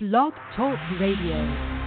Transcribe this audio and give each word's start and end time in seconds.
Blog 0.00 0.32
Talk 0.54 0.78
Radio. 1.00 1.77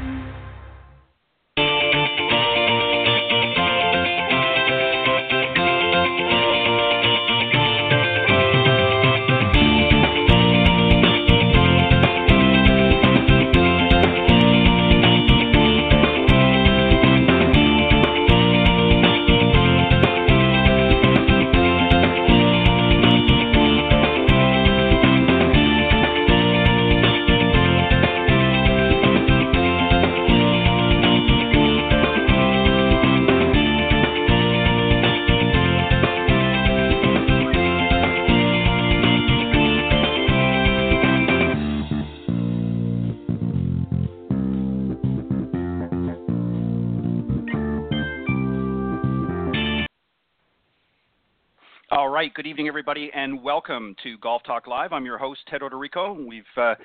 Right, 52.22 52.32
good 52.36 52.46
evening, 52.46 52.68
everybody, 52.68 53.10
and 53.16 53.42
welcome 53.42 53.96
to 54.04 54.16
Golf 54.20 54.44
Talk 54.44 54.68
Live. 54.68 54.94
I'm 54.94 55.06
your 55.06 55.18
host, 55.18 55.40
Ted 55.50 55.62
Odorico. 55.62 56.16
We've 56.24 56.44
uh, 56.56 56.76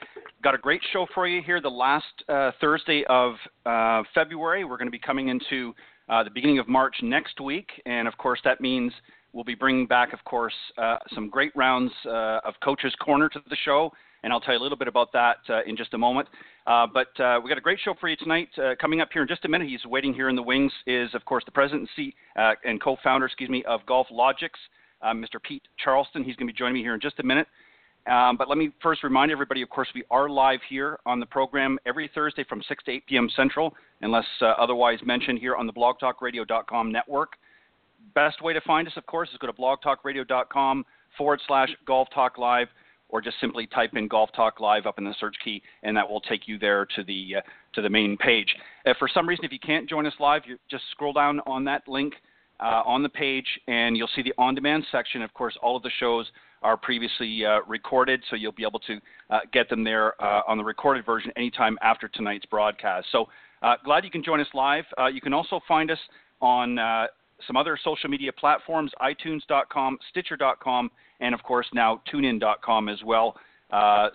got 0.42 0.54
a 0.54 0.58
great 0.58 0.80
show 0.94 1.04
for 1.14 1.28
you 1.28 1.42
here 1.42 1.60
the 1.60 1.68
last 1.68 2.06
uh, 2.30 2.52
Thursday 2.58 3.04
of 3.10 3.34
uh, 3.66 4.02
February. 4.14 4.64
We're 4.64 4.78
going 4.78 4.86
to 4.86 4.90
be 4.90 4.98
coming 4.98 5.28
into 5.28 5.74
uh, 6.08 6.24
the 6.24 6.30
beginning 6.30 6.58
of 6.58 6.68
March 6.68 6.96
next 7.02 7.38
week, 7.38 7.68
and 7.84 8.08
of 8.08 8.16
course, 8.16 8.40
that 8.44 8.62
means 8.62 8.94
we'll 9.34 9.44
be 9.44 9.54
bringing 9.54 9.86
back, 9.86 10.14
of 10.14 10.24
course, 10.24 10.54
uh, 10.78 10.96
some 11.14 11.28
great 11.28 11.54
rounds 11.54 11.92
uh, 12.06 12.40
of 12.42 12.54
Coach's 12.64 12.94
Corner 12.94 13.28
to 13.28 13.40
the 13.50 13.56
show, 13.62 13.92
and 14.22 14.32
I'll 14.32 14.40
tell 14.40 14.54
you 14.54 14.60
a 14.60 14.62
little 14.62 14.78
bit 14.78 14.88
about 14.88 15.12
that 15.12 15.36
in 15.66 15.76
just 15.76 15.92
a 15.92 15.98
moment. 15.98 16.28
but 16.64 17.08
we've 17.42 17.50
got 17.50 17.58
a 17.58 17.62
great 17.62 17.78
show 17.84 17.92
for 18.00 18.08
you 18.08 18.16
tonight. 18.16 18.48
coming 18.80 19.02
up 19.02 19.10
here 19.12 19.20
in 19.20 19.28
just 19.28 19.44
a 19.44 19.50
minute, 19.50 19.68
he's 19.68 19.84
waiting 19.84 20.14
here 20.14 20.30
in 20.30 20.34
the 20.34 20.42
wings, 20.42 20.72
is, 20.86 21.14
of 21.14 21.26
course, 21.26 21.44
the 21.44 21.52
president 21.52 21.82
and, 21.82 21.90
C- 21.94 22.14
and 22.64 22.80
co 22.80 22.96
founder, 23.04 23.26
excuse 23.26 23.50
me, 23.50 23.62
of 23.64 23.82
GolfLogix 23.86 24.48
uh, 25.02 25.12
Mr. 25.12 25.42
Pete 25.42 25.62
Charleston. 25.82 26.24
He's 26.24 26.36
going 26.36 26.46
to 26.46 26.52
be 26.52 26.58
joining 26.58 26.74
me 26.74 26.80
here 26.80 26.94
in 26.94 27.00
just 27.00 27.18
a 27.20 27.22
minute. 27.22 27.46
Um, 28.10 28.36
but 28.36 28.48
let 28.48 28.56
me 28.56 28.70
first 28.80 29.02
remind 29.02 29.32
everybody, 29.32 29.62
of 29.62 29.68
course, 29.68 29.88
we 29.94 30.04
are 30.10 30.28
live 30.28 30.60
here 30.68 30.98
on 31.06 31.18
the 31.18 31.26
program 31.26 31.78
every 31.86 32.08
Thursday 32.14 32.44
from 32.44 32.62
6 32.68 32.84
to 32.84 32.90
8 32.92 33.06
p.m. 33.06 33.28
Central, 33.34 33.74
unless 34.00 34.24
uh, 34.40 34.46
otherwise 34.58 35.00
mentioned 35.04 35.40
here 35.40 35.56
on 35.56 35.66
the 35.66 35.72
blogtalkradio.com 35.72 36.92
network. 36.92 37.32
Best 38.14 38.42
way 38.42 38.52
to 38.52 38.60
find 38.60 38.86
us, 38.86 38.94
of 38.96 39.04
course, 39.06 39.28
is 39.30 39.38
go 39.38 39.48
to 39.48 39.52
blogtalkradio.com 39.52 40.84
forward 41.18 41.40
slash 41.48 41.70
golf 41.84 42.08
talk 42.14 42.38
live, 42.38 42.68
or 43.08 43.20
just 43.20 43.40
simply 43.40 43.66
type 43.66 43.90
in 43.94 44.06
golf 44.06 44.30
talk 44.36 44.60
live 44.60 44.86
up 44.86 44.98
in 44.98 45.04
the 45.04 45.14
search 45.18 45.36
key, 45.44 45.60
and 45.82 45.96
that 45.96 46.08
will 46.08 46.20
take 46.20 46.46
you 46.46 46.58
there 46.58 46.86
to 46.94 47.02
the, 47.02 47.36
uh, 47.38 47.40
to 47.72 47.82
the 47.82 47.90
main 47.90 48.16
page. 48.16 48.54
If 48.84 48.96
for 48.98 49.08
some 49.12 49.28
reason, 49.28 49.44
if 49.44 49.52
you 49.52 49.58
can't 49.58 49.88
join 49.88 50.06
us 50.06 50.14
live, 50.20 50.42
you 50.46 50.58
just 50.70 50.84
scroll 50.92 51.12
down 51.12 51.40
on 51.46 51.64
that 51.64 51.88
link 51.88 52.14
uh, 52.60 52.82
on 52.84 53.02
the 53.02 53.08
page, 53.08 53.46
and 53.68 53.96
you'll 53.96 54.10
see 54.14 54.22
the 54.22 54.34
on-demand 54.38 54.84
section. 54.90 55.22
Of 55.22 55.32
course, 55.34 55.56
all 55.62 55.76
of 55.76 55.82
the 55.82 55.90
shows 55.98 56.26
are 56.62 56.76
previously 56.76 57.44
uh, 57.44 57.60
recorded, 57.66 58.22
so 58.30 58.36
you'll 58.36 58.52
be 58.52 58.64
able 58.64 58.80
to 58.80 58.98
uh, 59.30 59.40
get 59.52 59.68
them 59.68 59.84
there 59.84 60.20
uh, 60.22 60.42
on 60.48 60.58
the 60.58 60.64
recorded 60.64 61.04
version 61.04 61.30
anytime 61.36 61.78
after 61.82 62.08
tonight's 62.08 62.46
broadcast. 62.46 63.06
So 63.12 63.26
uh, 63.62 63.74
glad 63.84 64.04
you 64.04 64.10
can 64.10 64.22
join 64.22 64.40
us 64.40 64.46
live. 64.54 64.84
Uh, 64.98 65.06
you 65.06 65.20
can 65.20 65.32
also 65.32 65.60
find 65.68 65.90
us 65.90 65.98
on 66.40 66.78
some 67.46 67.56
other 67.56 67.78
social 67.82 68.08
media 68.08 68.32
platforms: 68.32 68.90
iTunes.com, 69.00 69.98
Stitcher.com, 70.10 70.90
and 71.20 71.34
of 71.34 71.42
course 71.42 71.66
now 71.74 72.02
TuneIn.com 72.12 72.88
as 72.88 73.02
well. 73.04 73.36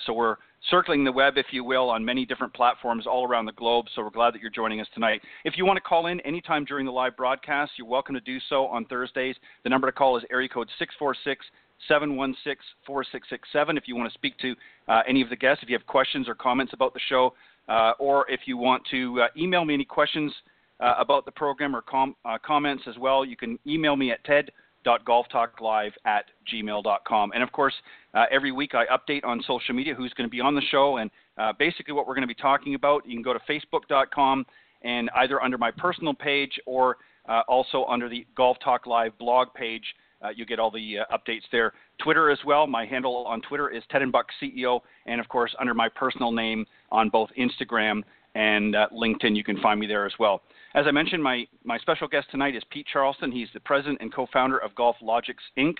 so 0.05 0.13
we're 0.13 0.37
circling 0.69 1.03
the 1.03 1.11
web, 1.11 1.37
if 1.37 1.47
you 1.51 1.63
will, 1.63 1.89
on 1.89 2.05
many 2.05 2.25
different 2.25 2.53
platforms 2.53 3.07
all 3.07 3.27
around 3.27 3.45
the 3.45 3.51
globe. 3.53 3.85
So 3.95 4.03
we're 4.03 4.09
glad 4.09 4.33
that 4.33 4.41
you're 4.41 4.51
joining 4.51 4.79
us 4.79 4.87
tonight. 4.93 5.21
If 5.43 5.55
you 5.57 5.65
want 5.65 5.77
to 5.77 5.81
call 5.81 6.07
in 6.07 6.19
anytime 6.21 6.65
during 6.65 6.85
the 6.85 6.91
live 6.91 7.17
broadcast, 7.17 7.71
you're 7.77 7.87
welcome 7.87 8.15
to 8.15 8.21
do 8.21 8.37
so 8.49 8.67
on 8.67 8.85
Thursdays. 8.85 9.35
The 9.63 9.69
number 9.69 9.87
to 9.87 9.91
call 9.91 10.17
is 10.17 10.23
area 10.31 10.49
code 10.49 10.69
646 10.77 11.45
716 11.87 12.55
4667. 12.85 13.77
If 13.77 13.87
you 13.87 13.95
want 13.95 14.11
to 14.11 14.13
speak 14.13 14.37
to 14.39 14.55
uh, 14.87 15.01
any 15.07 15.21
of 15.21 15.29
the 15.29 15.35
guests, 15.35 15.63
if 15.63 15.69
you 15.69 15.77
have 15.77 15.87
questions 15.87 16.29
or 16.29 16.35
comments 16.35 16.73
about 16.73 16.93
the 16.93 16.99
show, 17.09 17.33
uh, 17.67 17.93
or 17.99 18.29
if 18.29 18.41
you 18.45 18.57
want 18.57 18.83
to 18.91 19.21
uh, 19.21 19.27
email 19.37 19.65
me 19.65 19.73
any 19.73 19.85
questions 19.85 20.31
uh, 20.79 20.95
about 20.97 21.25
the 21.25 21.31
program 21.31 21.75
or 21.75 21.81
com- 21.81 22.15
uh, 22.25 22.37
comments 22.45 22.83
as 22.87 22.97
well, 22.97 23.23
you 23.25 23.35
can 23.35 23.57
email 23.65 23.95
me 23.95 24.11
at 24.11 24.23
ted 24.25 24.51
golftalklive 24.85 25.91
at 26.05 26.25
gmail.com. 26.51 27.31
And 27.33 27.43
of 27.43 27.51
course, 27.51 27.73
uh, 28.13 28.25
every 28.31 28.51
week 28.51 28.71
I 28.75 28.85
update 28.85 29.23
on 29.23 29.41
social 29.45 29.73
media 29.73 29.93
who's 29.93 30.13
going 30.13 30.27
to 30.27 30.31
be 30.31 30.41
on 30.41 30.55
the 30.55 30.61
show 30.71 30.97
and 30.97 31.09
uh, 31.37 31.53
basically 31.57 31.93
what 31.93 32.07
we're 32.07 32.15
going 32.15 32.27
to 32.27 32.27
be 32.27 32.33
talking 32.33 32.75
about. 32.75 33.05
You 33.05 33.15
can 33.15 33.23
go 33.23 33.33
to 33.33 33.39
facebook.com 33.49 34.45
and 34.83 35.09
either 35.15 35.41
under 35.41 35.57
my 35.57 35.71
personal 35.71 36.13
page 36.13 36.59
or 36.65 36.97
uh, 37.29 37.41
also 37.47 37.85
under 37.85 38.09
the 38.09 38.25
Golf 38.35 38.57
Talk 38.63 38.87
Live 38.87 39.17
blog 39.19 39.53
page, 39.53 39.83
uh, 40.23 40.29
you 40.35 40.45
get 40.45 40.59
all 40.59 40.71
the 40.71 40.99
uh, 40.99 41.17
updates 41.17 41.43
there. 41.51 41.73
Twitter 42.03 42.29
as 42.29 42.39
well. 42.45 42.67
My 42.67 42.85
handle 42.85 43.25
on 43.27 43.41
Twitter 43.41 43.69
is 43.69 43.83
Ted 43.89 44.01
and 44.01 44.11
Buck 44.11 44.27
CEO, 44.41 44.81
and 45.05 45.19
of 45.19 45.27
course 45.29 45.53
under 45.59 45.73
my 45.73 45.89
personal 45.89 46.31
name 46.31 46.65
on 46.91 47.09
both 47.09 47.29
Instagram 47.37 48.03
and 48.35 48.75
uh, 48.75 48.87
LinkedIn, 48.93 49.35
you 49.35 49.43
can 49.43 49.59
find 49.61 49.79
me 49.79 49.87
there 49.87 50.05
as 50.05 50.13
well. 50.19 50.41
As 50.73 50.85
I 50.87 50.91
mentioned, 50.91 51.21
my, 51.21 51.45
my 51.63 51.77
special 51.79 52.07
guest 52.07 52.27
tonight 52.31 52.55
is 52.55 52.63
Pete 52.69 52.87
Charleston. 52.91 53.31
He's 53.31 53.49
the 53.53 53.59
president 53.59 53.99
and 54.01 54.13
co 54.13 54.27
founder 54.31 54.57
of 54.57 54.71
GolfLogix 54.75 55.35
Inc. 55.57 55.75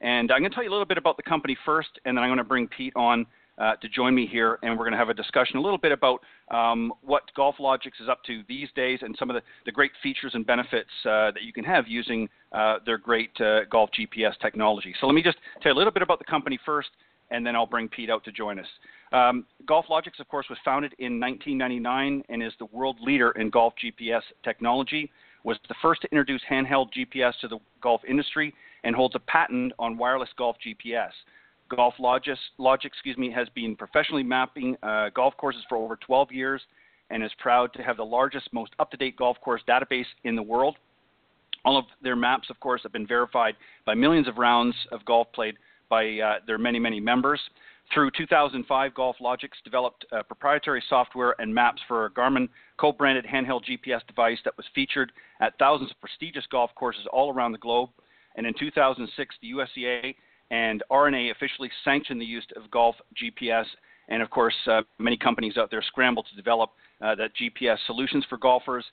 And 0.00 0.32
I'm 0.32 0.40
going 0.40 0.50
to 0.50 0.54
tell 0.54 0.64
you 0.64 0.70
a 0.70 0.72
little 0.72 0.86
bit 0.86 0.98
about 0.98 1.16
the 1.16 1.22
company 1.22 1.56
first, 1.64 1.90
and 2.04 2.16
then 2.16 2.24
I'm 2.24 2.28
going 2.28 2.38
to 2.38 2.44
bring 2.44 2.66
Pete 2.66 2.92
on 2.96 3.26
uh, 3.58 3.76
to 3.76 3.88
join 3.88 4.14
me 4.14 4.26
here, 4.26 4.58
and 4.62 4.72
we're 4.72 4.84
going 4.84 4.92
to 4.92 4.98
have 4.98 5.10
a 5.10 5.14
discussion 5.14 5.56
a 5.56 5.60
little 5.60 5.78
bit 5.78 5.92
about 5.92 6.20
um, 6.50 6.92
what 7.02 7.22
GolfLogix 7.36 7.92
is 8.00 8.08
up 8.08 8.24
to 8.24 8.42
these 8.48 8.68
days 8.74 9.00
and 9.02 9.14
some 9.18 9.30
of 9.30 9.34
the, 9.34 9.42
the 9.66 9.72
great 9.72 9.92
features 10.02 10.32
and 10.34 10.46
benefits 10.46 10.90
uh, 11.04 11.30
that 11.32 11.42
you 11.42 11.52
can 11.52 11.62
have 11.62 11.86
using 11.86 12.28
uh, 12.52 12.78
their 12.86 12.98
great 12.98 13.30
uh, 13.40 13.60
Golf 13.70 13.90
GPS 13.90 14.32
technology. 14.40 14.94
So 15.00 15.06
let 15.06 15.14
me 15.14 15.22
just 15.22 15.36
tell 15.62 15.70
you 15.70 15.76
a 15.76 15.78
little 15.78 15.92
bit 15.92 16.02
about 16.02 16.18
the 16.18 16.24
company 16.24 16.58
first, 16.64 16.88
and 17.30 17.46
then 17.46 17.54
I'll 17.54 17.66
bring 17.66 17.88
Pete 17.88 18.10
out 18.10 18.24
to 18.24 18.32
join 18.32 18.58
us. 18.58 18.66
Um, 19.12 19.44
GolfLogix, 19.66 20.18
of 20.20 20.28
course, 20.28 20.46
was 20.48 20.58
founded 20.64 20.94
in 20.98 21.20
1999 21.20 22.24
and 22.28 22.42
is 22.42 22.52
the 22.58 22.66
world 22.66 22.96
leader 23.00 23.32
in 23.32 23.50
golf 23.50 23.74
GPS 23.82 24.22
technology. 24.42 25.10
Was 25.44 25.58
the 25.68 25.74
first 25.82 26.02
to 26.02 26.08
introduce 26.12 26.40
handheld 26.50 26.88
GPS 26.96 27.32
to 27.40 27.48
the 27.48 27.58
golf 27.82 28.00
industry 28.08 28.54
and 28.84 28.94
holds 28.94 29.14
a 29.14 29.18
patent 29.20 29.72
on 29.78 29.98
wireless 29.98 30.30
golf 30.36 30.56
GPS. 30.64 31.10
GolfLogix, 31.70 32.36
Logic, 32.58 32.90
excuse 32.92 33.16
me, 33.16 33.30
has 33.30 33.48
been 33.54 33.76
professionally 33.76 34.22
mapping 34.22 34.76
uh, 34.82 35.08
golf 35.14 35.36
courses 35.36 35.62
for 35.68 35.76
over 35.76 35.96
12 35.96 36.30
years 36.32 36.60
and 37.10 37.22
is 37.22 37.30
proud 37.38 37.72
to 37.74 37.82
have 37.82 37.96
the 37.96 38.04
largest, 38.04 38.52
most 38.52 38.72
up-to-date 38.78 39.16
golf 39.16 39.36
course 39.40 39.62
database 39.68 40.06
in 40.24 40.36
the 40.36 40.42
world. 40.42 40.76
All 41.64 41.78
of 41.78 41.84
their 42.02 42.16
maps, 42.16 42.50
of 42.50 42.58
course, 42.60 42.82
have 42.82 42.92
been 42.92 43.06
verified 43.06 43.54
by 43.86 43.94
millions 43.94 44.28
of 44.28 44.38
rounds 44.38 44.74
of 44.90 45.04
golf 45.04 45.28
played 45.32 45.56
by 45.88 46.18
uh, 46.18 46.34
their 46.46 46.58
many, 46.58 46.78
many 46.78 47.00
members. 47.00 47.40
Through 47.92 48.12
2005, 48.16 48.94
GolfLogix 48.94 49.50
developed 49.64 50.06
uh, 50.12 50.22
proprietary 50.22 50.82
software 50.88 51.34
and 51.38 51.54
maps 51.54 51.82
for 51.86 52.06
a 52.06 52.10
Garmin 52.10 52.48
co 52.78 52.90
branded 52.90 53.26
handheld 53.26 53.64
GPS 53.64 54.06
device 54.06 54.38
that 54.44 54.56
was 54.56 54.64
featured 54.74 55.12
at 55.40 55.58
thousands 55.58 55.90
of 55.90 56.00
prestigious 56.00 56.44
golf 56.50 56.70
courses 56.74 57.06
all 57.12 57.32
around 57.32 57.52
the 57.52 57.58
globe. 57.58 57.90
And 58.36 58.46
in 58.46 58.54
2006, 58.58 59.34
the 59.42 59.50
USGA 59.50 60.14
and 60.50 60.82
R&A 60.90 61.30
officially 61.30 61.70
sanctioned 61.84 62.20
the 62.20 62.26
use 62.26 62.46
of 62.56 62.70
golf 62.70 62.96
GPS. 63.22 63.66
And 64.08 64.22
of 64.22 64.30
course, 64.30 64.54
uh, 64.70 64.82
many 64.98 65.18
companies 65.18 65.58
out 65.58 65.70
there 65.70 65.82
scrambled 65.82 66.26
to 66.30 66.36
develop 66.36 66.70
uh, 67.02 67.14
that 67.16 67.32
GPS 67.36 67.76
solutions 67.86 68.24
for 68.28 68.38
golfers. 68.38 68.84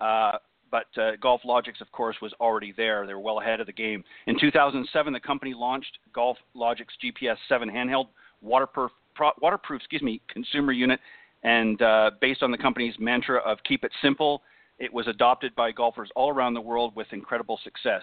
Uh, 0.00 0.32
but 0.70 0.86
uh, 0.96 1.12
GolfLogix, 1.22 1.80
of 1.80 1.90
course, 1.92 2.16
was 2.20 2.32
already 2.40 2.74
there. 2.76 3.06
They 3.06 3.14
were 3.14 3.20
well 3.20 3.40
ahead 3.40 3.60
of 3.60 3.66
the 3.66 3.72
game. 3.72 4.04
In 4.26 4.38
2007, 4.38 5.12
the 5.12 5.20
company 5.20 5.54
launched 5.54 5.98
Golf 6.12 6.36
Logics 6.54 6.94
GPS 7.02 7.36
7 7.48 7.70
handheld 7.70 8.08
waterproof, 8.42 8.90
pro, 9.14 9.30
waterproof 9.40 9.80
excuse 9.80 10.02
me, 10.02 10.20
consumer 10.28 10.72
unit. 10.72 11.00
And 11.42 11.80
uh, 11.82 12.12
based 12.20 12.42
on 12.42 12.50
the 12.50 12.58
company's 12.58 12.94
mantra 12.98 13.38
of 13.40 13.58
keep 13.66 13.84
it 13.84 13.92
simple, 14.02 14.42
it 14.78 14.92
was 14.92 15.06
adopted 15.06 15.54
by 15.54 15.72
golfers 15.72 16.10
all 16.16 16.30
around 16.30 16.54
the 16.54 16.60
world 16.60 16.94
with 16.96 17.06
incredible 17.12 17.58
success. 17.62 18.02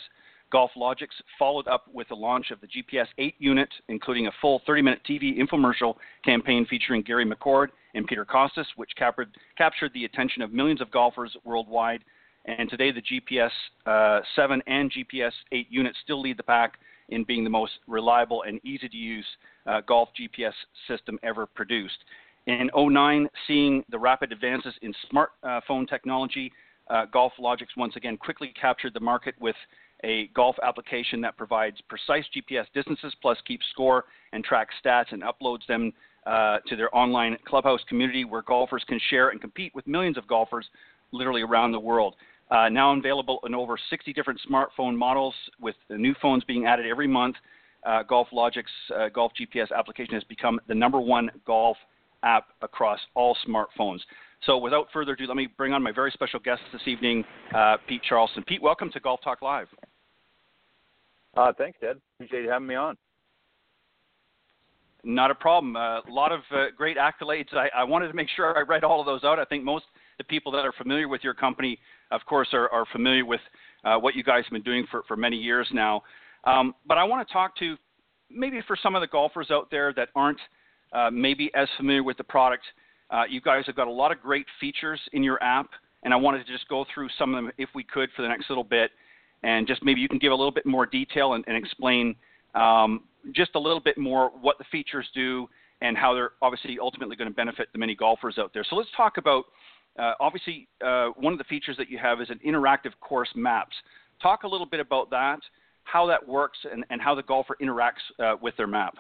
GolfLogix 0.54 1.08
followed 1.40 1.68
up 1.68 1.86
with 1.92 2.08
the 2.10 2.16
launch 2.16 2.52
of 2.52 2.60
the 2.62 2.68
GPS 2.68 3.08
8 3.18 3.36
unit, 3.40 3.70
including 3.88 4.28
a 4.28 4.32
full 4.42 4.62
30 4.68 4.82
minute 4.84 5.02
TV 5.10 5.38
infomercial 5.38 5.96
campaign 6.24 6.66
featuring 6.70 7.02
Gary 7.02 7.26
McCord 7.26 7.68
and 7.96 8.06
Peter 8.06 8.26
Kostis, 8.26 8.66
which 8.76 8.92
captured, 8.96 9.34
the 9.94 10.06
attention 10.06 10.42
of 10.42 10.54
millions 10.54 10.82
of 10.82 10.92
golfers 10.92 11.36
worldwide 11.44 12.04
and 12.48 12.70
today, 12.70 12.92
the 12.92 13.02
GPS 13.02 13.50
uh, 13.86 14.22
7 14.36 14.62
and 14.68 14.92
GPS 14.92 15.32
8 15.52 15.68
units 15.70 15.98
still 16.04 16.22
lead 16.22 16.38
the 16.38 16.44
pack 16.44 16.74
in 17.10 17.24
being 17.24 17.44
the 17.44 17.50
most 17.50 17.74
reliable 17.88 18.44
and 18.44 18.60
easy 18.66 18.90
to 18.90 18.98
use 18.98 19.26
uh, 19.68 19.82
golf 19.88 20.10
GPS 20.20 20.54
system 20.88 21.20
ever 21.24 21.46
produced. 21.46 21.98
In 22.48 22.70
09, 22.76 23.28
seeing 23.48 23.84
the 23.90 23.98
rapid 23.98 24.32
advances 24.32 24.74
in 24.82 24.94
smartphone 25.12 25.88
technology, 25.88 26.52
uh, 26.90 27.06
GolfLogix 27.14 27.68
once 27.76 27.96
again 27.96 28.18
quickly 28.18 28.54
captured 28.60 28.94
the 28.94 29.00
market 29.00 29.34
with 29.40 29.56
a 30.04 30.28
golf 30.36 30.56
application 30.62 31.22
that 31.22 31.38
provides 31.38 31.78
precise 31.90 32.26
GPS 32.36 32.66
distances 32.74 33.14
plus 33.22 33.38
keeps 33.48 33.66
score 33.72 34.06
and 34.34 34.44
tracks 34.44 34.76
stats 34.84 35.12
and 35.12 35.24
uploads 35.24 35.66
them 35.68 35.92
uh, 36.28 36.58
to 36.68 36.76
their 36.76 36.96
online 36.96 37.38
clubhouse 37.46 37.82
community 37.88 38.26
where 38.26 38.42
golfers 38.44 38.84
can 38.88 39.00
share 39.10 39.30
and 39.30 39.42
compete 39.42 39.74
with 39.74 39.88
millions 39.88 40.18
of 40.18 40.28
golfers 40.28 40.68
literally 41.12 41.42
around 41.42 41.72
the 41.72 41.80
world. 41.80 42.16
Uh, 42.52 42.70
now 42.70 42.96
available 42.96 43.40
in 43.46 43.56
over 43.56 43.78
60 43.90 44.14
different 44.14 44.40
smartphone 44.50 44.96
models 44.96 45.34
with 45.60 45.76
new 45.90 46.14
phones 46.22 46.44
being 46.44 46.66
added 46.66 46.86
every 46.86 47.08
month. 47.08 47.36
Uh, 47.86 48.04
GolfLogix 48.04 48.64
uh, 48.96 49.10
Golf 49.10 49.32
GPS 49.40 49.68
application 49.76 50.14
has 50.14 50.24
become 50.26 50.60
the 50.68 50.76
number 50.76 51.00
one 51.00 51.30
golf 51.46 51.78
app 52.24 52.48
across 52.62 53.00
all 53.16 53.36
smartphones. 53.48 54.00
So 54.46 54.58
without 54.58 54.88
further 54.94 55.14
ado, 55.14 55.26
let 55.28 55.38
me 55.38 55.48
bring 55.58 55.74
on 55.74 55.82
my 55.82 55.92
very 55.92 56.12
special 56.12 56.40
guest 56.40 56.62
this 56.72 56.82
evening, 56.86 57.24
uh, 57.56 57.78
Pete 57.88 58.02
Charleston. 58.08 58.44
Pete, 58.44 58.62
welcome 58.62 58.92
to 58.92 59.00
Golf 59.00 59.22
Talk 59.24 59.42
Live. 59.42 59.68
Uh, 61.36 61.52
thanks, 61.58 61.78
Ted. 61.80 61.98
Appreciate 62.16 62.44
you 62.44 62.50
having 62.50 62.68
me 62.68 62.76
on. 62.76 62.96
Not 65.04 65.30
a 65.30 65.36
problem. 65.36 65.76
Uh, 65.76 66.00
a 66.00 66.04
lot 66.10 66.32
of 66.32 66.42
uh, 66.52 66.66
great 66.76 66.98
accolades. 66.98 67.54
I, 67.54 67.70
I, 67.76 67.84
wanted 67.84 68.08
to 68.08 68.16
make 68.16 68.28
sure 68.36 68.58
I 68.58 68.62
read 68.62 68.84
all 68.84 69.00
of 69.00 69.06
those 69.06 69.24
out. 69.24 69.38
I 69.38 69.46
think 69.46 69.64
most 69.64 69.84
of 69.84 70.18
the 70.18 70.24
people 70.24 70.52
that 70.54 70.66
are 70.66 70.72
familiar 70.72 71.08
with 71.08 71.24
your 71.24 71.36
company, 71.36 71.78
of 72.12 72.22
course, 72.26 72.50
are, 72.54 72.70
are 72.70 72.86
familiar 72.92 73.26
with 73.26 73.42
uh, 73.84 73.98
what 73.98 74.16
you 74.16 74.24
guys 74.24 74.44
have 74.46 74.52
been 74.52 74.62
doing 74.62 74.86
for, 74.90 75.04
for 75.08 75.16
many 75.16 75.38
years 75.38 75.68
now. 75.72 76.02
Um, 76.44 76.76
but 76.88 76.98
I 76.98 77.04
want 77.04 77.28
to 77.28 77.34
talk 77.34 77.56
to 77.58 77.76
maybe 78.30 78.62
for 78.68 78.78
some 78.82 78.96
of 78.96 79.02
the 79.02 79.08
golfers 79.08 79.52
out 79.52 79.70
there 79.72 79.94
that 79.94 80.10
aren't 80.16 80.40
uh, 80.94 81.10
maybe 81.12 81.52
as 81.56 81.68
familiar 81.78 82.04
with 82.04 82.18
the 82.18 82.24
product. 82.24 82.64
Uh, 83.12 83.24
you 83.30 83.42
guys 83.42 83.64
have 83.66 83.76
got 83.76 83.88
a 83.88 83.92
lot 83.92 84.12
of 84.12 84.22
great 84.22 84.46
features 84.60 85.00
in 85.14 85.24
your 85.24 85.42
app, 85.44 85.70
and 86.04 86.14
I 86.14 86.18
wanted 86.18 86.46
to 86.46 86.52
just 86.52 86.68
go 86.68 86.86
through 86.94 87.10
some 87.18 87.34
of 87.34 87.44
them 87.44 87.52
if 87.58 87.70
we 87.76 87.84
could 87.84 88.10
for 88.16 88.22
the 88.22 88.28
next 88.28 88.50
little 88.50 88.64
bit, 88.64 88.92
and 89.44 89.68
just 89.68 89.84
maybe 89.84 90.02
you 90.02 90.08
can 90.08 90.20
give 90.20 90.32
a 90.32 90.36
little 90.36 90.52
bit 90.52 90.66
more 90.66 90.86
detail 90.86 91.34
and, 91.34 91.44
and 91.48 91.56
explain 91.56 92.16
um, 92.56 93.04
just 93.34 93.52
a 93.56 93.60
little 93.60 93.80
bit 93.80 93.98
more 93.98 94.32
what 94.42 94.58
the 94.58 94.64
features 94.72 95.08
do 95.14 95.48
and 95.82 95.98
how 95.98 96.14
they're 96.14 96.32
obviously 96.42 96.78
ultimately 96.80 97.16
going 97.16 97.30
to 97.30 97.36
benefit 97.36 97.68
the 97.74 97.78
many 97.78 97.96
golfers 97.96 98.38
out 98.38 98.52
there. 98.54 98.66
So 98.70 98.76
let's 98.76 98.90
talk 98.96 99.18
about 99.18 99.46
uh, 100.00 100.14
obviously 100.20 100.68
uh, 100.86 101.10
one 101.18 101.34
of 101.34 101.40
the 101.40 101.46
features 101.46 101.78
that 101.78 101.90
you 101.90 101.98
have 101.98 102.22
is 102.22 102.30
an 102.30 102.40
interactive 102.46 102.92
course 103.02 103.30
maps. 103.36 103.76
Talk 104.22 104.44
a 104.44 104.48
little 104.48 104.66
bit 104.66 104.80
about 104.80 105.10
that, 105.12 105.40
how 105.84 106.06
that 106.08 106.26
works, 106.28 106.58
and, 106.72 106.86
and 106.90 107.02
how 107.02 107.16
the 107.16 107.24
golfer 107.24 107.56
interacts 107.62 108.04
uh, 108.20 108.36
with 108.42 108.56
their 108.58 108.68
map. 108.68 108.96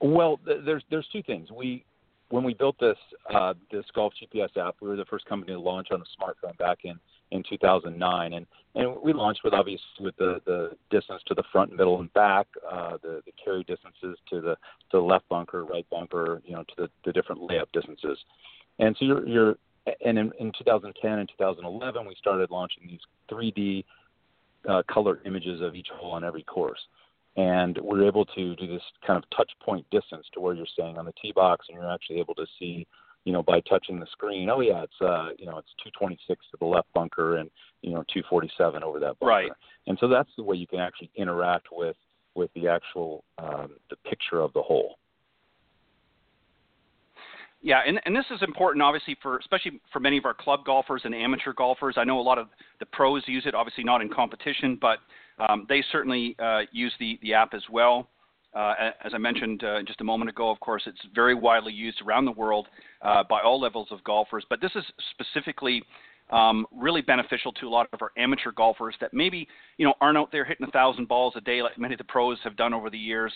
Well, 0.00 0.40
there's 0.44 0.82
there's 0.90 1.06
two 1.12 1.22
things. 1.22 1.50
We 1.50 1.84
when 2.30 2.44
we 2.44 2.54
built 2.54 2.76
this 2.80 2.96
uh, 3.32 3.54
this 3.70 3.84
golf 3.94 4.12
GPS 4.20 4.56
app, 4.56 4.76
we 4.80 4.88
were 4.88 4.96
the 4.96 5.04
first 5.06 5.24
company 5.26 5.52
to 5.52 5.58
launch 5.58 5.88
on 5.92 6.00
the 6.00 6.06
smartphone 6.18 6.56
back 6.58 6.78
in 6.84 6.98
in 7.30 7.42
2009, 7.48 8.32
and 8.32 8.46
and 8.74 8.96
we 9.02 9.12
launched 9.12 9.40
with 9.44 9.54
obviously 9.54 9.84
with 10.00 10.16
the 10.16 10.40
the 10.44 10.70
distance 10.90 11.22
to 11.26 11.34
the 11.34 11.44
front, 11.52 11.72
middle, 11.72 12.00
and 12.00 12.12
back, 12.12 12.46
uh, 12.70 12.98
the 13.02 13.22
the 13.24 13.32
carry 13.42 13.64
distances 13.64 14.18
to 14.30 14.40
the 14.40 14.56
to 14.90 14.98
the 14.98 15.00
left 15.00 15.28
bunker, 15.28 15.64
right 15.64 15.86
bunker, 15.90 16.42
you 16.44 16.54
know, 16.54 16.64
to 16.64 16.74
the, 16.76 16.88
the 17.04 17.12
different 17.12 17.40
layup 17.40 17.66
distances, 17.72 18.18
and 18.78 18.96
so 18.98 19.04
you're 19.04 19.26
you're 19.26 19.56
and 20.04 20.18
in, 20.18 20.32
in 20.38 20.52
2010 20.58 21.18
and 21.18 21.28
2011 21.38 22.06
we 22.06 22.14
started 22.16 22.50
launching 22.50 22.86
these 22.86 23.00
3D 23.30 23.84
uh, 24.68 24.82
color 24.90 25.20
images 25.26 25.60
of 25.60 25.74
each 25.74 25.88
hole 25.92 26.12
on 26.12 26.24
every 26.24 26.42
course 26.42 26.80
and 27.36 27.78
we're 27.82 28.06
able 28.06 28.24
to 28.24 28.54
do 28.56 28.66
this 28.66 28.82
kind 29.06 29.16
of 29.16 29.28
touch 29.36 29.50
point 29.64 29.84
distance 29.90 30.26
to 30.32 30.40
where 30.40 30.54
you're 30.54 30.66
staying 30.66 30.98
on 30.98 31.04
the 31.04 31.12
tee 31.20 31.32
box, 31.32 31.66
and 31.68 31.76
you're 31.76 31.92
actually 31.92 32.20
able 32.20 32.34
to 32.34 32.46
see, 32.58 32.86
you 33.24 33.32
know, 33.32 33.42
by 33.42 33.60
touching 33.60 33.98
the 33.98 34.06
screen. 34.12 34.48
Oh 34.50 34.60
yeah, 34.60 34.84
it's 34.84 35.00
uh, 35.00 35.30
you 35.38 35.46
know, 35.46 35.58
it's 35.58 35.70
226 35.82 36.46
to 36.52 36.56
the 36.58 36.64
left 36.64 36.92
bunker, 36.92 37.36
and 37.36 37.50
you 37.82 37.90
know, 37.90 38.04
247 38.12 38.82
over 38.82 39.00
that 39.00 39.18
bunker. 39.18 39.26
Right. 39.26 39.50
And 39.86 39.98
so 40.00 40.08
that's 40.08 40.30
the 40.36 40.44
way 40.44 40.56
you 40.56 40.66
can 40.66 40.78
actually 40.78 41.10
interact 41.16 41.68
with 41.72 41.96
with 42.34 42.50
the 42.54 42.68
actual 42.68 43.24
um, 43.38 43.72
the 43.90 43.96
picture 44.08 44.40
of 44.40 44.52
the 44.52 44.62
hole. 44.62 44.98
Yeah, 47.64 47.80
and, 47.86 47.98
and 48.04 48.14
this 48.14 48.26
is 48.30 48.42
important, 48.42 48.82
obviously, 48.82 49.16
for 49.22 49.38
especially 49.38 49.80
for 49.90 49.98
many 49.98 50.18
of 50.18 50.26
our 50.26 50.34
club 50.34 50.66
golfers 50.66 51.00
and 51.04 51.14
amateur 51.14 51.54
golfers. 51.54 51.94
I 51.96 52.04
know 52.04 52.20
a 52.20 52.22
lot 52.22 52.36
of 52.36 52.48
the 52.78 52.84
pros 52.84 53.22
use 53.26 53.44
it, 53.46 53.54
obviously 53.54 53.84
not 53.84 54.02
in 54.02 54.10
competition, 54.10 54.76
but 54.78 54.98
um, 55.38 55.64
they 55.66 55.82
certainly 55.90 56.36
uh, 56.38 56.60
use 56.72 56.92
the, 57.00 57.18
the 57.22 57.32
app 57.32 57.54
as 57.54 57.62
well. 57.72 58.10
Uh, 58.54 58.74
as 59.02 59.12
I 59.14 59.18
mentioned 59.18 59.64
uh, 59.64 59.82
just 59.82 60.02
a 60.02 60.04
moment 60.04 60.28
ago, 60.28 60.50
of 60.50 60.60
course, 60.60 60.82
it's 60.84 61.00
very 61.14 61.34
widely 61.34 61.72
used 61.72 62.02
around 62.02 62.26
the 62.26 62.32
world 62.32 62.68
uh, 63.00 63.24
by 63.30 63.40
all 63.40 63.58
levels 63.58 63.88
of 63.90 64.04
golfers. 64.04 64.44
But 64.50 64.60
this 64.60 64.72
is 64.74 64.84
specifically 65.12 65.82
um, 66.30 66.66
really 66.70 67.00
beneficial 67.00 67.50
to 67.52 67.66
a 67.66 67.70
lot 67.70 67.88
of 67.94 68.02
our 68.02 68.12
amateur 68.18 68.52
golfers 68.52 68.94
that 69.00 69.14
maybe 69.14 69.48
you 69.78 69.86
know 69.86 69.94
aren't 70.02 70.18
out 70.18 70.30
there 70.32 70.44
hitting 70.44 70.66
a 70.66 70.70
thousand 70.70 71.08
balls 71.08 71.32
a 71.36 71.40
day 71.40 71.62
like 71.62 71.78
many 71.78 71.94
of 71.94 71.98
the 71.98 72.04
pros 72.04 72.38
have 72.44 72.56
done 72.56 72.74
over 72.74 72.90
the 72.90 72.98
years, 72.98 73.32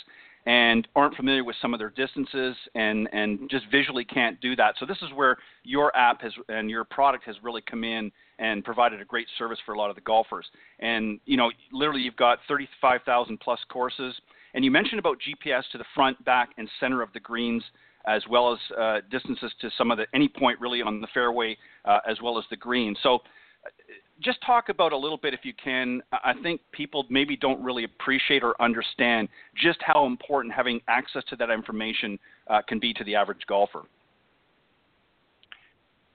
and 0.49 0.89
aren't 0.97 1.15
familiar 1.15 1.45
with 1.45 1.55
some 1.61 1.75
of 1.75 1.79
their 1.79 1.91
distances 1.91 2.57
and 2.75 3.07
and 3.13 3.51
just 3.51 3.67
visually 3.71 4.05
can't 4.05 4.41
do 4.41 4.57
that. 4.57 4.75
So 4.81 4.87
this 4.87 4.97
is 5.03 5.11
where 5.15 5.37
your 5.63 5.95
app 5.95 6.23
has 6.23 6.33
and 6.49 6.71
your 6.71 6.85
product 6.85 7.25
has 7.25 7.37
really 7.43 7.61
come 7.61 7.85
in 7.85 8.11
and 8.39 8.65
provided 8.65 9.03
a 9.03 9.05
great 9.05 9.27
service 9.37 9.59
for 9.67 9.75
a 9.75 9.79
lot 9.79 9.91
of 9.91 9.95
the 9.95 10.01
golfers. 10.03 10.47
And 10.81 11.21
you 11.27 11.37
know, 11.37 11.51
literally, 11.71 12.01
you've 12.01 12.17
got 12.17 12.39
35,000 12.49 13.39
plus 13.41 13.61
courses. 13.69 14.15
And 14.55 14.65
you 14.65 14.71
mentioned 14.71 14.99
about 14.99 15.19
GPS 15.19 15.65
to 15.73 15.79
the 15.79 15.85
front, 15.95 16.25
back, 16.25 16.51
and 16.57 16.67
center 16.81 17.03
of 17.03 17.13
the 17.13 17.21
greens, 17.21 17.63
as 18.07 18.23
well 18.31 18.51
as 18.51 18.59
uh, 18.79 19.01
distances 19.11 19.53
to 19.61 19.71
some 19.77 19.91
of 19.91 19.99
the 19.99 20.07
any 20.15 20.29
point 20.29 20.59
really 20.61 20.81
on 20.81 21.03
the 21.03 21.09
fairway, 21.13 21.59
uh, 21.85 21.99
as 22.09 22.23
well 22.23 22.39
as 22.39 22.45
the 22.49 22.57
green. 22.57 22.97
So, 23.03 23.19
just 24.23 24.39
talk 24.45 24.69
about 24.69 24.93
a 24.93 24.97
little 24.97 25.17
bit, 25.17 25.35
if 25.35 25.41
you 25.45 25.53
can. 25.63 26.03
I 26.13 26.35
think 26.43 26.61
people 26.73 27.07
maybe 27.09 27.37
don't 27.37 27.63
really 27.63 27.85
appreciate 27.85 28.43
or 28.43 28.61
understand 28.61 29.29
just 29.57 29.79
how 29.81 30.07
important 30.07 30.53
having 30.55 30.81
access 30.89 31.23
to 31.31 31.37
that 31.37 31.51
information 31.51 32.19
uh, 32.49 32.63
can 32.67 32.79
be 32.79 32.93
to 32.95 33.05
the 33.05 33.15
average 33.15 33.43
golfer. 33.49 33.83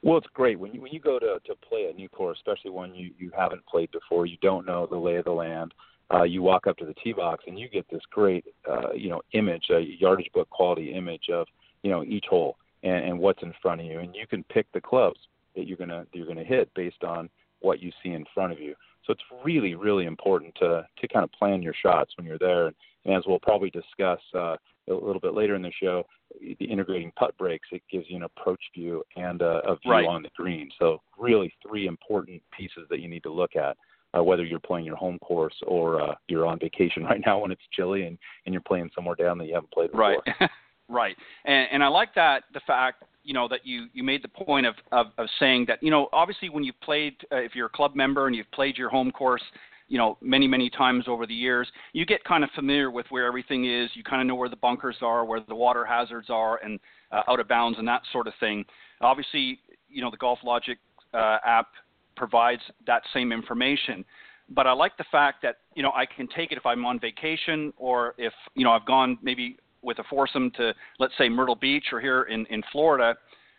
Well, 0.02 0.18
it's 0.18 0.28
great 0.34 0.60
when 0.60 0.74
you 0.74 0.82
when 0.82 0.92
you 0.92 1.00
go 1.00 1.18
to 1.18 1.40
to 1.46 1.56
play 1.68 1.90
a 1.90 1.94
new 1.94 2.10
course, 2.10 2.38
especially 2.38 2.72
one 2.72 2.94
you 2.94 3.12
you 3.18 3.32
haven't 3.36 3.66
played 3.66 3.90
before. 3.92 4.26
You 4.26 4.38
don't 4.42 4.66
know 4.66 4.86
the 4.86 4.98
lay 4.98 5.16
of 5.16 5.26
the 5.26 5.32
land. 5.32 5.74
Uh, 6.14 6.24
you 6.24 6.42
walk 6.42 6.68
up 6.68 6.78
to 6.78 6.86
the 6.86 6.94
tee 6.96 7.14
box 7.14 7.46
and 7.48 7.58
you 7.58 7.70
get 7.70 7.90
this 7.90 8.02
great, 8.12 8.44
uh, 8.70 8.92
you 8.94 9.10
know, 9.10 9.22
image, 9.32 9.64
a 9.72 9.80
yardage 9.98 10.30
book 10.34 10.50
quality 10.50 10.94
image 10.94 11.30
of, 11.32 11.48
you 11.82 11.90
know, 11.90 12.04
each 12.04 12.26
hole 12.30 12.58
and, 12.84 13.06
and 13.06 13.18
what's 13.18 13.42
in 13.42 13.54
front 13.62 13.80
of 13.80 13.88
you, 13.88 14.00
and 14.00 14.14
you 14.14 14.28
can 14.28 14.44
pick 14.44 14.70
the 14.74 14.82
clubs 14.82 15.20
that 15.56 15.68
you're 15.68 15.78
gonna 15.78 16.06
you're 16.12 16.28
gonna 16.28 16.44
hit 16.44 16.74
based 16.74 17.04
on 17.04 17.30
what 17.64 17.82
you 17.82 17.92
see 18.02 18.12
in 18.12 18.26
front 18.34 18.54
of 18.54 18.60
you. 18.60 18.76
So 19.06 19.14
it's 19.14 19.24
really 19.44 19.76
really 19.76 20.06
important 20.06 20.56
to 20.56 20.88
to 20.98 21.08
kind 21.08 21.24
of 21.24 21.32
plan 21.32 21.62
your 21.62 21.74
shots 21.74 22.14
when 22.18 22.26
you're 22.26 22.40
there. 22.40 22.68
And, 22.68 22.76
as 23.06 23.24
we'll 23.28 23.38
probably 23.38 23.70
discuss 23.70 24.22
uh, 24.34 24.56
a 24.90 24.94
little 24.94 25.20
bit 25.20 25.34
later 25.34 25.56
in 25.56 25.62
the 25.62 25.74
show, 25.82 26.06
the 26.40 26.66
integrating 26.66 27.12
putt 27.18 27.38
breaks, 27.38 27.68
it 27.72 27.82
gives 27.92 28.06
you 28.10 28.16
an 28.16 28.24
approach 28.24 28.62
view 28.74 29.04
and 29.16 29.42
a, 29.42 29.62
a 29.68 29.76
view 29.84 29.92
right. 29.92 30.06
on 30.06 30.24
the 30.24 30.30
green. 30.36 30.70
So 30.80 31.02
really 31.18 31.54
three 31.66 31.88
important 31.88 32.42
pieces 32.58 32.88
that 32.90 33.00
you 33.00 33.10
need 33.10 33.24
to 33.24 33.32
look 33.32 33.56
at. 33.56 33.78
Uh, 34.16 34.24
whether 34.24 34.46
you're 34.46 34.60
playing 34.60 34.86
your 34.86 34.96
home 34.96 35.18
course 35.20 35.56
or 35.66 36.00
uh, 36.00 36.14
you're 36.28 36.46
on 36.46 36.60
vacation 36.60 37.04
right 37.10 37.22
now 37.26 37.40
when 37.40 37.52
it's 37.52 37.64
chilly 37.72 38.04
and, 38.04 38.18
and 38.46 38.54
you're 38.54 38.62
playing 38.62 38.90
somewhere 38.94 39.16
down 39.16 39.40
that 39.40 39.48
you 39.48 39.56
haven't 39.56 39.72
played 39.72 39.90
before. 39.90 40.22
Right, 40.40 40.50
right. 40.88 41.16
And, 41.46 41.68
and 41.72 41.84
I 41.84 41.88
like 41.88 42.14
that 42.14 42.44
the 42.54 42.62
fact 42.68 43.04
you 43.24 43.34
know 43.34 43.48
that 43.48 43.66
you 43.66 43.88
you 43.94 44.04
made 44.04 44.24
the 44.24 44.28
point 44.28 44.66
of, 44.66 44.76
of 44.92 45.08
of 45.18 45.28
saying 45.40 45.66
that 45.68 45.82
you 45.82 45.92
know 45.92 46.10
obviously 46.14 46.50
when 46.50 46.64
you've 46.64 46.80
played 46.82 47.16
uh, 47.32 47.38
if 47.38 47.56
you're 47.56 47.68
a 47.68 47.70
club 47.70 47.96
member 47.96 48.28
and 48.28 48.36
you've 48.36 48.52
played 48.52 48.78
your 48.78 48.90
home 48.90 49.12
course 49.12 49.42
you 49.88 49.98
know 49.98 50.18
many 50.22 50.48
many 50.48 50.70
times 50.70 51.06
over 51.08 51.26
the 51.26 51.34
years 51.34 51.68
you 51.94 52.06
get 52.06 52.24
kind 52.24 52.44
of 52.44 52.50
familiar 52.52 52.92
with 52.92 53.06
where 53.10 53.26
everything 53.26 53.66
is. 53.66 53.90
You 53.94 54.04
kind 54.04 54.22
of 54.22 54.28
know 54.28 54.36
where 54.36 54.50
the 54.50 54.56
bunkers 54.58 54.98
are 55.02 55.26
where 55.26 55.40
the 55.48 55.56
water 55.56 55.86
hazards 55.86 56.30
are 56.30 56.58
and 56.64 56.80
uh, 57.12 57.22
out 57.28 57.40
of 57.40 57.48
bounds 57.48 57.80
and 57.80 57.88
that 57.88 58.02
sort 58.12 58.28
of 58.28 58.34
thing. 58.40 58.66
Obviously 59.02 59.60
you 59.90 60.02
know 60.02 60.12
the 60.12 60.18
GolfLogix 60.18 60.78
uh, 61.14 61.38
app 61.46 61.68
provides 62.16 62.62
that 62.86 63.04
same 63.14 63.32
information. 63.32 64.06
But 64.50 64.68
I 64.68 64.74
like 64.74 64.98
the 64.98 65.06
fact 65.12 65.42
that 65.44 65.58
you 65.76 65.84
know 65.84 65.92
I 65.96 66.06
can 66.06 66.28
take 66.28 66.52
it 66.52 66.58
if 66.58 66.66
I'm 66.66 66.86
on 66.86 67.00
vacation 67.00 67.74
or 67.78 68.14
if 68.18 68.34
you 68.56 68.64
know 68.64 68.72
I've 68.72 68.86
gone 68.86 69.18
maybe 69.22 69.58
with 69.84 70.00
a 70.00 70.04
foursome 70.10 70.52
to 70.52 70.74
let's 71.00 71.14
say 71.18 71.30
Myrtle 71.30 71.56
Beach 71.56 71.86
or 71.92 72.00
here 72.00 72.24
in 72.24 72.46
in 72.48 72.62
Florida 72.72 73.16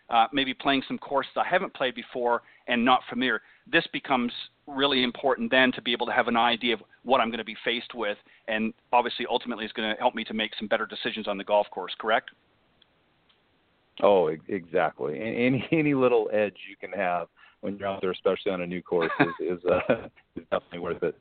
uh, 0.09 0.27
maybe 0.31 0.53
playing 0.53 0.83
some 0.87 0.97
courses 0.97 1.31
I 1.35 1.47
haven't 1.47 1.73
played 1.73 1.95
before 1.95 2.43
and 2.67 2.83
not 2.83 3.01
familiar. 3.09 3.41
This 3.71 3.85
becomes 3.91 4.31
really 4.67 5.03
important 5.03 5.49
then 5.51 5.71
to 5.73 5.81
be 5.81 5.91
able 5.91 6.05
to 6.05 6.11
have 6.11 6.27
an 6.27 6.37
idea 6.37 6.73
of 6.75 6.81
what 7.03 7.21
I'm 7.21 7.29
going 7.29 7.39
to 7.39 7.43
be 7.43 7.55
faced 7.63 7.93
with, 7.93 8.17
and 8.47 8.73
obviously, 8.93 9.25
ultimately, 9.29 9.65
is 9.65 9.71
going 9.71 9.93
to 9.93 9.99
help 9.99 10.15
me 10.15 10.23
to 10.25 10.33
make 10.33 10.51
some 10.57 10.67
better 10.67 10.85
decisions 10.85 11.27
on 11.27 11.37
the 11.37 11.43
golf 11.43 11.67
course. 11.71 11.93
Correct? 11.99 12.29
Oh, 14.03 14.27
exactly. 14.47 15.19
Any 15.19 15.67
any 15.71 15.93
little 15.93 16.29
edge 16.31 16.55
you 16.69 16.75
can 16.75 16.91
have 16.97 17.27
when 17.61 17.77
you're 17.77 17.87
out 17.87 18.01
there, 18.01 18.11
especially 18.11 18.51
on 18.51 18.61
a 18.61 18.67
new 18.67 18.81
course, 18.81 19.11
is 19.19 19.57
is, 19.57 19.65
uh, 19.65 20.07
is 20.35 20.43
definitely 20.51 20.79
worth 20.79 21.01
it. 21.03 21.17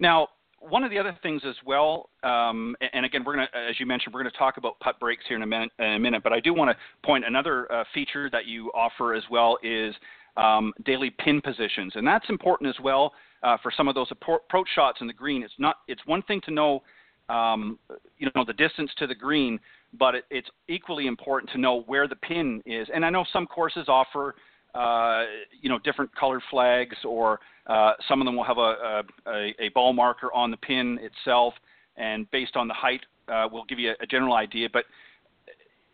Now, 0.00 0.28
one 0.68 0.84
of 0.84 0.90
the 0.90 0.98
other 0.98 1.16
things 1.22 1.42
as 1.46 1.54
well, 1.66 2.08
um, 2.22 2.74
and 2.92 3.04
again, 3.04 3.22
we're 3.24 3.34
going 3.34 3.46
to, 3.52 3.58
as 3.58 3.78
you 3.78 3.86
mentioned, 3.86 4.14
we're 4.14 4.22
going 4.22 4.32
to 4.32 4.38
talk 4.38 4.56
about 4.56 4.78
putt 4.80 4.98
breaks 4.98 5.24
here 5.28 5.36
in 5.36 5.42
a 5.42 5.46
minute. 5.46 5.70
In 5.78 5.94
a 5.94 5.98
minute 5.98 6.22
but 6.22 6.32
I 6.32 6.40
do 6.40 6.54
want 6.54 6.70
to 6.70 7.06
point 7.06 7.24
another 7.26 7.70
uh, 7.70 7.84
feature 7.92 8.30
that 8.30 8.46
you 8.46 8.70
offer 8.74 9.14
as 9.14 9.22
well 9.30 9.58
is 9.62 9.94
um, 10.36 10.72
daily 10.84 11.10
pin 11.10 11.40
positions, 11.40 11.92
and 11.96 12.06
that's 12.06 12.28
important 12.28 12.68
as 12.68 12.82
well 12.82 13.12
uh, 13.42 13.56
for 13.62 13.70
some 13.76 13.88
of 13.88 13.94
those 13.94 14.08
approach 14.10 14.68
shots 14.74 14.98
in 15.00 15.06
the 15.06 15.12
green. 15.12 15.42
It's 15.42 15.54
not. 15.58 15.76
It's 15.86 16.02
one 16.06 16.22
thing 16.22 16.40
to 16.46 16.50
know, 16.50 16.82
um, 17.28 17.78
you 18.18 18.28
know, 18.34 18.44
the 18.44 18.54
distance 18.54 18.90
to 18.98 19.06
the 19.06 19.14
green, 19.14 19.60
but 19.98 20.14
it, 20.14 20.24
it's 20.30 20.48
equally 20.68 21.06
important 21.06 21.50
to 21.52 21.58
know 21.58 21.82
where 21.82 22.08
the 22.08 22.16
pin 22.16 22.62
is. 22.66 22.88
And 22.92 23.04
I 23.04 23.10
know 23.10 23.24
some 23.32 23.46
courses 23.46 23.84
offer, 23.88 24.34
uh, 24.74 25.24
you 25.60 25.68
know, 25.68 25.78
different 25.78 26.14
colored 26.16 26.42
flags, 26.50 26.96
or 27.04 27.40
uh, 27.66 27.92
some 28.08 28.20
of 28.20 28.26
them 28.26 28.36
will 28.36 28.44
have 28.44 28.58
a, 28.58 29.02
a, 29.26 29.54
a, 29.60 29.68
ball 29.70 29.92
marker 29.92 30.32
on 30.32 30.50
the 30.50 30.56
pin 30.56 30.98
itself, 31.00 31.54
and 31.96 32.30
based 32.30 32.56
on 32.56 32.66
the 32.66 32.74
height, 32.74 33.00
uh, 33.28 33.48
will 33.50 33.64
give 33.64 33.78
you 33.78 33.90
a, 33.90 34.02
a 34.02 34.06
general 34.06 34.34
idea. 34.34 34.68
But 34.72 34.84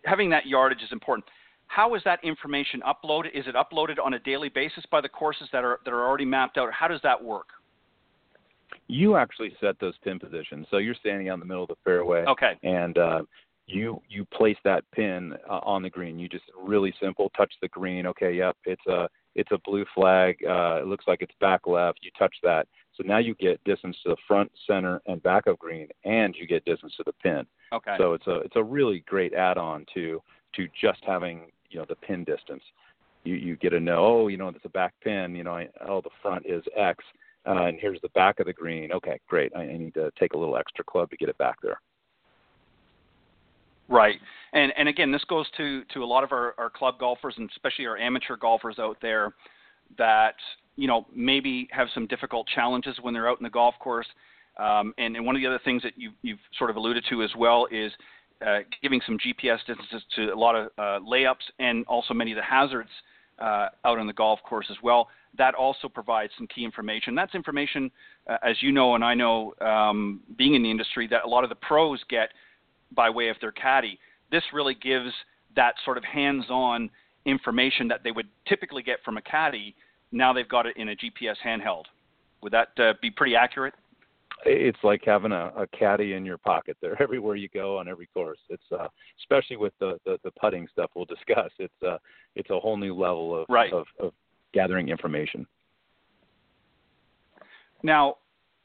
having 0.05 0.31
that 0.31 0.47
yardage 0.47 0.83
is 0.83 0.93
important. 0.93 1.25
How 1.67 1.95
is 1.95 2.03
that 2.05 2.19
information 2.25 2.81
uploaded? 2.81 3.33
Is 3.35 3.47
it 3.47 3.55
uploaded 3.55 4.05
on 4.05 4.15
a 4.15 4.19
daily 4.19 4.49
basis 4.49 4.85
by 4.91 5.01
the 5.01 5.09
courses 5.09 5.49
that 5.53 5.63
are 5.63 5.79
that 5.85 5.93
are 5.93 6.07
already 6.07 6.25
mapped 6.25 6.59
out, 6.59 6.69
or 6.69 6.73
how 6.73 6.89
does 6.89 7.01
that 7.03 7.23
work? 7.23 7.47
You 8.89 9.17
actually 9.17 9.53
set 9.61 9.79
those 9.79 9.95
pin 10.03 10.19
positions, 10.19 10.67
so 10.71 10.79
you're 10.79 10.95
standing 10.95 11.29
out 11.29 11.35
in 11.35 11.41
the 11.41 11.47
middle 11.47 11.63
of 11.63 11.69
the 11.69 11.77
fairway. 11.85 12.25
Okay. 12.27 12.59
And 12.63 12.99
uh, 12.99 13.23
you 13.71 14.03
you 14.09 14.25
place 14.27 14.57
that 14.65 14.85
pin 14.93 15.35
uh, 15.49 15.61
on 15.63 15.83
the 15.83 15.91
green. 15.91 16.19
You 16.19 16.29
just 16.29 16.45
really 16.61 16.93
simple 17.01 17.31
touch 17.37 17.53
the 17.63 17.69
green. 17.69 18.07
Okay, 18.07 18.33
yep, 18.33 18.57
it's 18.65 18.85
a 18.87 19.09
it's 19.35 19.51
a 19.53 19.59
blue 19.65 19.85
flag. 19.95 20.37
Uh, 20.47 20.81
it 20.81 20.87
looks 20.87 21.07
like 21.07 21.23
it's 21.23 21.35
back 21.41 21.67
left. 21.67 22.01
You 22.03 22.11
touch 22.19 22.35
that, 22.43 22.67
so 22.97 23.05
now 23.07 23.19
you 23.19 23.35
get 23.37 23.63
distance 23.65 23.97
to 24.03 24.11
the 24.11 24.17
front, 24.27 24.51
center, 24.67 25.01
and 25.07 25.23
back 25.23 25.47
of 25.47 25.59
green, 25.59 25.89
and 26.05 26.35
you 26.39 26.47
get 26.47 26.65
distance 26.65 26.95
to 26.97 27.05
the 27.05 27.13
pin. 27.23 27.47
Okay. 27.73 27.95
So 27.99 28.15
it's 28.15 28.27
a 28.27 28.41
it's 28.41 28.57
a 28.57 28.63
really 28.63 29.05
great 29.07 29.35
add-on 29.35 29.87
to 29.95 30.23
to 30.57 30.69
just 30.81 31.01
having 31.07 31.51
you 31.71 31.79
know 31.79 31.87
the 31.89 31.97
pin 31.97 32.25
distance. 32.25 32.63
You 33.25 33.35
you 33.35 33.57
get 33.57 33.71
to 33.71 33.81
know 33.81 34.05
oh 34.05 34.29
you 34.29 34.37
know 34.37 34.49
it's 34.49 34.65
a 34.65 34.71
back 34.71 34.95
pin. 35.03 35.35
You 35.35 35.45
know 35.45 35.55
I, 35.55 35.69
oh 35.89 36.01
the 36.01 36.11
front 36.23 36.47
is 36.47 36.63
X. 36.77 37.05
Uh, 37.47 37.65
and 37.65 37.79
here's 37.81 38.01
the 38.03 38.11
back 38.11 38.39
of 38.39 38.45
the 38.45 38.53
green. 38.53 38.93
Okay, 38.93 39.19
great. 39.27 39.51
I, 39.57 39.63
I 39.63 39.77
need 39.79 39.95
to 39.95 40.11
take 40.21 40.35
a 40.35 40.37
little 40.37 40.59
extra 40.59 40.85
club 40.85 41.09
to 41.09 41.17
get 41.17 41.31
it 41.31 41.39
back 41.39 41.57
there. 41.63 41.81
Right, 43.91 44.21
and 44.53 44.73
and 44.79 44.89
again, 44.89 45.11
this 45.11 45.25
goes 45.25 45.47
to 45.57 45.83
to 45.93 46.05
a 46.05 46.07
lot 46.07 46.23
of 46.23 46.31
our, 46.33 46.55
our 46.59 46.71
club 46.71 46.99
golfers 46.99 47.35
and 47.37 47.51
especially 47.51 47.87
our 47.87 47.99
amateur 47.99 48.37
golfers 48.37 48.79
out 48.79 48.97
there 49.03 49.35
that 49.99 50.37
you 50.77 50.87
know 50.87 51.07
maybe 51.15 51.69
have 51.73 51.89
some 51.93 52.07
difficult 52.07 52.47
challenges 52.55 52.97
when 53.03 53.13
they're 53.13 53.29
out 53.29 53.41
in 53.41 53.45
the 53.45 53.51
golf 53.51 53.75
course. 53.81 54.07
Um, 54.59 54.95
and, 54.99 55.17
and 55.17 55.25
one 55.25 55.37
of 55.37 55.43
the 55.43 55.47
other 55.47 55.61
things 55.65 55.83
that 55.83 55.93
you, 55.97 56.11
you've 56.23 56.39
sort 56.59 56.71
of 56.71 56.77
alluded 56.77 57.05
to 57.09 57.23
as 57.23 57.31
well 57.37 57.67
is 57.71 57.93
uh, 58.47 58.59
giving 58.83 59.01
some 59.07 59.17
GPS 59.19 59.59
distances 59.67 60.03
to 60.17 60.33
a 60.33 60.39
lot 60.39 60.55
of 60.55 60.67
uh, 60.77 61.05
layups 61.05 61.49
and 61.59 61.85
also 61.87 62.15
many 62.15 62.33
of 62.33 62.37
the 62.37 62.43
hazards 62.43 62.91
uh, 63.39 63.69
out 63.85 63.99
on 63.99 64.07
the 64.07 64.13
golf 64.13 64.41
course 64.43 64.67
as 64.71 64.77
well. 64.83 65.09
That 65.39 65.55
also 65.55 65.89
provides 65.89 66.33
some 66.37 66.47
key 66.47 66.65
information. 66.65 67.15
That's 67.15 67.35
information, 67.35 67.91
uh, 68.29 68.37
as 68.43 68.57
you 68.61 68.73
know 68.73 68.95
and 68.97 69.05
I 69.05 69.15
know, 69.15 69.55
um, 69.61 70.21
being 70.37 70.55
in 70.55 70.63
the 70.63 70.71
industry, 70.71 71.07
that 71.09 71.25
a 71.25 71.29
lot 71.29 71.45
of 71.45 71.51
the 71.51 71.57
pros 71.57 72.01
get 72.09 72.31
by 72.95 73.11
way 73.11 73.29
of 73.29 73.37
their 73.41 73.53
caddy. 73.53 73.99
This 74.31 74.43
really 74.53 74.75
gives 74.75 75.13
that 75.57 75.75
sort 75.85 75.99
of 75.99 76.05
hands-on 76.05 76.91
information 77.27 77.89
that 77.89 78.03
they 78.05 78.13
would 78.13 78.29
typically 78.49 78.83
get 78.83 78.99
from 79.05 79.17
a 79.17 79.23
caddy. 79.23 79.75
Now 80.13 80.33
they've 80.33 80.49
got 80.49 80.67
it 80.67 80.77
in 80.77 80.91
a 80.91 80.97
GPS 80.97 81.37
handheld. 81.45 81.85
Would 82.43 82.53
that 82.53 82.69
uh, 82.79 82.95
be 83.03 83.11
pretty 83.11 83.37
accurate? 83.37 83.75
It's 84.47 84.79
like 84.83 85.03
having 85.05 85.33
a, 85.33 85.53
a 85.57 85.67
caddy 85.67 86.15
in 86.15 86.25
your 86.25 86.39
pocket 86.39 86.77
there 86.81 87.01
everywhere 87.03 87.37
you 87.37 87.49
go 87.49 87.79
on 87.79 87.89
every 87.89 88.07
course. 88.07 88.39
It's 88.49 88.63
uh, 88.73 88.89
especially 89.21 89.57
with 89.57 89.75
the, 89.81 89.99
the, 90.07 90.19
the 90.25 90.31
putting 90.41 90.67
stuff 90.73 90.91
we'll 90.95 91.05
discuss. 91.07 91.51
It's 91.59 91.83
uh, 91.87 91.99
it's 92.37 92.51
a 92.51 92.59
whole 92.59 92.77
new 92.77 92.95
level 92.95 93.43
of, 93.43 93.47
right. 93.49 93.73
of, 93.73 93.87
of 93.99 94.13
gathering 94.53 94.89
information. 94.89 95.47
Now, 97.83 98.17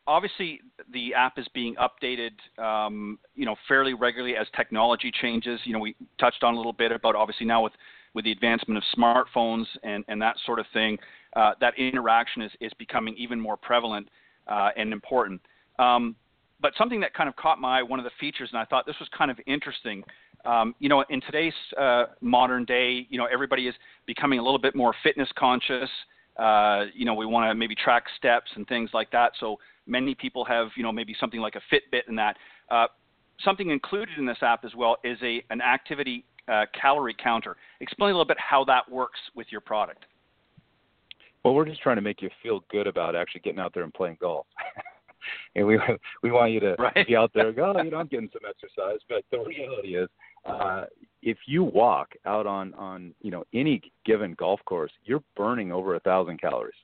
obviously 0.07 0.62
the 0.91 1.13
app 1.13 1.38
is 1.38 1.47
being 1.53 1.75
updated, 1.75 2.31
um, 2.62 3.19
you 3.35 3.45
know, 3.45 3.55
fairly 3.67 3.93
regularly 3.93 4.35
as 4.35 4.47
technology 4.55 5.12
changes. 5.21 5.59
You 5.63 5.74
know, 5.74 5.79
we 5.79 5.95
touched 6.19 6.43
on 6.43 6.53
a 6.53 6.57
little 6.57 6.74
bit 6.74 6.91
about 6.91 7.15
obviously 7.15 7.45
now 7.45 7.63
with 7.63 7.74
with 8.13 8.24
the 8.24 8.31
advancement 8.31 8.77
of 8.77 8.83
smartphones 8.97 9.65
and, 9.83 10.05
and 10.07 10.21
that 10.21 10.38
sort 10.45 10.57
of 10.57 10.65
thing, 10.71 10.97
uh, 11.35 11.51
that 11.59 11.77
interaction 11.77 12.41
is, 12.41 12.51
is 12.62 12.71
becoming 12.79 13.13
even 13.17 13.39
more 13.39 13.57
prevalent 13.57 14.07
uh, 14.47 14.69
and 14.77 14.93
important. 14.93 15.41
Um, 15.79 16.15
but 16.62 16.71
something 16.77 17.01
that 17.01 17.13
kind 17.13 17.27
of 17.27 17.35
caught 17.35 17.59
my 17.59 17.79
eye, 17.79 17.83
one 17.83 18.00
of 18.00 18.05
the 18.05 18.12
features, 18.17 18.50
and 18.53 18.59
I 18.59 18.63
thought 18.63 18.85
this 18.85 18.95
was 19.01 19.09
kind 19.15 19.29
of 19.29 19.38
interesting. 19.45 20.01
Um, 20.45 20.74
you 20.79 20.88
know, 20.88 21.03
in 21.09 21.19
today's 21.21 21.53
uh, 21.77 22.05
modern 22.21 22.63
day, 22.63 23.05
you 23.09 23.17
know, 23.17 23.25
everybody 23.25 23.67
is 23.67 23.75
becoming 24.07 24.39
a 24.39 24.41
little 24.41 24.59
bit 24.59 24.75
more 24.75 24.95
fitness 25.03 25.27
conscious. 25.38 25.89
Uh, 26.38 26.86
you 26.94 27.06
know, 27.06 27.13
we 27.13 27.25
want 27.25 27.50
to 27.50 27.56
maybe 27.56 27.75
track 27.75 28.06
steps 28.18 28.51
and 28.56 28.68
things 28.68 28.89
like 28.94 29.12
that. 29.12 29.32
So 29.39 29.58
Many 29.88 30.15
people 30.15 30.44
have, 30.46 30.70
you 30.75 30.84
know, 30.84 30.92
maybe 30.92 31.15
something 31.20 31.39
like 31.39 31.56
a 31.56 31.62
Fitbit 31.74 32.08
and 32.08 32.18
that. 32.18 32.38
Uh, 32.70 32.88
something 33.44 33.70
included 33.70 34.18
in 34.18 34.25
this 34.25 34.38
app 34.42 34.65
as 34.65 34.74
well 34.75 34.98
is 35.04 35.18
a 35.22 35.44
an 35.51 35.62
activity 35.62 36.25
uh, 36.48 36.65
calorie 36.80 37.15
counter. 37.22 37.56
Explain 37.82 38.10
a 38.10 38.13
little 38.13 38.25
bit 38.25 38.38
how 38.39 38.63
that 38.65 38.89
works 38.89 39.20
with 39.36 39.48
your 39.51 39.62
product. 39.62 40.06
Well, 41.44 41.54
we're 41.54 41.65
just 41.65 41.82
trying 41.82 41.98
to 41.98 42.01
make 42.01 42.24
you 42.24 42.32
feel 42.42 42.63
good 42.72 42.88
about 42.88 43.15
actually 43.15 43.42
getting 43.42 43.60
out 43.60 43.75
there 43.75 43.84
and 43.84 43.94
playing 43.94 44.18
golf. 44.20 44.48
and 45.56 45.68
we 45.68 45.80
we 46.24 46.32
want 46.32 46.51
you 46.51 46.60
to 46.62 46.75
right. 46.80 47.06
be 47.08 47.15
out 47.15 47.30
there 47.36 47.50
and 47.50 47.56
go, 47.56 47.74
oh, 47.75 47.84
you 47.84 47.92
know, 47.92 47.98
I'm 48.00 48.08
getting 48.08 48.30
some 48.34 48.42
exercise. 48.50 49.00
But 49.08 49.24
the 49.30 49.38
reality 49.46 49.98
is, 49.98 50.10
uh, 50.46 50.86
if 51.25 51.39
you 51.48 51.63
walk 51.63 52.13
out 52.25 52.48
on 52.48 52.74
on 52.75 53.13
you 53.22 53.32
know 53.32 53.44
any 53.53 53.82
given 54.05 54.36
golf 54.36 54.62
course, 54.65 54.91
you're 55.03 55.24
burning 55.36 55.74
over 55.74 55.96
a 55.96 56.00
thousand 56.00 56.39
calories. 56.39 56.75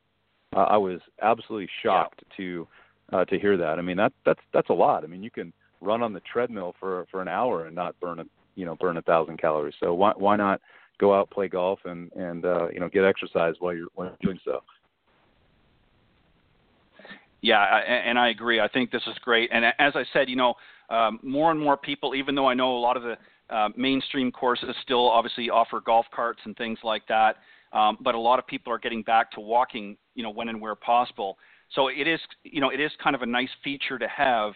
Uh, 0.53 0.62
I 0.62 0.77
was 0.77 1.00
absolutely 1.21 1.69
shocked 1.81 2.24
yeah. 2.27 2.38
to 2.38 2.67
uh, 3.13 3.25
to 3.25 3.39
hear 3.39 3.55
that. 3.55 3.77
I 3.77 3.81
mean, 3.81 3.98
that 3.98 4.12
that's 4.25 4.41
that's 4.51 4.69
a 4.69 4.74
lot. 4.74 5.05
I 5.05 5.07
mean, 5.07 5.24
you 5.24 5.31
can 5.31 5.53
run 5.79 6.01
on 6.01 6.12
the 6.12 6.21
treadmill 6.21 6.75
for 6.79 7.05
for 7.12 7.21
an 7.21 7.27
hour 7.29 7.67
and 7.67 7.75
not 7.75 7.98
burn 8.01 8.19
a 8.19 8.25
you 8.55 8.65
know 8.65 8.75
burn 8.75 8.98
a 8.98 9.01
thousand 9.03 9.39
calories. 9.39 9.75
So 9.79 9.93
why 9.93 10.13
why 10.17 10.36
not 10.36 10.60
go 11.00 11.13
out 11.13 11.29
play 11.29 11.48
golf 11.48 11.79
and 11.86 12.12
and 12.13 12.43
uh, 12.43 12.67
you 12.69 12.79
know 12.79 12.89
get 12.89 13.05
exercise 13.05 13.53
while 13.60 13.75
you're 13.75 13.89
while 13.93 14.07
you're 14.07 14.17
doing 14.33 14.39
so. 14.43 14.62
Yeah, 17.43 17.63
and 17.63 18.19
I 18.19 18.29
agree. 18.29 18.60
I 18.60 18.67
think 18.67 18.91
this 18.91 19.01
is 19.07 19.17
great. 19.24 19.50
And 19.51 19.65
as 19.65 19.93
I 19.95 20.03
said, 20.13 20.29
you 20.29 20.36
know, 20.36 20.53
um, 20.91 21.19
more 21.24 21.50
and 21.50 21.60
more 21.60 21.75
people, 21.75 22.13
even 22.13 22.36
though 22.36 22.48
I 22.48 22.53
know 22.53 22.77
a 22.77 22.79
lot 22.79 22.98
of 22.98 23.01
the 23.01 23.17
uh, 23.51 23.70
mainstream 23.75 24.31
courses 24.31 24.75
still 24.84 25.10
obviously 25.10 25.50
offer 25.50 25.81
golf 25.81 26.05
carts 26.13 26.39
and 26.46 26.55
things 26.58 26.79
like 26.84 27.05
that, 27.08 27.38
um, 27.74 27.98
but 28.01 28.15
a 28.15 28.20
lot 28.20 28.39
of 28.39 28.48
people 28.48 28.72
are 28.72 28.79
getting 28.79 29.03
back 29.03 29.31
to 29.31 29.39
walking, 29.39 29.98
you 30.15 30.24
know, 30.24 30.29
when 30.29 30.50
and 30.50 30.60
where 30.60 30.75
possible. 30.75 31.38
So 31.75 31.88
it 31.88 32.08
is, 32.08 32.20
you 32.43 32.62
know, 32.62 32.70
it 32.70 32.79
is 32.79 32.91
kind 33.01 33.15
of 33.15 33.22
a 33.22 33.25
nice 33.25 33.50
feature 33.63 33.98
to 33.98 34.08
have 34.08 34.53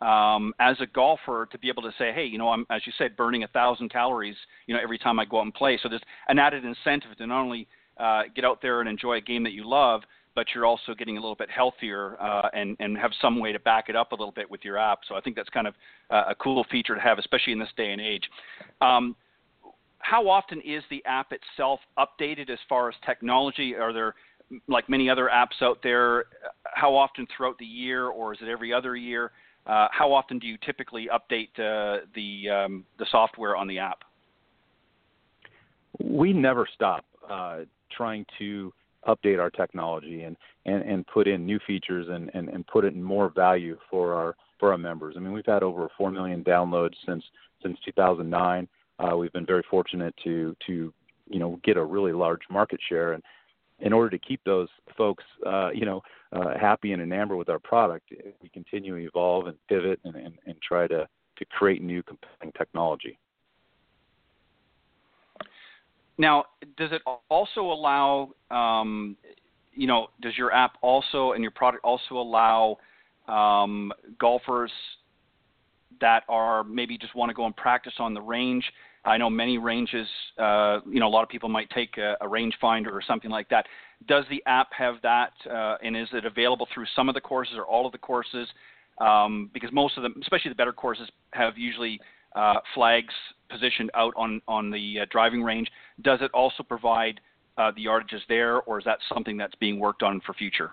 um, 0.00 0.52
as 0.60 0.76
a 0.80 0.86
golfer 0.86 1.48
to 1.50 1.58
be 1.58 1.68
able 1.68 1.82
to 1.82 1.92
say, 1.98 2.12
hey, 2.12 2.24
you 2.24 2.38
know, 2.38 2.48
I'm 2.48 2.66
as 2.70 2.82
you 2.86 2.92
said, 2.98 3.16
burning 3.16 3.44
a 3.44 3.48
thousand 3.48 3.90
calories, 3.90 4.36
you 4.66 4.74
know, 4.74 4.80
every 4.82 4.98
time 4.98 5.18
I 5.18 5.24
go 5.24 5.38
out 5.38 5.42
and 5.42 5.54
play. 5.54 5.78
So 5.82 5.88
there's 5.88 6.02
an 6.28 6.38
added 6.38 6.64
incentive 6.64 7.16
to 7.18 7.26
not 7.26 7.42
only 7.42 7.66
uh, 7.98 8.22
get 8.34 8.44
out 8.44 8.62
there 8.62 8.80
and 8.80 8.88
enjoy 8.88 9.14
a 9.14 9.20
game 9.20 9.42
that 9.44 9.52
you 9.52 9.68
love, 9.68 10.02
but 10.38 10.46
you're 10.54 10.66
also 10.66 10.94
getting 10.96 11.16
a 11.16 11.20
little 11.20 11.34
bit 11.34 11.50
healthier 11.50 12.16
uh, 12.22 12.48
and 12.54 12.76
and 12.78 12.96
have 12.96 13.10
some 13.20 13.40
way 13.40 13.50
to 13.50 13.58
back 13.58 13.88
it 13.88 13.96
up 13.96 14.12
a 14.12 14.14
little 14.14 14.30
bit 14.30 14.48
with 14.48 14.60
your 14.62 14.78
app. 14.78 15.00
So 15.08 15.16
I 15.16 15.20
think 15.20 15.34
that's 15.34 15.48
kind 15.48 15.66
of 15.66 15.74
uh, 16.10 16.26
a 16.28 16.34
cool 16.36 16.64
feature 16.70 16.94
to 16.94 17.00
have, 17.00 17.18
especially 17.18 17.54
in 17.54 17.58
this 17.58 17.70
day 17.76 17.90
and 17.90 18.00
age. 18.00 18.22
Um, 18.80 19.16
how 19.98 20.28
often 20.28 20.60
is 20.60 20.84
the 20.90 21.04
app 21.06 21.32
itself 21.32 21.80
updated 21.98 22.50
as 22.50 22.58
far 22.68 22.88
as 22.88 22.94
technology? 23.04 23.74
Are 23.74 23.92
there 23.92 24.14
like 24.68 24.88
many 24.88 25.10
other 25.10 25.28
apps 25.34 25.60
out 25.60 25.80
there, 25.82 26.26
how 26.72 26.94
often 26.94 27.26
throughout 27.36 27.58
the 27.58 27.66
year, 27.66 28.06
or 28.06 28.32
is 28.32 28.38
it 28.40 28.48
every 28.48 28.72
other 28.72 28.94
year? 28.94 29.32
Uh, 29.66 29.88
how 29.90 30.12
often 30.12 30.38
do 30.38 30.46
you 30.46 30.56
typically 30.64 31.08
update 31.12 31.48
uh, 31.58 32.04
the 32.14 32.48
um, 32.48 32.84
the 33.00 33.06
software 33.10 33.56
on 33.56 33.66
the 33.66 33.80
app? 33.80 34.04
We 36.00 36.32
never 36.32 36.68
stop 36.72 37.04
uh, 37.28 37.62
trying 37.90 38.24
to 38.38 38.72
update 39.08 39.40
our 39.40 39.50
technology 39.50 40.22
and, 40.22 40.36
and, 40.66 40.82
and 40.82 41.06
put 41.06 41.26
in 41.26 41.44
new 41.44 41.58
features 41.66 42.06
and, 42.08 42.30
and, 42.34 42.48
and 42.48 42.66
put 42.66 42.84
in 42.84 43.02
more 43.02 43.30
value 43.30 43.76
for 43.90 44.14
our 44.14 44.36
for 44.58 44.72
our 44.72 44.78
members. 44.78 45.14
I 45.16 45.20
mean, 45.20 45.32
we've 45.32 45.46
had 45.46 45.62
over 45.62 45.88
four 45.96 46.10
million 46.10 46.42
downloads 46.42 46.94
since 47.06 47.24
since 47.62 47.78
2009. 47.84 48.68
Uh, 48.98 49.16
we've 49.16 49.32
been 49.32 49.46
very 49.46 49.62
fortunate 49.70 50.14
to 50.24 50.56
to 50.66 50.92
you 51.28 51.38
know 51.38 51.60
get 51.64 51.76
a 51.76 51.84
really 51.84 52.12
large 52.12 52.42
market 52.50 52.80
share 52.88 53.12
and 53.12 53.22
in 53.80 53.92
order 53.92 54.10
to 54.10 54.18
keep 54.18 54.40
those 54.44 54.68
folks, 54.96 55.24
uh, 55.46 55.70
you 55.72 55.86
know, 55.86 56.02
uh, 56.32 56.58
happy 56.58 56.92
and 56.92 57.02
enamored 57.02 57.38
with 57.38 57.48
our 57.48 57.58
product, 57.58 58.10
we 58.42 58.48
continue 58.48 58.98
to 58.98 59.06
evolve 59.06 59.46
and 59.46 59.56
pivot 59.68 60.00
and, 60.04 60.16
and, 60.16 60.34
and 60.46 60.56
try 60.60 60.86
to, 60.86 61.06
to 61.36 61.44
create 61.46 61.82
new 61.82 62.02
compelling 62.02 62.52
technology. 62.56 63.18
Now, 66.18 66.44
does 66.76 66.90
it 66.92 67.02
also 67.30 67.60
allow, 67.60 68.30
um, 68.50 69.16
you 69.72 69.86
know, 69.86 70.08
does 70.20 70.36
your 70.36 70.52
app 70.52 70.72
also 70.82 71.32
and 71.32 71.42
your 71.42 71.52
product 71.52 71.84
also 71.84 72.16
allow 72.16 72.78
um, 73.28 73.92
golfers 74.18 74.72
that 76.00 76.24
are 76.28 76.64
maybe 76.64 76.98
just 76.98 77.14
want 77.14 77.30
to 77.30 77.34
go 77.34 77.46
and 77.46 77.56
practice 77.56 77.94
on 77.98 78.14
the 78.14 78.20
range. 78.20 78.64
I 79.04 79.16
know 79.16 79.30
many 79.30 79.58
ranges, 79.58 80.06
uh, 80.38 80.80
you 80.88 81.00
know, 81.00 81.06
a 81.06 81.08
lot 81.08 81.22
of 81.22 81.28
people 81.28 81.48
might 81.48 81.70
take 81.70 81.96
a, 81.98 82.16
a 82.20 82.26
rangefinder 82.26 82.90
or 82.90 83.00
something 83.06 83.30
like 83.30 83.48
that. 83.48 83.66
Does 84.06 84.24
the 84.30 84.42
app 84.46 84.68
have 84.76 84.96
that, 85.02 85.32
uh, 85.50 85.76
and 85.82 85.96
is 85.96 86.08
it 86.12 86.24
available 86.24 86.68
through 86.74 86.86
some 86.94 87.08
of 87.08 87.14
the 87.14 87.20
courses 87.20 87.54
or 87.56 87.64
all 87.64 87.86
of 87.86 87.92
the 87.92 87.98
courses? 87.98 88.48
Um, 89.00 89.50
because 89.54 89.70
most 89.72 89.96
of 89.96 90.02
them, 90.02 90.14
especially 90.20 90.50
the 90.50 90.56
better 90.56 90.72
courses, 90.72 91.08
have 91.32 91.56
usually 91.56 92.00
uh, 92.34 92.56
flags 92.74 93.14
positioned 93.48 93.90
out 93.94 94.12
on 94.16 94.40
on 94.48 94.70
the 94.70 95.00
uh, 95.00 95.06
driving 95.10 95.42
range. 95.42 95.68
Does 96.02 96.20
it 96.22 96.30
also 96.32 96.62
provide 96.62 97.20
uh, 97.56 97.72
the 97.74 97.86
yardages 97.86 98.20
there, 98.28 98.60
or 98.62 98.78
is 98.78 98.84
that 98.84 98.98
something 99.12 99.36
that's 99.36 99.54
being 99.56 99.78
worked 99.78 100.02
on 100.02 100.20
for 100.24 100.32
future? 100.32 100.72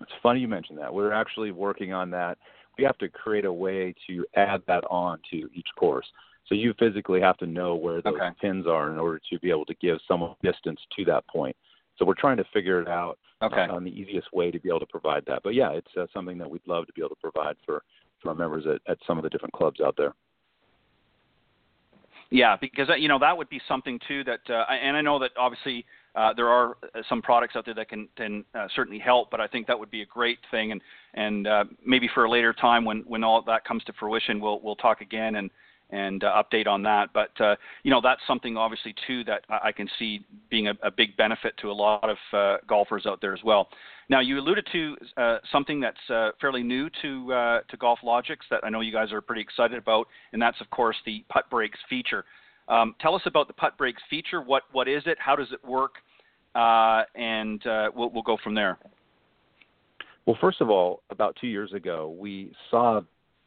It's 0.00 0.10
funny 0.22 0.40
you 0.40 0.48
mentioned 0.48 0.78
that. 0.78 0.92
We're 0.92 1.12
actually 1.12 1.52
working 1.52 1.92
on 1.92 2.10
that. 2.10 2.38
We 2.76 2.84
have 2.84 2.98
to 2.98 3.08
create 3.08 3.44
a 3.44 3.52
way 3.52 3.94
to 4.08 4.24
add 4.34 4.62
that 4.66 4.84
on 4.90 5.18
to 5.30 5.48
each 5.54 5.68
course. 5.78 6.06
So 6.48 6.56
you 6.56 6.74
physically 6.78 7.20
have 7.20 7.36
to 7.38 7.46
know 7.46 7.76
where 7.76 8.02
those 8.02 8.14
okay. 8.14 8.30
pins 8.40 8.66
are 8.66 8.90
in 8.90 8.98
order 8.98 9.20
to 9.30 9.38
be 9.38 9.50
able 9.50 9.64
to 9.66 9.74
give 9.74 9.98
some 10.08 10.34
distance 10.42 10.80
to 10.96 11.04
that 11.04 11.26
point. 11.28 11.56
So 11.96 12.04
we're 12.04 12.14
trying 12.14 12.38
to 12.38 12.44
figure 12.52 12.80
it 12.80 12.88
out 12.88 13.18
okay. 13.42 13.66
uh, 13.68 13.74
on 13.74 13.84
the 13.84 13.90
easiest 13.90 14.32
way 14.32 14.50
to 14.50 14.58
be 14.58 14.68
able 14.68 14.80
to 14.80 14.86
provide 14.86 15.24
that. 15.26 15.42
But 15.44 15.54
yeah, 15.54 15.70
it's 15.70 15.90
uh, 15.96 16.06
something 16.12 16.38
that 16.38 16.50
we'd 16.50 16.66
love 16.66 16.86
to 16.86 16.92
be 16.94 17.02
able 17.02 17.10
to 17.10 17.20
provide 17.20 17.56
for, 17.64 17.82
for 18.20 18.30
our 18.30 18.34
members 18.34 18.64
at, 18.66 18.80
at 18.90 18.98
some 19.06 19.18
of 19.18 19.24
the 19.24 19.30
different 19.30 19.52
clubs 19.52 19.80
out 19.80 19.94
there. 19.96 20.14
Yeah, 22.32 22.56
because 22.58 22.88
you 22.98 23.08
know 23.08 23.18
that 23.18 23.36
would 23.36 23.50
be 23.50 23.60
something 23.68 24.00
too 24.08 24.24
that, 24.24 24.40
uh, 24.48 24.64
and 24.72 24.96
I 24.96 25.02
know 25.02 25.18
that 25.18 25.32
obviously 25.36 25.84
uh, 26.14 26.32
there 26.32 26.48
are 26.48 26.78
uh, 26.82 27.02
some 27.06 27.20
products 27.20 27.56
out 27.56 27.66
there 27.66 27.74
that 27.74 27.90
can, 27.90 28.08
can 28.16 28.42
uh, 28.54 28.68
certainly 28.74 28.98
help, 28.98 29.30
but 29.30 29.38
I 29.38 29.46
think 29.46 29.66
that 29.66 29.78
would 29.78 29.90
be 29.90 30.00
a 30.00 30.06
great 30.06 30.38
thing, 30.50 30.72
and 30.72 30.80
and 31.12 31.46
uh, 31.46 31.64
maybe 31.84 32.08
for 32.14 32.24
a 32.24 32.30
later 32.30 32.54
time 32.54 32.86
when 32.86 33.04
when 33.06 33.22
all 33.22 33.42
that 33.42 33.66
comes 33.66 33.84
to 33.84 33.92
fruition, 33.92 34.40
we'll 34.40 34.60
we'll 34.62 34.76
talk 34.76 35.02
again 35.02 35.34
and 35.36 35.50
and 35.90 36.24
uh, 36.24 36.42
update 36.42 36.66
on 36.66 36.82
that. 36.84 37.10
But 37.12 37.38
uh, 37.38 37.56
you 37.82 37.90
know 37.90 38.00
that's 38.02 38.22
something 38.26 38.56
obviously 38.56 38.94
too 39.06 39.24
that 39.24 39.44
I 39.50 39.70
can 39.70 39.86
see 39.98 40.24
being 40.48 40.68
a, 40.68 40.74
a 40.82 40.90
big 40.90 41.14
benefit 41.18 41.54
to 41.58 41.70
a 41.70 41.72
lot 41.72 42.08
of 42.08 42.16
uh, 42.32 42.56
golfers 42.66 43.04
out 43.04 43.20
there 43.20 43.34
as 43.34 43.40
well. 43.44 43.68
Now 44.12 44.20
you 44.20 44.38
alluded 44.38 44.68
to 44.72 44.96
uh, 45.16 45.38
something 45.50 45.80
that's 45.80 45.96
uh, 46.10 46.32
fairly 46.38 46.62
new 46.62 46.90
to 47.00 47.32
uh, 47.32 47.60
to 47.70 47.78
GolfLogix 47.78 48.36
that 48.50 48.60
I 48.62 48.68
know 48.68 48.82
you 48.82 48.92
guys 48.92 49.10
are 49.10 49.22
pretty 49.22 49.40
excited 49.40 49.78
about, 49.78 50.06
and 50.34 50.42
that's 50.42 50.60
of 50.60 50.68
course 50.68 50.96
the 51.06 51.24
putt 51.30 51.48
breaks 51.48 51.78
feature. 51.88 52.26
Um, 52.68 52.94
tell 53.00 53.14
us 53.14 53.22
about 53.24 53.46
the 53.46 53.54
putt 53.54 53.78
breaks 53.78 54.02
feature. 54.10 54.42
What 54.42 54.64
what 54.72 54.86
is 54.86 55.02
it? 55.06 55.16
How 55.18 55.34
does 55.34 55.46
it 55.50 55.66
work? 55.66 55.92
and 56.54 57.62
we'll, 57.96 58.10
we'll 58.10 58.22
go 58.22 58.36
from 58.44 58.54
there. 58.54 58.78
Well, 60.26 60.36
first 60.42 60.60
of 60.60 60.68
all, 60.68 61.02
about 61.08 61.34
two 61.40 61.46
years 61.46 61.72
ago, 61.72 62.14
we 62.20 62.52
saw 62.70 63.00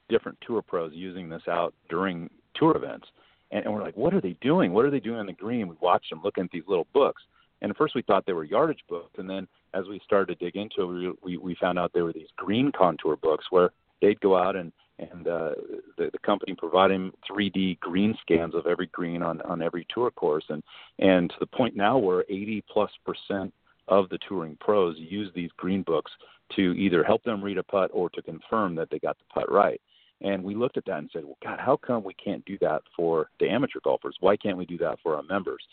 different 0.09 0.35
tour 0.47 0.63
pros 0.63 0.93
using 0.95 1.29
this 1.29 1.43
out 1.47 1.75
during 1.89 2.27
tour 2.55 2.75
events. 2.75 3.05
And, 3.51 3.65
and 3.65 3.71
we're 3.71 3.83
like, 3.83 3.95
what 3.95 4.15
are 4.15 4.21
they 4.21 4.35
doing? 4.41 4.73
What 4.73 4.85
are 4.85 4.89
they 4.89 4.99
doing 4.99 5.19
on 5.19 5.27
the 5.27 5.33
green? 5.33 5.67
We 5.67 5.75
watched 5.79 6.09
them 6.09 6.21
looking 6.23 6.45
at 6.45 6.49
these 6.49 6.63
little 6.67 6.87
books. 6.91 7.21
And 7.61 7.71
at 7.71 7.77
first 7.77 7.95
we 7.95 8.01
thought 8.01 8.25
they 8.25 8.33
were 8.33 8.43
yardage 8.43 8.83
books. 8.89 9.13
And 9.17 9.29
then 9.29 9.47
as 9.73 9.85
we 9.87 9.99
started 10.03 10.37
to 10.37 10.45
dig 10.45 10.55
into 10.55 11.09
it, 11.09 11.15
we, 11.23 11.37
we, 11.37 11.55
found 11.55 11.79
out 11.79 11.91
they 11.93 12.01
were 12.01 12.13
these 12.13 12.27
green 12.35 12.71
contour 12.71 13.15
books 13.15 13.45
where 13.49 13.71
they'd 14.01 14.19
go 14.19 14.37
out 14.37 14.55
and, 14.55 14.71
and 14.99 15.27
uh, 15.27 15.51
the, 15.97 16.09
the 16.11 16.19
company 16.23 16.53
provided 16.55 16.95
them 16.95 17.13
3D 17.29 17.79
green 17.79 18.15
scans 18.21 18.55
of 18.55 18.67
every 18.67 18.87
green 18.87 19.21
on, 19.21 19.41
on 19.41 19.61
every 19.61 19.85
tour 19.93 20.11
course. 20.11 20.45
And, 20.49 20.63
and 20.99 21.29
to 21.29 21.35
the 21.39 21.45
point 21.45 21.75
now 21.75 21.97
where 21.97 22.25
80 22.29 22.63
plus 22.71 22.91
percent 23.05 23.53
of 23.87 24.09
the 24.09 24.19
touring 24.27 24.57
pros 24.59 24.95
use 24.97 25.31
these 25.35 25.51
green 25.57 25.83
books 25.83 26.11
to 26.55 26.73
either 26.73 27.03
help 27.03 27.23
them 27.23 27.43
read 27.43 27.57
a 27.57 27.63
putt 27.63 27.89
or 27.93 28.09
to 28.11 28.21
confirm 28.21 28.75
that 28.75 28.89
they 28.89 28.99
got 28.99 29.17
the 29.17 29.25
putt 29.33 29.51
right. 29.51 29.81
And 30.21 30.43
we 30.43 30.55
looked 30.55 30.77
at 30.77 30.85
that 30.85 30.99
and 30.99 31.09
said, 31.11 31.25
well, 31.25 31.37
God, 31.43 31.59
how 31.59 31.77
come 31.77 32.03
we 32.03 32.13
can't 32.13 32.45
do 32.45 32.57
that 32.61 32.83
for 32.95 33.29
the 33.39 33.49
amateur 33.49 33.79
golfers? 33.83 34.15
Why 34.21 34.37
can't 34.37 34.57
we 34.57 34.65
do 34.65 34.77
that 34.77 34.99
for 35.03 35.15
our 35.15 35.23
members? 35.23 35.63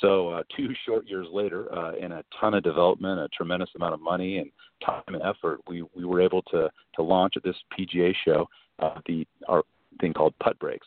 So 0.00 0.28
uh, 0.30 0.42
two 0.56 0.68
short 0.86 1.06
years 1.08 1.26
later, 1.32 1.72
uh, 1.74 1.94
in 1.94 2.12
a 2.12 2.24
ton 2.40 2.54
of 2.54 2.62
development, 2.62 3.20
a 3.20 3.28
tremendous 3.28 3.70
amount 3.76 3.94
of 3.94 4.00
money 4.00 4.38
and 4.38 4.50
time 4.84 5.02
and 5.08 5.22
effort, 5.22 5.60
we, 5.68 5.82
we 5.94 6.04
were 6.04 6.20
able 6.20 6.42
to 6.42 6.70
to 6.96 7.02
launch 7.02 7.34
at 7.36 7.42
this 7.42 7.56
PGA 7.78 8.14
show 8.24 8.48
uh, 8.78 9.00
the 9.06 9.26
our 9.48 9.62
thing 10.00 10.12
called 10.12 10.34
Putt 10.42 10.58
Breaks, 10.58 10.86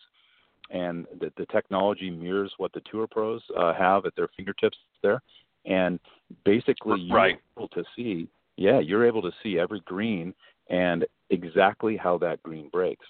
and 0.70 1.06
the, 1.20 1.32
the 1.38 1.46
technology 1.48 2.10
mirrors 2.10 2.52
what 2.58 2.74
the 2.74 2.82
tour 2.90 3.08
pros 3.08 3.42
uh, 3.58 3.74
have 3.74 4.06
at 4.06 4.16
their 4.16 4.30
fingertips 4.36 4.78
there, 5.02 5.22
and 5.66 6.00
basically 6.46 7.02
you're 7.02 7.18
right. 7.18 7.40
able 7.58 7.68
to 7.70 7.84
see, 7.96 8.28
yeah, 8.58 8.80
you're 8.80 9.06
able 9.06 9.22
to 9.22 9.32
see 9.44 9.60
every 9.60 9.82
green 9.82 10.34
and 10.70 11.06
exactly 11.30 11.98
how 11.98 12.18
that 12.18 12.42
green 12.44 12.70
breaks. 12.70 13.06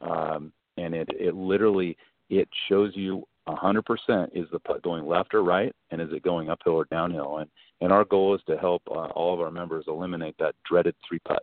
Um, 0.00 0.52
and 0.76 0.94
it, 0.94 1.08
it 1.10 1.34
literally 1.34 1.96
it 2.28 2.48
shows 2.68 2.92
you 2.94 3.26
100% 3.48 4.28
is 4.32 4.46
the 4.50 4.58
putt 4.58 4.82
going 4.82 5.06
left 5.06 5.34
or 5.34 5.42
right, 5.42 5.74
and 5.90 6.00
is 6.00 6.08
it 6.12 6.22
going 6.22 6.50
uphill 6.50 6.74
or 6.74 6.86
downhill? 6.86 7.38
And 7.38 7.50
and 7.80 7.92
our 7.92 8.04
goal 8.04 8.34
is 8.34 8.40
to 8.46 8.56
help 8.56 8.82
uh, 8.90 9.08
all 9.14 9.34
of 9.34 9.40
our 9.40 9.50
members 9.50 9.84
eliminate 9.86 10.34
that 10.38 10.54
dreaded 10.68 10.94
three 11.06 11.18
putt. 11.18 11.42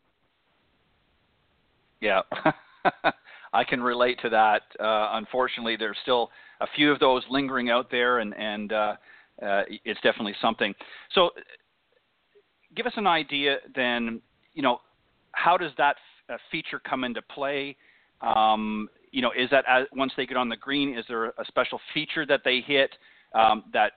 Yeah, 2.02 2.22
I 3.54 3.64
can 3.64 3.82
relate 3.82 4.20
to 4.24 4.30
that. 4.30 4.64
Uh, 4.80 5.10
unfortunately, 5.14 5.76
there's 5.78 5.98
still 6.02 6.32
a 6.60 6.68
few 6.76 6.92
of 6.92 7.00
those 7.00 7.24
lingering 7.30 7.70
out 7.70 7.92
there, 7.92 8.20
and 8.20 8.34
and 8.36 8.74
uh, 8.74 8.96
uh, 9.42 9.64
it's 9.86 10.02
definitely 10.02 10.36
something. 10.42 10.74
So, 11.14 11.30
give 12.76 12.86
us 12.86 12.94
an 12.98 13.08
idea 13.08 13.58
then. 13.76 14.22
You 14.54 14.64
know, 14.64 14.80
how 15.32 15.58
does 15.58 15.72
that 15.78 15.96
f- 16.30 16.36
uh, 16.36 16.38
feature 16.52 16.80
come 16.80 17.04
into 17.04 17.22
play? 17.22 17.78
Um, 18.22 18.90
you 19.14 19.22
know, 19.22 19.32
is 19.38 19.50
that 19.52 19.64
as, 19.70 19.86
once 19.96 20.12
they 20.18 20.26
get 20.26 20.36
on 20.36 20.50
the 20.50 20.58
green, 20.58 20.98
is 20.98 21.06
there 21.08 21.26
a 21.26 21.46
special 21.48 21.80
feature 21.94 22.26
that 22.26 22.42
they 22.44 22.62
hit 22.66 22.90
um, 23.34 23.64
that 23.72 23.94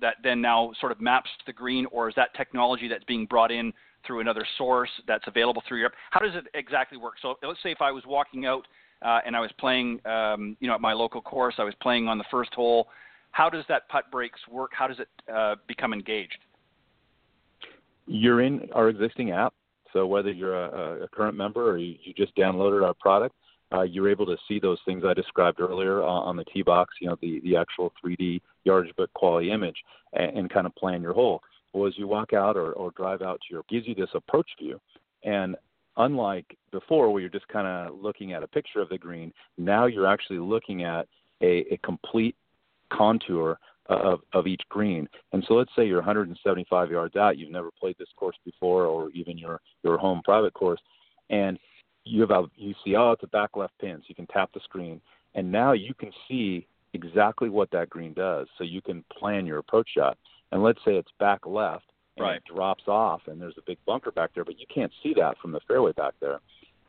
that 0.00 0.16
then 0.22 0.40
now 0.40 0.72
sort 0.80 0.92
of 0.92 1.00
maps 1.00 1.30
to 1.38 1.44
the 1.46 1.52
green, 1.52 1.86
or 1.92 2.08
is 2.08 2.14
that 2.16 2.34
technology 2.34 2.88
that's 2.88 3.04
being 3.04 3.26
brought 3.26 3.50
in 3.50 3.72
through 4.06 4.20
another 4.20 4.46
source 4.58 4.90
that's 5.06 5.24
available 5.26 5.62
through 5.68 5.78
Europe? 5.78 5.94
How 6.10 6.20
does 6.20 6.34
it 6.34 6.44
exactly 6.54 6.98
work? 6.98 7.14
So 7.22 7.34
let's 7.42 7.62
say 7.62 7.70
if 7.70 7.80
I 7.80 7.90
was 7.90 8.04
walking 8.06 8.44
out 8.44 8.66
uh, 9.02 9.20
and 9.24 9.34
I 9.34 9.40
was 9.40 9.50
playing, 9.58 10.00
um, 10.06 10.56
you 10.60 10.68
know, 10.68 10.74
at 10.74 10.80
my 10.80 10.92
local 10.92 11.22
course, 11.22 11.54
I 11.58 11.64
was 11.64 11.74
playing 11.80 12.08
on 12.08 12.18
the 12.18 12.24
first 12.30 12.52
hole. 12.54 12.88
How 13.30 13.48
does 13.48 13.64
that 13.68 13.88
putt 13.88 14.10
breaks 14.10 14.40
work? 14.50 14.70
How 14.72 14.86
does 14.86 14.98
it 14.98 15.08
uh, 15.32 15.56
become 15.66 15.92
engaged? 15.92 16.38
You're 18.06 18.42
in 18.42 18.68
our 18.74 18.88
existing 18.88 19.30
app. 19.30 19.54
So 19.92 20.06
whether 20.06 20.30
you're 20.30 20.54
a, 20.54 21.04
a 21.04 21.08
current 21.08 21.36
member 21.36 21.70
or 21.70 21.78
you, 21.78 21.94
you 22.02 22.12
just 22.12 22.36
downloaded 22.36 22.86
our 22.86 22.94
product, 22.94 23.34
uh, 23.72 23.82
you're 23.82 24.08
able 24.08 24.26
to 24.26 24.36
see 24.46 24.60
those 24.60 24.78
things 24.84 25.02
I 25.06 25.14
described 25.14 25.60
earlier 25.60 26.02
uh, 26.02 26.06
on 26.06 26.36
the 26.36 26.44
tee 26.44 26.62
box, 26.62 26.94
you 27.00 27.08
know, 27.08 27.16
the, 27.20 27.40
the 27.40 27.56
actual 27.56 27.92
3D 28.04 28.40
yardage 28.64 28.94
book 28.96 29.12
quality 29.14 29.50
image 29.50 29.76
and, 30.12 30.38
and 30.38 30.50
kind 30.50 30.66
of 30.66 30.74
plan 30.76 31.02
your 31.02 31.12
hole. 31.12 31.40
Well, 31.72 31.88
as 31.88 31.98
you 31.98 32.06
walk 32.06 32.32
out 32.32 32.56
or, 32.56 32.72
or 32.72 32.92
drive 32.92 33.22
out 33.22 33.40
to 33.40 33.54
your, 33.54 33.62
gives 33.68 33.86
you 33.86 33.94
this 33.94 34.10
approach 34.14 34.48
view. 34.60 34.80
And 35.24 35.56
unlike 35.96 36.56
before 36.70 37.10
where 37.10 37.20
you're 37.20 37.30
just 37.30 37.48
kind 37.48 37.66
of 37.66 38.00
looking 38.00 38.32
at 38.32 38.42
a 38.42 38.48
picture 38.48 38.80
of 38.80 38.88
the 38.88 38.98
green, 38.98 39.32
now 39.58 39.86
you're 39.86 40.06
actually 40.06 40.38
looking 40.38 40.84
at 40.84 41.06
a, 41.42 41.64
a 41.72 41.78
complete 41.82 42.36
contour 42.92 43.58
of, 43.88 44.20
of 44.32 44.46
each 44.46 44.62
green. 44.68 45.08
And 45.32 45.44
so 45.46 45.54
let's 45.54 45.70
say 45.76 45.86
you're 45.86 45.98
175 45.98 46.90
yards 46.90 47.16
out, 47.16 47.38
you've 47.38 47.50
never 47.50 47.70
played 47.78 47.96
this 47.98 48.08
course 48.16 48.36
before, 48.44 48.84
or 48.84 49.10
even 49.10 49.38
your 49.38 49.60
your 49.84 49.96
home 49.98 50.22
private 50.24 50.54
course, 50.54 50.80
and 51.30 51.58
you 52.06 52.20
have 52.22 52.30
a, 52.30 52.44
you 52.56 52.74
see 52.84 52.94
oh 52.96 53.12
it's 53.12 53.22
a 53.22 53.28
back 53.28 53.56
left 53.56 53.78
pin, 53.78 53.96
so 53.98 54.04
you 54.08 54.14
can 54.14 54.26
tap 54.26 54.50
the 54.54 54.60
screen, 54.60 55.00
and 55.34 55.50
now 55.50 55.72
you 55.72 55.94
can 55.94 56.10
see 56.28 56.66
exactly 56.94 57.48
what 57.48 57.70
that 57.72 57.90
green 57.90 58.14
does, 58.14 58.46
so 58.56 58.64
you 58.64 58.80
can 58.80 59.04
plan 59.18 59.46
your 59.46 59.58
approach 59.58 59.88
shot. 59.94 60.16
And 60.52 60.62
let's 60.62 60.78
say 60.84 60.94
it's 60.94 61.10
back 61.18 61.44
left, 61.44 61.84
and 62.16 62.24
right. 62.24 62.36
it 62.36 62.44
drops 62.52 62.84
off, 62.86 63.22
and 63.26 63.40
there's 63.40 63.58
a 63.58 63.66
big 63.66 63.78
bunker 63.86 64.10
back 64.10 64.30
there, 64.34 64.44
but 64.44 64.58
you 64.58 64.66
can't 64.72 64.92
see 65.02 65.12
that 65.14 65.36
from 65.42 65.52
the 65.52 65.60
fairway 65.66 65.92
back 65.92 66.14
there. 66.20 66.40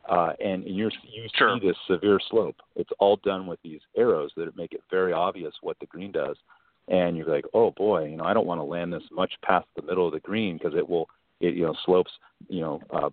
Uh, 0.07 0.31
and 0.39 0.63
you're, 0.65 0.91
you 1.03 1.27
sure. 1.35 1.57
see 1.59 1.67
this 1.67 1.75
severe 1.85 2.19
slope. 2.29 2.55
It's 2.77 2.91
all 2.99 3.19
done 3.25 3.45
with 3.45 3.59
these 3.61 3.81
arrows 3.97 4.31
that 4.37 4.55
make 4.55 4.71
it 4.71 4.81
very 4.89 5.11
obvious 5.11 5.53
what 5.61 5.77
the 5.79 5.85
green 5.87 6.13
does 6.13 6.37
and 6.87 7.17
you're 7.17 7.27
like, 7.27 7.45
oh 7.53 7.71
boy, 7.71 8.05
you 8.05 8.17
know, 8.17 8.23
I 8.23 8.33
don't 8.33 8.47
want 8.47 8.59
to 8.59 8.63
land 8.65 8.93
this 8.93 9.03
much 9.11 9.33
past 9.43 9.67
the 9.75 9.81
middle 9.81 10.07
of 10.07 10.13
the 10.13 10.19
green 10.19 10.57
because 10.57 10.77
it 10.77 10.87
will, 10.87 11.09
it 11.41 11.55
you 11.55 11.65
know, 11.65 11.75
slopes, 11.85 12.11
you 12.47 12.61
know, 12.61 12.81
uh, 12.91 13.09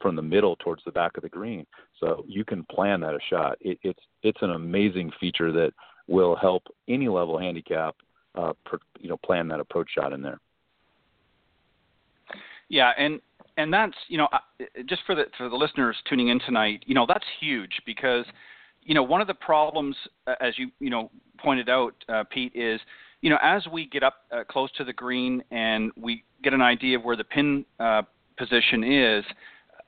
from 0.00 0.16
the 0.16 0.22
middle 0.22 0.56
towards 0.56 0.82
the 0.84 0.90
back 0.90 1.16
of 1.16 1.22
the 1.22 1.28
green. 1.28 1.66
So 1.98 2.24
you 2.26 2.44
can 2.44 2.64
plan 2.64 3.00
that 3.00 3.14
a 3.14 3.18
shot. 3.28 3.58
It, 3.60 3.78
it's 3.82 4.00
it's 4.22 4.42
an 4.42 4.50
amazing 4.50 5.10
feature 5.20 5.52
that 5.52 5.72
will 6.08 6.36
help 6.36 6.64
any 6.88 7.08
level 7.08 7.38
handicap, 7.38 7.96
uh, 8.34 8.52
per, 8.64 8.78
you 8.98 9.08
know, 9.08 9.16
plan 9.18 9.48
that 9.48 9.60
approach 9.60 9.90
shot 9.94 10.12
in 10.12 10.22
there. 10.22 10.40
Yeah, 12.68 12.92
and 12.96 13.20
and 13.56 13.72
that's 13.72 13.96
you 14.08 14.18
know 14.18 14.28
just 14.86 15.02
for 15.06 15.14
the 15.14 15.24
for 15.36 15.48
the 15.48 15.56
listeners 15.56 15.96
tuning 16.08 16.28
in 16.28 16.40
tonight, 16.40 16.82
you 16.86 16.94
know 16.94 17.06
that's 17.06 17.24
huge 17.40 17.80
because 17.84 18.24
you 18.82 18.94
know 18.94 19.02
one 19.02 19.20
of 19.20 19.26
the 19.26 19.34
problems 19.34 19.96
as 20.40 20.58
you 20.58 20.70
you 20.78 20.90
know 20.90 21.10
pointed 21.38 21.68
out, 21.68 21.94
uh, 22.08 22.24
Pete, 22.30 22.52
is 22.54 22.80
you 23.20 23.28
know, 23.28 23.38
as 23.42 23.66
we 23.70 23.86
get 23.86 24.02
up 24.02 24.24
uh, 24.32 24.44
close 24.48 24.70
to 24.72 24.84
the 24.84 24.92
green 24.92 25.42
and 25.50 25.92
we 25.96 26.24
get 26.42 26.54
an 26.54 26.62
idea 26.62 26.98
of 26.98 27.04
where 27.04 27.16
the 27.16 27.24
pin 27.24 27.64
uh, 27.78 28.02
position 28.38 28.82
is, 28.82 29.24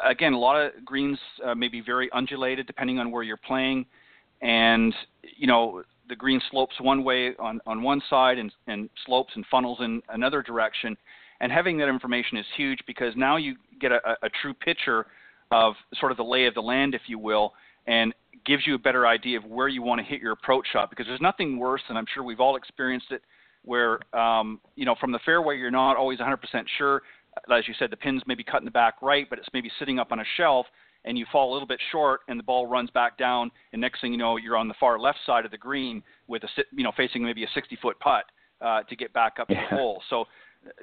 again, 0.04 0.32
a 0.32 0.38
lot 0.38 0.60
of 0.60 0.72
greens 0.84 1.18
uh, 1.44 1.54
may 1.54 1.68
be 1.68 1.80
very 1.80 2.10
undulated 2.12 2.66
depending 2.66 2.98
on 2.98 3.10
where 3.10 3.22
you're 3.22 3.36
playing, 3.36 3.86
and 4.40 4.94
you 5.36 5.46
know 5.46 5.82
the 6.08 6.16
green 6.16 6.40
slopes 6.50 6.74
one 6.80 7.04
way 7.04 7.34
on 7.38 7.60
on 7.66 7.82
one 7.82 8.02
side 8.10 8.38
and 8.38 8.52
and 8.66 8.88
slopes 9.06 9.32
and 9.34 9.44
funnels 9.50 9.78
in 9.80 10.02
another 10.10 10.42
direction. 10.42 10.96
And 11.40 11.50
having 11.50 11.76
that 11.78 11.88
information 11.88 12.38
is 12.38 12.46
huge 12.56 12.78
because 12.86 13.14
now 13.16 13.36
you 13.36 13.56
get 13.80 13.90
a, 13.90 14.16
a 14.22 14.28
true 14.40 14.54
picture 14.54 15.06
of 15.50 15.74
sort 15.98 16.12
of 16.12 16.16
the 16.16 16.24
lay 16.24 16.46
of 16.46 16.54
the 16.54 16.62
land, 16.62 16.94
if 16.94 17.02
you 17.06 17.18
will, 17.18 17.52
and 17.86 18.14
gives 18.46 18.66
you 18.66 18.74
a 18.74 18.78
better 18.78 19.06
idea 19.06 19.38
of 19.38 19.44
where 19.44 19.68
you 19.68 19.82
want 19.82 20.00
to 20.00 20.04
hit 20.04 20.20
your 20.20 20.32
approach 20.32 20.66
shot. 20.72 20.88
Because 20.88 21.06
there's 21.06 21.20
nothing 21.20 21.58
worse, 21.58 21.82
and 21.88 21.98
I'm 21.98 22.06
sure 22.14 22.22
we've 22.22 22.40
all 22.40 22.56
experienced 22.56 23.10
it, 23.10 23.22
where 23.64 23.98
um, 24.16 24.60
you 24.76 24.84
know 24.84 24.94
from 25.00 25.12
the 25.12 25.20
fairway 25.24 25.58
you're 25.58 25.70
not 25.70 25.96
always 25.96 26.18
100% 26.18 26.38
sure 26.78 27.02
as 27.54 27.66
you 27.66 27.74
said, 27.78 27.90
the 27.90 27.96
pin's 27.96 28.22
maybe 28.26 28.44
cut 28.44 28.60
in 28.60 28.64
the 28.64 28.70
back 28.70 28.94
right, 29.02 29.26
but 29.28 29.38
it's 29.38 29.48
maybe 29.52 29.70
sitting 29.78 29.98
up 29.98 30.12
on 30.12 30.20
a 30.20 30.24
shelf, 30.36 30.66
and 31.04 31.18
you 31.18 31.26
fall 31.32 31.50
a 31.50 31.52
little 31.52 31.66
bit 31.66 31.80
short, 31.90 32.20
and 32.28 32.38
the 32.38 32.44
ball 32.44 32.66
runs 32.66 32.90
back 32.90 33.18
down, 33.18 33.50
and 33.72 33.80
next 33.80 34.00
thing 34.00 34.12
you 34.12 34.18
know, 34.18 34.36
you're 34.36 34.56
on 34.56 34.68
the 34.68 34.74
far 34.78 34.98
left 34.98 35.18
side 35.26 35.44
of 35.44 35.50
the 35.50 35.58
green 35.58 36.02
with 36.28 36.42
a 36.44 36.48
you 36.72 36.84
know 36.84 36.92
facing 36.96 37.24
maybe 37.24 37.44
a 37.44 37.48
60 37.54 37.76
foot 37.82 37.98
putt 38.00 38.24
uh, 38.60 38.82
to 38.84 38.96
get 38.96 39.12
back 39.12 39.34
up 39.40 39.48
yeah. 39.50 39.66
the 39.70 39.76
hole. 39.76 40.02
So 40.10 40.26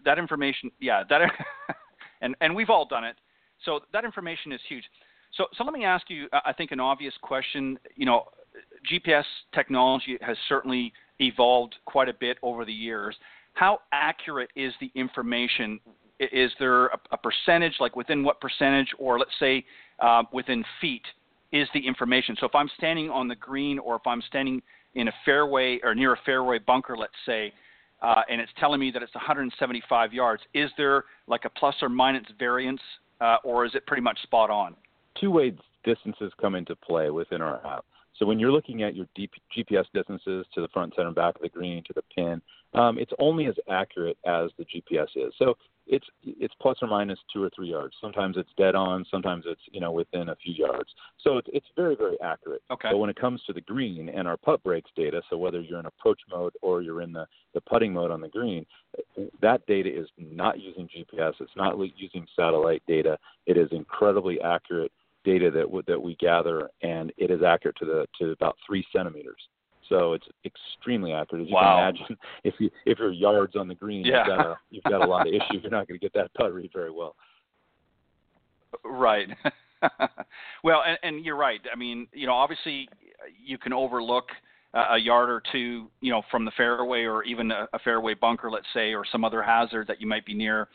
that 0.04 0.20
information, 0.20 0.72
yeah, 0.80 1.04
that 1.10 1.22
and 2.22 2.36
and 2.42 2.56
we've 2.56 2.70
all 2.70 2.86
done 2.86 3.04
it. 3.04 3.16
So 3.66 3.82
that 3.94 4.06
information 4.06 4.52
is 4.52 4.62
huge. 4.68 4.84
So 5.36 5.46
so 5.58 5.64
let 5.64 5.74
me 5.74 5.86
ask 5.86 6.10
you, 6.10 6.28
I 6.34 6.54
think 6.54 6.72
an 6.72 6.80
obvious 6.80 7.14
question. 7.22 7.80
You 7.96 8.06
know, 8.06 8.26
GPS 8.92 9.26
technology 9.54 10.18
has 10.22 10.38
certainly 10.48 10.92
evolved 11.20 11.76
quite 11.86 12.10
a 12.10 12.14
bit 12.14 12.38
over 12.42 12.66
the 12.66 12.74
years. 12.74 13.16
How 13.54 13.80
accurate 13.92 14.50
is 14.56 14.74
the 14.80 14.92
information 14.96 15.80
is 16.20 16.52
there 16.60 16.88
a, 16.88 17.00
a 17.12 17.18
percentage, 17.18 17.74
like 17.80 17.96
within 17.96 18.24
what 18.24 18.42
percentage, 18.42 18.90
or 18.98 19.20
let's 19.20 19.32
say 19.40 19.66
uh, 20.00 20.24
within 20.34 20.64
feet, 20.82 21.04
is 21.52 21.68
the 21.74 21.86
information? 21.86 22.36
So 22.40 22.46
if 22.46 22.56
I'm 22.56 22.70
standing 22.78 23.10
on 23.10 23.28
the 23.28 23.36
green, 23.36 23.80
or 23.80 23.96
if 23.96 24.06
I'm 24.06 24.22
standing 24.28 24.62
in 24.96 25.08
a 25.08 25.14
fairway 25.26 25.80
or 25.84 25.96
near 25.96 26.14
a 26.14 26.20
fairway 26.26 26.60
bunker, 26.60 26.98
let's 26.98 27.14
say, 27.26 27.54
uh, 28.02 28.22
and 28.30 28.40
it's 28.40 28.52
telling 28.60 28.80
me 28.80 28.92
that 28.92 29.04
it's 29.04 29.14
175 29.16 30.14
yards, 30.14 30.42
is 30.54 30.70
there 30.78 31.06
like 31.28 31.46
a 31.46 31.50
plus 31.50 31.76
or 31.82 31.90
minus 31.90 32.26
variance, 32.38 32.82
uh, 33.22 33.38
or 33.44 33.66
is 33.66 33.76
it 33.76 33.86
pretty 33.88 34.02
much 34.02 34.22
spot 34.24 34.50
on? 34.50 34.76
Two 35.20 35.32
way 35.32 35.54
distances 35.84 36.32
come 36.40 36.56
into 36.56 36.76
play 36.76 37.10
within 37.10 37.42
our 37.42 37.66
app. 37.66 37.86
So 38.18 38.26
when 38.26 38.38
you're 38.38 38.52
looking 38.52 38.84
at 38.84 38.96
your 38.96 39.08
GPS 39.18 39.86
distances 39.94 40.46
to 40.54 40.62
the 40.62 40.68
front, 40.70 40.94
center, 40.96 41.08
and 41.08 41.16
back 41.16 41.36
of 41.36 41.42
the 41.42 41.50
green 41.50 41.84
to 41.86 41.94
the 41.94 42.02
pin, 42.14 42.42
um, 42.74 42.98
it's 43.00 43.14
only 43.18 43.46
as 43.46 43.56
accurate 43.70 44.18
as 44.26 44.52
the 44.58 44.66
GPS 44.66 45.08
is. 45.16 45.34
So 45.40 45.56
it's 45.90 46.06
it's 46.24 46.54
plus 46.62 46.78
or 46.82 46.88
minus 46.88 47.20
two 47.34 47.44
or 47.44 47.50
three 47.56 47.70
yards. 47.70 47.96
Sometimes 48.00 48.38
it's 48.38 48.50
dead 48.58 48.76
on. 48.76 49.06
Sometimes 49.10 49.44
it's 49.48 49.62
you 49.72 49.82
know 49.82 49.92
within 49.92 50.30
a 50.30 50.36
few 50.36 50.54
yards. 50.54 50.90
So 51.22 51.38
it's 51.38 51.48
it's 51.52 51.66
very 51.76 51.96
very 51.96 52.20
accurate. 52.22 52.62
Okay. 52.72 52.90
But 52.92 53.00
when 53.00 53.10
it 53.10 53.20
comes 53.20 53.42
to 53.48 53.54
the 53.54 53.62
green 53.62 54.10
and 54.10 54.28
our 54.28 54.38
putt 54.38 54.64
breaks 54.64 54.92
data, 54.96 55.22
so 55.30 55.38
whether 55.38 55.60
you're 55.60 55.80
in 55.80 55.88
approach 55.88 56.20
mode 56.30 56.54
or 56.62 56.82
you're 56.82 57.02
in 57.02 57.12
the 57.12 57.26
the 57.54 57.62
putting 57.62 57.92
mode 57.92 58.12
on 58.12 58.22
the 58.22 58.30
green, 58.30 58.66
that 59.42 59.66
data 59.66 59.90
is 59.90 60.08
not 60.18 60.60
using 60.60 60.88
GPS. 60.88 61.34
It's 61.40 61.52
not 61.58 61.78
using 61.98 62.28
satellite 62.36 62.84
data. 62.88 63.18
It 63.48 63.58
is 63.58 63.68
incredibly 63.72 64.40
accurate 64.42 64.92
data 65.26 65.50
that 65.52 65.64
w- 65.64 65.84
that 65.88 66.02
we 66.02 66.16
gather, 66.16 66.70
and 66.84 67.12
it 67.18 67.32
is 67.32 67.42
accurate 67.42 67.78
to 67.78 67.86
the 67.86 68.08
to 68.20 68.32
about 68.32 68.58
three 68.66 68.86
centimeters. 68.96 69.42
So 69.90 70.14
it's 70.14 70.28
extremely 70.46 71.12
accurate. 71.12 71.44
As 71.44 71.50
you 71.50 71.56
wow. 71.56 71.92
can 71.92 71.96
imagine, 71.96 72.18
if 72.44 72.54
you 72.60 72.70
if 72.86 73.00
your 73.00 73.12
yards 73.12 73.56
on 73.56 73.68
the 73.68 73.76
green, 73.76 74.06
yeah. 74.06 74.20
you've 74.20 74.38
got 74.38 74.46
a 74.46 74.56
you've 74.70 74.84
got 74.84 75.02
a 75.02 75.08
lot 75.08 75.28
of 75.28 75.34
issues. 75.34 75.62
You're 75.62 75.72
not 75.72 75.88
going 75.88 76.00
to 76.00 76.04
get 76.04 76.14
that 76.14 76.34
putt 76.36 76.54
read 76.54 76.70
very 76.74 76.92
well. 76.92 77.16
Right. 78.84 79.28
well, 80.64 80.84
and, 80.86 80.98
and 81.04 81.26
you're 81.26 81.36
right. 81.36 81.62
I 81.72 81.76
mean, 81.76 82.08
you 82.14 82.28
know, 82.28 82.34
obviously 82.34 82.88
you 83.44 83.58
can 83.58 83.74
overlook 83.74 84.26
a 84.74 84.98
yard 84.98 85.30
or 85.30 85.42
two, 85.52 85.88
you 86.02 86.12
know, 86.12 86.22
from 86.30 86.46
the 86.46 86.52
fairway 86.56 87.04
or 87.04 87.24
even 87.24 87.50
a, 87.50 87.68
a 87.74 87.80
fairway 87.80 88.14
bunker, 88.14 88.52
let's 88.52 88.68
say, 88.74 88.94
or 88.94 89.04
some 89.12 89.26
other 89.26 89.42
hazard 89.42 89.88
that 89.88 90.00
you 90.00 90.08
might 90.08 90.26
be 90.26 90.36
near. 90.36 90.68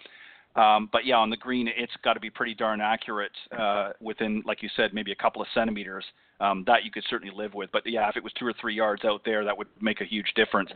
Um, 0.57 0.89
but 0.93 1.05
yeah, 1.05 1.17
on 1.17 1.31
the 1.31 1.37
green, 1.37 1.69
it's 1.69 1.93
got 2.05 2.15
to 2.15 2.21
be 2.21 2.31
pretty 2.31 2.55
darn 2.55 2.81
accurate 2.81 3.33
uh, 3.59 3.91
within, 4.01 4.43
like 4.47 4.63
you 4.63 4.69
said, 4.77 4.95
maybe 4.95 5.11
a 5.11 5.17
couple 5.17 5.43
of 5.43 5.49
centimeters. 5.55 6.05
Um, 6.41 6.65
that 6.67 6.85
you 6.85 6.91
could 6.91 7.05
certainly 7.09 7.35
live 7.35 7.55
with. 7.55 7.71
But 7.73 7.83
yeah, 7.87 8.09
if 8.09 8.17
it 8.17 8.23
was 8.23 8.33
two 8.39 8.47
or 8.47 8.53
three 8.61 8.75
yards 8.75 9.05
out 9.05 9.23
there, 9.25 9.45
that 9.45 9.57
would 9.57 9.69
make 9.81 10.01
a 10.01 10.05
huge 10.05 10.33
difference. 10.35 10.69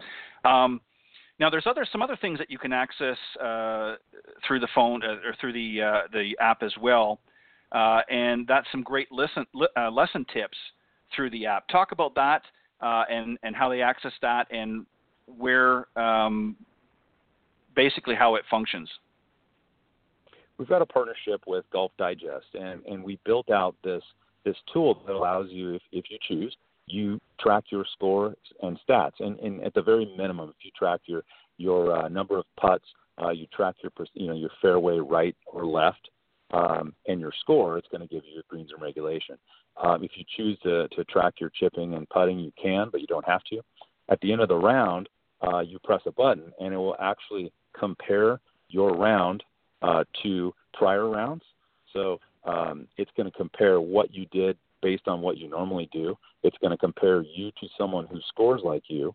Um, 0.45 0.81
now, 1.41 1.51
there's 1.51 1.67
other 1.67 1.87
some 1.91 2.01
other 2.01 2.17
things 2.21 2.39
that 2.39 2.51
you 2.51 2.59
can 2.59 2.73
access 2.73 3.17
uh, 3.41 3.97
through 4.47 4.61
the 4.61 4.69
phone 4.75 5.03
uh, 5.03 5.17
or 5.27 5.35
through 5.41 5.53
the 5.53 5.83
uh, 5.83 6.01
the 6.13 6.37
app 6.41 6.63
as 6.63 6.73
well, 6.81 7.21
uh, 7.73 8.01
and 8.09 8.47
that's 8.47 8.67
some 8.73 8.83
great 8.83 9.11
lesson 9.13 9.47
uh, 9.77 9.91
lesson 9.91 10.25
tips 10.33 10.57
through 11.15 11.31
the 11.31 11.47
app. 11.47 11.69
Talk 11.69 11.93
about 11.93 12.15
that 12.15 12.43
and 12.81 13.39
and 13.43 13.55
how 13.55 13.69
they 13.69 13.83
access 13.83 14.13
that 14.23 14.47
and 14.53 14.87
where 15.27 15.87
um, 15.99 16.57
basically 17.75 18.15
how 18.15 18.37
it 18.37 18.45
functions 18.51 18.89
we've 20.59 20.69
got 20.69 20.83
a 20.83 20.87
partnership 20.87 21.43
with 21.47 21.65
Golf 21.73 21.93
Digest, 21.99 22.47
and, 22.55 22.85
and 22.87 23.03
we 23.03 23.19
built 23.25 23.51
out 23.51 23.75
this 23.83 24.03
this 24.45 24.57
tool 24.73 25.03
that 25.07 25.15
allows 25.15 25.49
you, 25.51 25.75
if, 25.75 25.83
if 25.93 26.05
you 26.11 26.19
choose, 26.27 26.57
you 26.87 27.21
track 27.41 27.65
your 27.71 27.85
score 27.93 28.35
and 28.63 28.79
stats. 28.89 29.13
And, 29.19 29.39
and 29.41 29.63
at 29.63 29.75
the 29.75 29.83
very 29.83 30.15
minimum, 30.17 30.49
if 30.51 30.65
you 30.65 30.71
track 30.77 31.01
your 31.07 31.23
your 31.59 31.97
uh, 31.97 32.09
number 32.09 32.39
of 32.39 32.45
putts, 32.59 32.85
uh, 33.23 33.31
you 33.31 33.47
track 33.55 33.75
your 33.83 33.93
you 34.15 34.27
know 34.27 34.35
your 34.35 34.51
fairway 34.63 34.99
right 34.99 35.37
or 35.47 35.67
left, 35.67 36.09
um, 36.53 36.95
and 37.07 37.21
your 37.21 37.33
score, 37.41 37.79
it's 37.79 37.89
going 37.89 38.01
to 38.01 38.07
give 38.07 38.23
you 38.25 38.43
greens 38.49 38.71
and 38.73 38.83
regulation. 38.83 39.37
Um, 39.83 40.03
if 40.03 40.13
you 40.17 40.25
choose 40.37 40.59
to, 40.65 40.89
to 40.89 41.05
track 41.05 41.35
your 41.41 41.51
chipping 41.51 41.95
and 41.95 42.09
putting, 42.09 42.39
you 42.39 42.53
can, 42.61 42.89
but 42.91 43.01
you 43.01 43.07
don't 43.07 43.27
have 43.27 43.45
to. 43.45 43.61
At 44.09 44.21
the 44.21 44.33
end 44.33 44.41
of 44.41 44.49
the 44.49 44.57
round, 44.57 45.09
uh, 45.47 45.61
you 45.61 45.79
press 45.85 46.01
a 46.07 46.11
button, 46.11 46.53
and 46.59 46.75
it 46.75 46.77
will 46.77 46.97
actually 46.99 47.53
compare 47.79 48.41
your 48.69 48.97
round 48.97 49.45
uh, 49.83 50.05
to 50.23 50.53
prior 50.73 51.09
rounds. 51.09 51.43
So 51.93 52.21
um, 52.45 52.87
it's 52.97 53.11
going 53.17 53.31
to 53.31 53.37
compare 53.37 53.81
what 53.81 54.13
you 54.15 54.27
did 54.27 54.57
based 54.83 55.09
on 55.09 55.21
what 55.21 55.39
you 55.39 55.49
normally 55.49 55.89
do. 55.93 56.17
It's 56.43 56.57
going 56.59 56.71
to 56.71 56.77
compare 56.77 57.23
you 57.23 57.51
to 57.61 57.69
someone 57.77 58.07
who 58.07 58.21
scores 58.29 58.63
like 58.65 58.85
you, 58.89 59.15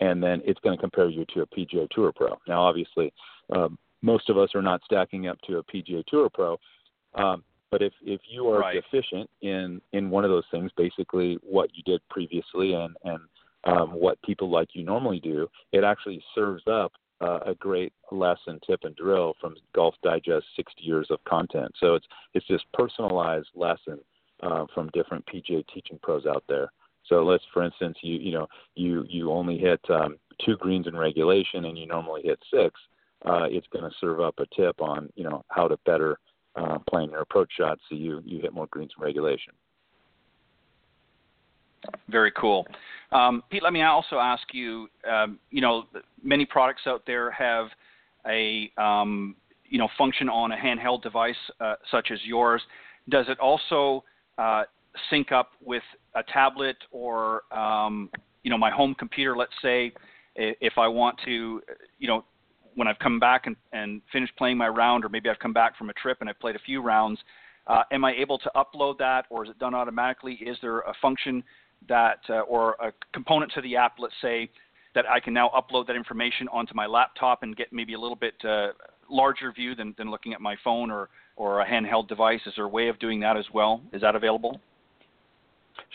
and 0.00 0.22
then 0.22 0.42
it's 0.44 0.60
going 0.60 0.76
to 0.76 0.80
compare 0.80 1.08
you 1.08 1.24
to 1.34 1.42
a 1.42 1.46
PGA 1.46 1.88
Tour 1.90 2.12
pro. 2.14 2.38
Now, 2.46 2.62
obviously, 2.62 3.12
um, 3.54 3.78
most 4.02 4.28
of 4.28 4.38
us 4.38 4.50
are 4.54 4.62
not 4.62 4.82
stacking 4.84 5.28
up 5.28 5.38
to 5.42 5.58
a 5.58 5.64
PGA 5.64 6.04
Tour 6.06 6.28
pro, 6.32 6.58
um, 7.14 7.42
but 7.70 7.82
if 7.82 7.92
if 8.02 8.20
you 8.28 8.48
are 8.48 8.60
right. 8.60 8.82
deficient 8.82 9.30
in 9.42 9.80
in 9.92 10.10
one 10.10 10.24
of 10.24 10.30
those 10.30 10.44
things, 10.50 10.70
basically 10.76 11.38
what 11.42 11.70
you 11.74 11.82
did 11.84 12.00
previously 12.08 12.74
and 12.74 12.96
and 13.04 13.20
um, 13.64 13.90
what 13.90 14.20
people 14.22 14.50
like 14.50 14.68
you 14.72 14.84
normally 14.84 15.20
do, 15.20 15.48
it 15.72 15.84
actually 15.84 16.22
serves 16.34 16.62
up 16.66 16.92
uh, 17.20 17.40
a 17.46 17.54
great 17.54 17.92
lesson, 18.10 18.58
tip, 18.66 18.80
and 18.84 18.96
drill 18.96 19.34
from 19.40 19.54
Golf 19.74 19.94
Digest 20.02 20.46
60 20.56 20.82
years 20.82 21.08
of 21.10 21.22
content. 21.24 21.72
So 21.78 21.94
it's 21.94 22.06
it's 22.34 22.46
this 22.48 22.62
personalized 22.72 23.48
lesson 23.54 23.98
uh, 24.42 24.64
from 24.74 24.90
different 24.92 25.24
PGA 25.26 25.64
teaching 25.72 25.98
pros 26.02 26.26
out 26.26 26.44
there. 26.48 26.72
So 27.06 27.24
let's, 27.24 27.44
for 27.52 27.62
instance, 27.62 27.98
you 28.02 28.16
you 28.16 28.32
know 28.32 28.46
you 28.74 29.04
you 29.08 29.30
only 29.30 29.58
hit 29.58 29.80
um, 29.90 30.16
two 30.44 30.56
greens 30.56 30.86
in 30.86 30.96
regulation 30.96 31.66
and 31.66 31.76
you 31.76 31.86
normally 31.86 32.22
hit 32.22 32.38
six. 32.52 32.78
Uh, 33.24 33.44
it's 33.50 33.66
going 33.72 33.84
to 33.84 33.96
serve 34.00 34.20
up 34.20 34.34
a 34.38 34.46
tip 34.56 34.80
on 34.80 35.10
you 35.14 35.24
know 35.24 35.44
how 35.48 35.68
to 35.68 35.76
better 35.84 36.18
uh, 36.56 36.78
plan 36.88 37.10
your 37.10 37.20
approach 37.20 37.50
shots 37.56 37.82
so 37.88 37.94
you 37.94 38.22
you 38.24 38.40
hit 38.40 38.54
more 38.54 38.68
greens 38.70 38.92
in 38.96 39.04
regulation. 39.04 39.52
Very 42.08 42.32
cool. 42.32 42.66
Um, 43.12 43.42
Pete, 43.50 43.62
let 43.62 43.72
me 43.72 43.82
also 43.82 44.18
ask 44.18 44.42
you. 44.52 44.88
Um, 45.10 45.38
you 45.50 45.60
know, 45.60 45.84
many 46.22 46.44
products 46.44 46.82
out 46.86 47.02
there 47.06 47.30
have 47.30 47.66
a 48.26 48.70
um, 48.76 49.34
you 49.68 49.78
know 49.78 49.88
function 49.96 50.28
on 50.28 50.52
a 50.52 50.56
handheld 50.56 51.02
device 51.02 51.34
uh, 51.60 51.74
such 51.90 52.10
as 52.12 52.18
yours. 52.24 52.62
Does 53.08 53.26
it 53.28 53.38
also 53.40 54.04
uh, 54.38 54.64
sync 55.08 55.32
up 55.32 55.52
with 55.64 55.82
a 56.14 56.22
tablet 56.32 56.76
or 56.90 57.42
um, 57.52 58.10
you 58.42 58.50
know 58.50 58.58
my 58.58 58.70
home 58.70 58.94
computer? 58.94 59.36
Let's 59.36 59.52
say 59.62 59.92
if 60.36 60.74
I 60.78 60.88
want 60.88 61.18
to, 61.24 61.60
you 61.98 62.08
know, 62.08 62.24
when 62.74 62.88
I've 62.88 62.98
come 62.98 63.18
back 63.18 63.46
and, 63.46 63.56
and 63.72 64.00
finished 64.12 64.34
playing 64.36 64.56
my 64.56 64.68
round, 64.68 65.04
or 65.04 65.08
maybe 65.08 65.28
I've 65.28 65.38
come 65.38 65.52
back 65.52 65.76
from 65.76 65.90
a 65.90 65.92
trip 65.94 66.18
and 66.20 66.30
I've 66.30 66.38
played 66.38 66.56
a 66.56 66.60
few 66.60 66.80
rounds. 66.80 67.18
Uh, 67.66 67.82
am 67.92 68.04
I 68.04 68.12
able 68.14 68.38
to 68.38 68.50
upload 68.56 68.98
that, 68.98 69.26
or 69.28 69.44
is 69.44 69.50
it 69.50 69.58
done 69.58 69.74
automatically? 69.74 70.34
Is 70.34 70.56
there 70.62 70.80
a 70.80 70.92
function 71.00 71.42
that 71.88 72.20
uh, 72.28 72.40
or 72.40 72.72
a 72.80 72.92
component 73.12 73.52
to 73.52 73.60
the 73.60 73.76
app, 73.76 73.94
let's 73.98 74.14
say, 74.22 74.50
that 74.94 75.04
I 75.08 75.20
can 75.20 75.32
now 75.32 75.50
upload 75.50 75.86
that 75.86 75.96
information 75.96 76.48
onto 76.52 76.74
my 76.74 76.86
laptop 76.86 77.42
and 77.42 77.56
get 77.56 77.72
maybe 77.72 77.94
a 77.94 77.98
little 77.98 78.16
bit 78.16 78.34
uh, 78.44 78.68
larger 79.08 79.52
view 79.52 79.74
than, 79.74 79.94
than 79.98 80.10
looking 80.10 80.32
at 80.32 80.40
my 80.40 80.56
phone 80.64 80.90
or, 80.90 81.08
or 81.36 81.60
a 81.60 81.66
handheld 81.66 82.08
device? 82.08 82.40
Is 82.46 82.54
there 82.56 82.64
a 82.64 82.68
way 82.68 82.88
of 82.88 82.98
doing 82.98 83.20
that 83.20 83.36
as 83.36 83.44
well? 83.54 83.82
Is 83.92 84.00
that 84.02 84.16
available? 84.16 84.60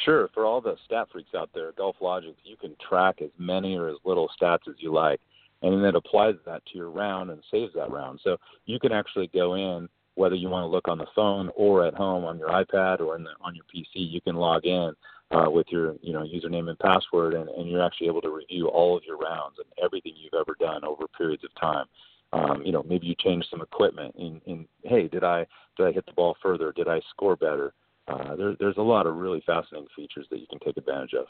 Sure. 0.04 0.30
For 0.34 0.46
all 0.46 0.62
the 0.62 0.76
stat 0.86 1.08
freaks 1.12 1.36
out 1.36 1.50
there, 1.54 1.72
Golf 1.74 1.98
Logic, 2.02 2.36
you 2.44 2.56
can 2.58 2.76
track 2.88 3.22
as 3.22 3.30
many 3.38 3.78
or 3.78 3.90
as 3.90 3.98
little 4.04 4.30
stats 4.42 4.68
as 4.68 4.76
you 4.80 4.94
like, 4.94 5.20
and 5.62 5.74
then 5.74 5.84
it 5.84 5.96
applies 5.96 6.36
that 6.46 6.66
to 6.68 6.78
your 6.78 6.90
round 6.90 7.30
and 7.30 7.42
saves 7.52 7.74
that 7.76 7.92
round. 7.92 8.20
So 8.24 8.38
you 8.66 8.80
can 8.80 8.92
actually 8.92 9.30
go 9.34 9.56
in 9.56 9.88
whether 10.16 10.36
you 10.36 10.50
want 10.50 10.64
to 10.64 10.68
look 10.68 10.88
on 10.88 10.98
the 10.98 11.06
phone 11.14 11.50
or 11.56 11.86
at 11.86 11.94
home 11.94 12.24
on 12.24 12.40
your 12.40 12.50
iPad 12.50 13.02
or 13.02 13.18
the, 13.18 13.30
on 13.42 13.54
your 13.54 13.66
PC, 13.66 13.86
you 13.96 14.22
can 14.22 14.36
log 14.36 14.66
in 14.66 14.94
uh, 15.32 15.50
with 15.50 15.68
your 15.70 15.96
you 16.02 16.14
know 16.14 16.22
username 16.24 16.70
and 16.70 16.80
password, 16.80 17.34
and, 17.34 17.50
and 17.50 17.70
you're 17.70 17.84
actually 17.84 18.08
able 18.08 18.22
to 18.22 18.30
review 18.30 18.68
all 18.68 18.96
of 18.96 19.04
your 19.04 19.18
rounds 19.18 19.58
and 19.58 19.68
everything 19.84 20.14
you've 20.16 20.40
ever 20.40 20.56
done 20.60 20.84
over 20.84 21.08
periods 21.18 21.44
of 21.44 21.54
time. 21.60 21.86
Um, 22.34 22.64
you 22.66 22.72
know, 22.72 22.84
maybe 22.84 23.08
you 23.08 23.16
changed 23.20 23.48
some 23.50 23.62
equipment. 23.62 24.16
In 24.18 24.68
hey, 24.84 25.08
did 25.08 25.24
I 25.24 25.46
did 25.78 25.88
I 25.88 25.92
hit 25.92 26.06
the 26.06 26.14
ball 26.14 26.36
further? 26.42 26.72
Did 26.72 26.88
I 26.88 27.02
score 27.10 27.36
better? 27.36 27.74
Uh, 28.08 28.36
there, 28.36 28.56
there's 28.60 28.78
a 28.78 28.82
lot 28.82 29.08
of 29.08 29.16
really 29.16 29.42
fascinating 29.46 29.88
features 29.96 30.28
that 30.30 30.40
you 30.40 30.46
can 30.48 30.60
take 30.60 30.78
advantage 30.78 31.14
of. 31.14 31.26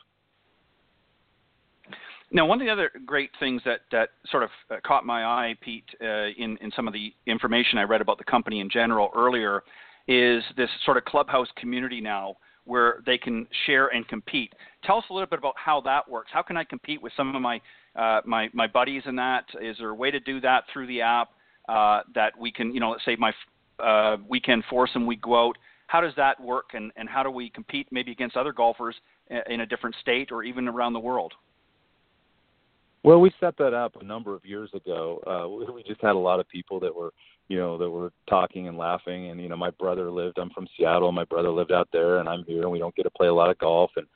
Now, 2.31 2.45
one 2.45 2.59
of 2.59 2.65
the 2.65 2.71
other 2.71 2.91
great 3.05 3.29
things 3.39 3.61
that, 3.65 3.81
that 3.91 4.09
sort 4.29 4.43
of 4.43 4.49
uh, 4.69 4.75
caught 4.85 5.05
my 5.05 5.23
eye, 5.23 5.55
Pete, 5.61 5.85
uh, 6.01 6.27
in, 6.37 6.57
in 6.59 6.71
some 6.75 6.87
of 6.87 6.93
the 6.93 7.13
information 7.27 7.77
I 7.77 7.83
read 7.83 8.01
about 8.01 8.17
the 8.17 8.23
company 8.23 8.59
in 8.59 8.69
general 8.69 9.09
earlier, 9.15 9.63
is 10.07 10.43
this 10.57 10.69
sort 10.85 10.97
of 10.97 11.05
clubhouse 11.05 11.47
community 11.55 12.01
now 12.01 12.35
where 12.65 13.01
they 13.05 13.17
can 13.17 13.47
share 13.65 13.87
and 13.87 14.07
compete. 14.07 14.53
Tell 14.83 14.97
us 14.97 15.05
a 15.09 15.13
little 15.13 15.27
bit 15.27 15.39
about 15.39 15.55
how 15.57 15.81
that 15.81 16.09
works. 16.09 16.29
How 16.33 16.41
can 16.41 16.57
I 16.57 16.63
compete 16.63 17.01
with 17.01 17.13
some 17.15 17.35
of 17.35 17.41
my 17.41 17.61
uh, 17.95 18.21
my 18.25 18.49
my 18.53 18.67
buddies 18.67 19.03
in 19.05 19.15
that? 19.15 19.45
Is 19.61 19.77
there 19.79 19.89
a 19.89 19.95
way 19.95 20.11
to 20.11 20.19
do 20.19 20.41
that 20.41 20.63
through 20.71 20.87
the 20.87 21.01
app 21.01 21.29
uh, 21.69 22.01
that 22.13 22.33
we 22.39 22.51
can, 22.51 22.73
you 22.73 22.79
know, 22.79 22.91
let's 22.91 23.05
say 23.05 23.15
my 23.15 23.31
uh, 23.79 24.17
weekend 24.27 24.63
foursome, 24.69 25.05
we 25.05 25.15
go 25.15 25.47
out. 25.47 25.57
How 25.87 26.01
does 26.01 26.13
that 26.17 26.39
work, 26.41 26.71
and, 26.73 26.91
and 26.95 27.07
how 27.07 27.21
do 27.21 27.29
we 27.29 27.49
compete 27.49 27.87
maybe 27.91 28.11
against 28.11 28.35
other 28.35 28.51
golfers 28.51 28.95
in 29.47 29.61
a 29.61 29.65
different 29.65 29.95
state 30.01 30.31
or 30.31 30.43
even 30.43 30.67
around 30.67 30.93
the 30.93 30.99
world? 30.99 31.33
Well, 33.03 33.21
we 33.21 33.31
set 33.39 33.55
that 33.57 33.73
up 33.75 33.95
a 34.01 34.03
number 34.03 34.33
of 34.33 34.43
years 34.43 34.71
ago. 34.73 35.21
Uh, 35.27 35.71
we 35.73 35.83
just 35.83 36.01
had 36.01 36.15
a 36.15 36.17
lot 36.17 36.39
of 36.39 36.49
people 36.49 36.79
that 36.79 36.95
were, 36.95 37.13
you 37.47 37.57
know, 37.57 37.77
that 37.77 37.89
we 37.89 37.99
were 37.99 38.13
talking 38.29 38.67
and 38.67 38.77
laughing. 38.77 39.29
And 39.29 39.41
you 39.41 39.49
know, 39.49 39.57
my 39.57 39.71
brother 39.71 40.09
lived. 40.09 40.37
I'm 40.37 40.49
from 40.49 40.67
Seattle. 40.77 41.11
My 41.11 41.25
brother 41.25 41.49
lived 41.49 41.71
out 41.71 41.89
there, 41.91 42.17
and 42.17 42.27
I'm 42.27 42.43
here. 42.45 42.63
And 42.63 42.71
we 42.71 42.79
don't 42.79 42.95
get 42.95 43.03
to 43.03 43.09
play 43.09 43.27
a 43.27 43.33
lot 43.33 43.49
of 43.49 43.57
golf. 43.59 43.91
And 43.95 44.07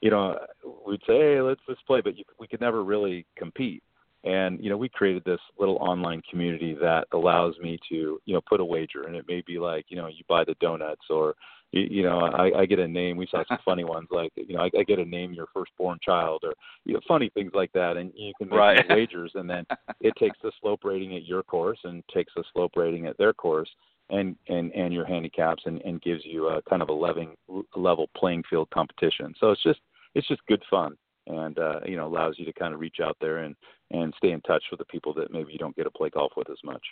you 0.00 0.10
know, 0.10 0.38
we'd 0.86 1.00
say, 1.06 1.18
hey, 1.18 1.40
let's 1.40 1.60
let's 1.68 1.82
play, 1.82 2.00
but 2.00 2.16
you, 2.16 2.24
we 2.38 2.46
could 2.46 2.60
never 2.60 2.84
really 2.84 3.26
compete. 3.36 3.82
And 4.24 4.62
you 4.62 4.70
know, 4.70 4.76
we 4.76 4.88
created 4.88 5.24
this 5.24 5.40
little 5.58 5.76
online 5.76 6.22
community 6.30 6.76
that 6.80 7.06
allows 7.12 7.56
me 7.58 7.78
to, 7.88 8.20
you 8.24 8.34
know, 8.34 8.40
put 8.48 8.60
a 8.60 8.64
wager, 8.64 9.04
and 9.04 9.16
it 9.16 9.26
may 9.28 9.42
be 9.46 9.58
like, 9.58 9.86
you 9.88 9.96
know, 9.96 10.08
you 10.08 10.24
buy 10.28 10.44
the 10.44 10.54
donuts, 10.60 11.06
or 11.10 11.34
you, 11.72 11.86
you 11.90 12.02
know, 12.02 12.20
I, 12.20 12.60
I 12.60 12.66
get 12.66 12.78
a 12.78 12.88
name. 12.88 13.16
We 13.16 13.26
saw 13.30 13.44
some 13.48 13.58
funny 13.64 13.84
ones 13.84 14.08
like, 14.10 14.32
you 14.36 14.56
know, 14.56 14.62
I, 14.62 14.70
I 14.78 14.82
get 14.84 14.98
a 14.98 15.04
name 15.04 15.32
your 15.32 15.48
firstborn 15.52 15.98
child, 16.02 16.42
or 16.44 16.54
you 16.84 16.94
know, 16.94 17.00
funny 17.06 17.30
things 17.34 17.52
like 17.54 17.72
that, 17.72 17.96
and 17.96 18.12
you 18.14 18.32
can 18.38 18.48
make 18.48 18.58
right. 18.58 18.88
wagers, 18.88 19.32
and 19.34 19.48
then 19.48 19.66
it 20.00 20.14
takes 20.18 20.38
the 20.42 20.52
slope 20.60 20.84
rating 20.84 21.14
at 21.16 21.24
your 21.24 21.42
course 21.42 21.78
and 21.84 22.02
takes 22.12 22.32
the 22.34 22.44
slope 22.52 22.72
rating 22.76 23.06
at 23.06 23.18
their 23.18 23.32
course, 23.32 23.68
and 24.10 24.36
and 24.48 24.72
and 24.72 24.94
your 24.94 25.06
handicaps, 25.06 25.62
and 25.66 25.82
and 25.82 26.00
gives 26.02 26.24
you 26.24 26.48
a 26.48 26.62
kind 26.62 26.82
of 26.82 26.88
a 26.88 26.92
leveling 26.92 27.36
level 27.76 28.08
playing 28.16 28.42
field 28.48 28.68
competition. 28.70 29.34
So 29.38 29.50
it's 29.50 29.62
just 29.62 29.80
it's 30.14 30.28
just 30.28 30.40
good 30.46 30.62
fun 30.70 30.96
and 31.26 31.58
uh, 31.58 31.80
you 31.84 31.96
know 31.96 32.06
allows 32.06 32.36
you 32.38 32.46
to 32.46 32.52
kind 32.52 32.72
of 32.72 32.80
reach 32.80 32.96
out 33.02 33.16
there 33.20 33.38
and 33.38 33.54
and 33.90 34.14
stay 34.16 34.30
in 34.30 34.40
touch 34.42 34.64
with 34.70 34.78
the 34.78 34.84
people 34.86 35.12
that 35.14 35.30
maybe 35.30 35.52
you 35.52 35.58
don't 35.58 35.76
get 35.76 35.84
to 35.84 35.90
play 35.90 36.08
golf 36.08 36.32
with 36.36 36.48
as 36.50 36.58
much. 36.64 36.82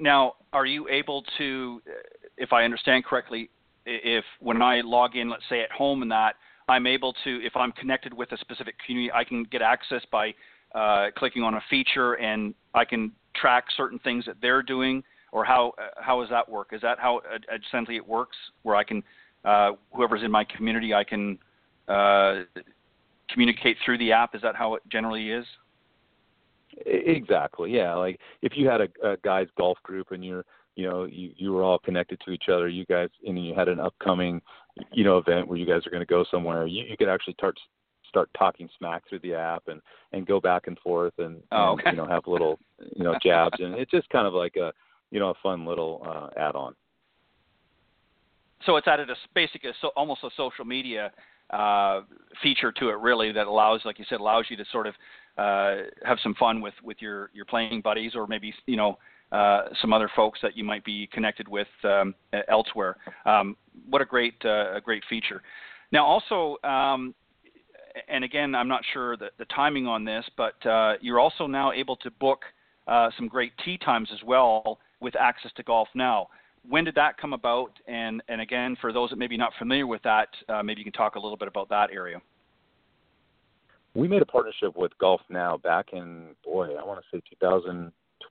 Now, 0.00 0.34
are 0.54 0.64
you 0.64 0.88
able 0.88 1.24
to, 1.36 1.82
if 2.40 2.52
I 2.52 2.64
understand 2.64 3.04
correctly, 3.04 3.50
if 3.86 4.24
when 4.40 4.60
I 4.62 4.80
log 4.80 5.14
in, 5.14 5.30
let's 5.30 5.44
say 5.48 5.60
at 5.62 5.70
home 5.70 6.02
and 6.02 6.10
that, 6.10 6.34
I'm 6.68 6.86
able 6.86 7.12
to, 7.24 7.40
if 7.44 7.54
I'm 7.54 7.72
connected 7.72 8.12
with 8.12 8.32
a 8.32 8.38
specific 8.38 8.74
community, 8.84 9.12
I 9.12 9.24
can 9.24 9.44
get 9.44 9.62
access 9.62 10.02
by 10.10 10.34
uh, 10.74 11.08
clicking 11.16 11.42
on 11.42 11.54
a 11.54 11.60
feature 11.68 12.14
and 12.14 12.54
I 12.74 12.84
can 12.84 13.12
track 13.34 13.64
certain 13.76 13.98
things 14.00 14.24
that 14.26 14.36
they're 14.40 14.62
doing, 14.62 15.02
or 15.32 15.44
how 15.44 15.74
uh, 15.78 16.00
how 16.00 16.20
does 16.20 16.30
that 16.30 16.48
work? 16.48 16.68
Is 16.72 16.80
that 16.82 16.98
how 16.98 17.18
uh, 17.18 17.38
essentially 17.68 17.96
it 17.96 18.06
works, 18.06 18.36
where 18.62 18.76
I 18.76 18.84
can, 18.84 19.02
uh, 19.44 19.72
whoever's 19.92 20.22
in 20.22 20.30
my 20.30 20.44
community, 20.44 20.94
I 20.94 21.04
can 21.04 21.38
communicate 23.32 23.76
through 23.84 23.98
the 23.98 24.12
app? 24.12 24.34
Is 24.34 24.42
that 24.42 24.54
how 24.54 24.74
it 24.74 24.82
generally 24.90 25.30
is? 25.30 25.46
Exactly. 26.86 27.72
Yeah. 27.72 27.94
Like 27.94 28.20
if 28.42 28.52
you 28.56 28.68
had 28.68 28.80
a, 28.80 28.88
a 29.12 29.16
guys 29.24 29.48
golf 29.58 29.78
group 29.82 30.12
and 30.12 30.24
you're, 30.24 30.44
you 30.76 30.88
know, 30.88 31.04
you, 31.04 31.32
you 31.36 31.52
were 31.52 31.62
all 31.62 31.78
connected 31.78 32.20
to 32.24 32.30
each 32.30 32.44
other, 32.52 32.68
you 32.68 32.84
guys, 32.86 33.08
and 33.26 33.44
you 33.44 33.54
had 33.54 33.68
an 33.68 33.80
upcoming, 33.80 34.40
you 34.92 35.04
know, 35.04 35.18
event 35.18 35.48
where 35.48 35.58
you 35.58 35.66
guys 35.66 35.86
are 35.86 35.90
going 35.90 36.00
to 36.00 36.06
go 36.06 36.24
somewhere, 36.30 36.66
you, 36.66 36.84
you 36.84 36.96
could 36.96 37.08
actually 37.08 37.34
start 37.34 37.56
start 38.08 38.28
talking 38.36 38.68
smack 38.76 39.08
through 39.08 39.20
the 39.20 39.32
app 39.32 39.62
and 39.68 39.80
and 40.12 40.26
go 40.26 40.40
back 40.40 40.66
and 40.66 40.76
forth 40.80 41.12
and, 41.18 41.40
oh, 41.52 41.72
okay. 41.72 41.84
and 41.86 41.96
you 41.96 42.02
know 42.02 42.08
have 42.08 42.26
little 42.26 42.58
you 42.96 43.04
know 43.04 43.14
jabs 43.22 43.60
and 43.60 43.74
it's 43.76 43.90
just 43.92 44.08
kind 44.08 44.26
of 44.26 44.34
like 44.34 44.56
a 44.56 44.72
you 45.12 45.20
know 45.20 45.30
a 45.30 45.34
fun 45.42 45.64
little 45.64 46.02
uh, 46.04 46.28
add-on. 46.36 46.74
So 48.66 48.76
it's 48.76 48.86
added 48.86 49.08
a 49.08 49.14
basic, 49.34 49.62
so 49.80 49.88
almost 49.96 50.22
a 50.22 50.28
social 50.36 50.64
media 50.64 51.12
uh, 51.50 52.02
feature 52.42 52.72
to 52.72 52.90
it, 52.90 52.98
really, 52.98 53.32
that 53.32 53.46
allows, 53.46 53.80
like 53.84 53.98
you 53.98 54.04
said, 54.08 54.20
allows 54.20 54.46
you 54.50 54.56
to 54.56 54.64
sort 54.70 54.86
of 54.86 54.94
uh, 55.38 55.88
have 56.04 56.18
some 56.22 56.34
fun 56.34 56.60
with 56.60 56.74
with 56.82 56.98
your 57.00 57.30
your 57.32 57.44
playing 57.44 57.80
buddies, 57.80 58.12
or 58.14 58.26
maybe 58.26 58.52
you 58.66 58.76
know 58.76 58.98
uh, 59.32 59.62
some 59.80 59.92
other 59.92 60.10
folks 60.14 60.38
that 60.42 60.56
you 60.56 60.64
might 60.64 60.84
be 60.84 61.08
connected 61.12 61.48
with 61.48 61.68
um, 61.84 62.14
elsewhere. 62.48 62.96
Um, 63.26 63.56
what 63.88 64.02
a 64.02 64.04
great 64.04 64.34
uh, 64.44 64.74
a 64.74 64.80
great 64.80 65.02
feature. 65.08 65.42
Now, 65.92 66.04
also. 66.04 66.56
Um, 66.66 67.14
and 68.08 68.22
again, 68.22 68.54
I'm 68.54 68.68
not 68.68 68.82
sure 68.92 69.16
the, 69.16 69.30
the 69.38 69.46
timing 69.46 69.88
on 69.88 70.04
this, 70.04 70.24
but 70.36 70.64
uh, 70.64 70.92
you're 71.00 71.18
also 71.18 71.48
now 71.48 71.72
able 71.72 71.96
to 71.96 72.10
book 72.12 72.42
uh, 72.86 73.10
some 73.16 73.26
great 73.26 73.50
tee 73.64 73.76
times 73.78 74.08
as 74.12 74.22
well 74.24 74.78
with 75.00 75.16
access 75.16 75.50
to 75.56 75.64
Golf 75.64 75.88
Now 75.92 76.28
when 76.68 76.84
did 76.84 76.94
that 76.94 77.16
come 77.18 77.32
about? 77.32 77.72
And 77.86 78.22
and 78.28 78.40
again, 78.40 78.76
for 78.80 78.92
those 78.92 79.10
that 79.10 79.16
maybe 79.16 79.36
not 79.36 79.52
familiar 79.58 79.86
with 79.86 80.02
that, 80.02 80.28
uh, 80.48 80.62
maybe 80.62 80.80
you 80.80 80.84
can 80.84 80.92
talk 80.92 81.14
a 81.14 81.20
little 81.20 81.36
bit 81.36 81.48
about 81.48 81.68
that 81.70 81.90
area. 81.92 82.20
We 83.94 84.06
made 84.06 84.22
a 84.22 84.26
partnership 84.26 84.76
with 84.76 84.96
Golf 84.98 85.20
Now 85.28 85.56
back 85.56 85.92
in 85.92 86.34
boy, 86.44 86.76
I 86.76 86.84
want 86.84 87.00
to 87.00 87.16
say 87.16 87.22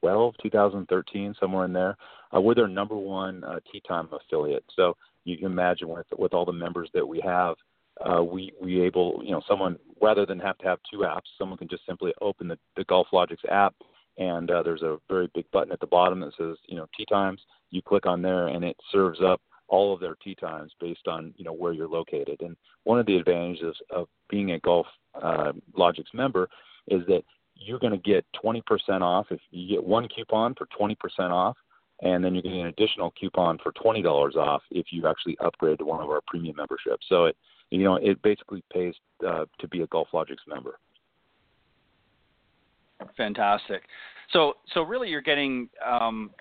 2012, 0.02 0.36
2013, 0.42 1.36
somewhere 1.40 1.66
in 1.66 1.74
there. 1.74 1.98
Uh, 2.36 2.42
we're 2.42 2.56
their 2.56 2.68
number 2.68 2.96
one 2.96 3.44
uh, 3.44 3.60
tee 3.72 3.82
time 3.88 4.08
affiliate. 4.12 4.64
So 4.76 4.96
you 5.26 5.38
can 5.38 5.48
imagine 5.48 5.90
with 5.90 6.08
with 6.18 6.34
all 6.34 6.46
the 6.46 6.54
members 6.54 6.90
that 6.94 7.08
we 7.08 7.22
have, 7.22 7.56
uh, 8.06 8.24
we 8.24 8.52
we 8.62 8.82
able 8.82 9.22
you 9.24 9.32
know 9.32 9.42
someone 9.48 9.78
rather 10.02 10.26
than 10.26 10.40
have 10.40 10.58
to 10.60 10.68
have 10.68 10.80
two 10.92 11.00
apps, 11.00 11.28
someone 11.38 11.58
can 11.58 11.68
just 11.68 11.86
simply 11.86 12.14
open 12.22 12.48
the, 12.48 12.58
the 12.76 12.86
GolfLogix 12.86 13.38
app, 13.50 13.76
and 14.18 14.50
uh, 14.52 14.64
there's 14.64 14.84
a 14.84 14.98
very 15.10 15.30
big 15.34 15.50
button 15.52 15.72
at 15.72 15.80
the 15.80 15.88
bottom 15.88 16.20
that 16.22 16.34
says 16.38 16.58
you 16.68 16.78
know 16.78 16.88
tee 16.96 17.06
times 17.06 17.42
you 17.72 17.82
click 17.82 18.06
on 18.06 18.22
there 18.22 18.48
and 18.48 18.64
it 18.64 18.76
serves 18.92 19.20
up 19.22 19.42
all 19.68 19.94
of 19.94 20.00
their 20.00 20.16
tee 20.24 20.36
times 20.36 20.72
based 20.80 21.08
on 21.08 21.34
you 21.38 21.46
know 21.46 21.54
where 21.54 21.74
you're 21.74 21.88
located. 21.88 22.42
And 22.42 22.56
one 22.84 23.00
of 23.00 23.06
the 23.06 23.18
advantages 23.18 23.76
of 23.92 24.08
being 24.30 24.52
a 24.52 24.60
Golf 24.60 24.88
uh, 25.22 25.52
Logix 25.78 26.06
member 26.14 26.50
is 26.88 27.06
that 27.08 27.24
you're 27.60 27.80
going 27.80 27.92
to 27.92 27.98
get 27.98 28.26
20% 28.44 28.62
off 29.02 29.28
if 29.30 29.40
you 29.52 29.76
get 29.76 29.84
one 29.84 30.08
coupon 30.08 30.56
for 30.56 30.68
20% 30.80 30.96
off, 31.32 31.58
and 32.02 32.24
then 32.24 32.34
you're 32.34 32.42
getting 32.42 32.62
an 32.62 32.68
additional 32.68 33.12
coupon 33.20 33.60
for 33.62 33.74
$20 33.74 34.36
off 34.36 34.62
if 34.72 34.88
you 34.92 35.08
actually 35.08 35.38
upgrade 35.44 35.80
to 35.80 35.86
one 35.86 36.02
of 36.02 36.10
our 36.10 36.22
premium 36.26 36.56
memberships. 36.56 37.06
So 37.10 37.26
it 37.26 37.38
you 37.72 37.84
know 37.84 37.96
it 37.96 38.22
basically 38.24 38.64
pays 38.74 38.96
uh, 39.28 39.46
to 39.60 39.68
be 39.68 39.82
a 39.82 39.88
Golf 39.88 40.08
Logix 40.14 40.38
member. 40.48 40.80
Fantastic. 43.16 43.84
So 44.32 44.54
so 44.74 44.82
really 44.82 45.10
you're 45.10 45.22
getting 45.22 45.70
um, 45.86 46.32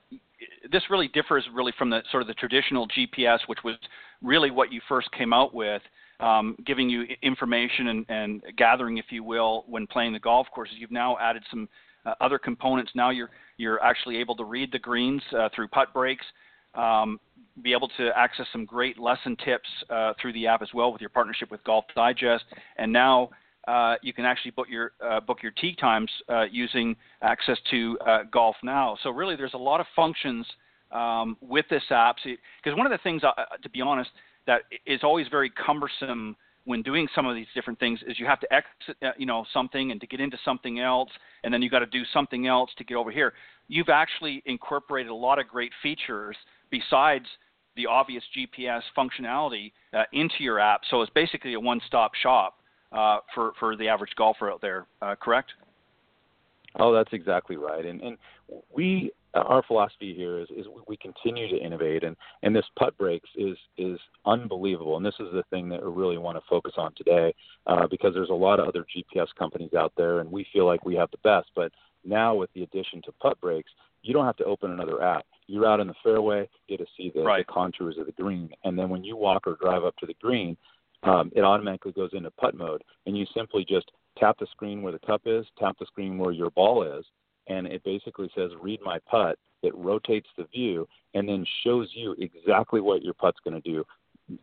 this 0.70 0.82
really 0.90 1.08
differs 1.08 1.44
really 1.52 1.72
from 1.76 1.90
the 1.90 2.02
sort 2.10 2.22
of 2.22 2.28
the 2.28 2.34
traditional 2.34 2.86
GPS, 2.88 3.40
which 3.46 3.58
was 3.64 3.76
really 4.22 4.50
what 4.50 4.72
you 4.72 4.80
first 4.88 5.10
came 5.12 5.32
out 5.32 5.54
with, 5.54 5.82
um, 6.20 6.56
giving 6.66 6.88
you 6.88 7.04
information 7.22 7.88
and, 7.88 8.06
and, 8.08 8.42
gathering, 8.56 8.98
if 8.98 9.06
you 9.10 9.22
will, 9.22 9.64
when 9.68 9.86
playing 9.86 10.12
the 10.12 10.18
golf 10.18 10.46
courses. 10.54 10.76
You've 10.78 10.90
now 10.90 11.16
added 11.18 11.44
some 11.50 11.68
uh, 12.04 12.14
other 12.20 12.38
components. 12.38 12.92
Now 12.94 13.10
you're 13.10 13.30
you're 13.56 13.82
actually 13.82 14.16
able 14.18 14.36
to 14.36 14.44
read 14.44 14.70
the 14.72 14.78
greens 14.78 15.22
uh, 15.36 15.48
through 15.54 15.68
putt 15.68 15.92
breaks, 15.92 16.24
um, 16.74 17.18
be 17.62 17.72
able 17.72 17.88
to 17.96 18.10
access 18.16 18.46
some 18.52 18.64
great 18.64 18.98
lesson 18.98 19.36
tips 19.44 19.68
uh, 19.90 20.12
through 20.20 20.32
the 20.32 20.46
app 20.46 20.62
as 20.62 20.68
well 20.72 20.92
with 20.92 21.00
your 21.00 21.10
partnership 21.10 21.50
with 21.50 21.62
Golf 21.64 21.84
Digest, 21.94 22.44
and 22.76 22.92
now 22.92 23.30
uh, 23.66 23.96
you 24.00 24.12
can 24.12 24.24
actually 24.24 24.52
book 24.52 24.68
your 24.70 24.92
uh, 25.04 25.20
book 25.20 25.42
your 25.42 25.52
tee 25.52 25.74
times 25.74 26.10
uh, 26.28 26.44
using 26.50 26.96
access 27.22 27.58
to 27.70 27.98
uh, 28.06 28.18
Golf 28.32 28.56
Now. 28.62 28.96
So 29.02 29.10
really, 29.10 29.36
there's 29.36 29.54
a 29.54 29.58
lot 29.58 29.80
of 29.80 29.86
functions 29.94 30.46
um, 30.92 31.36
with 31.40 31.66
this 31.68 31.82
app. 31.90 32.16
Because 32.24 32.76
one 32.76 32.86
of 32.86 32.92
the 32.92 32.98
things, 33.02 33.22
uh, 33.24 33.32
to 33.62 33.68
be 33.68 33.80
honest, 33.80 34.10
that 34.48 34.62
is 34.86 35.00
always 35.04 35.28
very 35.28 35.50
cumbersome 35.50 36.34
when 36.64 36.82
doing 36.82 37.06
some 37.14 37.26
of 37.26 37.36
these 37.36 37.46
different 37.54 37.78
things 37.78 38.00
is 38.06 38.18
you 38.18 38.26
have 38.26 38.40
to 38.40 38.48
exit, 38.52 38.96
you 39.16 39.26
know, 39.26 39.44
something 39.52 39.92
and 39.92 40.00
to 40.00 40.06
get 40.06 40.20
into 40.20 40.36
something 40.44 40.80
else, 40.80 41.10
and 41.44 41.54
then 41.54 41.62
you 41.62 41.70
got 41.70 41.78
to 41.78 41.86
do 41.86 42.02
something 42.12 42.46
else 42.46 42.70
to 42.76 42.84
get 42.84 42.96
over 42.96 43.10
here. 43.10 43.32
You've 43.68 43.88
actually 43.88 44.42
incorporated 44.44 45.10
a 45.10 45.14
lot 45.14 45.38
of 45.38 45.46
great 45.46 45.72
features 45.82 46.36
besides 46.70 47.26
the 47.76 47.86
obvious 47.86 48.24
GPS 48.36 48.82
functionality 48.96 49.72
into 50.12 50.34
your 50.40 50.58
app. 50.58 50.80
So 50.90 51.00
it's 51.02 51.12
basically 51.14 51.54
a 51.54 51.60
one-stop 51.60 52.14
shop 52.14 52.56
uh, 52.90 53.18
for 53.34 53.52
for 53.60 53.76
the 53.76 53.88
average 53.88 54.12
golfer 54.16 54.50
out 54.50 54.60
there. 54.60 54.86
Uh, 55.00 55.14
correct? 55.14 55.52
Oh, 56.76 56.92
that's 56.92 57.12
exactly 57.12 57.56
right. 57.56 57.84
And 57.84 58.00
and 58.00 58.18
we 58.74 59.12
our 59.34 59.62
philosophy 59.66 60.14
here 60.14 60.38
is, 60.38 60.48
is 60.56 60.66
we 60.86 60.96
continue 60.96 61.48
to 61.48 61.62
innovate 61.62 62.02
and, 62.02 62.16
and 62.42 62.56
this 62.56 62.64
putt 62.78 62.96
breaks 62.96 63.28
is 63.36 63.56
is 63.76 63.98
unbelievable 64.24 64.96
and 64.96 65.04
this 65.04 65.14
is 65.20 65.26
the 65.32 65.44
thing 65.50 65.68
that 65.68 65.84
we 65.84 65.90
really 65.90 66.18
want 66.18 66.36
to 66.36 66.42
focus 66.48 66.72
on 66.76 66.92
today 66.94 67.34
uh, 67.66 67.86
because 67.86 68.14
there's 68.14 68.30
a 68.30 68.34
lot 68.34 68.58
of 68.58 68.66
other 68.66 68.84
GPS 68.84 69.26
companies 69.38 69.74
out 69.74 69.92
there 69.96 70.20
and 70.20 70.30
we 70.30 70.46
feel 70.52 70.66
like 70.66 70.84
we 70.84 70.94
have 70.94 71.10
the 71.10 71.18
best 71.18 71.50
but 71.54 71.70
now 72.04 72.34
with 72.34 72.50
the 72.54 72.62
addition 72.62 73.02
to 73.02 73.12
putt 73.20 73.38
breaks 73.40 73.70
you 74.02 74.14
don't 74.14 74.26
have 74.26 74.36
to 74.36 74.44
open 74.44 74.70
another 74.70 75.02
app 75.02 75.26
you're 75.46 75.66
out 75.66 75.80
in 75.80 75.88
the 75.88 75.94
fairway 76.02 76.48
you 76.66 76.78
get 76.78 76.84
to 76.84 76.90
see 76.96 77.12
the, 77.14 77.20
right. 77.20 77.46
the 77.46 77.52
contours 77.52 77.98
of 77.98 78.06
the 78.06 78.12
green 78.12 78.48
and 78.64 78.78
then 78.78 78.88
when 78.88 79.04
you 79.04 79.14
walk 79.14 79.46
or 79.46 79.56
drive 79.60 79.84
up 79.84 79.96
to 79.96 80.06
the 80.06 80.16
green 80.22 80.56
um, 81.04 81.30
it 81.34 81.42
automatically 81.42 81.92
goes 81.92 82.10
into 82.12 82.30
putt 82.32 82.54
mode 82.54 82.82
and 83.06 83.16
you 83.16 83.26
simply 83.34 83.64
just 83.68 83.90
tap 84.18 84.36
the 84.38 84.46
screen 84.50 84.82
where 84.82 84.92
the 84.92 84.98
cup 85.00 85.22
is 85.26 85.46
tap 85.58 85.76
the 85.78 85.86
screen 85.86 86.18
where 86.18 86.32
your 86.32 86.50
ball 86.50 86.82
is 86.82 87.04
and 87.48 87.66
it 87.66 87.82
basically 87.84 88.30
says 88.34 88.50
read 88.60 88.80
my 88.82 88.98
putt. 89.10 89.38
It 89.62 89.74
rotates 89.74 90.28
the 90.36 90.44
view 90.44 90.86
and 91.14 91.28
then 91.28 91.44
shows 91.64 91.88
you 91.94 92.14
exactly 92.18 92.80
what 92.80 93.02
your 93.02 93.14
putt's 93.14 93.38
going 93.42 93.60
to 93.60 93.68
do, 93.68 93.84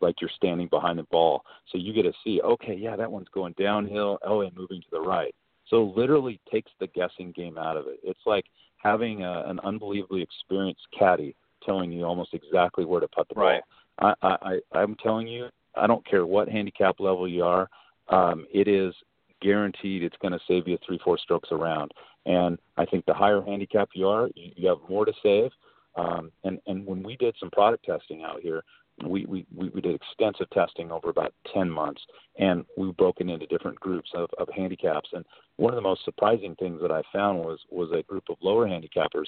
like 0.01 0.15
you're 0.19 0.29
standing 0.35 0.67
behind 0.67 0.99
the 0.99 1.03
ball. 1.03 1.43
So 1.71 1.77
you 1.77 1.93
get 1.93 2.03
to 2.03 2.13
see, 2.23 2.41
okay, 2.41 2.75
yeah, 2.75 2.95
that 2.95 3.11
one's 3.11 3.29
going 3.33 3.53
downhill. 3.57 4.17
Oh, 4.25 4.41
and 4.41 4.55
moving 4.55 4.81
to 4.81 4.87
the 4.91 4.99
right. 4.99 5.33
So 5.69 5.93
literally 5.95 6.39
takes 6.51 6.71
the 6.79 6.87
guessing 6.87 7.31
game 7.31 7.57
out 7.57 7.77
of 7.77 7.87
it. 7.87 7.99
It's 8.03 8.19
like 8.25 8.45
having 8.77 9.23
a, 9.23 9.43
an 9.47 9.59
unbelievably 9.63 10.21
experienced 10.21 10.85
caddy 10.97 11.35
telling 11.63 11.91
you 11.91 12.03
almost 12.03 12.33
exactly 12.33 12.85
where 12.85 12.99
to 12.99 13.07
putt 13.07 13.27
the 13.33 13.39
right. 13.39 13.61
ball. 13.99 14.15
I, 14.21 14.37
I, 14.41 14.59
I'm 14.77 14.95
telling 14.95 15.27
you, 15.27 15.47
I 15.75 15.87
don't 15.87 16.05
care 16.05 16.25
what 16.25 16.49
handicap 16.49 16.99
level 16.99 17.27
you 17.27 17.43
are. 17.43 17.69
Um, 18.09 18.45
it 18.53 18.67
is 18.67 18.93
guaranteed 19.41 20.03
it's 20.03 20.17
going 20.21 20.31
to 20.31 20.39
save 20.47 20.67
you 20.67 20.77
three, 20.85 20.99
four 21.03 21.17
strokes 21.17 21.49
around. 21.51 21.91
And 22.25 22.57
I 22.77 22.85
think 22.85 23.05
the 23.05 23.13
higher 23.13 23.41
handicap 23.41 23.89
you 23.93 24.07
are, 24.07 24.29
you, 24.35 24.51
you 24.55 24.69
have 24.69 24.77
more 24.89 25.05
to 25.05 25.13
save. 25.21 25.51
Um, 25.95 26.31
and, 26.43 26.59
and 26.67 26.85
when 26.85 27.03
we 27.03 27.15
did 27.17 27.35
some 27.39 27.51
product 27.51 27.85
testing 27.85 28.23
out 28.23 28.41
here, 28.41 28.63
we, 29.05 29.25
we, 29.25 29.45
we 29.53 29.81
did 29.81 29.95
extensive 29.95 30.49
testing 30.51 30.91
over 30.91 31.09
about 31.09 31.33
10 31.53 31.69
months, 31.69 32.01
and 32.39 32.63
we 32.77 32.91
broke 32.93 33.17
it 33.19 33.29
into 33.29 33.45
different 33.47 33.79
groups 33.79 34.09
of, 34.15 34.29
of 34.37 34.47
handicaps. 34.55 35.09
And 35.11 35.25
one 35.57 35.73
of 35.73 35.75
the 35.75 35.81
most 35.81 36.05
surprising 36.05 36.55
things 36.55 36.79
that 36.81 36.91
I 36.91 37.01
found 37.11 37.39
was 37.39 37.59
was 37.69 37.89
a 37.91 38.03
group 38.03 38.23
of 38.29 38.37
lower 38.41 38.65
handicappers 38.67 39.25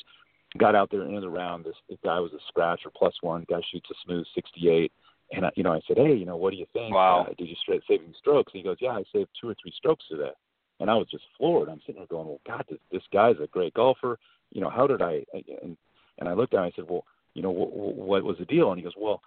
got 0.57 0.75
out 0.75 0.89
there 0.89 1.03
into 1.03 1.19
the 1.19 1.29
round. 1.29 1.65
This, 1.65 1.75
this 1.89 1.99
guy 2.03 2.19
was 2.19 2.31
a 2.33 2.39
scratch 2.47 2.81
or 2.85 2.91
plus 2.95 3.13
one. 3.21 3.45
Guy 3.49 3.61
shoots 3.71 3.89
a 3.91 3.95
smooth 4.05 4.25
68. 4.33 4.91
And 5.31 5.45
I, 5.45 5.51
you 5.55 5.63
know, 5.63 5.73
I 5.73 5.81
said, 5.87 5.97
hey, 5.97 6.13
you 6.13 6.25
know, 6.25 6.37
what 6.37 6.51
do 6.51 6.57
you 6.57 6.65
think? 6.73 6.93
Wow. 6.93 7.27
Uh, 7.29 7.33
did 7.37 7.49
you 7.49 7.55
straight 7.61 7.81
saving 7.87 8.13
strokes? 8.17 8.53
And 8.53 8.59
he 8.59 8.63
goes, 8.63 8.77
yeah, 8.79 8.91
I 8.91 9.03
saved 9.11 9.29
two 9.39 9.49
or 9.49 9.55
three 9.61 9.73
strokes 9.75 10.05
today 10.09 10.31
and 10.79 10.89
I 10.89 10.95
was 10.95 11.07
just 11.09 11.23
floored. 11.37 11.69
I'm 11.69 11.79
sitting 11.81 11.95
there 11.95 12.07
going, 12.07 12.27
"Well, 12.27 12.41
God, 12.45 12.65
this, 12.69 12.79
this 12.91 13.03
guy's 13.11 13.35
a 13.41 13.47
great 13.47 13.73
golfer. 13.73 14.19
You 14.51 14.61
know, 14.61 14.69
how 14.69 14.87
did 14.87 15.01
I?" 15.01 15.25
And 15.33 15.77
and 16.19 16.29
I 16.29 16.33
looked 16.33 16.53
at 16.53 16.59
him. 16.59 16.65
I 16.65 16.71
said, 16.75 16.85
"Well, 16.89 17.05
you 17.33 17.41
know, 17.41 17.51
what, 17.51 17.71
what 17.71 18.23
was 18.23 18.37
the 18.37 18.45
deal?" 18.45 18.71
And 18.71 18.77
he 18.77 18.83
goes, 18.83 18.93
"Well, 18.97 19.21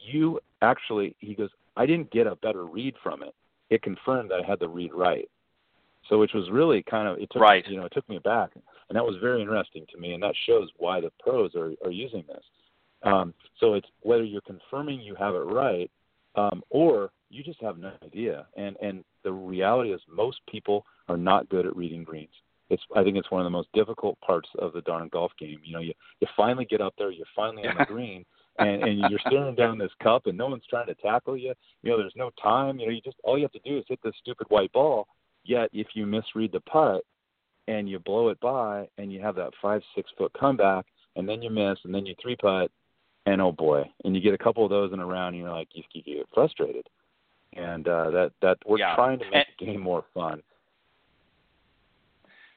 you 0.00 0.40
actually," 0.62 1.16
he 1.18 1.34
goes, 1.34 1.50
"I 1.76 1.86
didn't 1.86 2.10
get 2.10 2.26
a 2.26 2.36
better 2.36 2.64
read 2.64 2.94
from 3.02 3.22
it. 3.22 3.34
It 3.70 3.82
confirmed 3.82 4.30
that 4.30 4.40
I 4.44 4.46
had 4.46 4.60
the 4.60 4.68
read 4.68 4.92
right." 4.94 5.28
So, 6.08 6.18
which 6.18 6.34
was 6.34 6.50
really 6.50 6.84
kind 6.84 7.08
of 7.08 7.18
it 7.18 7.28
took 7.32 7.42
right. 7.42 7.66
you 7.66 7.76
know 7.76 7.86
it 7.86 7.92
took 7.92 8.08
me 8.08 8.18
back, 8.18 8.50
and 8.54 8.96
that 8.96 9.04
was 9.04 9.16
very 9.20 9.40
interesting 9.40 9.86
to 9.92 9.98
me, 9.98 10.12
and 10.12 10.22
that 10.22 10.34
shows 10.46 10.68
why 10.76 11.00
the 11.00 11.10
pros 11.18 11.54
are 11.56 11.72
are 11.84 11.90
using 11.90 12.24
this. 12.28 12.44
Um, 13.06 13.34
so 13.60 13.74
it's 13.74 13.88
whether 14.02 14.24
you're 14.24 14.40
confirming 14.42 15.00
you 15.00 15.14
have 15.14 15.34
it 15.34 15.38
right, 15.38 15.90
um, 16.34 16.62
or 16.70 17.10
you 17.30 17.42
just 17.42 17.60
have 17.62 17.78
no 17.78 17.92
idea. 18.04 18.46
And 18.56 18.76
and 18.82 19.04
the 19.24 19.32
reality 19.32 19.92
is 19.92 20.00
most 20.12 20.40
people 20.50 20.84
are 21.08 21.16
not 21.16 21.48
good 21.48 21.66
at 21.66 21.76
reading 21.76 22.04
greens. 22.04 22.34
It's 22.68 22.82
I 22.94 23.04
think 23.04 23.16
it's 23.16 23.30
one 23.30 23.40
of 23.40 23.46
the 23.46 23.50
most 23.50 23.68
difficult 23.72 24.20
parts 24.20 24.48
of 24.58 24.72
the 24.72 24.82
darn 24.82 25.08
golf 25.12 25.32
game. 25.38 25.60
You 25.64 25.72
know, 25.74 25.80
you 25.80 25.92
you 26.20 26.26
finally 26.36 26.64
get 26.64 26.80
up 26.80 26.94
there, 26.98 27.10
you're 27.10 27.26
finally 27.34 27.66
on 27.66 27.76
the 27.78 27.84
green, 27.84 28.24
and 28.58 28.82
and 28.82 28.98
you're 29.08 29.20
staring 29.26 29.54
down 29.54 29.78
this 29.78 29.92
cup, 30.02 30.26
and 30.26 30.36
no 30.36 30.48
one's 30.48 30.66
trying 30.68 30.86
to 30.86 30.94
tackle 30.96 31.36
you. 31.36 31.54
You 31.82 31.90
know, 31.90 31.98
there's 31.98 32.12
no 32.16 32.30
time. 32.42 32.78
You 32.78 32.86
know, 32.86 32.92
you 32.92 33.00
just 33.00 33.18
all 33.22 33.38
you 33.38 33.44
have 33.44 33.52
to 33.52 33.70
do 33.70 33.78
is 33.78 33.84
hit 33.88 34.00
this 34.02 34.14
stupid 34.20 34.48
white 34.50 34.72
ball. 34.72 35.06
Yet 35.44 35.70
if 35.72 35.88
you 35.94 36.06
misread 36.06 36.50
the 36.50 36.60
putt 36.60 37.02
and 37.68 37.88
you 37.88 38.00
blow 38.00 38.28
it 38.28 38.40
by, 38.40 38.88
and 38.98 39.12
you 39.12 39.20
have 39.20 39.36
that 39.36 39.52
five 39.62 39.82
six 39.94 40.10
foot 40.18 40.32
comeback, 40.38 40.86
and 41.14 41.28
then 41.28 41.42
you 41.42 41.50
miss, 41.50 41.78
and 41.84 41.94
then 41.94 42.06
you 42.06 42.14
three 42.20 42.36
putt, 42.36 42.70
and 43.26 43.40
oh 43.40 43.52
boy, 43.52 43.82
and 44.04 44.14
you 44.14 44.22
get 44.22 44.34
a 44.34 44.38
couple 44.38 44.64
of 44.64 44.70
those 44.70 44.92
in 44.92 45.00
a 45.00 45.06
round, 45.06 45.34
and 45.34 45.44
you're 45.44 45.52
like 45.52 45.68
you, 45.72 45.82
you 45.92 46.02
get 46.02 46.26
frustrated 46.32 46.88
and 47.56 47.88
uh, 47.88 48.10
that 48.10 48.32
that 48.42 48.58
we're 48.66 48.78
yeah. 48.78 48.94
trying 48.94 49.18
to 49.18 49.24
make 49.26 49.34
and, 49.34 49.44
the 49.58 49.66
game 49.66 49.80
more 49.80 50.04
fun. 50.14 50.42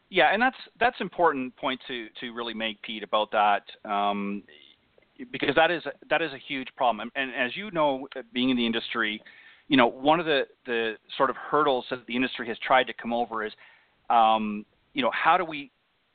Yeah, 0.09 0.33
and 0.33 0.41
that's 0.41 0.57
that's 0.79 0.99
important 0.99 1.55
point 1.55 1.79
to 1.87 2.07
to 2.19 2.31
really 2.31 2.53
make, 2.53 2.81
Pete, 2.81 3.03
about 3.03 3.31
that. 3.31 3.63
Um, 3.89 4.43
because 5.31 5.55
that 5.55 5.71
is 5.71 5.83
that 6.09 6.21
is 6.21 6.31
a 6.33 6.37
huge 6.47 6.69
problem, 6.75 7.11
and, 7.15 7.31
and 7.31 7.45
as 7.45 7.55
you 7.55 7.71
know, 7.71 8.07
being 8.33 8.49
in 8.49 8.57
the 8.57 8.65
industry, 8.65 9.21
you 9.67 9.77
know 9.77 9.87
one 9.87 10.19
of 10.19 10.25
the 10.25 10.43
the 10.65 10.95
sort 11.17 11.29
of 11.29 11.35
hurdles 11.35 11.85
that 11.89 12.05
the 12.07 12.15
industry 12.15 12.47
has 12.47 12.57
tried 12.65 12.85
to 12.85 12.93
come 12.93 13.13
over 13.13 13.45
is, 13.45 13.53
um, 14.09 14.65
you 14.93 15.01
know, 15.01 15.11
how 15.13 15.37
do 15.37 15.45
we 15.45 15.71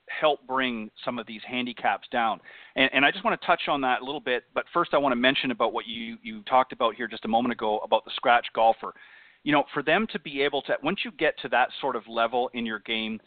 help 0.08 0.46
bring 0.46 0.90
some 1.04 1.18
of 1.18 1.26
these 1.26 1.40
handicaps 1.46 2.06
down. 2.10 2.40
And, 2.76 2.90
and, 2.92 3.04
I 3.04 3.10
just 3.10 3.24
want 3.24 3.40
to 3.40 3.46
touch 3.46 3.62
on 3.68 3.80
that 3.82 4.02
a 4.02 4.04
little 4.04 4.20
bit. 4.20 4.44
But 4.54 4.64
first, 4.72 4.94
I 4.94 4.98
want 4.98 5.12
to 5.12 5.16
mention 5.16 5.50
about 5.50 5.72
what 5.72 5.86
you, 5.86 6.16
you 6.22 6.42
talked 6.42 6.72
about 6.72 6.94
here 6.94 7.08
just 7.08 7.24
a 7.24 7.28
moment 7.28 7.52
ago 7.52 7.78
about 7.78 8.04
the 8.04 8.10
scratch 8.16 8.46
golfer. 8.54 8.92
You 9.42 9.52
know, 9.52 9.64
for 9.72 9.82
them 9.82 10.06
to 10.12 10.18
be 10.18 10.42
able 10.42 10.62
to, 10.62 10.74
once 10.82 11.00
you 11.04 11.10
get 11.12 11.38
to 11.40 11.48
that 11.50 11.68
sort 11.80 11.96
of 11.96 12.02
level 12.08 12.50
in 12.54 12.64
your 12.64 12.80
game, 12.80 13.20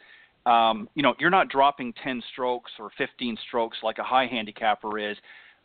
um, 0.46 0.88
you 0.96 1.04
know, 1.04 1.13
you're 1.20 1.30
not 1.30 1.50
dropping 1.50 1.94
10 2.04 2.24
strokes 2.32 2.72
or 2.80 2.90
15 2.98 3.38
strokes 3.48 3.78
like 3.84 3.98
a 3.98 4.04
high 4.04 4.28
handicapper 4.28 4.98
is. 4.98 5.18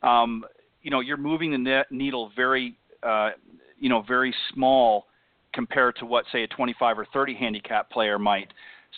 Um, 0.02 0.44
you 0.82 0.90
know, 0.90 1.00
you're 1.00 1.16
moving 1.16 1.52
the 1.62 1.84
needle 1.90 2.32
very, 2.34 2.76
uh, 3.02 3.30
you 3.78 3.88
know, 3.88 4.02
very 4.02 4.34
small 4.52 5.06
compared 5.54 5.96
to 5.96 6.06
what, 6.06 6.24
say, 6.32 6.42
a 6.42 6.48
25 6.48 6.98
or 6.98 7.06
30 7.12 7.34
handicap 7.34 7.90
player 7.90 8.18
might. 8.18 8.48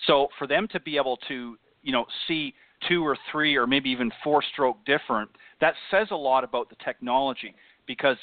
So 0.07 0.29
for 0.38 0.46
them 0.46 0.66
to 0.72 0.81
be 0.81 0.96
able 0.96 1.18
to 1.29 1.57
you 1.85 1.92
know 1.92 2.07
see 2.27 2.55
two 2.88 3.07
or 3.07 3.16
three 3.31 3.57
or 3.57 3.66
maybe 3.66 3.88
even 3.88 4.11
four 4.23 4.42
stroke 4.53 4.77
different, 4.85 5.31
that 5.61 5.75
says 5.90 6.09
a 6.11 6.16
lot 6.16 6.44
about 6.44 6.68
the 6.68 6.77
technology 6.85 7.55
because 7.87 8.16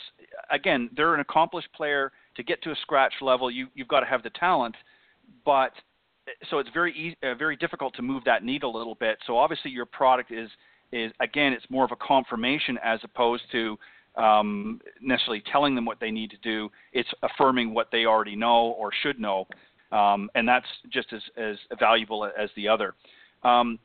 again, 0.52 0.90
they're 0.96 1.14
an 1.14 1.20
accomplished 1.20 1.72
player. 1.74 2.12
To 2.38 2.44
get 2.44 2.64
to 2.64 2.72
a 2.72 2.76
scratch 2.82 3.14
level, 3.22 3.52
you 3.52 3.68
you've 3.76 3.90
got 3.90 4.00
to 4.00 4.06
have 4.06 4.24
the 4.24 4.30
talent, 4.32 4.76
but 5.46 5.74
so 6.50 6.60
it's 6.60 6.70
very 6.74 6.94
easy, 6.94 7.18
uh, 7.24 7.36
very 7.36 7.58
difficult 7.58 7.94
to 7.96 8.02
move 8.02 8.24
that 8.24 8.44
needle 8.44 8.76
a 8.76 8.78
little 8.78 8.96
bit. 8.96 9.18
So 9.28 9.38
obviously, 9.38 9.72
your 9.72 9.86
product 9.86 10.32
is 10.32 10.50
is 10.94 11.12
again, 11.20 11.52
it's 11.52 11.66
more 11.70 11.84
of 11.84 11.92
a 11.92 11.98
confirmation 11.98 12.78
as 12.84 13.00
opposed 13.04 13.44
to 13.52 13.78
um, 14.16 14.80
necessarily 15.02 15.44
telling 15.52 15.76
them 15.76 15.86
what 15.86 16.00
they 16.00 16.10
need 16.10 16.30
to 16.32 16.38
do. 16.38 16.70
It's 16.94 17.10
affirming 17.22 17.74
what 17.74 17.90
they 17.92 18.06
already 18.06 18.36
know 18.36 18.76
or 18.78 18.92
should 19.04 19.20
know, 19.20 19.46
um, 19.92 20.30
and 20.36 20.48
that's 20.48 20.68
just 20.90 21.12
as 21.12 21.22
as 21.36 21.58
valuable 21.80 22.26
as 22.26 22.50
the 22.56 22.68
other. 22.68 22.96
Um, 23.44 23.80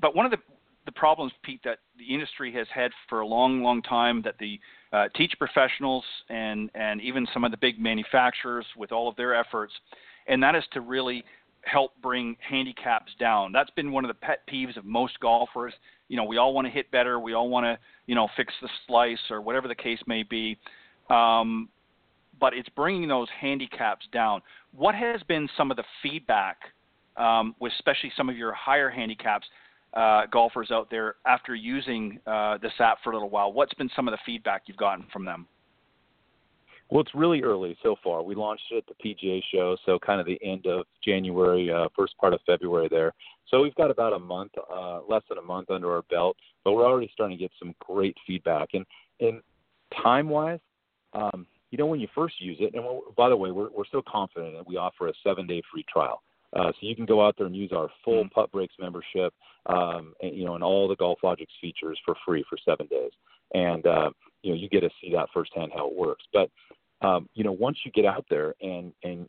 but 0.00 0.14
one 0.14 0.24
of 0.26 0.32
the 0.32 0.38
the 0.86 0.92
problems, 0.92 1.32
Pete, 1.42 1.60
that 1.64 1.78
the 1.98 2.14
industry 2.14 2.52
has 2.52 2.68
had 2.72 2.92
for 3.08 3.20
a 3.20 3.26
long, 3.26 3.60
long 3.60 3.82
time, 3.82 4.22
that 4.22 4.36
the 4.38 4.58
uh, 4.92 5.08
teach 5.16 5.34
professionals 5.38 6.04
and 6.30 6.70
and 6.74 7.00
even 7.00 7.26
some 7.34 7.44
of 7.44 7.50
the 7.50 7.56
big 7.56 7.78
manufacturers, 7.78 8.64
with 8.76 8.92
all 8.92 9.08
of 9.08 9.16
their 9.16 9.34
efforts, 9.34 9.72
and 10.28 10.42
that 10.42 10.54
is 10.54 10.64
to 10.72 10.80
really 10.80 11.24
help 11.62 11.90
bring 12.00 12.36
handicaps 12.48 13.12
down. 13.18 13.50
That's 13.52 13.70
been 13.70 13.90
one 13.90 14.04
of 14.04 14.08
the 14.08 14.14
pet 14.14 14.40
peeves 14.50 14.76
of 14.76 14.84
most 14.84 15.18
golfers. 15.20 15.74
You 16.08 16.16
know, 16.16 16.24
we 16.24 16.36
all 16.36 16.54
want 16.54 16.66
to 16.68 16.70
hit 16.70 16.90
better. 16.92 17.18
We 17.18 17.34
all 17.34 17.48
want 17.48 17.64
to, 17.64 17.76
you 18.06 18.14
know, 18.14 18.28
fix 18.36 18.54
the 18.62 18.68
slice 18.86 19.18
or 19.30 19.40
whatever 19.42 19.66
the 19.66 19.74
case 19.74 19.98
may 20.06 20.22
be. 20.22 20.56
Um, 21.10 21.68
but 22.38 22.54
it's 22.54 22.68
bringing 22.70 23.08
those 23.08 23.28
handicaps 23.40 24.06
down. 24.12 24.42
What 24.70 24.94
has 24.94 25.22
been 25.24 25.48
some 25.56 25.72
of 25.72 25.76
the 25.76 25.84
feedback 26.02 26.58
um, 27.16 27.54
with 27.60 27.72
especially 27.78 28.12
some 28.16 28.28
of 28.28 28.36
your 28.36 28.52
higher 28.52 28.90
handicaps 28.90 29.46
uh, 29.94 30.26
golfers 30.30 30.70
out 30.70 30.90
there 30.90 31.16
after 31.26 31.54
using 31.54 32.18
uh, 32.26 32.58
this 32.58 32.72
app 32.80 32.98
for 33.02 33.10
a 33.10 33.14
little 33.14 33.30
while? 33.30 33.52
What's 33.52 33.74
been 33.74 33.90
some 33.96 34.08
of 34.08 34.12
the 34.12 34.18
feedback 34.26 34.62
you've 34.66 34.76
gotten 34.76 35.06
from 35.12 35.24
them? 35.24 35.46
Well, 36.90 37.00
it's 37.00 37.14
really 37.14 37.42
early 37.42 37.76
so 37.82 37.96
far. 38.02 38.22
We 38.22 38.36
launched 38.36 38.64
it 38.70 38.76
at 38.76 38.84
the 38.86 39.14
PGA 39.14 39.42
show, 39.52 39.76
so 39.84 39.98
kind 39.98 40.20
of 40.20 40.26
the 40.26 40.38
end 40.44 40.66
of 40.66 40.86
January, 41.04 41.70
uh, 41.70 41.88
first 41.96 42.16
part 42.18 42.32
of 42.32 42.40
February 42.46 42.88
there. 42.88 43.12
So 43.48 43.62
we've 43.62 43.74
got 43.74 43.90
about 43.90 44.12
a 44.12 44.18
month, 44.18 44.52
uh, 44.72 45.00
less 45.08 45.22
than 45.28 45.38
a 45.38 45.42
month 45.42 45.70
under 45.70 45.92
our 45.92 46.02
belt, 46.02 46.36
but 46.64 46.72
we're 46.72 46.86
already 46.86 47.10
starting 47.12 47.36
to 47.36 47.42
get 47.42 47.50
some 47.58 47.74
great 47.80 48.16
feedback. 48.26 48.68
And 48.74 48.84
and 49.20 49.40
time 50.02 50.28
wise, 50.28 50.60
um, 51.12 51.46
you 51.70 51.78
know, 51.78 51.86
when 51.86 51.98
you 51.98 52.08
first 52.14 52.40
use 52.40 52.58
it, 52.60 52.74
and 52.74 52.84
by 53.16 53.28
the 53.28 53.36
way, 53.36 53.50
we're 53.50 53.70
we're 53.70 53.84
so 53.90 54.02
confident 54.06 54.54
that 54.54 54.66
we 54.66 54.76
offer 54.76 55.08
a 55.08 55.12
seven 55.24 55.46
day 55.46 55.62
free 55.72 55.84
trial. 55.92 56.22
Uh, 56.58 56.72
so 56.72 56.78
you 56.80 56.96
can 56.96 57.06
go 57.06 57.24
out 57.24 57.34
there 57.36 57.46
and 57.46 57.54
use 57.54 57.72
our 57.72 57.88
full 58.04 58.24
mm-hmm. 58.24 58.34
Putt 58.34 58.50
Breaks 58.50 58.74
membership, 58.80 59.32
um, 59.66 60.14
and, 60.22 60.34
you 60.34 60.44
know, 60.46 60.54
and 60.54 60.64
all 60.64 60.88
the 60.88 60.96
GolfLogix 60.96 61.48
features 61.60 61.98
for 62.04 62.14
free 62.24 62.44
for 62.48 62.56
seven 62.64 62.86
days. 62.86 63.10
And 63.52 63.86
uh, 63.86 64.10
you 64.42 64.50
know, 64.52 64.56
you 64.56 64.68
get 64.68 64.80
to 64.80 64.90
see 65.00 65.12
that 65.12 65.28
firsthand 65.34 65.72
how 65.74 65.88
it 65.88 65.96
works. 65.96 66.24
But 66.32 66.50
um, 67.06 67.28
you 67.34 67.44
know, 67.44 67.52
once 67.52 67.78
you 67.84 67.90
get 67.92 68.06
out 68.06 68.24
there 68.28 68.54
and 68.62 68.92
and 69.02 69.28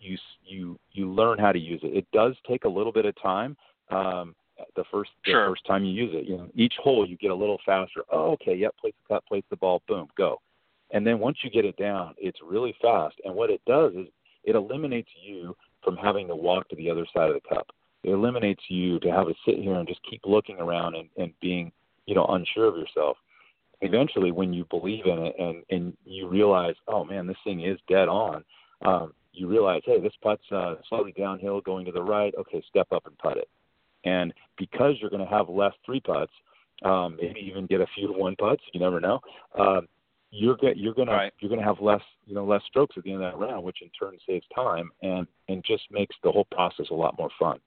you 0.00 0.16
you 0.44 0.78
you 0.92 1.10
learn 1.10 1.38
how 1.38 1.52
to 1.52 1.58
use 1.58 1.80
it, 1.82 1.96
it 1.96 2.06
does 2.12 2.34
take 2.48 2.64
a 2.64 2.68
little 2.68 2.92
bit 2.92 3.06
of 3.06 3.14
time. 3.20 3.56
um, 3.90 4.34
the 4.74 4.84
first 4.90 5.10
the 5.24 5.32
sure. 5.32 5.48
first 5.48 5.66
time 5.66 5.84
you 5.84 5.92
use 5.92 6.14
it. 6.14 6.28
You 6.28 6.38
know, 6.38 6.48
each 6.54 6.74
hole 6.82 7.06
you 7.08 7.16
get 7.16 7.30
a 7.30 7.34
little 7.34 7.58
faster. 7.64 8.02
Oh, 8.10 8.32
okay, 8.32 8.54
yep, 8.54 8.74
place 8.80 8.94
the 9.02 9.14
cut, 9.14 9.26
place 9.26 9.44
the 9.50 9.56
ball, 9.56 9.82
boom, 9.88 10.08
go. 10.16 10.40
And 10.92 11.06
then 11.06 11.18
once 11.18 11.38
you 11.42 11.50
get 11.50 11.64
it 11.64 11.76
down, 11.76 12.14
it's 12.16 12.38
really 12.44 12.74
fast. 12.80 13.16
And 13.24 13.34
what 13.34 13.50
it 13.50 13.60
does 13.66 13.92
is 13.94 14.06
it 14.44 14.54
eliminates 14.54 15.10
you 15.20 15.56
from 15.86 15.96
having 15.96 16.26
to 16.26 16.34
walk 16.34 16.68
to 16.68 16.76
the 16.76 16.90
other 16.90 17.06
side 17.14 17.30
of 17.30 17.34
the 17.34 17.48
cup. 17.48 17.68
It 18.02 18.10
eliminates 18.10 18.62
you 18.68 18.98
to 19.00 19.10
have 19.12 19.28
to 19.28 19.34
sit 19.46 19.58
here 19.58 19.74
and 19.74 19.86
just 19.86 20.00
keep 20.10 20.22
looking 20.26 20.58
around 20.58 20.96
and, 20.96 21.08
and 21.16 21.32
being, 21.40 21.70
you 22.06 22.14
know, 22.16 22.26
unsure 22.26 22.66
of 22.66 22.76
yourself. 22.76 23.16
Eventually, 23.82 24.32
when 24.32 24.52
you 24.52 24.66
believe 24.68 25.06
in 25.06 25.18
it 25.18 25.36
and 25.38 25.62
and 25.70 25.96
you 26.04 26.28
realize, 26.28 26.74
oh 26.88 27.04
man, 27.04 27.26
this 27.26 27.36
thing 27.44 27.60
is 27.64 27.78
dead 27.88 28.08
on, 28.08 28.42
um, 28.84 29.12
you 29.32 29.46
realize, 29.46 29.82
hey, 29.84 30.00
this 30.00 30.14
putt's 30.22 30.42
uh, 30.50 30.74
slightly 30.88 31.12
downhill, 31.12 31.60
going 31.60 31.84
to 31.84 31.92
the 31.92 32.02
right. 32.02 32.34
Okay, 32.38 32.62
step 32.68 32.88
up 32.90 33.06
and 33.06 33.16
putt 33.18 33.36
it. 33.36 33.48
And 34.04 34.32
because 34.58 34.94
you're 34.98 35.10
going 35.10 35.24
to 35.24 35.30
have 35.30 35.48
less 35.48 35.74
three 35.84 36.00
putts, 36.00 36.32
um, 36.84 37.16
maybe 37.20 37.40
even 37.40 37.66
get 37.66 37.80
a 37.80 37.86
few 37.94 38.12
one 38.12 38.34
putts. 38.36 38.62
You 38.72 38.80
never 38.80 39.00
know. 39.00 39.20
Um, 39.58 39.88
you're 40.36 40.56
go- 40.56 40.72
you're 40.74 40.94
gonna 40.94 41.12
right. 41.12 41.32
you're 41.40 41.50
gonna 41.50 41.64
have 41.64 41.80
less 41.80 42.02
you 42.26 42.34
know 42.34 42.44
less 42.44 42.62
strokes 42.66 42.96
at 42.96 43.04
the 43.04 43.12
end 43.12 43.22
of 43.22 43.32
that 43.32 43.38
round, 43.38 43.64
which 43.64 43.82
in 43.82 43.90
turn 43.90 44.16
saves 44.26 44.46
time 44.54 44.90
and 45.02 45.26
and 45.48 45.64
just 45.64 45.84
makes 45.90 46.14
the 46.22 46.30
whole 46.30 46.46
process 46.50 46.86
a 46.90 46.94
lot 46.94 47.16
more 47.18 47.30
fun. 47.38 47.58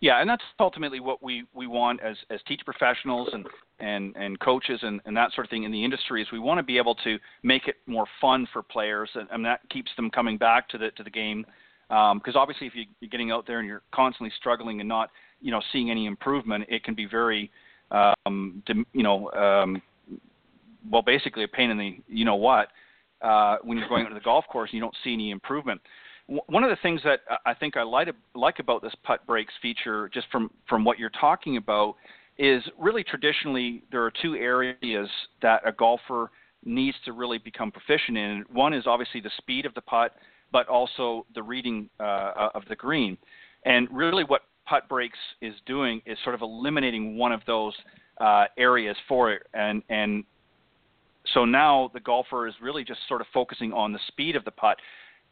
Yeah, 0.00 0.20
and 0.20 0.28
that's 0.28 0.42
ultimately 0.58 1.00
what 1.00 1.22
we, 1.22 1.44
we 1.54 1.66
want 1.66 2.00
as, 2.02 2.16
as 2.28 2.40
teacher 2.46 2.64
professionals 2.64 3.28
and, 3.32 3.46
and, 3.78 4.14
and 4.16 4.38
coaches 4.40 4.80
and, 4.82 5.00
and 5.06 5.16
that 5.16 5.32
sort 5.32 5.46
of 5.46 5.50
thing 5.50 5.62
in 5.62 5.72
the 5.72 5.82
industry 5.82 6.20
is 6.20 6.28
we 6.32 6.40
want 6.40 6.58
to 6.58 6.62
be 6.62 6.76
able 6.76 6.96
to 6.96 7.18
make 7.42 7.68
it 7.68 7.76
more 7.86 8.06
fun 8.20 8.46
for 8.52 8.62
players 8.62 9.08
and, 9.14 9.28
and 9.30 9.44
that 9.44 9.60
keeps 9.70 9.90
them 9.96 10.10
coming 10.10 10.36
back 10.36 10.68
to 10.70 10.76
the 10.78 10.90
to 10.96 11.04
the 11.04 11.10
game 11.10 11.46
because 11.88 12.34
um, 12.34 12.36
obviously 12.36 12.66
if 12.66 12.74
you, 12.74 12.84
you're 13.00 13.10
getting 13.10 13.30
out 13.30 13.46
there 13.46 13.60
and 13.60 13.68
you're 13.68 13.82
constantly 13.94 14.32
struggling 14.36 14.80
and 14.80 14.88
not 14.88 15.10
you 15.40 15.50
know 15.50 15.60
seeing 15.72 15.90
any 15.90 16.06
improvement, 16.06 16.64
it 16.68 16.82
can 16.84 16.94
be 16.94 17.06
very 17.06 17.50
um, 17.92 18.62
you 18.92 19.02
know 19.02 19.30
um, 19.32 19.80
well 20.90 21.02
basically 21.02 21.44
a 21.44 21.48
pain 21.48 21.70
in 21.70 21.78
the 21.78 21.98
you 22.08 22.24
know 22.24 22.36
what 22.36 22.68
uh, 23.22 23.56
when 23.62 23.78
you're 23.78 23.88
going 23.88 24.06
to 24.06 24.14
the 24.14 24.20
golf 24.20 24.44
course 24.50 24.70
and 24.70 24.74
you 24.74 24.80
don't 24.80 24.96
see 25.04 25.12
any 25.12 25.30
improvement 25.30 25.80
one 26.26 26.62
of 26.64 26.70
the 26.70 26.76
things 26.82 27.00
that 27.04 27.20
I 27.44 27.54
think 27.54 27.76
I 27.76 27.82
like, 27.82 28.08
like 28.34 28.58
about 28.58 28.82
this 28.82 28.94
putt 29.02 29.26
breaks 29.26 29.52
feature, 29.60 30.08
just 30.12 30.28
from, 30.30 30.50
from 30.68 30.84
what 30.84 30.98
you're 30.98 31.10
talking 31.10 31.56
about, 31.56 31.96
is 32.38 32.62
really 32.78 33.04
traditionally 33.04 33.82
there 33.90 34.02
are 34.02 34.12
two 34.22 34.36
areas 34.36 35.08
that 35.42 35.60
a 35.66 35.72
golfer 35.72 36.30
needs 36.64 36.96
to 37.04 37.12
really 37.12 37.38
become 37.38 37.70
proficient 37.70 38.16
in. 38.16 38.44
One 38.52 38.72
is 38.72 38.84
obviously 38.86 39.20
the 39.20 39.30
speed 39.38 39.66
of 39.66 39.74
the 39.74 39.80
putt, 39.80 40.14
but 40.52 40.68
also 40.68 41.26
the 41.34 41.42
reading 41.42 41.90
uh, 41.98 42.50
of 42.54 42.62
the 42.68 42.76
green. 42.76 43.18
And 43.64 43.88
really, 43.90 44.24
what 44.24 44.42
putt 44.66 44.88
breaks 44.88 45.18
is 45.40 45.54
doing 45.66 46.00
is 46.06 46.16
sort 46.22 46.34
of 46.34 46.42
eliminating 46.42 47.16
one 47.16 47.32
of 47.32 47.40
those 47.46 47.74
uh, 48.20 48.44
areas 48.56 48.96
for 49.08 49.32
it. 49.32 49.42
And 49.54 49.82
and 49.88 50.24
so 51.34 51.44
now 51.44 51.90
the 51.94 52.00
golfer 52.00 52.46
is 52.46 52.54
really 52.60 52.84
just 52.84 53.00
sort 53.08 53.20
of 53.20 53.26
focusing 53.32 53.72
on 53.72 53.92
the 53.92 53.98
speed 54.08 54.36
of 54.36 54.44
the 54.44 54.50
putt. 54.50 54.78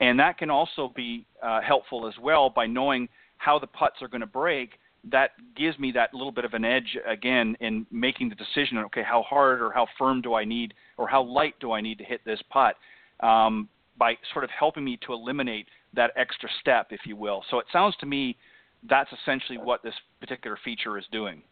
And 0.00 0.18
that 0.18 0.38
can 0.38 0.50
also 0.50 0.92
be 0.94 1.26
uh, 1.42 1.60
helpful 1.60 2.06
as 2.06 2.14
well 2.20 2.48
by 2.48 2.66
knowing 2.66 3.08
how 3.36 3.58
the 3.58 3.66
putts 3.66 3.96
are 4.00 4.08
going 4.08 4.22
to 4.22 4.26
break. 4.26 4.78
That 5.10 5.30
gives 5.56 5.78
me 5.78 5.92
that 5.92 6.12
little 6.14 6.32
bit 6.32 6.44
of 6.44 6.54
an 6.54 6.64
edge 6.64 6.96
again 7.06 7.56
in 7.60 7.86
making 7.90 8.28
the 8.30 8.34
decision. 8.34 8.78
Okay, 8.78 9.02
how 9.02 9.22
hard 9.22 9.60
or 9.60 9.70
how 9.72 9.86
firm 9.98 10.20
do 10.20 10.34
I 10.34 10.44
need, 10.44 10.74
or 10.96 11.08
how 11.08 11.22
light 11.22 11.54
do 11.60 11.72
I 11.72 11.80
need 11.80 11.98
to 11.98 12.04
hit 12.04 12.20
this 12.24 12.40
putt? 12.50 12.76
Um, 13.20 13.68
by 13.98 14.14
sort 14.32 14.44
of 14.44 14.50
helping 14.50 14.84
me 14.84 14.98
to 15.06 15.12
eliminate 15.12 15.66
that 15.94 16.12
extra 16.16 16.48
step, 16.60 16.88
if 16.90 17.00
you 17.04 17.16
will. 17.16 17.44
So 17.50 17.58
it 17.58 17.66
sounds 17.72 17.94
to 18.00 18.06
me 18.06 18.36
that's 18.88 19.10
essentially 19.12 19.58
what 19.58 19.82
this 19.82 19.94
particular 20.20 20.58
feature 20.64 20.96
is 20.98 21.04
doing. 21.12 21.42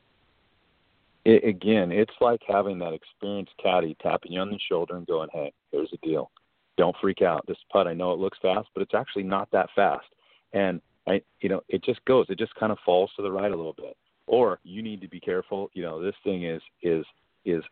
It, 1.25 1.45
again, 1.45 1.93
it's 1.93 2.15
like 2.21 2.41
having 2.47 2.79
that 2.79 2.95
experienced 2.95 3.53
caddy 3.63 3.97
tapping 4.01 4.33
you 4.33 4.41
on 4.41 4.51
the 4.51 4.59
shoulder 4.69 4.97
and 4.97 5.07
going, 5.07 5.29
"Hey, 5.33 5.53
here's 5.73 5.91
the 5.91 5.99
deal 5.99 6.31
don't 6.79 6.97
freak 7.01 7.21
out. 7.21 7.45
This 7.47 7.59
putt, 7.71 7.89
I 7.89 7.93
know 7.93 8.13
it 8.13 8.21
looks 8.21 8.39
fast, 8.41 8.69
but 8.73 8.83
it's 8.83 8.95
actually 8.95 9.25
not 9.25 9.51
that 9.51 9.69
fast. 9.75 10.07
And 10.55 10.81
I, 11.07 11.21
you 11.41 11.51
know, 11.51 11.61
it 11.69 11.85
just 11.85 12.03
goes. 12.07 12.27
It 12.31 12.39
just 12.39 12.55
kind 12.55 12.73
of 12.73 12.79
falls 12.87 13.11
to 13.17 13.23
the 13.23 13.33
right 13.33 13.51
a 13.51 13.57
little 13.57 13.75
bit. 13.75 13.97
Or 14.27 14.61
you 14.63 14.83
need 14.83 15.01
to 15.03 15.09
be 15.09 15.21
careful. 15.21 15.69
You 15.75 15.83
know, 15.83 16.03
this 16.03 16.15
thing 16.25 16.45
is 16.45 16.63
is 16.83 17.05
is, 17.45 17.63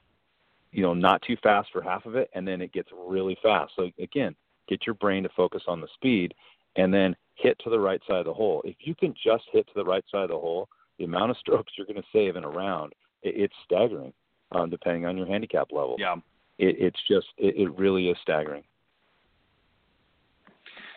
you 0.72 0.82
know, 0.82 0.92
not 0.92 1.22
too 1.22 1.36
fast 1.42 1.68
for 1.72 1.80
half 1.80 2.04
of 2.04 2.16
it, 2.16 2.28
and 2.34 2.46
then 2.46 2.60
it 2.60 2.72
gets 2.72 2.88
really 2.92 3.38
fast. 3.42 3.72
So 3.76 3.90
again, 4.00 4.34
get 4.68 4.86
your 4.86 4.94
brain 4.94 5.22
to 5.22 5.28
focus 5.36 5.62
on 5.68 5.80
the 5.80 5.88
speed, 5.94 6.34
and 6.74 6.92
then 6.92 7.14
hit 7.36 7.58
to 7.62 7.70
the 7.70 7.78
right 7.78 8.00
side 8.08 8.20
of 8.20 8.26
the 8.26 8.34
hole. 8.34 8.62
If 8.64 8.76
you 8.80 8.94
can 8.94 9.14
just 9.14 9.44
hit 9.52 9.66
to 9.68 9.74
the 9.76 9.84
right 9.84 10.04
side 10.10 10.24
of 10.24 10.30
the 10.30 10.38
hole, 10.38 10.68
the 10.98 11.04
amount 11.04 11.30
of 11.30 11.36
strokes 11.40 11.72
you're 11.76 11.86
going 11.86 12.02
to 12.02 12.08
save 12.12 12.36
in 12.36 12.44
a 12.44 12.48
round, 12.48 12.92
it's 13.22 13.54
staggering, 13.64 14.12
um, 14.52 14.70
depending 14.70 15.06
on 15.06 15.16
your 15.16 15.26
handicap 15.26 15.72
level. 15.72 15.96
Yeah. 15.98 16.16
It, 16.58 16.76
it's 16.78 16.98
just, 17.08 17.26
it, 17.36 17.56
it 17.56 17.78
really 17.78 18.08
is 18.08 18.16
staggering. 18.22 18.64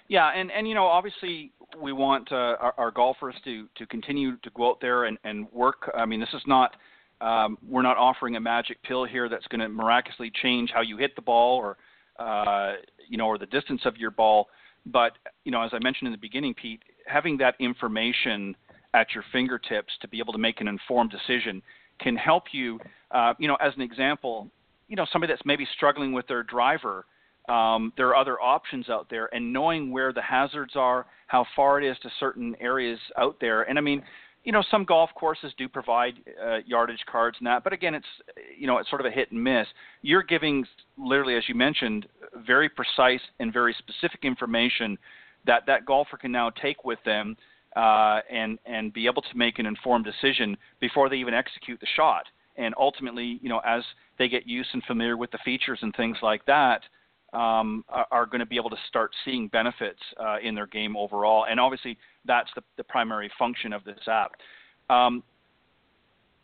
Yeah, 0.10 0.32
and 0.36 0.52
and 0.52 0.68
you 0.68 0.74
know, 0.74 0.88
obviously, 0.88 1.52
we 1.80 1.94
want 1.94 2.32
uh, 2.32 2.36
our, 2.60 2.74
our 2.78 2.92
golfers 2.92 3.36
to 3.46 3.68
to 3.78 3.86
continue 3.86 4.38
to 4.38 4.50
go 4.56 4.72
out 4.72 4.82
there 4.82 5.06
and 5.06 5.18
and 5.24 5.50
work. 5.52 5.92
I 5.96 6.06
mean, 6.06 6.20
this 6.20 6.34
is 6.34 6.42
not. 6.46 6.76
Um, 7.22 7.58
we're 7.68 7.82
not 7.82 7.98
offering 7.98 8.38
a 8.38 8.40
magic 8.40 8.82
pill 8.84 9.04
here 9.04 9.28
that's 9.28 9.46
going 9.48 9.60
to 9.60 9.68
miraculously 9.68 10.32
change 10.42 10.72
how 10.74 10.80
you 10.80 10.96
hit 10.96 11.18
the 11.18 11.22
ball 11.22 11.58
or 11.58 11.78
uh, 12.18 12.76
you 13.08 13.18
know 13.18 13.28
or 13.28 13.38
the 13.38 13.46
distance 13.46 13.82
of 13.86 13.98
your 13.98 14.10
ball. 14.10 14.48
But 14.86 15.14
you 15.44 15.52
know, 15.52 15.62
as 15.62 15.72
I 15.74 15.80
mentioned 15.80 16.08
in 16.08 16.12
the 16.12 16.18
beginning, 16.18 16.56
Pete, 16.56 16.82
having 17.06 17.38
that 17.38 17.56
information 17.60 18.56
at 18.96 19.14
your 19.14 19.24
fingertips 19.32 19.94
to 20.02 20.08
be 20.08 20.18
able 20.18 20.34
to 20.34 20.40
make 20.40 20.60
an 20.62 20.68
informed 20.68 21.12
decision 21.12 21.62
can 22.00 22.16
help 22.16 22.46
you. 22.52 22.80
Uh, 23.12 23.34
you 23.40 23.48
know, 23.48 23.56
as 23.56 23.74
an 23.76 23.82
example, 23.82 24.50
you 24.88 24.96
know 24.96 25.06
somebody 25.12 25.34
that's 25.34 25.46
maybe 25.46 25.68
struggling 25.76 26.14
with 26.14 26.28
their 26.28 26.44
driver 26.44 27.06
um, 27.50 27.92
there 27.98 28.08
are 28.10 28.16
other 28.16 28.40
options 28.40 28.90
out 28.90 29.08
there, 29.10 29.34
and 29.34 29.52
knowing 29.52 29.92
where 29.92 30.14
the 30.14 30.22
hazards 30.22 30.74
are, 30.76 31.08
how 31.28 31.46
far 31.56 31.82
it 31.82 31.90
is 31.90 31.98
to 32.04 32.10
certain 32.20 32.56
areas 32.62 33.00
out 33.18 33.38
there. 33.42 33.64
And 33.64 33.78
I 33.78 33.82
mean, 33.82 34.04
you 34.44 34.52
know, 34.52 34.64
some 34.70 34.86
golf 34.86 35.10
courses 35.16 35.52
do 35.58 35.68
provide 35.68 36.14
uh, 36.42 36.58
yardage 36.66 37.04
cards 37.12 37.38
and 37.40 37.48
that, 37.48 37.64
but 37.64 37.74
again, 37.74 37.96
it's 37.96 38.06
you 38.58 38.68
know, 38.68 38.78
it's 38.78 38.90
sort 38.90 39.02
of 39.02 39.08
a 39.08 39.12
hit 39.12 39.32
and 39.32 39.44
miss. 39.44 39.68
You're 40.02 40.24
giving 40.24 40.66
literally, 40.98 41.36
as 41.36 41.44
you 41.50 41.56
mentioned, 41.56 42.06
very 42.46 42.70
precise 42.70 43.22
and 43.40 43.52
very 43.52 43.76
specific 43.80 44.22
information 44.24 44.98
that 45.46 45.66
that 45.66 45.86
golfer 45.86 46.18
can 46.18 46.32
now 46.32 46.52
take 46.52 46.86
with 46.86 47.00
them 47.04 47.36
uh, 47.76 48.20
and 48.32 48.60
and 48.66 48.94
be 48.94 49.06
able 49.06 49.22
to 49.22 49.36
make 49.36 49.60
an 49.60 49.66
informed 49.66 50.06
decision 50.06 50.58
before 50.80 51.10
they 51.10 51.18
even 51.18 51.34
execute 51.34 51.80
the 51.80 51.88
shot. 51.96 52.26
And 52.58 52.74
ultimately, 52.78 53.40
you 53.42 53.50
know, 53.50 53.62
as 53.66 53.84
they 54.18 54.28
get 54.28 54.46
used 54.46 54.70
and 54.74 54.84
familiar 54.84 55.16
with 55.16 55.32
the 55.32 55.38
features 55.46 55.80
and 55.82 55.96
things 55.96 56.18
like 56.22 56.46
that, 56.46 56.82
um, 57.32 57.86
are, 57.88 58.08
are 58.12 58.26
going 58.26 58.40
to 58.40 58.46
be 58.46 58.58
able 58.58 58.70
to 58.72 58.78
start 58.88 59.12
seeing 59.24 59.48
benefits 59.48 60.00
uh, 60.20 60.38
in 60.44 60.56
their 60.56 60.68
game 60.68 60.98
overall. 60.98 61.46
And 61.50 61.60
obviously, 61.60 61.98
that's 62.26 62.50
the, 62.56 62.64
the 62.76 62.84
primary 62.84 63.32
function 63.38 63.72
of 63.72 63.84
this 63.84 64.00
app. 64.08 64.32
Um, 64.90 65.24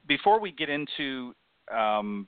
before 0.07 0.39
we 0.39 0.51
get 0.51 0.69
into 0.69 1.33
um, 1.75 2.27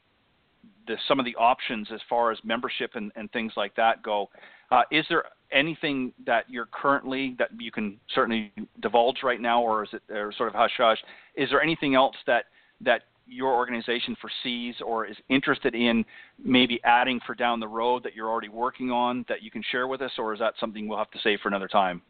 the, 0.87 0.95
some 1.07 1.19
of 1.19 1.25
the 1.25 1.35
options 1.35 1.87
as 1.93 2.01
far 2.09 2.31
as 2.31 2.39
membership 2.43 2.91
and, 2.95 3.11
and 3.15 3.31
things 3.31 3.53
like 3.55 3.75
that 3.75 4.01
go, 4.01 4.29
uh, 4.71 4.81
is 4.91 5.05
there 5.09 5.25
anything 5.51 6.13
that 6.25 6.45
you're 6.49 6.67
currently 6.71 7.35
that 7.39 7.49
you 7.59 7.71
can 7.71 7.97
certainly 8.13 8.51
divulge 8.81 9.17
right 9.23 9.41
now, 9.41 9.61
or 9.61 9.83
is 9.83 9.89
it 9.93 10.01
or 10.09 10.31
sort 10.33 10.49
of 10.49 10.55
hush 10.55 10.71
hush? 10.77 10.99
Is 11.35 11.49
there 11.49 11.61
anything 11.61 11.95
else 11.95 12.15
that 12.25 12.45
that 12.81 13.03
your 13.27 13.53
organization 13.53 14.15
foresees 14.21 14.75
or 14.85 15.05
is 15.05 15.17
interested 15.29 15.75
in 15.75 16.05
maybe 16.43 16.79
adding 16.83 17.19
for 17.25 17.35
down 17.35 17.59
the 17.59 17.67
road 17.67 18.03
that 18.03 18.15
you're 18.15 18.29
already 18.29 18.49
working 18.49 18.89
on 18.89 19.25
that 19.27 19.41
you 19.41 19.51
can 19.51 19.61
share 19.71 19.87
with 19.87 20.01
us, 20.01 20.11
or 20.17 20.33
is 20.33 20.39
that 20.39 20.53
something 20.59 20.87
we'll 20.87 20.97
have 20.97 21.11
to 21.11 21.19
save 21.23 21.39
for 21.41 21.49
another 21.49 21.67
time? 21.67 22.01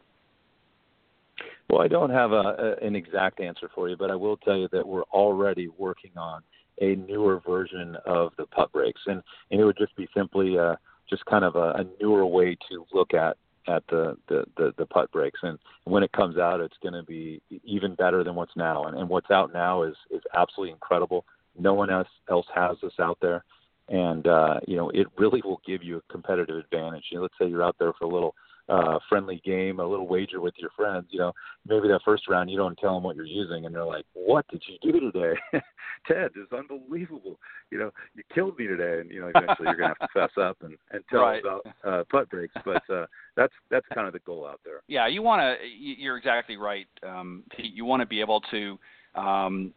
Well, 1.68 1.82
I 1.82 1.88
don't 1.88 2.10
have 2.10 2.32
a, 2.32 2.76
a, 2.80 2.86
an 2.86 2.96
exact 2.96 3.40
answer 3.40 3.68
for 3.74 3.88
you, 3.88 3.96
but 3.96 4.10
I 4.10 4.14
will 4.14 4.36
tell 4.38 4.56
you 4.56 4.68
that 4.72 4.86
we're 4.86 5.02
already 5.04 5.68
working 5.68 6.12
on 6.16 6.42
a 6.80 6.94
newer 6.94 7.40
version 7.46 7.96
of 8.06 8.32
the 8.38 8.46
putt 8.46 8.72
breaks, 8.72 9.00
and, 9.06 9.22
and 9.50 9.60
it 9.60 9.64
would 9.64 9.76
just 9.76 9.94
be 9.96 10.08
simply 10.16 10.56
uh, 10.58 10.76
just 11.08 11.24
kind 11.26 11.44
of 11.44 11.56
a, 11.56 11.72
a 11.72 11.84
newer 12.00 12.26
way 12.26 12.56
to 12.70 12.86
look 12.92 13.14
at 13.14 13.36
at 13.66 13.82
the, 13.88 14.16
the, 14.28 14.44
the, 14.56 14.72
the 14.78 14.86
putt 14.86 15.12
breaks. 15.12 15.40
And 15.42 15.58
when 15.84 16.02
it 16.02 16.12
comes 16.12 16.38
out, 16.38 16.60
it's 16.60 16.76
going 16.82 16.94
to 16.94 17.02
be 17.02 17.42
even 17.64 17.94
better 17.94 18.24
than 18.24 18.34
what's 18.34 18.56
now. 18.56 18.84
And, 18.84 18.96
and 18.96 19.08
what's 19.08 19.30
out 19.30 19.52
now 19.52 19.82
is, 19.82 19.94
is 20.10 20.22
absolutely 20.34 20.72
incredible. 20.72 21.26
No 21.58 21.74
one 21.74 21.90
else, 21.90 22.08
else 22.30 22.46
has 22.54 22.78
this 22.82 22.94
out 22.98 23.18
there. 23.20 23.44
And, 23.90 24.26
uh, 24.26 24.60
you 24.66 24.76
know, 24.76 24.88
it 24.90 25.06
really 25.18 25.42
will 25.44 25.60
give 25.66 25.82
you 25.82 25.98
a 25.98 26.12
competitive 26.12 26.56
advantage. 26.56 27.04
You 27.10 27.18
know, 27.18 27.22
let's 27.22 27.34
say 27.38 27.48
you're 27.48 27.62
out 27.62 27.76
there 27.78 27.92
for 27.98 28.06
a 28.06 28.08
little, 28.08 28.34
uh, 28.68 28.98
friendly 29.08 29.40
game, 29.44 29.80
a 29.80 29.86
little 29.86 30.06
wager 30.06 30.40
with 30.40 30.54
your 30.58 30.70
friends. 30.76 31.06
You 31.10 31.20
know, 31.20 31.32
maybe 31.66 31.88
that 31.88 32.00
first 32.04 32.28
round 32.28 32.50
you 32.50 32.56
don't 32.56 32.76
tell 32.78 32.94
them 32.94 33.02
what 33.02 33.16
you're 33.16 33.24
using, 33.24 33.66
and 33.66 33.74
they're 33.74 33.84
like, 33.84 34.04
"What 34.12 34.46
did 34.48 34.62
you 34.66 34.92
do 34.92 35.00
today, 35.00 35.34
Ted? 36.06 36.30
It's 36.36 36.52
unbelievable. 36.52 37.38
You 37.70 37.78
know, 37.78 37.90
you 38.14 38.22
killed 38.34 38.58
me 38.58 38.66
today." 38.66 39.00
And 39.00 39.10
you 39.10 39.20
know, 39.20 39.28
eventually 39.34 39.66
you're 39.68 39.76
gonna 39.76 39.94
have 39.98 40.08
to 40.08 40.08
fess 40.12 40.30
up 40.40 40.58
and 40.62 40.76
and 40.90 41.02
tell 41.10 41.20
right. 41.20 41.42
about 41.42 41.66
uh, 41.84 42.04
putt 42.10 42.28
breaks. 42.30 42.54
But 42.64 42.82
uh, 42.92 43.06
that's 43.36 43.54
that's 43.70 43.86
kind 43.94 44.06
of 44.06 44.12
the 44.12 44.20
goal 44.20 44.46
out 44.46 44.60
there. 44.64 44.82
Yeah, 44.86 45.06
you 45.06 45.22
want 45.22 45.40
to. 45.40 45.66
You're 45.66 46.18
exactly 46.18 46.56
right, 46.56 46.86
um, 47.02 47.44
Pete. 47.56 47.72
You 47.74 47.84
want 47.84 48.00
to 48.00 48.06
be 48.06 48.20
able 48.20 48.40
to. 48.50 48.78
Um, 49.14 49.72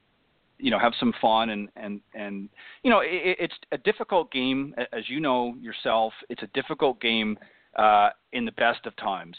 you 0.61 0.69
know 0.69 0.77
have 0.77 0.93
some 0.99 1.11
fun 1.19 1.49
and 1.49 1.69
and 1.75 2.01
and 2.13 2.47
you 2.83 2.91
know 2.91 2.99
it, 2.99 3.35
it's 3.39 3.53
a 3.71 3.79
difficult 3.79 4.31
game 4.31 4.75
as 4.93 5.09
you 5.09 5.19
know 5.19 5.55
yourself 5.59 6.13
it's 6.29 6.43
a 6.43 6.47
difficult 6.53 7.01
game 7.01 7.35
uh, 7.75 8.09
in 8.33 8.45
the 8.45 8.51
best 8.53 8.85
of 8.85 8.95
times. 8.97 9.35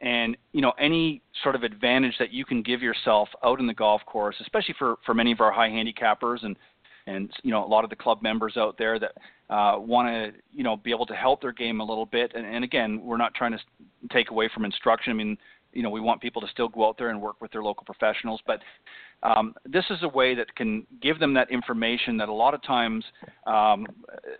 And 0.00 0.36
you 0.52 0.60
know 0.60 0.72
any 0.78 1.22
sort 1.42 1.54
of 1.54 1.62
advantage 1.62 2.14
that 2.18 2.30
you 2.30 2.44
can 2.44 2.62
give 2.62 2.82
yourself 2.82 3.28
out 3.42 3.60
in 3.60 3.66
the 3.66 3.72
golf 3.72 4.02
course 4.04 4.36
especially 4.42 4.74
for 4.78 4.96
for 5.06 5.14
many 5.14 5.32
of 5.32 5.40
our 5.40 5.50
high 5.50 5.70
handicappers 5.70 6.44
and 6.44 6.54
and 7.06 7.30
you 7.42 7.50
know 7.50 7.64
a 7.64 7.66
lot 7.66 7.82
of 7.82 7.88
the 7.88 7.96
club 7.96 8.20
members 8.20 8.58
out 8.58 8.76
there 8.76 8.98
that 8.98 9.12
uh, 9.48 9.78
want 9.78 10.08
to 10.08 10.38
you 10.52 10.62
know 10.62 10.76
be 10.76 10.90
able 10.90 11.06
to 11.06 11.14
help 11.14 11.40
their 11.40 11.52
game 11.52 11.80
a 11.80 11.84
little 11.84 12.06
bit. 12.06 12.32
And, 12.34 12.44
and 12.44 12.62
again 12.62 13.00
we're 13.02 13.16
not 13.16 13.34
trying 13.34 13.52
to 13.52 13.58
take 14.12 14.30
away 14.30 14.50
from 14.52 14.64
instruction. 14.66 15.12
I 15.12 15.14
mean 15.14 15.38
you 15.76 15.82
know 15.82 15.90
we 15.90 16.00
want 16.00 16.20
people 16.20 16.40
to 16.40 16.48
still 16.48 16.68
go 16.68 16.88
out 16.88 16.96
there 16.98 17.10
and 17.10 17.20
work 17.20 17.40
with 17.40 17.52
their 17.52 17.62
local 17.62 17.84
professionals 17.84 18.40
but 18.46 18.60
um, 19.22 19.54
this 19.64 19.84
is 19.90 19.98
a 20.02 20.08
way 20.08 20.34
that 20.34 20.54
can 20.54 20.86
give 21.00 21.18
them 21.18 21.34
that 21.34 21.50
information 21.50 22.16
that 22.18 22.28
a 22.28 22.32
lot 22.32 22.54
of 22.54 22.62
times 22.62 23.04
um, 23.46 23.86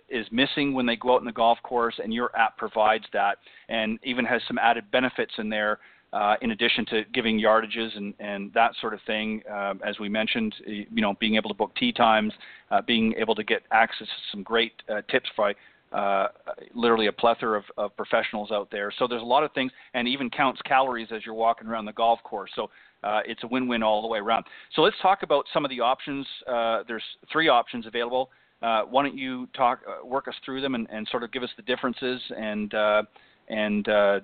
is 0.08 0.26
missing 0.30 0.74
when 0.74 0.86
they 0.86 0.96
go 0.96 1.14
out 1.14 1.20
in 1.20 1.24
the 1.24 1.32
golf 1.32 1.58
course, 1.62 1.98
and 2.02 2.12
your 2.12 2.30
app 2.36 2.56
provides 2.58 3.04
that, 3.12 3.38
and 3.68 3.98
even 4.02 4.24
has 4.24 4.40
some 4.46 4.58
added 4.58 4.90
benefits 4.90 5.32
in 5.38 5.48
there. 5.48 5.78
Uh, 6.12 6.36
in 6.40 6.52
addition 6.52 6.86
to 6.86 7.02
giving 7.12 7.38
yardages 7.38 7.94
and, 7.96 8.14
and 8.20 8.52
that 8.54 8.70
sort 8.80 8.94
of 8.94 9.00
thing, 9.06 9.42
uh, 9.52 9.74
as 9.84 9.98
we 9.98 10.08
mentioned, 10.08 10.54
you 10.64 11.02
know, 11.02 11.14
being 11.18 11.34
able 11.34 11.48
to 11.50 11.54
book 11.54 11.74
tee 11.76 11.92
times, 11.92 12.32
uh, 12.70 12.80
being 12.80 13.12
able 13.18 13.34
to 13.34 13.42
get 13.42 13.62
access 13.72 14.06
to 14.06 14.30
some 14.30 14.42
great 14.42 14.72
uh, 14.88 15.02
tips 15.10 15.28
by 15.36 15.52
uh, 15.92 16.28
literally 16.74 17.06
a 17.06 17.12
plethora 17.12 17.58
of, 17.58 17.64
of, 17.76 17.96
professionals 17.96 18.50
out 18.50 18.68
there. 18.70 18.92
So 18.98 19.06
there's 19.06 19.22
a 19.22 19.26
lot 19.26 19.44
of 19.44 19.52
things, 19.52 19.70
and 19.94 20.08
even 20.08 20.28
counts 20.30 20.60
calories 20.62 21.08
as 21.14 21.24
you're 21.24 21.34
walking 21.34 21.68
around 21.68 21.84
the 21.84 21.92
golf 21.92 22.20
course. 22.24 22.50
So 22.56 22.70
uh, 23.04 23.20
it's 23.24 23.42
a 23.44 23.46
win-win 23.46 23.82
all 23.82 24.02
the 24.02 24.08
way 24.08 24.18
around. 24.18 24.44
So 24.74 24.82
let's 24.82 24.96
talk 25.00 25.22
about 25.22 25.44
some 25.54 25.64
of 25.64 25.70
the 25.70 25.80
options. 25.80 26.26
Uh, 26.46 26.82
there's 26.88 27.04
three 27.32 27.48
options 27.48 27.86
available. 27.86 28.30
Uh, 28.62 28.82
why 28.82 29.04
don't 29.04 29.16
you 29.16 29.46
talk, 29.56 29.80
uh, 29.86 30.04
work 30.04 30.28
us 30.28 30.34
through 30.44 30.60
them, 30.60 30.74
and, 30.74 30.88
and, 30.90 31.06
sort 31.08 31.22
of 31.22 31.30
give 31.30 31.42
us 31.42 31.50
the 31.56 31.62
differences 31.62 32.20
and 32.36 32.74
uh, 32.74 33.02
and, 33.48 33.88
uh, 33.88 34.18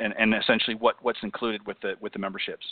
and 0.00 0.14
and 0.18 0.34
essentially 0.34 0.76
what, 0.76 0.94
what's 1.02 1.18
included 1.22 1.66
with 1.66 1.76
the 1.82 1.94
with 2.00 2.12
the 2.12 2.18
memberships. 2.18 2.64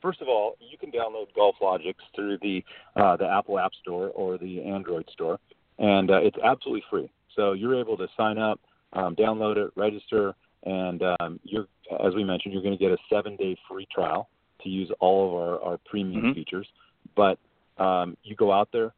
First 0.00 0.20
of 0.22 0.28
all, 0.28 0.56
you 0.58 0.76
can 0.78 0.90
download 0.90 1.26
GolfLogix 1.36 1.94
through 2.16 2.38
the 2.38 2.64
the 2.96 3.28
Apple 3.30 3.58
App 3.58 3.72
Store 3.82 4.08
or 4.08 4.38
the 4.38 4.62
Android 4.62 5.08
Store, 5.12 5.38
and 5.78 6.10
it's 6.10 6.36
absolutely 6.44 6.84
free. 6.90 7.10
So 7.36 7.52
you're 7.52 7.78
able 7.78 7.96
to 7.96 8.08
sign 8.16 8.38
up, 8.38 8.60
um, 8.92 9.16
download 9.16 9.56
it, 9.56 9.72
register, 9.76 10.34
and 10.64 11.02
um, 11.02 11.40
you're, 11.44 11.66
as 12.04 12.14
we 12.14 12.24
mentioned, 12.24 12.54
you're 12.54 12.62
going 12.62 12.76
to 12.76 12.82
get 12.82 12.92
a 12.92 12.98
seven-day 13.10 13.56
free 13.68 13.86
trial 13.92 14.28
to 14.62 14.68
use 14.68 14.90
all 15.00 15.28
of 15.28 15.34
our, 15.34 15.60
our 15.62 15.78
premium 15.86 16.22
mm-hmm. 16.22 16.32
features. 16.34 16.68
But 17.16 17.38
um, 17.78 18.16
you 18.22 18.36
go 18.36 18.52
out 18.52 18.68
there, 18.72 18.92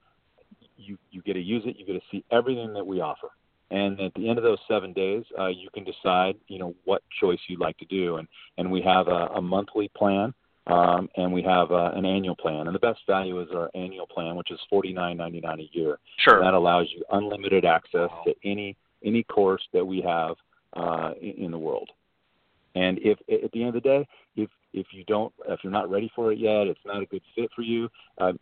you 0.77 0.99
you 1.11 1.23
get 1.23 1.35
to 1.35 1.41
use 1.41 1.63
it, 1.67 1.77
you 1.79 1.87
get 1.87 1.95
to 1.95 2.03
see 2.11 2.25
everything 2.31 2.73
that 2.75 2.87
we 2.87 3.01
offer, 3.01 3.29
and 3.71 4.01
at 4.01 4.13
the 4.15 4.29
end 4.29 4.39
of 4.39 4.45
those 4.45 4.59
seven 4.69 4.93
days, 4.93 5.25
uh, 5.39 5.47
you 5.47 5.69
can 5.73 5.85
decide, 5.85 6.37
you 6.49 6.59
know, 6.59 6.75
what 6.85 7.03
choice 7.21 7.39
you'd 7.49 7.61
like 7.61 7.79
to 7.79 7.85
do. 7.87 8.17
And 8.17 8.29
and 8.59 8.71
we 8.71 8.83
have 8.83 9.09
a, 9.09 9.29
a 9.37 9.41
monthly 9.41 9.89
plan. 9.97 10.35
Um, 10.67 11.11
and 11.17 11.31
we 11.31 11.43
have 11.43 11.73
uh, 11.73 11.91
an 11.95 12.07
annual 12.07 12.37
plan, 12.37 12.67
and 12.67 12.75
the 12.75 12.81
best 12.81 13.01
value 13.07 13.39
is 13.41 13.49
our 13.55 13.71
annual 13.75 14.07
plan, 14.07 14.35
which 14.35 14.51
is 14.51 14.59
forty 14.71 14.95
nine 14.95 15.19
ninety 15.19 15.41
nine 15.41 15.61
a 15.61 15.69
year. 15.73 15.99
Sure. 16.17 16.39
And 16.39 16.47
that 16.47 16.55
allows 16.55 16.87
you 16.95 17.05
unlimited 17.13 17.67
access 17.67 18.09
to 18.27 18.35
any 18.45 18.77
any 19.05 19.23
course 19.25 19.63
that 19.75 19.85
we 19.85 20.01
have 20.01 20.37
uh, 20.73 21.13
in, 21.21 21.51
the 21.51 21.59
world. 21.59 21.91
And 22.75 22.99
if 23.03 23.19
at 23.31 23.53
the 23.53 23.61
end 23.63 23.69
of 23.69 23.75
the 23.75 23.81
day, 23.81 24.09
if 24.37 24.49
if 24.73 24.87
you 24.93 25.05
don't, 25.05 25.33
if 25.49 25.61
you're 25.63 25.73
not 25.73 25.91
ready 25.91 26.11
for 26.17 26.33
it 26.33 26.39
yet, 26.39 26.67
it's 26.67 26.81
not 26.87 27.03
a 27.03 27.07
good 27.07 27.23
fit 27.35 27.51
for 27.55 27.63
you. 27.63 27.91
Uh, 28.17 28.33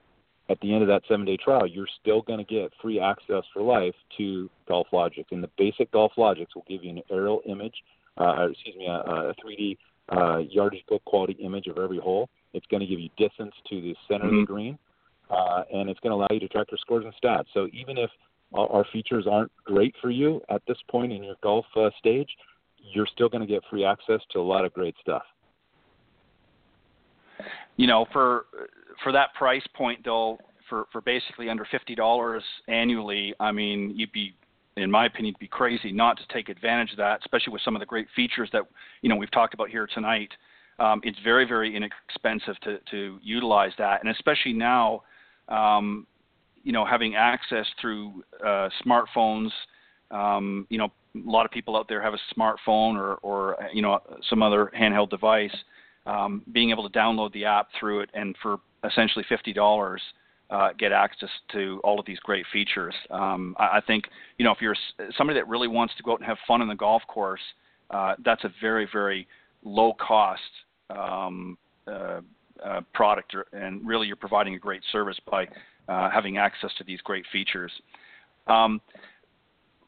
at 0.49 0.61
the 0.61 0.73
end 0.73 0.83
of 0.83 0.89
that 0.89 1.03
seven 1.09 1.25
day 1.25 1.37
trial, 1.37 1.67
you're 1.67 1.89
still 2.01 2.23
going 2.23 2.39
to 2.39 2.45
get 2.45 2.73
free 2.81 3.01
access 3.01 3.43
for 3.53 3.63
life 3.63 3.95
to 4.19 4.49
GolfLogix. 4.69 5.25
And 5.31 5.43
the 5.43 5.51
basic 5.59 5.91
GolfLogix 5.93 6.49
will 6.55 6.65
give 6.69 6.85
you 6.85 6.91
an 6.91 7.03
aerial 7.11 7.43
image, 7.47 7.75
uh, 8.19 8.49
excuse 8.51 8.77
me, 8.77 8.87
a, 8.87 9.01
a 9.01 9.35
3D 9.45 9.77
uh, 10.11 10.39
yardage 10.39 10.85
book 10.89 11.05
quality 11.05 11.35
image 11.35 11.67
of 11.67 11.79
every 11.79 11.99
hole. 11.99 12.29
It's 12.55 12.67
going 12.67 12.81
to 12.81 12.87
give 12.87 13.01
you 13.01 13.09
distance 13.17 13.55
to 13.71 13.81
the 13.81 13.95
center 14.09 14.25
mm-hmm. 14.25 14.27
of 14.27 14.31
the 14.31 14.37
mm-hmm. 14.37 14.53
green, 14.53 14.79
uh, 15.31 15.63
and 15.73 15.89
it's 15.89 16.01
going 16.01 16.11
to 16.11 16.17
allow 16.17 16.29
you 16.31 16.41
to 16.41 16.49
track 16.49 16.67
your 16.71 16.79
scores 16.79 17.05
and 17.05 17.15
stats. 17.23 17.47
So 17.55 17.69
even 17.73 17.99
if 17.99 18.11
our 18.55 18.85
features 18.93 19.27
aren't 19.31 19.51
great 19.65 19.95
for 20.03 20.11
you 20.11 20.43
at 20.51 20.61
this 20.69 20.77
point 20.91 21.13
in 21.13 21.25
your 21.25 21.37
golf 21.43 21.65
uh, 21.75 21.89
stage, 21.99 22.29
you're 22.77 23.07
still 23.07 23.29
going 23.29 23.41
to 23.41 23.47
get 23.47 23.63
free 23.71 23.85
access 23.85 24.21
to 24.33 24.41
a 24.41 24.43
lot 24.43 24.65
of 24.65 24.75
great 24.75 24.95
stuff. 25.01 25.23
You 27.77 27.87
know, 27.87 28.07
for 28.13 28.47
for 29.03 29.13
that 29.13 29.33
price 29.35 29.63
point 29.75 30.05
though, 30.05 30.39
for 30.69 30.87
for 30.93 31.01
basically 31.01 31.49
under 31.49 31.67
fifty 31.71 31.95
dollars 31.95 32.45
annually, 32.69 33.35
I 33.41 33.53
mean, 33.53 33.95
you'd 33.97 34.13
be 34.13 34.35
in 34.77 34.91
my 34.91 35.07
opinion, 35.07 35.35
be 35.39 35.49
crazy 35.49 35.93
not 35.93 36.17
to 36.17 36.23
take 36.33 36.49
advantage 36.49 36.93
of 36.93 36.97
that, 36.99 37.21
especially 37.21 37.53
with 37.53 37.63
some 37.63 37.77
of 37.77 37.81
the 37.81 37.87
great 37.87 38.07
features 38.15 38.49
that 38.53 38.63
you 39.03 39.09
know 39.09 39.17
we've 39.17 39.31
talked 39.31 39.55
about 39.55 39.69
here 39.69 39.87
tonight. 39.93 40.31
Um, 40.79 41.01
it's 41.05 41.19
very, 41.23 41.45
very 41.45 41.77
inexpensive 41.77 42.59
to, 42.61 42.79
to 42.91 43.19
utilize 43.23 43.73
that, 43.79 44.03
and 44.03 44.11
especially 44.11 44.53
now, 44.53 45.03
um, 45.49 46.07
you 46.65 46.73
know, 46.73 46.85
having 46.85 47.15
access 47.15 47.67
through 47.81 48.25
uh, 48.45 48.69
smartphones. 48.85 49.51
Um, 50.11 50.67
you 50.71 50.79
know, 50.79 50.91
a 51.15 51.31
lot 51.31 51.45
of 51.45 51.53
people 51.53 51.77
out 51.77 51.89
there 51.89 52.03
have 52.03 52.15
a 52.15 52.39
smartphone 52.39 52.97
or, 52.97 53.15
or 53.17 53.57
you 53.73 53.83
know, 53.83 54.01
some 54.29 54.43
other 54.43 54.71
handheld 54.79 55.11
device. 55.11 55.55
Um, 56.05 56.43
being 56.53 56.71
able 56.71 56.89
to 56.89 56.99
download 56.99 57.33
the 57.33 57.45
app 57.45 57.69
through 57.79 58.01
it 58.01 58.11
and 58.13 58.35
for 58.43 58.59
essentially 58.85 59.25
fifty 59.29 59.53
dollars, 59.53 60.03
uh, 60.53 60.69
get 60.79 60.93
access 60.93 61.31
to 61.51 61.81
all 61.83 61.99
of 61.99 62.07
these 62.07 62.19
great 62.21 62.45
features. 62.53 62.95
Um, 63.11 63.57
I, 63.59 63.79
I, 63.79 63.81
think 63.87 64.05
you 64.37 64.45
know 64.45 64.53
if 64.53 64.59
you're 64.61 64.77
somebody 65.17 65.39
that 65.39 65.49
really 65.49 65.67
wants 65.67 65.95
to 65.97 66.03
go 66.03 66.13
out 66.13 66.21
and 66.21 66.27
have 66.27 66.37
fun 66.47 66.61
in 66.61 66.69
the 66.69 66.75
golf 66.75 67.03
course, 67.09 67.41
uh, 67.91 68.15
that's 68.25 68.45
a 68.45 68.53
very 68.61 68.87
very 68.93 69.27
low 69.65 69.95
cost 69.95 70.43
um, 70.91 71.57
uh, 71.89 72.21
uh 72.65 72.81
product, 72.93 73.35
and 73.53 73.87
really 73.87 74.07
you're 74.07 74.17
providing 74.17 74.55
a 74.55 74.59
great 74.59 74.83
service 74.93 75.17
by 75.31 75.47
uh, 75.89 76.11
having 76.11 76.37
access 76.37 76.71
to 76.77 76.85
these 76.85 77.01
great 77.01 77.25
features. 77.33 77.73
Um, 78.47 78.81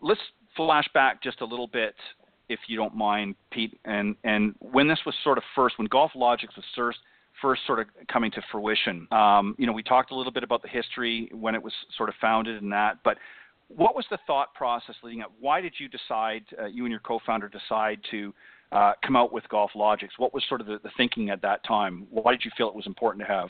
let's 0.01 0.21
flash 0.57 0.89
back 0.95 1.23
just 1.23 1.41
a 1.41 1.45
little 1.45 1.67
bit, 1.67 1.95
if 2.49 2.61
you 2.69 2.77
don't 2.77 2.95
mind, 2.95 3.35
Pete, 3.51 3.79
and, 3.85 4.17
and 4.25 4.55
when 4.61 4.89
this 4.89 5.01
was 5.05 5.15
sort 5.25 5.39
of 5.39 5.45
first, 5.55 5.79
when 5.79 5.89
GolfLogix 5.89 6.55
was 6.57 6.65
first, 6.77 6.99
first 7.43 7.63
sort 7.67 7.81
of 7.81 7.87
coming 8.11 8.31
to 8.33 8.43
fruition. 8.51 9.07
Um, 9.11 9.55
you 9.59 9.67
know, 9.67 9.73
we 9.73 9.83
talked 9.83 10.11
a 10.11 10.15
little 10.15 10.33
bit 10.33 10.43
about 10.43 10.63
the 10.63 10.69
history 10.69 11.29
when 11.33 11.55
it 11.55 11.63
was 11.63 11.73
sort 11.97 12.09
of 12.09 12.15
founded 12.21 12.63
and 12.63 12.73
that, 12.73 12.99
but 13.05 13.19
what 13.69 13.97
was 13.97 14.05
the 14.11 14.19
thought 14.27 14.55
process 14.55 14.95
leading 15.03 15.23
up? 15.23 15.33
Why 15.41 15.61
did 15.61 15.75
you 15.79 15.89
decide, 15.89 16.45
uh, 16.61 16.67
you 16.67 16.85
and 16.85 16.91
your 16.91 17.01
co-founder 17.01 17.49
decide 17.49 17.99
to 18.11 18.33
uh, 18.73 18.93
come 19.05 19.17
out 19.17 19.33
with 19.33 19.45
GolfLogix? 19.51 20.09
What 20.19 20.35
was 20.35 20.43
sort 20.49 20.61
of 20.61 20.67
the, 20.67 20.79
the, 20.83 20.91
thinking 20.97 21.31
at 21.31 21.43
that 21.43 21.65
time? 21.65 22.07
Why 22.11 22.33
did 22.33 22.45
you 22.45 22.51
feel 22.57 22.69
it 22.69 22.75
was 22.75 22.87
important 22.87 23.27
to 23.27 23.33
have? 23.33 23.49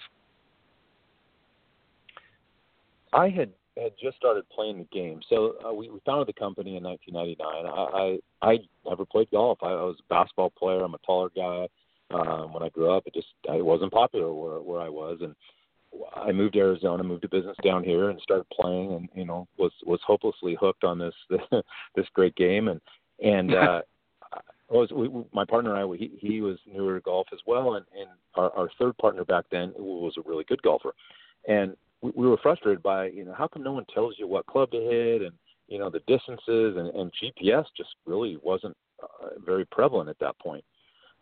I 3.13 3.29
had 3.29 3.51
had 3.77 3.93
just 4.01 4.17
started 4.17 4.49
playing 4.51 4.79
the 4.79 4.85
game. 4.97 5.21
So 5.29 5.55
uh, 5.67 5.73
we, 5.73 5.91
we 5.91 5.99
founded 6.07 6.29
the 6.29 6.39
company 6.39 6.77
in 6.77 6.85
1999. 6.85 7.67
I, 7.67 8.19
I 8.43 8.53
I 8.53 8.59
never 8.89 9.05
played 9.05 9.31
golf. 9.33 9.59
I, 9.63 9.69
I 9.69 9.83
was 9.83 9.97
a 9.99 10.15
basketball 10.15 10.51
player. 10.51 10.83
I'm 10.83 10.95
a 10.95 10.99
taller 10.99 11.31
guy. 11.35 11.69
Um, 12.11 12.53
when 12.53 12.63
I 12.63 12.69
grew 12.69 12.91
up, 12.91 13.07
it 13.07 13.15
just 13.15 13.29
I 13.51 13.61
wasn't 13.61 13.93
popular 13.93 14.33
where 14.33 14.61
where 14.61 14.81
I 14.81 14.89
was, 14.89 15.19
and 15.21 15.35
I 16.15 16.33
moved 16.33 16.55
to 16.55 16.61
Arizona, 16.61 17.03
moved 17.03 17.23
to 17.23 17.29
business 17.29 17.57
down 17.65 17.83
here, 17.83 18.11
and 18.11 18.21
started 18.21 18.47
playing, 18.51 18.93
and 18.93 19.09
you 19.15 19.25
know 19.25 19.49
was 19.57 19.73
was 19.85 20.01
hopelessly 20.07 20.57
hooked 20.61 20.85
on 20.85 20.99
this 20.99 21.15
this 21.95 22.07
great 22.15 22.35
game, 22.37 22.69
and 22.69 22.81
and 23.23 23.55
uh, 23.55 23.83
was 24.69 24.91
we, 24.93 25.09
my 25.33 25.45
partner 25.45 25.75
and 25.75 25.93
I 25.95 25.97
he 25.97 26.13
he 26.19 26.41
was 26.41 26.59
newer 26.67 26.95
to 26.95 27.01
golf 27.01 27.29
as 27.33 27.41
well, 27.47 27.75
and 27.75 27.85
and 27.99 28.09
our, 28.35 28.51
our 28.57 28.71
third 28.79 28.97
partner 28.99 29.25
back 29.25 29.45
then 29.51 29.73
was 29.77 30.15
a 30.19 30.29
really 30.29 30.45
good 30.45 30.63
golfer, 30.63 30.95
and 31.49 31.77
we, 32.01 32.13
we 32.15 32.27
were 32.27 32.39
frustrated 32.43 32.83
by 32.83 33.07
you 33.07 33.25
know 33.25 33.35
how 33.35 33.47
come 33.47 33.63
no 33.63 33.73
one 33.73 33.87
tells 33.93 34.15
you 34.19 34.27
what 34.27 34.47
club 34.47 34.71
to 34.73 34.81
hit 34.81 35.23
and 35.23 35.33
you 35.69 35.79
know 35.79 35.91
the 35.91 36.01
distances 36.07 36.77
and, 36.77 36.89
and 36.89 37.13
GPS 37.23 37.65
just 37.77 37.91
really 38.07 38.39
wasn't 38.43 38.77
uh, 39.03 39.29
very 39.45 39.65
prevalent 39.67 40.09
at 40.09 40.19
that 40.19 40.39
point. 40.39 40.65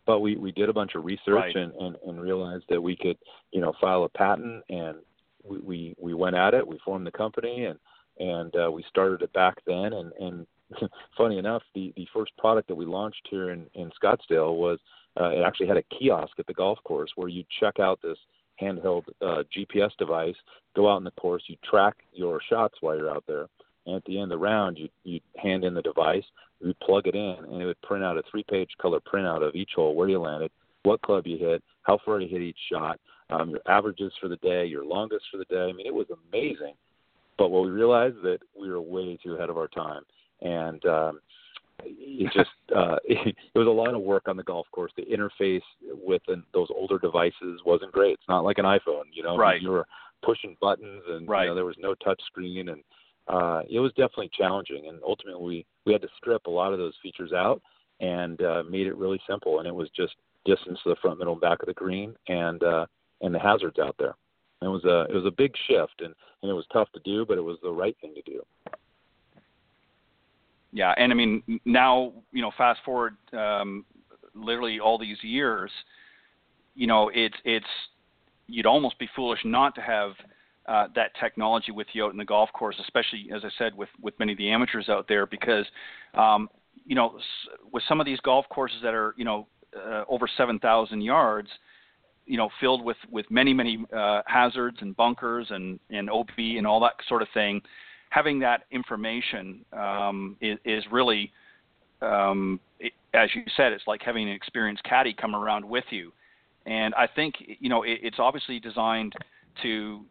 But 0.05 0.19
we, 0.19 0.35
we 0.35 0.51
did 0.51 0.69
a 0.69 0.73
bunch 0.73 0.95
of 0.95 1.05
research 1.05 1.35
right. 1.35 1.55
and, 1.55 1.73
and, 1.73 1.95
and 2.05 2.21
realized 2.21 2.65
that 2.69 2.81
we 2.81 2.95
could 2.95 3.17
you 3.51 3.61
know 3.61 3.73
file 3.79 4.03
a 4.03 4.09
patent 4.09 4.63
and 4.69 4.97
we, 5.43 5.59
we, 5.59 5.95
we 5.99 6.13
went 6.13 6.35
at 6.35 6.53
it. 6.53 6.67
We 6.67 6.79
formed 6.83 7.07
the 7.07 7.11
company 7.11 7.65
and 7.65 7.79
and 8.19 8.55
uh, 8.55 8.71
we 8.71 8.85
started 8.89 9.21
it 9.23 9.33
back 9.33 9.57
then 9.65 9.93
and, 9.93 10.11
and 10.19 10.47
funny 11.17 11.37
enough, 11.37 11.63
the 11.75 11.93
the 11.95 12.07
first 12.13 12.35
product 12.37 12.67
that 12.67 12.75
we 12.75 12.85
launched 12.85 13.27
here 13.29 13.51
in 13.51 13.65
in 13.73 13.91
Scottsdale 14.01 14.57
was 14.57 14.79
uh, 15.19 15.29
it 15.29 15.43
actually 15.45 15.67
had 15.67 15.77
a 15.77 15.83
kiosk 15.83 16.33
at 16.39 16.47
the 16.47 16.53
golf 16.53 16.79
course 16.83 17.11
where 17.15 17.27
you 17.27 17.43
check 17.59 17.79
out 17.79 17.99
this 18.01 18.17
handheld 18.61 19.03
uh, 19.21 19.43
GPS 19.55 19.91
device, 19.97 20.35
go 20.75 20.91
out 20.91 20.97
in 20.97 21.03
the 21.03 21.11
course, 21.11 21.43
you 21.47 21.57
track 21.63 21.95
your 22.13 22.39
shots 22.49 22.75
while 22.81 22.95
you're 22.95 23.11
out 23.11 23.23
there, 23.27 23.47
and 23.85 23.95
at 23.95 24.05
the 24.05 24.19
end 24.19 24.31
of 24.31 24.39
the 24.39 24.45
round, 24.45 24.77
you 24.77 24.89
you 25.03 25.19
hand 25.37 25.63
in 25.63 25.73
the 25.73 25.81
device, 25.81 26.23
you 26.59 26.73
plug 26.81 27.07
it 27.07 27.15
in, 27.15 27.37
and 27.49 27.61
it 27.61 27.65
would 27.65 27.81
print 27.81 28.03
out 28.03 28.17
a 28.17 28.23
three-page 28.29 28.69
color 28.81 28.99
printout 29.01 29.47
of 29.47 29.55
each 29.55 29.71
hole, 29.75 29.95
where 29.95 30.09
you 30.09 30.19
landed, 30.19 30.51
what 30.83 31.01
club 31.01 31.27
you 31.27 31.37
hit, 31.37 31.63
how 31.83 31.99
far 32.05 32.19
you 32.19 32.27
hit 32.27 32.41
each 32.41 32.57
shot, 32.71 32.99
um, 33.29 33.49
your 33.49 33.61
averages 33.67 34.13
for 34.21 34.27
the 34.27 34.37
day, 34.37 34.65
your 34.65 34.85
longest 34.85 35.25
for 35.31 35.37
the 35.37 35.45
day. 35.45 35.69
I 35.69 35.73
mean, 35.73 35.87
it 35.87 35.93
was 35.93 36.07
amazing. 36.29 36.73
But 37.37 37.49
what 37.49 37.63
we 37.63 37.71
realized 37.71 38.21
that 38.23 38.39
we 38.59 38.69
were 38.69 38.81
way 38.81 39.17
too 39.21 39.35
ahead 39.35 39.49
of 39.49 39.57
our 39.57 39.67
time, 39.67 40.03
and 40.41 40.85
um, 40.85 41.19
it 41.83 42.31
just 42.33 42.49
uh, 42.75 42.97
it, 43.05 43.35
it 43.53 43.57
was 43.57 43.67
a 43.67 43.71
lot 43.71 43.93
of 43.93 44.01
work 44.01 44.27
on 44.27 44.37
the 44.37 44.43
golf 44.43 44.67
course. 44.71 44.91
The 44.95 45.03
interface 45.03 45.61
with 45.91 46.21
an, 46.27 46.43
those 46.53 46.67
older 46.75 46.99
devices 46.99 47.61
wasn't 47.65 47.91
great. 47.91 48.13
It's 48.13 48.29
not 48.29 48.43
like 48.43 48.59
an 48.59 48.65
iPhone, 48.65 49.05
you 49.11 49.23
know. 49.23 49.37
Right. 49.37 49.61
You 49.61 49.71
were 49.71 49.87
pushing 50.23 50.55
buttons, 50.61 51.01
and 51.07 51.27
right. 51.27 51.43
you 51.43 51.49
know 51.49 51.55
there 51.55 51.65
was 51.65 51.75
no 51.79 51.95
touch 51.95 52.21
screen, 52.27 52.69
and 52.69 52.83
uh, 53.27 53.61
it 53.69 53.79
was 53.79 53.91
definitely 53.91 54.31
challenging. 54.37 54.87
And 54.87 54.99
ultimately, 55.05 55.43
we 55.43 55.65
we 55.85 55.93
had 55.93 56.01
to 56.01 56.09
strip 56.17 56.45
a 56.45 56.51
lot 56.51 56.73
of 56.73 56.79
those 56.79 56.93
features 57.01 57.31
out 57.33 57.61
and 57.99 58.41
uh, 58.41 58.63
made 58.69 58.87
it 58.87 58.97
really 58.97 59.21
simple. 59.27 59.59
And 59.59 59.67
it 59.67 59.75
was 59.75 59.89
just 59.95 60.13
distance 60.45 60.79
to 60.83 60.89
the 60.89 60.95
front, 61.01 61.19
middle, 61.19 61.33
and 61.33 61.41
back 61.41 61.61
of 61.61 61.67
the 61.67 61.73
green, 61.73 62.15
and 62.27 62.61
uh, 62.63 62.85
and 63.21 63.33
the 63.33 63.39
hazards 63.39 63.79
out 63.79 63.95
there. 63.97 64.15
And 64.61 64.69
it 64.69 64.73
was 64.73 64.85
a 64.85 65.11
it 65.11 65.15
was 65.15 65.25
a 65.25 65.31
big 65.31 65.53
shift, 65.67 66.01
and 66.01 66.13
and 66.41 66.49
it 66.49 66.53
was 66.53 66.65
tough 66.71 66.91
to 66.93 66.99
do, 67.03 67.25
but 67.25 67.37
it 67.37 67.41
was 67.41 67.57
the 67.63 67.71
right 67.71 67.95
thing 68.01 68.13
to 68.15 68.21
do. 68.21 68.41
Yeah, 70.71 70.93
and 70.97 71.11
I 71.11 71.15
mean 71.15 71.43
now 71.65 72.13
you 72.31 72.41
know 72.41 72.51
fast 72.57 72.79
forward 72.83 73.15
um, 73.31 73.85
literally 74.33 74.79
all 74.79 74.97
these 74.97 75.17
years, 75.21 75.71
you 76.75 76.87
know 76.87 77.09
it's 77.13 77.35
it's 77.45 77.65
you'd 78.47 78.65
almost 78.65 78.99
be 78.99 79.07
foolish 79.15 79.39
not 79.45 79.75
to 79.75 79.81
have 79.81 80.11
uh, 80.67 80.87
that 80.95 81.11
technology 81.19 81.71
with 81.71 81.87
you 81.93 82.05
out 82.05 82.11
in 82.11 82.17
the 82.17 82.25
golf 82.25 82.49
course, 82.53 82.75
especially 82.79 83.29
as 83.33 83.43
I 83.43 83.49
said 83.57 83.75
with 83.75 83.89
with 84.01 84.17
many 84.19 84.31
of 84.31 84.37
the 84.37 84.49
amateurs 84.49 84.89
out 84.89 85.07
there, 85.07 85.25
because 85.25 85.65
um, 86.13 86.49
you 86.85 86.95
know 86.95 87.19
with 87.71 87.83
some 87.87 87.99
of 87.99 88.05
these 88.05 88.19
golf 88.21 88.45
courses 88.49 88.77
that 88.83 88.93
are 88.93 89.13
you 89.17 89.25
know 89.25 89.47
uh, 89.75 90.03
over 90.07 90.27
7,000 90.37 91.01
yards, 91.01 91.49
you 92.25 92.37
know, 92.37 92.49
filled 92.61 92.83
with 92.83 92.97
with 93.11 93.29
many 93.29 93.53
many 93.53 93.85
uh, 93.95 94.21
hazards 94.25 94.77
and 94.79 94.95
bunkers 94.95 95.47
and 95.49 95.79
and 95.89 96.09
OB 96.09 96.29
and 96.37 96.65
all 96.65 96.79
that 96.79 96.93
sort 97.07 97.21
of 97.21 97.27
thing. 97.33 97.61
Having 98.11 98.39
that 98.39 98.61
information 98.71 99.65
um, 99.73 100.37
is, 100.39 100.57
is 100.63 100.83
really, 100.91 101.31
um, 102.01 102.59
it, 102.79 102.93
as 103.13 103.29
you 103.35 103.41
said, 103.57 103.73
it's 103.73 103.85
like 103.87 104.01
having 104.03 104.29
an 104.29 104.33
experienced 104.33 104.83
caddy 104.83 105.13
come 105.13 105.35
around 105.35 105.65
with 105.65 105.85
you. 105.89 106.13
And 106.65 106.93
I 106.93 107.07
think 107.07 107.35
you 107.59 107.67
know 107.67 107.83
it, 107.83 107.99
it's 108.01 108.19
obviously 108.19 108.59
designed 108.59 109.13
to 109.61 110.05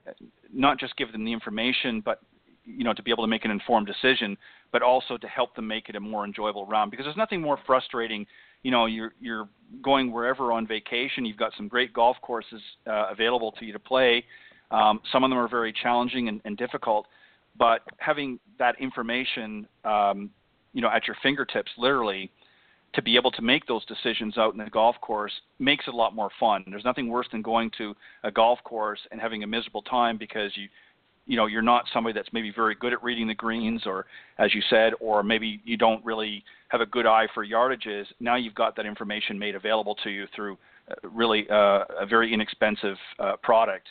not 0.53 0.79
just 0.79 0.97
give 0.97 1.13
them 1.13 1.25
the 1.25 1.33
information, 1.33 2.01
but 2.05 2.21
you 2.65 2.85
know 2.85 2.93
to 2.93 3.03
be 3.03 3.11
able 3.11 3.25
to 3.25 3.29
make 3.29 3.45
an 3.45 3.51
informed 3.51 3.87
decision, 3.87 4.37
but 4.71 4.83
also 4.83 5.17
to 5.17 5.27
help 5.27 5.55
them 5.57 5.67
make 5.67 5.89
it 5.89 5.97
a 5.97 6.01
more 6.01 6.25
enjoyable 6.25 6.67
round. 6.67 6.91
Because 6.91 7.07
there's 7.07 7.17
nothing 7.17 7.41
more 7.41 7.59
frustrating 7.67 8.27
you 8.63 8.71
know 8.71 8.87
you're 8.87 9.13
you're 9.21 9.49
going 9.83 10.13
wherever 10.13 10.53
on 10.53 10.67
vacation. 10.67 11.25
You've 11.25 11.37
got 11.37 11.53
some 11.57 11.69
great 11.69 11.93
golf 11.93 12.17
courses 12.23 12.61
uh, 12.87 13.07
available 13.11 13.53
to 13.53 13.65
you 13.65 13.73
to 13.73 13.79
play. 13.79 14.25
Um, 14.71 15.01
some 15.13 15.25
of 15.25 15.31
them 15.31 15.39
are 15.39 15.49
very 15.49 15.73
challenging 15.83 16.29
and, 16.29 16.41
and 16.45 16.57
difficult, 16.57 17.07
but 17.59 17.83
having 17.99 18.39
that 18.59 18.81
information, 18.81 19.67
um, 19.85 20.31
you 20.73 20.81
know, 20.81 20.89
at 20.89 21.07
your 21.07 21.17
fingertips, 21.23 21.71
literally, 21.77 22.31
to 22.95 23.03
be 23.03 23.17
able 23.17 23.31
to 23.31 23.43
make 23.43 23.67
those 23.67 23.85
decisions 23.87 24.37
out 24.37 24.53
in 24.53 24.59
the 24.63 24.71
golf 24.71 24.97
course 25.01 25.33
makes 25.59 25.87
it 25.87 25.95
a 25.95 25.97
lot 25.97 26.15
more 26.15 26.31
fun. 26.39 26.65
There's 26.69 26.85
nothing 26.85 27.09
worse 27.09 27.27
than 27.33 27.43
going 27.43 27.71
to 27.79 27.95
a 28.23 28.31
golf 28.31 28.59
course 28.65 29.01
and 29.11 29.21
having 29.21 29.43
a 29.43 29.47
miserable 29.47 29.83
time 29.83 30.19
because 30.19 30.51
you 30.57 30.69
you 31.27 31.37
know 31.37 31.47
you're 31.47 31.63
not 31.63 31.85
somebody 31.93 32.13
that's 32.13 32.33
maybe 32.33 32.53
very 32.55 32.75
good 32.75 32.93
at 32.93 33.03
reading 33.03 33.29
the 33.29 33.35
greens 33.35 33.83
or 33.87 34.07
as 34.39 34.55
you 34.55 34.63
said 34.69 34.93
or 35.01 35.23
maybe 35.23 35.61
you 35.65 35.77
don't 35.77 36.05
really 36.05 36.45
have 36.69 36.81
a 36.81 36.87
good 36.87 37.07
eye 37.07 37.29
for 37.33 37.47
yardages 37.47 38.07
now 38.19 38.35
you've 38.35 38.55
got 38.55 38.75
that 38.75 38.87
information 38.87 39.39
made 39.39 39.55
available 39.55 39.95
to 40.03 40.11
you 40.11 40.27
through 40.35 40.59
uh, 40.91 40.95
really 41.09 41.47
uh, 41.49 41.85
a 42.01 42.07
very 42.09 42.35
inexpensive 42.35 42.97
uh, 43.21 43.37
product 43.43 43.87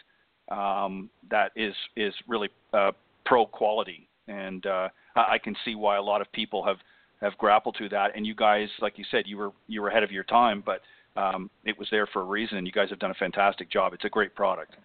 um, 0.50 1.10
that 1.30 1.52
is 1.56 1.74
is 1.96 2.14
really 2.28 2.50
uh, 2.74 2.92
pro 3.26 3.46
quality 3.46 4.10
and 4.28 4.66
uh, 4.66 4.90
I 5.16 5.38
can 5.38 5.56
see 5.66 5.76
why 5.76 5.98
a 5.98 6.02
lot 6.02 6.22
of 6.22 6.32
people 6.32 6.64
have 6.66 6.78
have 7.22 7.38
grappled 7.38 7.76
to 7.78 7.88
that 7.90 8.16
and 8.16 8.26
you 8.26 8.36
guys 8.36 8.68
like 8.82 8.98
you 8.98 9.06
said 9.12 9.26
you 9.28 9.38
were 9.38 9.52
you 9.68 9.82
were 9.82 9.90
ahead 9.90 10.04
of 10.04 10.12
your 10.12 10.24
time 10.24 10.64
but 10.66 10.82
um, 11.16 11.50
it 11.66 11.78
was 11.78 11.88
there 11.92 12.08
for 12.08 12.22
a 12.22 12.26
reason 12.26 12.58
and 12.58 12.66
you 12.66 12.74
guys 12.74 12.90
have 12.90 13.00
done 13.00 13.12
a 13.12 13.16
fantastic 13.16 13.70
job 13.70 13.94
it's 13.94 14.06
a 14.06 14.10
great 14.10 14.34
product 14.36 14.76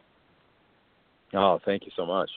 Oh, 1.34 1.60
thank 1.64 1.84
you 1.84 1.92
so 1.96 2.06
much. 2.06 2.30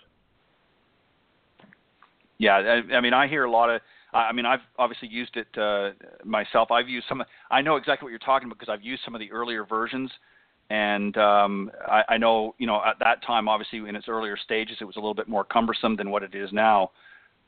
Yeah, 2.38 2.56
I, 2.56 2.95
I 2.95 3.02
mean, 3.02 3.14
I 3.14 3.28
hear 3.28 3.43
a 3.43 3.52
lot 3.52 3.70
of. 3.70 3.82
I 4.12 4.32
mean, 4.32 4.45
I've 4.45 4.62
obviously 4.80 5.08
used 5.08 5.38
it 5.38 5.47
uh, 5.58 5.91
myself. 6.24 6.72
I've 6.72 6.89
used 6.89 7.06
some. 7.08 7.24
I 7.52 7.62
know 7.62 7.76
exactly 7.76 8.06
what 8.06 8.10
you're 8.10 8.20
talking 8.20 8.47
about 8.47 8.58
because 8.58 8.72
I've 8.72 8.84
used 8.84 9.04
some 9.06 9.14
of 9.14 9.20
the 9.20 9.32
earlier 9.32 9.66
versions, 9.66 10.10
and 10.70 11.16
um, 11.18 11.72
I, 11.88 12.04
I 12.10 12.18
know 12.18 12.56
you 12.58 12.66
know 12.66 12.82
at 12.84 12.97
that 13.00 13.24
time, 13.24 13.47
obviously 13.47 13.80
in 13.88 13.95
its 13.95 14.08
earlier 14.08 14.38
stages, 14.38 14.78
it 14.82 14.86
was 14.86 14.95
a 14.95 15.00
little 15.00 15.14
bit 15.14 15.28
more 15.28 15.43
cumbersome 15.43 15.95
than 15.95 16.10
what 16.10 16.24
it 16.24 16.34
is 16.34 16.52
now. 16.52 16.91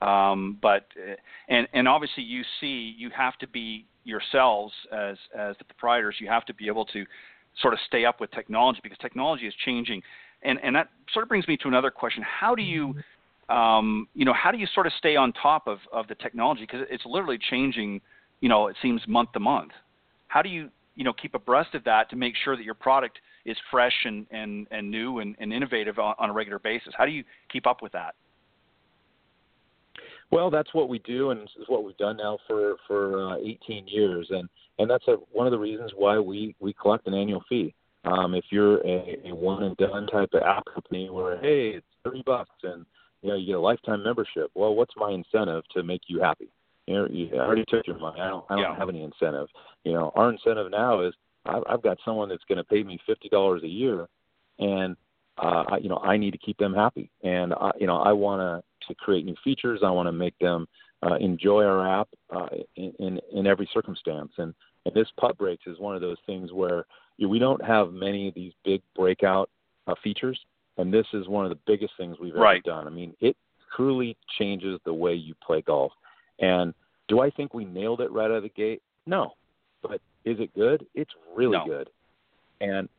Um, 0.02 0.58
but 0.62 0.88
uh, 0.98 1.16
and 1.48 1.68
and 1.74 1.88
obviously 1.88 2.24
you 2.24 2.44
see 2.60 2.96
you 2.98 3.10
have 3.16 3.38
to 3.38 3.48
be 3.48 3.86
yourselves 4.04 4.74
as 4.92 5.18
as 5.38 5.56
the 5.58 5.66
proprietors. 5.66 6.16
You 6.20 6.28
have 6.28 6.46
to 6.46 6.54
be 6.54 6.68
able 6.68 6.86
to 6.86 7.06
sort 7.62 7.74
of 7.74 7.80
stay 7.86 8.06
up 8.06 8.20
with 8.20 8.32
technology 8.32 8.80
because 8.82 8.98
technology 9.00 9.46
is 9.46 9.54
changing 9.66 10.02
and 10.44 10.60
and 10.64 10.76
that 10.76 10.90
sort 11.14 11.24
of 11.24 11.30
brings 11.30 11.48
me 11.48 11.58
to 11.58 11.68
another 11.68 11.92
question: 11.92 12.24
How 12.24 12.56
do 12.56 12.64
you 12.64 12.96
um, 13.50 14.08
you 14.14 14.24
know, 14.24 14.34
how 14.34 14.52
do 14.52 14.58
you 14.58 14.68
sort 14.74 14.88
of 14.88 14.94
stay 14.98 15.16
on 15.16 15.34
top 15.34 15.68
of, 15.68 15.80
of 15.92 16.08
the 16.08 16.16
technology? 16.16 16.62
Because 16.62 16.88
it's 16.90 17.06
literally 17.06 17.38
changing, 17.38 18.00
you 18.40 18.48
know, 18.48 18.68
it 18.68 18.78
seems 18.82 19.02
month 19.08 19.34
to 19.34 19.42
month. 19.42 19.72
How 20.28 20.42
do 20.42 20.48
you, 20.48 20.70
you 20.96 21.04
know, 21.04 21.12
keep 21.12 21.36
abreast 21.36 21.76
of 21.76 21.84
that 21.84 22.10
to 22.12 22.16
make 22.16 22.34
sure 22.42 22.56
that 22.56 22.64
your 22.64 22.76
product 22.76 23.20
is 23.46 23.58
fresh 23.70 24.06
and, 24.06 24.26
and, 24.32 24.68
and 24.72 24.90
new 24.90 25.20
and, 25.20 25.36
and 25.40 25.52
innovative 25.52 26.00
on, 26.00 26.16
on 26.18 26.30
a 26.30 26.34
regular 26.34 26.60
basis? 26.60 26.94
How 26.98 27.06
do 27.06 27.12
you 27.12 27.26
keep 27.52 27.68
up 27.68 27.82
with 27.82 27.92
that? 27.92 28.16
Well, 30.32 30.50
that's 30.50 30.74
what 30.74 30.88
we 30.88 31.00
do, 31.00 31.32
and 31.32 31.42
it's 31.42 31.70
what 31.70 31.84
we've 31.84 31.98
done 31.98 32.18
now 32.18 32.38
for 32.48 32.76
for 32.88 33.34
uh, 33.34 33.38
18 33.38 33.88
years, 33.88 34.28
and 34.30 34.48
and 34.80 34.90
that's 34.90 35.08
a, 35.08 35.16
one 35.32 35.46
of 35.46 35.52
the 35.52 35.60
reasons 35.60 35.92
why 35.96 36.20
we 36.20 36.56
we 36.60 36.74
collect 36.74 37.06
an 37.08 37.14
annual 37.14 37.44
fee. 37.50 37.74
Um, 38.06 38.34
if 38.34 38.46
you're 38.50 38.78
a, 38.78 39.18
a 39.26 39.36
one 39.36 39.64
and 39.64 39.78
done 39.78 40.08
type 40.08 40.30
of 40.34 40.42
app 40.42 40.64
company 40.74 41.10
where 41.10 41.40
hey, 41.42 41.72
it's 41.76 41.86
30 42.04 42.24
bucks 42.26 42.56
and 42.64 42.86
you 43.22 43.30
know 43.30 43.36
you 43.36 43.46
get 43.46 43.56
a 43.56 43.60
lifetime 43.60 44.04
membership, 44.04 44.50
well, 44.56 44.74
what's 44.74 44.94
my 44.96 45.12
incentive 45.12 45.64
to 45.76 45.84
make 45.84 46.02
you 46.08 46.22
happy? 46.22 46.48
You 46.88 46.96
know, 46.96 47.08
you 47.12 47.30
already 47.34 47.66
took 47.68 47.86
your 47.86 48.00
money. 48.00 48.22
I 48.22 48.30
don't 48.30 48.46
I 48.50 48.56
don't 48.56 48.64
yeah. 48.64 48.78
have 48.78 48.90
any 48.90 49.04
incentive. 49.04 49.48
You 49.84 49.94
know, 49.94 50.14
our 50.16 50.32
incentive 50.32 50.72
now 50.72 51.02
is 51.02 51.14
I've, 51.46 51.64
I've 51.70 51.84
got 51.84 51.98
someone 52.06 52.30
that's 52.30 52.44
going 52.48 52.58
to 52.58 52.64
pay 52.64 52.84
me 52.84 53.00
fifty 53.06 53.28
dollars 53.28 53.64
a 53.64 53.68
year, 53.68 54.08
and 54.60 54.96
uh, 55.38 55.64
I, 55.72 55.78
you 55.78 55.90
know 55.90 55.98
I 55.98 56.16
need 56.16 56.32
to 56.32 56.38
keep 56.38 56.58
them 56.58 56.74
happy, 56.74 57.12
and 57.22 57.54
I, 57.54 57.72
you 57.80 57.86
know 57.86 57.98
I 57.98 58.14
want 58.14 58.40
to 58.40 58.71
to 58.88 58.96
create 58.96 59.26
new 59.26 59.36
features. 59.44 59.82
I 59.84 59.92
want 59.92 60.08
to 60.08 60.12
make 60.12 60.38
them 60.40 60.68
uh, 61.04 61.16
enjoy 61.16 61.64
our 61.64 62.02
app 62.02 62.10
uh, 62.36 62.48
in, 62.76 62.94
in 63.00 63.20
in 63.34 63.48
every 63.48 63.70
circumstance, 63.74 64.32
and 64.38 64.54
and 64.86 64.94
this 64.94 65.08
putt 65.20 65.38
breaks 65.38 65.68
is 65.68 65.80
one 65.80 65.96
of 65.96 66.02
those 66.02 66.18
things 66.26 66.52
where 66.52 66.86
you 67.18 67.28
know, 67.28 67.30
we 67.30 67.40
don't 67.40 67.64
have 67.64 67.92
many 67.92 68.28
of 68.28 68.34
these 68.34 68.54
big 68.64 68.82
breakout 68.96 69.50
uh, 69.88 69.96
features, 70.04 70.40
and 70.78 70.94
this 70.94 71.06
is 71.14 71.28
one 71.28 71.46
of 71.46 71.50
the 71.50 71.60
biggest 71.68 71.94
things 71.98 72.18
we've 72.20 72.34
ever 72.34 72.44
right. 72.44 72.64
done. 72.64 72.88
I 72.88 72.90
mean, 72.90 73.16
it 73.20 73.36
truly 73.76 74.18
changes 74.40 74.80
the 74.86 74.94
way 74.94 75.14
you 75.14 75.34
play 75.46 75.62
golf. 75.62 75.92
And 76.40 76.74
do 77.08 77.22
I 77.22 77.30
think 77.30 77.54
we 77.54 77.66
nailed 77.66 78.02
it 78.02 78.12
right 78.12 78.26
out 78.26 78.38
of 78.38 78.44
the 78.44 78.50
gate? 78.50 78.82
No, 79.06 79.34
but 79.82 80.02
is 80.26 80.40
it 80.40 80.54
good? 80.54 80.86
It's 80.96 81.12
really 81.36 81.58
no. 81.58 81.66
good. 81.66 81.90
And 82.60 82.90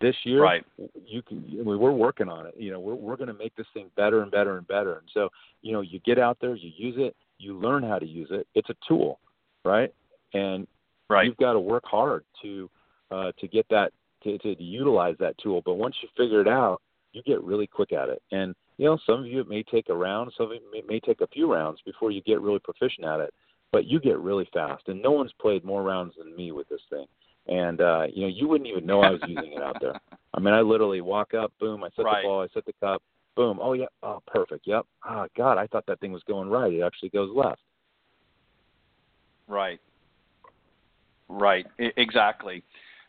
this 0.00 0.14
year, 0.24 0.42
right. 0.42 0.64
you 1.06 1.22
can. 1.22 1.44
We're 1.64 1.90
working 1.90 2.28
on 2.28 2.46
it. 2.46 2.54
You 2.58 2.72
know, 2.72 2.80
we're 2.80 2.94
we're 2.94 3.16
going 3.16 3.28
to 3.28 3.34
make 3.34 3.54
this 3.56 3.66
thing 3.72 3.90
better 3.96 4.22
and 4.22 4.30
better 4.30 4.58
and 4.58 4.66
better. 4.66 4.98
And 4.98 5.08
so, 5.14 5.28
you 5.62 5.72
know, 5.72 5.80
you 5.80 6.00
get 6.00 6.18
out 6.18 6.38
there, 6.40 6.54
you 6.54 6.70
use 6.76 6.96
it, 6.98 7.16
you 7.38 7.58
learn 7.58 7.82
how 7.82 7.98
to 7.98 8.06
use 8.06 8.28
it. 8.30 8.46
It's 8.54 8.68
a 8.70 8.74
tool, 8.86 9.20
right? 9.64 9.92
And 10.34 10.66
right. 11.08 11.26
you've 11.26 11.36
got 11.38 11.54
to 11.54 11.60
work 11.60 11.84
hard 11.86 12.24
to 12.42 12.70
uh, 13.10 13.32
to 13.38 13.48
get 13.48 13.66
that 13.70 13.92
to, 14.24 14.36
to, 14.38 14.54
to 14.54 14.62
utilize 14.62 15.16
that 15.18 15.38
tool. 15.38 15.62
But 15.64 15.74
once 15.74 15.96
you 16.02 16.08
figure 16.16 16.40
it 16.40 16.48
out, 16.48 16.82
you 17.12 17.22
get 17.22 17.42
really 17.42 17.66
quick 17.66 17.92
at 17.92 18.08
it. 18.08 18.22
And 18.32 18.54
you 18.76 18.84
know, 18.84 18.98
some 19.06 19.20
of 19.20 19.26
you 19.26 19.40
it 19.40 19.48
may 19.48 19.62
take 19.62 19.88
a 19.88 19.94
round, 19.94 20.32
some 20.36 20.46
of 20.46 20.52
it 20.52 20.62
may, 20.70 20.82
may 20.86 21.00
take 21.00 21.22
a 21.22 21.26
few 21.28 21.50
rounds 21.50 21.80
before 21.86 22.10
you 22.10 22.20
get 22.22 22.40
really 22.40 22.58
proficient 22.58 23.06
at 23.06 23.20
it. 23.20 23.32
But 23.72 23.86
you 23.86 23.98
get 23.98 24.18
really 24.18 24.48
fast, 24.54 24.84
and 24.86 25.02
no 25.02 25.10
one's 25.10 25.32
played 25.40 25.64
more 25.64 25.82
rounds 25.82 26.14
than 26.16 26.36
me 26.36 26.52
with 26.52 26.68
this 26.68 26.80
thing. 26.88 27.06
And 27.48 27.80
uh, 27.80 28.06
you 28.12 28.22
know, 28.22 28.28
you 28.28 28.48
wouldn't 28.48 28.68
even 28.68 28.86
know 28.86 29.00
I 29.00 29.10
was 29.10 29.20
using 29.26 29.52
it 29.52 29.62
out 29.62 29.76
there. 29.80 29.94
I 30.34 30.40
mean, 30.40 30.52
I 30.52 30.60
literally 30.60 31.00
walk 31.00 31.32
up, 31.34 31.52
boom, 31.60 31.84
I 31.84 31.88
set 31.96 32.04
right. 32.04 32.22
the 32.22 32.28
ball, 32.28 32.42
I 32.42 32.48
set 32.52 32.66
the 32.66 32.74
cup, 32.80 33.02
boom, 33.36 33.58
oh 33.60 33.72
yeah, 33.72 33.86
oh 34.02 34.22
perfect, 34.26 34.66
yep. 34.66 34.84
Ah, 35.04 35.24
oh, 35.24 35.26
God, 35.36 35.56
I 35.58 35.66
thought 35.66 35.86
that 35.86 36.00
thing 36.00 36.12
was 36.12 36.22
going 36.26 36.48
right. 36.48 36.72
It 36.72 36.82
actually 36.82 37.10
goes 37.10 37.30
left. 37.34 37.60
Right. 39.48 39.80
Right. 41.28 41.66
I- 41.78 41.92
exactly. 41.96 42.62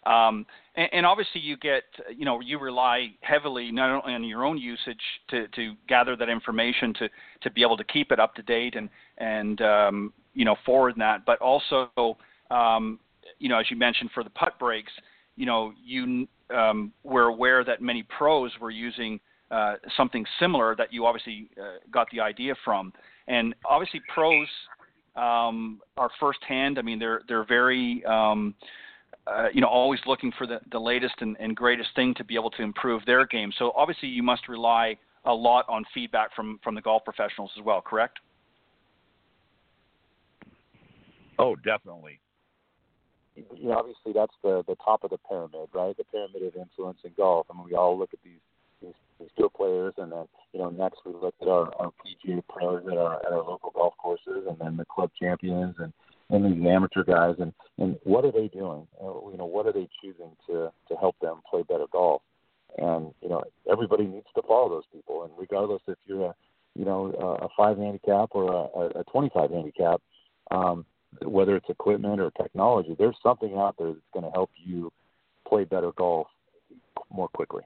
Um, 0.05 0.45
and, 0.75 0.87
and, 0.93 1.05
obviously, 1.05 1.41
you 1.41 1.57
get, 1.57 1.83
you 2.15 2.23
know, 2.23 2.39
you 2.39 2.59
rely 2.59 3.09
heavily 3.21 3.71
not 3.71 3.89
only 3.89 4.13
on 4.13 4.23
your 4.23 4.45
own 4.45 4.57
usage 4.57 5.01
to, 5.29 5.49
to 5.49 5.73
gather 5.89 6.15
that 6.15 6.29
information 6.29 6.93
to, 6.93 7.09
to 7.41 7.51
be 7.51 7.61
able 7.61 7.75
to 7.75 7.83
keep 7.83 8.13
it 8.13 8.19
up 8.19 8.33
to 8.35 8.41
date 8.41 8.75
and, 8.75 8.89
and 9.17 9.61
um, 9.61 10.13
you 10.33 10.45
know, 10.45 10.55
forward 10.65 10.93
that, 10.97 11.25
but 11.25 11.41
also, 11.41 11.89
um, 12.51 12.99
you 13.39 13.49
know, 13.49 13.59
as 13.59 13.69
you 13.69 13.77
mentioned 13.77 14.09
for 14.13 14.23
the 14.23 14.29
putt 14.31 14.57
breaks, 14.59 14.91
you 15.35 15.45
know, 15.45 15.73
you 15.83 16.27
um, 16.55 16.91
were 17.03 17.25
aware 17.25 17.63
that 17.63 17.81
many 17.81 18.03
pros 18.03 18.51
were 18.59 18.71
using 18.71 19.19
uh, 19.51 19.75
something 19.95 20.25
similar 20.39 20.75
that 20.75 20.91
you 20.91 21.05
obviously 21.05 21.49
uh, 21.61 21.77
got 21.91 22.07
the 22.11 22.19
idea 22.19 22.53
from, 22.65 22.91
and 23.27 23.55
obviously 23.65 24.01
pros 24.13 24.47
um, 25.15 25.79
are 25.97 26.09
firsthand. 26.19 26.79
I 26.79 26.81
mean, 26.81 26.99
they're 26.99 27.21
they're 27.27 27.45
very 27.45 28.03
um, 28.05 28.55
uh, 29.27 29.47
you 29.53 29.61
know, 29.61 29.67
always 29.67 29.99
looking 30.05 30.31
for 30.37 30.47
the, 30.47 30.59
the 30.71 30.79
latest 30.79 31.15
and, 31.19 31.35
and 31.39 31.55
greatest 31.55 31.89
thing 31.95 32.13
to 32.15 32.23
be 32.23 32.35
able 32.35 32.49
to 32.51 32.61
improve 32.61 33.05
their 33.05 33.25
game. 33.25 33.51
So 33.59 33.71
obviously, 33.75 34.07
you 34.07 34.23
must 34.23 34.47
rely 34.47 34.97
a 35.25 35.33
lot 35.33 35.65
on 35.67 35.83
feedback 35.93 36.33
from 36.35 36.59
from 36.63 36.75
the 36.75 36.81
golf 36.81 37.03
professionals 37.03 37.51
as 37.57 37.63
well. 37.63 37.81
Correct? 37.81 38.19
Oh, 41.39 41.55
definitely. 41.55 42.19
You 43.55 43.69
know, 43.69 43.77
obviously, 43.77 44.13
that's 44.13 44.33
the 44.43 44.63
the 44.67 44.75
top 44.83 45.03
of 45.03 45.11
the 45.11 45.17
pyramid, 45.29 45.69
right? 45.73 45.95
The 45.95 46.03
pyramid 46.05 46.43
of 46.43 46.55
influence 46.55 46.99
in 47.03 47.11
golf. 47.15 47.47
I 47.49 47.53
mean, 47.53 47.65
we 47.65 47.75
all 47.75 47.97
look 47.97 48.09
at 48.13 48.19
these 48.23 48.39
these, 48.81 48.93
these 49.19 49.29
tour 49.37 49.49
players, 49.49 49.93
and 49.97 50.11
then 50.11 50.25
you 50.53 50.59
know, 50.59 50.69
next 50.69 50.99
we 51.05 51.13
look 51.13 51.35
at 51.41 51.47
our, 51.47 51.73
our 51.75 51.91
PGA 52.01 52.41
pros 52.47 52.83
at 52.91 52.97
our 52.97 53.25
at 53.25 53.31
our 53.31 53.43
local 53.43 53.71
golf 53.71 53.93
courses, 53.97 54.45
and 54.47 54.57
then 54.59 54.77
the 54.77 54.85
club 54.85 55.11
champions, 55.19 55.75
and 55.79 55.93
and 56.29 56.45
these 56.45 56.67
amateur 56.67 57.03
guys, 57.03 57.35
and 57.39 57.53
and 57.77 57.97
what 58.03 58.25
are 58.25 58.31
they 58.31 58.47
doing? 58.47 58.87
Uh, 59.01 59.29
you 59.31 59.37
know, 59.37 59.45
what 59.45 59.65
are 59.65 59.73
they 59.73 59.87
choosing 60.01 60.31
to 60.47 60.71
to 60.89 60.95
help 60.95 61.17
them 61.19 61.41
play 61.49 61.63
better 61.63 61.85
golf? 61.91 62.21
And 62.77 63.13
you 63.21 63.29
know, 63.29 63.43
everybody 63.71 64.05
needs 64.05 64.27
to 64.35 64.41
follow 64.47 64.69
those 64.69 64.87
people, 64.91 65.23
and 65.23 65.31
regardless 65.37 65.81
if 65.87 65.97
you're 66.05 66.25
a 66.25 66.35
you 66.75 66.85
know 66.85 67.07
a 67.41 67.47
five 67.57 67.77
handicap 67.77 68.29
or 68.31 68.69
a, 68.75 68.99
a 68.99 69.03
25 69.05 69.51
handicap, 69.51 70.01
um, 70.51 70.85
whether 71.23 71.55
it's 71.55 71.69
equipment 71.69 72.19
or 72.19 72.31
technology, 72.31 72.95
there's 72.97 73.15
something 73.23 73.55
out 73.57 73.75
there 73.77 73.87
that's 73.87 73.99
going 74.13 74.25
to 74.25 74.31
help 74.31 74.49
you 74.55 74.91
play 75.47 75.63
better 75.63 75.91
golf 75.93 76.27
more 77.09 77.27
quickly. 77.29 77.63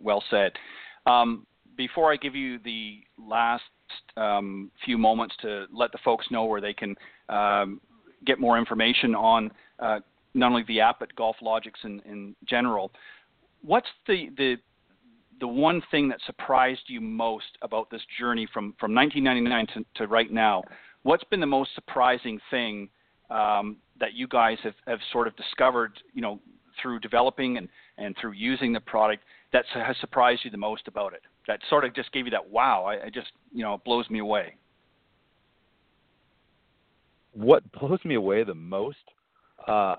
Well 0.00 0.22
said. 0.30 0.52
Um, 1.06 1.46
before 1.76 2.12
I 2.12 2.16
give 2.16 2.34
you 2.34 2.58
the 2.60 3.00
last 3.18 3.62
um, 4.16 4.70
few 4.84 4.96
moments 4.98 5.34
to 5.42 5.66
let 5.72 5.92
the 5.92 5.98
folks 6.04 6.26
know 6.30 6.44
where 6.44 6.60
they 6.60 6.72
can 6.72 6.94
um, 7.28 7.80
get 8.24 8.38
more 8.38 8.58
information 8.58 9.14
on 9.14 9.50
uh, 9.80 10.00
not 10.34 10.50
only 10.50 10.64
the 10.68 10.80
app 10.80 11.00
but 11.00 11.14
GolfLogix 11.16 11.72
in, 11.84 12.00
in 12.00 12.36
general. 12.46 12.92
What's 13.62 13.88
the, 14.06 14.30
the 14.36 14.56
the 15.40 15.48
one 15.48 15.82
thing 15.90 16.08
that 16.08 16.18
surprised 16.26 16.82
you 16.86 17.00
most 17.00 17.58
about 17.62 17.90
this 17.90 18.02
journey 18.18 18.46
from, 18.52 18.74
from 18.78 18.94
1999 18.94 19.84
to, 19.84 19.98
to 19.98 20.10
right 20.10 20.32
now? 20.32 20.62
What's 21.02 21.24
been 21.24 21.40
the 21.40 21.46
most 21.46 21.70
surprising 21.74 22.40
thing 22.50 22.88
um, 23.30 23.76
that 24.00 24.14
you 24.14 24.26
guys 24.28 24.58
have, 24.62 24.74
have 24.86 24.98
sort 25.12 25.26
of 25.26 25.36
discovered, 25.36 25.92
you 26.14 26.22
know, 26.22 26.40
through 26.80 27.00
developing 27.00 27.56
and, 27.58 27.68
and 27.98 28.16
through 28.20 28.32
using 28.32 28.72
the 28.72 28.80
product 28.80 29.22
that 29.52 29.64
has 29.72 29.96
surprised 30.00 30.42
you 30.44 30.50
the 30.50 30.56
most 30.56 30.88
about 30.88 31.12
it? 31.12 31.22
that 31.46 31.60
sort 31.68 31.84
of 31.84 31.94
just 31.94 32.12
gave 32.12 32.26
you 32.26 32.30
that 32.30 32.50
wow. 32.50 32.84
I, 32.84 33.06
I 33.06 33.10
just 33.10 33.32
you 33.52 33.62
know 33.62 33.74
it 33.74 33.84
blows 33.84 34.08
me 34.10 34.18
away. 34.18 34.54
What 37.32 37.70
blows 37.72 37.98
me 38.04 38.14
away 38.14 38.44
the 38.44 38.54
most 38.54 38.96
uh, 39.66 39.96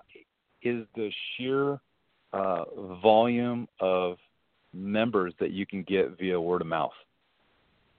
is 0.62 0.86
the 0.96 1.12
sheer 1.38 1.80
uh, 2.34 2.64
volume 3.02 3.68
of 3.80 4.18
members 4.76 5.34
that 5.40 5.52
you 5.52 5.66
can 5.66 5.84
get 5.84 6.18
via 6.18 6.40
word 6.40 6.62
of 6.62 6.68
mouth. 6.68 6.92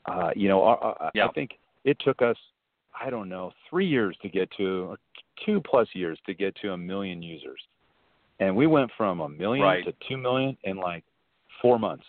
Uh, 0.06 0.30
you 0.36 0.48
know, 0.48 0.62
I, 0.64 1.10
I 1.20 1.28
think 1.34 1.52
it 1.84 1.96
took 2.04 2.22
us, 2.22 2.36
I 3.00 3.10
don't 3.10 3.28
know, 3.28 3.52
three 3.68 3.86
years 3.86 4.16
to 4.22 4.28
get 4.28 4.48
to, 4.56 4.96
two 5.44 5.60
plus 5.60 5.88
years 5.94 6.18
to 6.26 6.34
get 6.34 6.54
to 6.62 6.72
a 6.72 6.76
million 6.76 7.22
users, 7.22 7.60
and 8.38 8.54
we 8.54 8.66
went 8.66 8.90
from 8.96 9.20
a 9.20 9.28
million 9.28 9.64
right. 9.64 9.84
to 9.84 9.92
two 10.08 10.16
million 10.16 10.56
in 10.64 10.76
like 10.76 11.02
four 11.60 11.78
months 11.78 12.04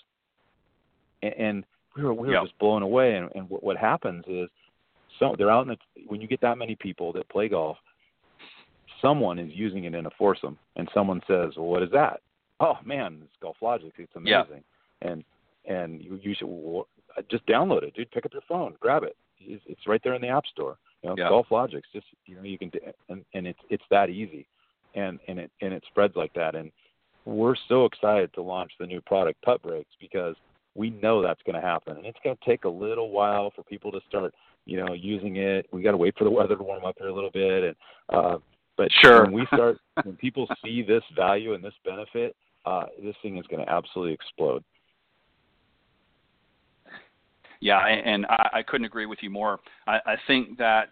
and 1.21 1.63
we 1.95 2.03
were 2.03 2.13
we 2.13 2.27
were 2.27 2.33
yep. 2.33 2.43
just 2.43 2.57
blown 2.59 2.83
away. 2.83 3.15
And, 3.15 3.29
and 3.35 3.49
what, 3.49 3.63
what 3.63 3.77
happens 3.77 4.23
is, 4.27 4.49
so 5.19 5.35
they're 5.37 5.51
out 5.51 5.67
in 5.67 5.69
the 5.69 5.77
when 6.07 6.21
you 6.21 6.27
get 6.27 6.41
that 6.41 6.57
many 6.57 6.75
people 6.75 7.11
that 7.13 7.27
play 7.29 7.49
golf, 7.49 7.77
someone 9.01 9.39
is 9.39 9.51
using 9.53 9.85
it 9.85 9.95
in 9.95 10.05
a 10.05 10.11
foursome, 10.17 10.57
and 10.75 10.87
someone 10.93 11.21
says, 11.27 11.53
"Well, 11.57 11.67
what 11.67 11.83
is 11.83 11.91
that?" 11.91 12.21
Oh 12.59 12.77
man, 12.85 13.21
it's 13.23 13.33
GolfLogix. 13.43 13.91
It's 13.97 14.15
amazing. 14.15 14.63
Yeah. 15.01 15.11
And 15.11 15.23
and 15.65 16.01
you, 16.01 16.19
you 16.21 16.35
should 16.35 16.47
well, 16.47 16.87
just 17.29 17.45
download 17.45 17.83
it, 17.83 17.93
dude. 17.93 18.11
Pick 18.11 18.25
up 18.25 18.33
your 18.33 18.41
phone, 18.47 18.75
grab 18.79 19.03
it. 19.03 19.15
It's, 19.39 19.63
it's 19.67 19.87
right 19.87 20.01
there 20.03 20.15
in 20.15 20.21
the 20.21 20.29
app 20.29 20.45
store. 20.51 20.77
You 21.03 21.09
know, 21.09 21.15
yeah. 21.17 21.29
GolfLogix. 21.29 21.83
Just 21.93 22.07
you 22.25 22.35
know, 22.35 22.43
you 22.43 22.57
can 22.57 22.71
and 23.09 23.23
and 23.33 23.47
it's 23.47 23.59
it's 23.69 23.83
that 23.91 24.09
easy, 24.09 24.47
and 24.95 25.19
and 25.27 25.39
it 25.39 25.51
and 25.61 25.73
it 25.73 25.83
spreads 25.89 26.15
like 26.15 26.33
that. 26.33 26.55
And 26.55 26.71
we're 27.25 27.55
so 27.67 27.85
excited 27.85 28.33
to 28.33 28.41
launch 28.41 28.71
the 28.79 28.87
new 28.87 29.01
product, 29.01 29.41
Putt 29.43 29.61
Breaks, 29.61 29.91
because 29.99 30.35
we 30.75 30.89
know 30.89 31.21
that's 31.21 31.41
going 31.43 31.59
to 31.59 31.61
happen, 31.61 31.97
and 31.97 32.05
it's 32.05 32.19
going 32.23 32.37
to 32.37 32.45
take 32.45 32.63
a 32.63 32.69
little 32.69 33.09
while 33.11 33.51
for 33.55 33.63
people 33.63 33.91
to 33.91 33.99
start, 34.07 34.33
you 34.65 34.77
know, 34.77 34.93
using 34.93 35.37
it. 35.37 35.65
We 35.71 35.81
got 35.81 35.91
to 35.91 35.97
wait 35.97 36.15
for 36.17 36.23
the 36.23 36.29
weather 36.29 36.55
to 36.55 36.63
warm 36.63 36.85
up 36.85 36.95
here 36.97 37.09
a 37.09 37.13
little 37.13 37.31
bit, 37.31 37.63
and 37.63 37.75
uh, 38.09 38.37
but 38.77 38.89
sure. 39.03 39.23
when 39.23 39.33
we 39.33 39.45
start, 39.47 39.79
when 40.03 40.15
people 40.15 40.47
see 40.63 40.83
this 40.83 41.03
value 41.15 41.53
and 41.53 41.63
this 41.63 41.73
benefit, 41.83 42.35
uh, 42.67 42.85
this 43.01 43.15
thing 43.21 43.37
is 43.37 43.45
going 43.47 43.65
to 43.65 43.71
absolutely 43.71 44.13
explode. 44.13 44.63
Yeah, 47.59 47.79
and 47.79 48.25
I, 48.27 48.49
I 48.55 48.63
couldn't 48.63 48.85
agree 48.85 49.05
with 49.05 49.19
you 49.21 49.29
more. 49.29 49.59
I, 49.87 49.97
I 50.05 50.15
think 50.27 50.57
that 50.57 50.89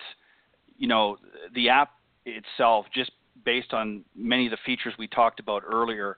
you 0.78 0.88
know 0.88 1.18
the 1.54 1.70
app 1.70 1.92
itself, 2.26 2.86
just 2.94 3.12
based 3.44 3.74
on 3.74 4.04
many 4.16 4.48
of 4.48 4.52
the 4.52 4.58
features 4.66 4.94
we 4.98 5.08
talked 5.08 5.40
about 5.40 5.64
earlier, 5.66 6.18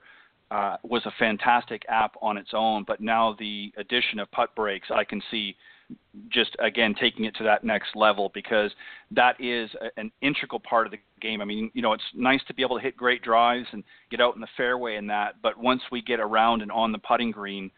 uh, 0.50 0.76
was 0.82 1.02
a 1.04 1.12
fantastic 1.18 1.82
app 1.88 2.14
on 2.22 2.38
its 2.38 2.50
own, 2.54 2.84
but 2.86 3.00
now 3.00 3.36
the 3.38 3.72
addition 3.76 4.18
of 4.20 4.30
putt 4.30 4.54
breaks, 4.54 4.88
I 4.90 5.04
can 5.04 5.20
see 5.30 5.54
just 6.28 6.56
again 6.58 6.94
taking 7.00 7.24
it 7.24 7.34
to 7.36 7.44
that 7.44 7.64
next 7.64 7.94
level 7.94 8.30
because 8.34 8.70
that 9.10 9.40
is 9.40 9.70
a, 9.80 10.00
an 10.00 10.10
integral 10.20 10.60
part 10.60 10.86
of 10.86 10.90
the 10.90 10.98
game. 11.20 11.40
I 11.40 11.44
mean, 11.44 11.70
you 11.74 11.82
know, 11.82 11.92
it's 11.92 12.02
nice 12.14 12.40
to 12.48 12.54
be 12.54 12.62
able 12.62 12.76
to 12.76 12.82
hit 12.82 12.96
great 12.96 13.22
drives 13.22 13.66
and 13.72 13.82
get 14.10 14.20
out 14.20 14.34
in 14.34 14.40
the 14.40 14.48
fairway 14.56 14.96
and 14.96 15.08
that, 15.10 15.36
but 15.42 15.58
once 15.58 15.82
we 15.90 16.02
get 16.02 16.20
around 16.20 16.62
and 16.62 16.72
on 16.72 16.92
the 16.92 16.98
putting 16.98 17.30
green, 17.30 17.70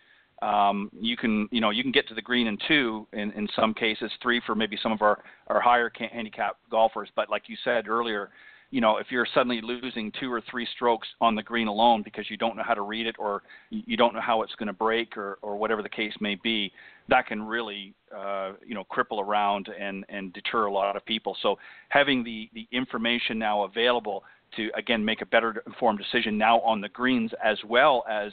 um, 0.43 0.91
you 0.99 1.17
can 1.17 1.49
you 1.51 1.61
know 1.61 1.71
you 1.71 1.83
can 1.83 1.93
get 1.93 2.09
to 2.09 2.15
the 2.15 2.23
green 2.23 2.47
in 2.47 2.57
two 2.67 3.07
in, 3.13 3.31
in 3.33 3.47
some 3.55 3.75
cases 3.75 4.11
three 4.23 4.41
for 4.47 4.55
maybe 4.55 4.79
some 4.83 4.93
of 4.93 5.03
our 5.03 5.23
our 5.49 5.61
higher 5.61 5.91
handicap 6.13 6.57
golfers 6.71 7.11
but 7.15 7.29
like 7.29 7.43
you 7.47 7.57
said 7.63 7.89
earlier 7.89 8.31
you 8.71 8.81
know, 8.81 8.99
if 8.99 9.09
you're 9.11 9.27
suddenly 9.35 9.61
losing 9.61 10.13
two 10.21 10.33
or 10.33 10.41
three 10.49 10.67
strokes 10.77 11.09
on 11.21 11.35
the 11.35 11.43
green 11.43 11.67
alone 11.67 12.03
because 12.03 12.31
you 12.31 12.37
don't 12.37 12.57
know 12.57 12.63
how 12.65 12.75
to 12.75 12.83
read 12.83 13.07
it 13.07 13.17
or 13.19 13.43
you 13.71 13.97
don't 13.97 14.15
know 14.15 14.21
how 14.21 14.43
it's 14.43 14.55
going 14.55 14.69
to 14.69 14.73
break 14.73 15.17
or, 15.17 15.39
or 15.43 15.57
whatever 15.57 15.83
the 15.83 15.89
case 15.89 16.13
may 16.21 16.37
be, 16.37 16.73
that 17.09 17.27
can 17.27 17.43
really, 17.43 17.95
uh, 18.17 18.53
you 18.65 18.75
know, 18.75 18.85
cripple 18.85 19.21
around 19.21 19.69
and, 19.79 20.05
and 20.09 20.33
deter 20.33 20.67
a 20.67 20.73
lot 20.73 20.95
of 20.95 21.05
people. 21.05 21.37
So 21.43 21.59
having 21.89 22.23
the, 22.23 22.49
the 22.55 22.69
information 22.71 23.39
now 23.39 23.65
available 23.65 24.23
to, 24.57 24.71
again, 24.77 25.05
make 25.05 25.21
a 25.21 25.27
better 25.27 25.63
informed 25.67 25.99
decision 25.99 26.39
now 26.39 26.61
on 26.61 26.81
the 26.81 26.89
greens 26.89 27.33
as 27.45 27.59
well 27.69 28.05
as 28.09 28.33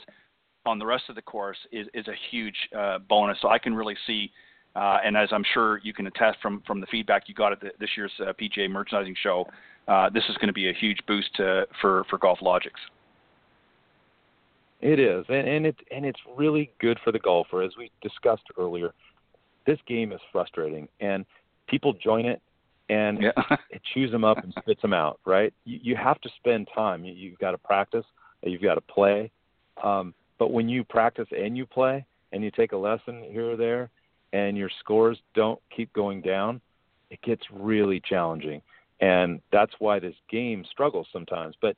on 0.66 0.78
the 0.78 0.86
rest 0.86 1.04
of 1.08 1.16
the 1.16 1.22
course 1.22 1.58
is, 1.72 1.88
is 1.94 2.06
a 2.06 2.14
huge 2.30 2.56
uh, 2.76 2.98
bonus. 3.08 3.38
So 3.42 3.48
I 3.48 3.58
can 3.58 3.74
really 3.74 3.96
see 4.06 4.30
uh, 4.76 4.98
and 5.04 5.16
as 5.16 5.28
I'm 5.32 5.44
sure 5.54 5.78
you 5.82 5.92
can 5.92 6.06
attest 6.06 6.38
from, 6.40 6.62
from 6.66 6.80
the 6.80 6.86
feedback 6.86 7.24
you 7.28 7.34
got 7.34 7.52
at 7.52 7.60
the, 7.60 7.70
this 7.80 7.90
year's 7.96 8.12
uh, 8.20 8.32
PGA 8.40 8.70
merchandising 8.70 9.16
show, 9.22 9.46
uh, 9.88 10.10
this 10.10 10.24
is 10.28 10.36
going 10.36 10.48
to 10.48 10.52
be 10.52 10.68
a 10.68 10.72
huge 10.72 10.98
boost 11.06 11.34
to, 11.36 11.66
for 11.80 12.04
for 12.10 12.18
GolfLogix. 12.18 12.72
It 14.80 15.00
is, 15.00 15.24
and, 15.28 15.48
and 15.48 15.66
it's 15.66 15.78
and 15.90 16.04
it's 16.04 16.20
really 16.36 16.70
good 16.80 16.98
for 17.02 17.10
the 17.10 17.18
golfer, 17.18 17.62
as 17.62 17.72
we 17.76 17.90
discussed 18.02 18.44
earlier. 18.58 18.92
This 19.66 19.78
game 19.86 20.12
is 20.12 20.20
frustrating, 20.30 20.88
and 21.00 21.24
people 21.66 21.94
join 21.94 22.26
it, 22.26 22.40
and 22.88 23.20
yeah. 23.20 23.32
it 23.70 23.82
chews 23.94 24.12
them 24.12 24.24
up 24.24 24.38
and 24.44 24.54
spits 24.60 24.82
them 24.82 24.92
out. 24.92 25.18
Right? 25.24 25.52
You, 25.64 25.80
you 25.82 25.96
have 25.96 26.20
to 26.20 26.28
spend 26.36 26.68
time. 26.74 27.04
You, 27.04 27.14
you've 27.14 27.38
got 27.38 27.52
to 27.52 27.58
practice. 27.58 28.04
You've 28.42 28.62
got 28.62 28.76
to 28.76 28.80
play. 28.82 29.32
Um, 29.82 30.14
but 30.38 30.52
when 30.52 30.68
you 30.68 30.84
practice 30.84 31.26
and 31.36 31.56
you 31.56 31.66
play, 31.66 32.04
and 32.32 32.44
you 32.44 32.50
take 32.50 32.72
a 32.72 32.76
lesson 32.76 33.24
here 33.30 33.50
or 33.50 33.56
there, 33.56 33.90
and 34.32 34.56
your 34.56 34.70
scores 34.80 35.18
don't 35.34 35.60
keep 35.74 35.92
going 35.92 36.20
down, 36.20 36.60
it 37.10 37.20
gets 37.22 37.42
really 37.50 38.00
challenging 38.00 38.62
and 39.00 39.40
that's 39.52 39.72
why 39.78 39.98
this 39.98 40.14
game 40.30 40.64
struggles 40.70 41.06
sometimes. 41.12 41.54
But 41.60 41.76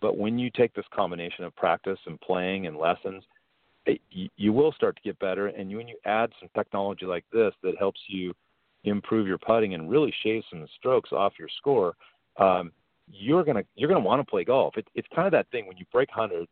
but 0.00 0.18
when 0.18 0.38
you 0.38 0.50
take 0.50 0.74
this 0.74 0.84
combination 0.94 1.44
of 1.44 1.56
practice 1.56 1.98
and 2.06 2.20
playing 2.20 2.66
and 2.66 2.76
lessons, 2.76 3.24
it, 3.86 4.00
you, 4.10 4.52
will 4.52 4.72
start 4.72 4.96
to 4.96 5.02
get 5.02 5.18
better. 5.18 5.46
And 5.46 5.74
when 5.74 5.88
you 5.88 5.96
add 6.04 6.30
some 6.38 6.50
technology 6.54 7.06
like 7.06 7.24
this 7.32 7.54
that 7.62 7.78
helps 7.78 8.00
you 8.08 8.34
improve 8.82 9.26
your 9.26 9.38
putting 9.38 9.72
and 9.72 9.88
really 9.88 10.12
shave 10.22 10.42
some 10.50 10.66
strokes 10.76 11.10
off 11.12 11.32
your 11.38 11.48
score, 11.56 11.94
um, 12.38 12.70
you're 13.10 13.44
gonna 13.44 13.64
you're 13.74 13.88
gonna 13.88 14.04
want 14.04 14.20
to 14.20 14.30
play 14.30 14.44
golf. 14.44 14.76
It, 14.76 14.86
it's 14.94 15.08
kind 15.14 15.26
of 15.26 15.32
that 15.32 15.50
thing 15.50 15.66
when 15.66 15.76
you 15.76 15.84
break 15.92 16.10
hundred. 16.10 16.46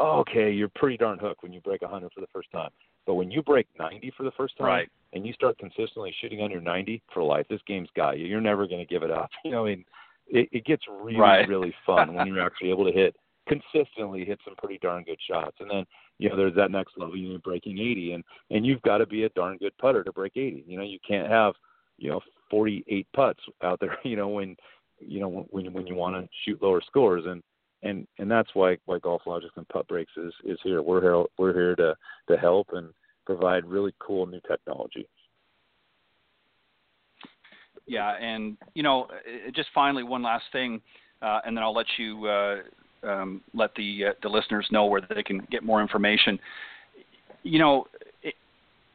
Okay, 0.00 0.50
you're 0.50 0.70
pretty 0.74 0.96
darn 0.96 1.18
hooked 1.18 1.42
when 1.42 1.52
you 1.52 1.60
break 1.60 1.82
hundred 1.82 2.12
for 2.12 2.20
the 2.20 2.28
first 2.32 2.50
time. 2.50 2.70
But 3.06 3.14
when 3.14 3.30
you 3.30 3.42
break 3.42 3.66
90 3.78 4.12
for 4.16 4.22
the 4.22 4.32
first 4.32 4.56
time 4.56 4.66
right. 4.66 4.88
and 5.12 5.26
you 5.26 5.32
start 5.32 5.58
consistently 5.58 6.14
shooting 6.20 6.42
under 6.42 6.60
90 6.60 7.02
for 7.12 7.22
life, 7.22 7.46
this 7.48 7.60
game's 7.66 7.88
got 7.94 8.18
you. 8.18 8.26
You're 8.26 8.40
never 8.40 8.66
going 8.66 8.80
to 8.80 8.86
give 8.86 9.02
it 9.02 9.10
up. 9.10 9.30
You 9.44 9.50
know, 9.50 9.66
I 9.66 9.70
mean, 9.70 9.84
it, 10.26 10.48
it 10.52 10.64
gets 10.64 10.84
really, 10.88 11.20
right. 11.20 11.46
really 11.48 11.74
fun 11.84 12.14
when 12.14 12.26
you're 12.26 12.40
actually 12.46 12.70
able 12.70 12.86
to 12.86 12.92
hit 12.92 13.14
consistently 13.46 14.24
hit 14.24 14.38
some 14.44 14.54
pretty 14.56 14.78
darn 14.78 15.04
good 15.04 15.18
shots. 15.28 15.56
And 15.60 15.70
then, 15.70 15.84
you 16.18 16.28
know, 16.28 16.36
there's 16.36 16.54
that 16.56 16.70
next 16.70 16.96
level, 16.96 17.16
you 17.16 17.32
know, 17.32 17.38
breaking 17.38 17.78
80 17.78 18.12
and, 18.12 18.24
and 18.50 18.66
you've 18.66 18.82
got 18.82 18.98
to 18.98 19.06
be 19.06 19.24
a 19.24 19.28
darn 19.30 19.58
good 19.58 19.76
putter 19.78 20.02
to 20.04 20.12
break 20.12 20.32
80. 20.36 20.64
You 20.66 20.78
know, 20.78 20.84
you 20.84 20.98
can't 21.06 21.30
have, 21.30 21.54
you 21.98 22.10
know, 22.10 22.20
48 22.50 23.06
putts 23.14 23.40
out 23.62 23.80
there, 23.80 23.98
you 24.04 24.16
know, 24.16 24.28
when, 24.28 24.56
you 24.98 25.20
know, 25.20 25.46
when, 25.50 25.72
when 25.72 25.86
you 25.86 25.94
want 25.94 26.16
to 26.16 26.28
shoot 26.44 26.62
lower 26.62 26.80
scores. 26.86 27.24
And, 27.26 27.42
and 27.84 28.06
and 28.18 28.30
that's 28.30 28.48
why 28.54 28.76
why 28.86 28.98
GolfLogix 28.98 29.50
and 29.56 29.68
Putt 29.68 29.86
Breaks 29.86 30.12
is 30.16 30.32
is 30.44 30.58
here. 30.64 30.82
We're 30.82 31.00
here 31.00 31.24
we're 31.38 31.52
here 31.52 31.76
to 31.76 31.94
to 32.28 32.36
help 32.36 32.68
and 32.72 32.88
provide 33.26 33.64
really 33.64 33.94
cool 34.00 34.26
new 34.26 34.40
technology. 34.48 35.06
Yeah, 37.86 38.16
and 38.16 38.56
you 38.74 38.82
know, 38.82 39.08
just 39.54 39.68
finally 39.74 40.02
one 40.02 40.22
last 40.22 40.44
thing, 40.52 40.80
uh, 41.22 41.40
and 41.44 41.56
then 41.56 41.62
I'll 41.62 41.74
let 41.74 41.86
you 41.98 42.26
uh, 42.26 42.56
um, 43.06 43.42
let 43.52 43.74
the 43.76 44.06
uh, 44.06 44.12
the 44.22 44.28
listeners 44.28 44.66
know 44.72 44.86
where 44.86 45.02
they 45.14 45.22
can 45.22 45.46
get 45.50 45.62
more 45.62 45.82
information. 45.82 46.38
You 47.42 47.58
know, 47.58 47.86
it, 48.22 48.34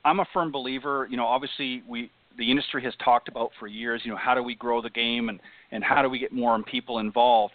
I'm 0.03 0.19
a 0.19 0.25
firm 0.33 0.51
believer. 0.51 1.07
You 1.09 1.17
know, 1.17 1.27
obviously 1.27 1.83
we 1.87 2.09
the 2.39 2.49
industry 2.49 2.83
has 2.83 2.93
talked 3.03 3.27
about 3.27 3.51
for 3.59 3.67
years. 3.67 4.01
You 4.03 4.11
know, 4.11 4.17
how 4.17 4.33
do 4.33 4.41
we 4.41 4.55
grow 4.55 4.81
the 4.81 4.89
game 4.89 5.29
and 5.29 5.39
and 5.71 5.83
how 5.83 6.01
do 6.01 6.09
we 6.09 6.17
get 6.17 6.31
more 6.31 6.59
people 6.63 6.97
involved? 6.97 7.53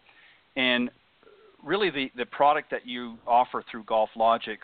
And 0.57 0.89
really 1.65 1.91
the, 1.91 2.11
the 2.17 2.27
product 2.27 2.71
that 2.71 2.87
you 2.87 3.17
offer 3.27 3.65
through 3.71 3.85
GolfLogix 3.85 4.59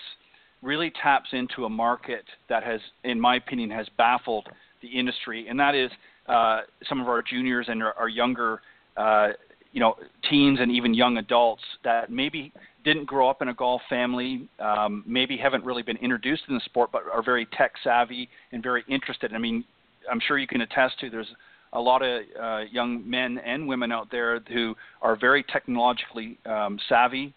really 0.62 0.92
taps 1.02 1.28
into 1.32 1.64
a 1.64 1.68
market 1.68 2.24
that 2.48 2.62
has, 2.62 2.80
in 3.04 3.18
my 3.18 3.36
opinion, 3.36 3.70
has 3.70 3.86
baffled 3.96 4.46
the 4.82 4.88
industry, 4.88 5.48
and 5.48 5.58
that 5.58 5.74
is 5.74 5.90
uh, 6.28 6.60
some 6.88 7.00
of 7.00 7.08
our 7.08 7.22
juniors 7.22 7.66
and 7.68 7.82
our, 7.82 7.94
our 7.94 8.08
younger, 8.08 8.60
uh, 8.96 9.28
you 9.72 9.80
know, 9.80 9.94
teens 10.28 10.58
and 10.60 10.70
even 10.70 10.92
young 10.94 11.16
adults 11.16 11.62
that 11.84 12.10
maybe 12.10 12.52
didn't 12.84 13.04
grow 13.04 13.28
up 13.28 13.42
in 13.42 13.48
a 13.48 13.54
golf 13.54 13.82
family, 13.88 14.48
um, 14.58 15.02
maybe 15.06 15.36
haven't 15.36 15.64
really 15.64 15.82
been 15.82 15.98
introduced 15.98 16.42
in 16.48 16.54
the 16.54 16.60
sport, 16.64 16.90
but 16.92 17.02
are 17.12 17.22
very 17.22 17.46
tech 17.56 17.72
savvy 17.84 18.28
and 18.52 18.62
very 18.62 18.84
interested. 18.88 19.32
I 19.34 19.38
mean, 19.38 19.64
I'm 20.10 20.20
sure 20.26 20.38
you 20.38 20.46
can 20.46 20.62
attest 20.62 20.98
to 21.00 21.10
there's 21.10 21.28
a 21.72 21.80
lot 21.80 22.02
of 22.02 22.22
uh, 22.40 22.60
young 22.70 23.08
men 23.08 23.38
and 23.38 23.66
women 23.66 23.92
out 23.92 24.08
there 24.10 24.40
who 24.52 24.74
are 25.02 25.16
very 25.16 25.44
technologically 25.44 26.38
um, 26.46 26.78
savvy, 26.88 27.32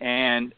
and 0.00 0.52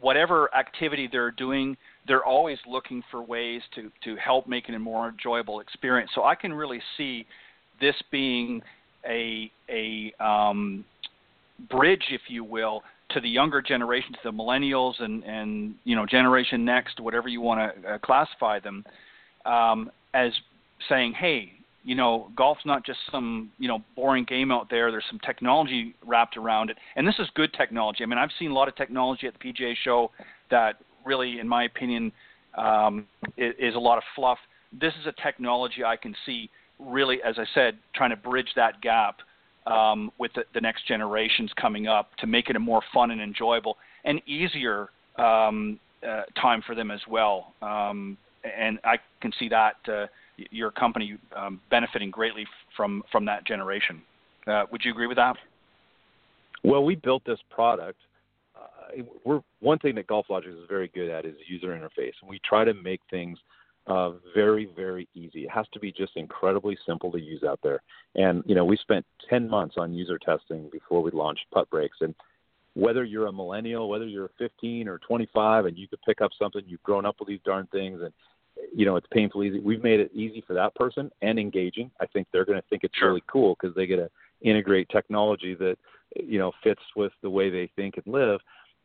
whatever 0.00 0.54
activity 0.54 1.08
they're 1.10 1.30
doing, 1.30 1.76
they're 2.06 2.24
always 2.24 2.58
looking 2.68 3.02
for 3.10 3.22
ways 3.22 3.62
to 3.74 3.90
to 4.04 4.16
help 4.16 4.46
make 4.46 4.68
it 4.68 4.74
a 4.74 4.78
more 4.78 5.08
enjoyable 5.08 5.60
experience. 5.60 6.10
So 6.14 6.24
I 6.24 6.34
can 6.34 6.52
really 6.52 6.80
see 6.96 7.26
this 7.80 7.94
being 8.10 8.62
a 9.08 9.50
a 9.70 10.12
um, 10.22 10.84
bridge, 11.70 12.04
if 12.10 12.22
you 12.28 12.44
will, 12.44 12.82
to 13.10 13.20
the 13.20 13.28
younger 13.28 13.62
generation, 13.62 14.12
to 14.12 14.18
the 14.24 14.32
millennials 14.32 15.00
and 15.00 15.24
and 15.24 15.74
you 15.84 15.96
know 15.96 16.04
Generation 16.04 16.64
Next, 16.64 17.00
whatever 17.00 17.28
you 17.28 17.40
want 17.40 17.82
to 17.82 17.88
uh, 17.88 17.98
classify 17.98 18.60
them, 18.60 18.84
um, 19.46 19.90
as 20.12 20.32
saying, 20.88 21.14
hey, 21.14 21.52
you 21.84 21.94
know, 21.94 22.30
golf's 22.34 22.64
not 22.64 22.84
just 22.84 22.98
some, 23.12 23.50
you 23.58 23.68
know, 23.68 23.80
boring 23.94 24.24
game 24.24 24.50
out 24.50 24.68
there. 24.70 24.90
There's 24.90 25.04
some 25.10 25.20
technology 25.20 25.94
wrapped 26.04 26.36
around 26.36 26.70
it. 26.70 26.78
And 26.96 27.06
this 27.06 27.16
is 27.18 27.28
good 27.34 27.52
technology. 27.52 28.02
I 28.02 28.06
mean, 28.06 28.18
I've 28.18 28.30
seen 28.38 28.50
a 28.50 28.54
lot 28.54 28.68
of 28.68 28.76
technology 28.76 29.26
at 29.26 29.34
the 29.34 29.52
PGA 29.52 29.74
show 29.84 30.10
that 30.50 30.76
really, 31.04 31.38
in 31.40 31.46
my 31.46 31.64
opinion, 31.64 32.10
um, 32.56 33.06
is, 33.36 33.54
is 33.58 33.74
a 33.74 33.78
lot 33.78 33.98
of 33.98 34.04
fluff. 34.16 34.38
This 34.72 34.94
is 35.00 35.06
a 35.06 35.22
technology 35.22 35.84
I 35.84 35.96
can 35.96 36.14
see 36.24 36.50
really, 36.78 37.18
as 37.22 37.36
I 37.38 37.44
said, 37.54 37.78
trying 37.94 38.10
to 38.10 38.16
bridge 38.16 38.48
that 38.56 38.80
gap 38.80 39.18
um, 39.66 40.10
with 40.18 40.32
the, 40.34 40.44
the 40.54 40.60
next 40.60 40.86
generations 40.86 41.50
coming 41.60 41.86
up 41.86 42.16
to 42.18 42.26
make 42.26 42.50
it 42.50 42.56
a 42.56 42.58
more 42.58 42.82
fun 42.92 43.10
and 43.10 43.20
enjoyable 43.20 43.76
and 44.04 44.20
easier 44.26 44.88
um, 45.18 45.78
uh, 46.06 46.22
time 46.40 46.62
for 46.66 46.74
them 46.74 46.90
as 46.90 47.00
well. 47.08 47.54
Um, 47.62 48.16
and 48.58 48.78
I 48.84 48.96
can 49.20 49.32
see 49.38 49.48
that 49.48 49.76
uh, 49.88 50.06
your 50.50 50.70
company 50.70 51.18
um, 51.36 51.60
benefiting 51.70 52.10
greatly 52.10 52.46
from 52.76 53.02
from 53.10 53.24
that 53.26 53.46
generation. 53.46 54.02
Uh, 54.46 54.64
would 54.70 54.82
you 54.84 54.90
agree 54.90 55.06
with 55.06 55.16
that? 55.16 55.36
Well, 56.62 56.84
we 56.84 56.94
built 56.94 57.24
this 57.24 57.38
product. 57.50 57.98
Uh, 58.56 59.02
we're 59.24 59.40
one 59.60 59.78
thing 59.78 59.94
that 59.96 60.06
GolfLogix 60.06 60.48
is 60.48 60.68
very 60.68 60.88
good 60.94 61.10
at 61.10 61.24
is 61.24 61.34
user 61.46 61.68
interface, 61.68 62.12
we 62.26 62.40
try 62.44 62.64
to 62.64 62.74
make 62.74 63.00
things 63.10 63.38
uh, 63.86 64.12
very, 64.34 64.68
very 64.74 65.08
easy. 65.14 65.44
It 65.44 65.50
has 65.50 65.66
to 65.74 65.80
be 65.80 65.92
just 65.92 66.12
incredibly 66.16 66.76
simple 66.86 67.12
to 67.12 67.20
use 67.20 67.42
out 67.42 67.60
there. 67.62 67.82
And 68.14 68.42
you 68.46 68.54
know, 68.54 68.64
we 68.64 68.76
spent 68.78 69.04
10 69.28 69.48
months 69.48 69.74
on 69.76 69.92
user 69.92 70.18
testing 70.18 70.70
before 70.72 71.02
we 71.02 71.10
launched 71.10 71.44
Putt 71.52 71.68
Breaks, 71.70 71.98
and 72.00 72.14
whether 72.74 73.04
you're 73.04 73.26
a 73.26 73.32
millennial, 73.32 73.88
whether 73.88 74.06
you're 74.06 74.30
15 74.38 74.88
or 74.88 74.98
25, 74.98 75.66
and 75.66 75.78
you 75.78 75.86
could 75.86 76.02
pick 76.02 76.20
up 76.20 76.30
something, 76.38 76.62
you've 76.66 76.82
grown 76.82 77.04
up 77.04 77.16
with 77.18 77.28
these 77.28 77.40
darn 77.44 77.68
things, 77.70 78.00
and 78.02 78.12
you 78.74 78.86
know, 78.86 78.96
it's 78.96 79.06
painfully 79.12 79.48
easy. 79.48 79.60
We've 79.60 79.82
made 79.82 80.00
it 80.00 80.10
easy 80.14 80.42
for 80.46 80.54
that 80.54 80.74
person 80.74 81.10
and 81.22 81.38
engaging. 81.38 81.90
I 82.00 82.06
think 82.06 82.26
they're 82.32 82.44
going 82.44 82.60
to 82.60 82.68
think 82.68 82.84
it's 82.84 82.96
sure. 82.96 83.08
really 83.08 83.24
cool 83.26 83.56
because 83.60 83.74
they 83.74 83.86
get 83.86 83.96
to 83.96 84.10
integrate 84.42 84.88
technology 84.88 85.54
that, 85.54 85.76
you 86.14 86.38
know, 86.38 86.52
fits 86.62 86.82
with 86.96 87.12
the 87.22 87.30
way 87.30 87.50
they 87.50 87.70
think 87.76 87.94
and 87.96 88.12
live 88.12 88.40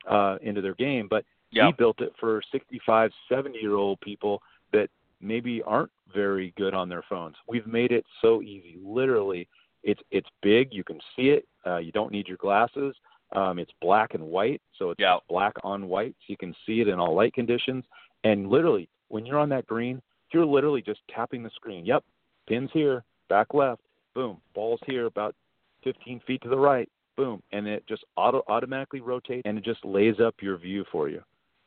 uh, 0.10 0.38
into 0.42 0.62
their 0.62 0.76
game. 0.76 1.08
But 1.10 1.26
yep. 1.52 1.68
we 1.68 1.72
built 1.74 2.02
it 2.02 2.14
for 2.20 2.42
65, 2.52 3.12
70 3.30 3.60
year 3.60 3.76
old 3.76 4.00
people 4.02 4.42
that 4.74 4.90
maybe 5.22 5.62
aren't 5.64 5.92
very 6.14 6.54
good 6.58 6.74
on 6.74 6.90
their 6.90 7.04
phones. 7.10 7.36
We've 7.48 7.68
made 7.68 7.92
it 7.92 8.06
so 8.22 8.42
easy. 8.42 8.80
Literally, 8.84 9.48
it's 9.84 10.02
it's 10.12 10.28
big. 10.42 10.70
You 10.72 10.84
can 10.84 11.00
see 11.16 11.30
it. 11.30 11.48
Uh, 11.66 11.78
you 11.78 11.92
don't 11.92 12.12
need 12.12 12.28
your 12.28 12.38
glasses. 12.38 12.96
Um, 13.36 13.60
it's 13.60 13.72
black 13.82 14.16
and 14.16 14.24
white, 14.24 14.62
so 14.78 14.90
it's 14.90 15.02
black 15.30 15.54
on 15.64 15.88
white, 15.88 16.16
so 16.20 16.26
you 16.28 16.38
can 16.38 16.56
see 16.66 16.82
it 16.82 16.88
in 16.88 17.00
all 17.00 17.16
light 17.16 17.34
conditions. 17.34 17.84
And 18.24 18.50
literally, 18.50 18.90
when 19.10 19.26
you're 19.26 19.40
on 19.40 19.50
that 19.50 19.68
green, 19.68 20.02
you're 20.32 20.46
literally 20.46 20.82
just 20.82 21.02
tapping 21.14 21.44
the 21.44 21.50
screen. 21.56 21.86
Yep, 21.86 22.04
pins 22.48 22.70
here, 22.74 23.04
back 23.28 23.54
left, 23.54 23.82
boom, 24.16 24.38
balls 24.54 24.80
here 24.86 25.06
about 25.06 25.36
15 25.84 26.22
feet 26.26 26.42
to 26.42 26.50
the 26.50 26.58
right, 26.58 26.90
boom, 27.18 27.42
and 27.52 27.68
it 27.68 27.86
just 27.88 28.04
auto 28.16 28.44
automatically 28.48 29.02
rotates 29.02 29.44
and 29.46 29.58
it 29.58 29.64
just 29.64 29.84
lays 29.84 30.16
up 30.24 30.36
your 30.42 30.58
view 30.58 30.86
for 30.92 31.10
you. 31.10 31.22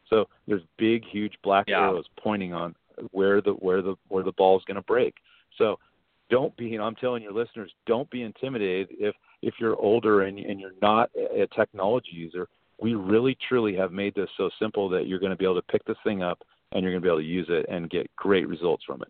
So 0.09 0.29
there's 0.47 0.63
big, 0.79 1.05
huge 1.11 1.35
black 1.43 1.67
yeah. 1.69 1.81
arrows 1.81 2.05
pointing 2.19 2.53
on 2.53 2.75
where 3.13 3.41
the 3.41 3.53
where 3.53 3.83
the 3.83 3.95
where 4.09 4.23
the 4.23 4.33
ball 4.33 4.59
is 4.59 4.65
going 4.67 4.77
to 4.77 4.83
break. 4.83 5.15
So 5.59 5.79
don't 6.31 6.55
be. 6.57 6.67
You 6.67 6.79
know, 6.79 6.85
I'm 6.85 6.95
telling 6.97 7.23
your 7.23 7.33
listeners, 7.33 7.73
don't 7.87 8.11
be 8.11 8.23
intimidated 8.23 8.89
if 8.93 9.15
if 9.41 9.55
you're 9.59 9.77
older 9.77 10.23
and 10.23 10.39
and 10.39 10.61
you're 10.61 10.73
not 10.83 11.11
a 11.17 11.47
technology 11.55 12.13
user. 12.13 12.49
We 12.79 12.95
really 12.95 13.37
truly 13.49 13.77
have 13.77 13.93
made 13.93 14.15
this 14.15 14.29
so 14.37 14.51
simple 14.59 14.89
that 14.91 15.07
you're 15.07 15.21
going 15.21 15.31
to 15.31 15.37
be 15.37 15.45
able 15.45 15.61
to 15.61 15.73
pick 15.73 15.85
this 15.85 15.97
thing 16.05 16.23
up 16.23 16.43
and 16.75 16.83
you're 16.83 16.93
going 16.93 17.03
to 17.03 17.07
be 17.07 17.09
able 17.09 17.19
to 17.19 17.25
use 17.25 17.47
it 17.49 17.67
and 17.69 17.89
get 17.91 18.11
great 18.17 18.49
results 18.49 18.85
from 18.85 19.03
it. 19.03 19.09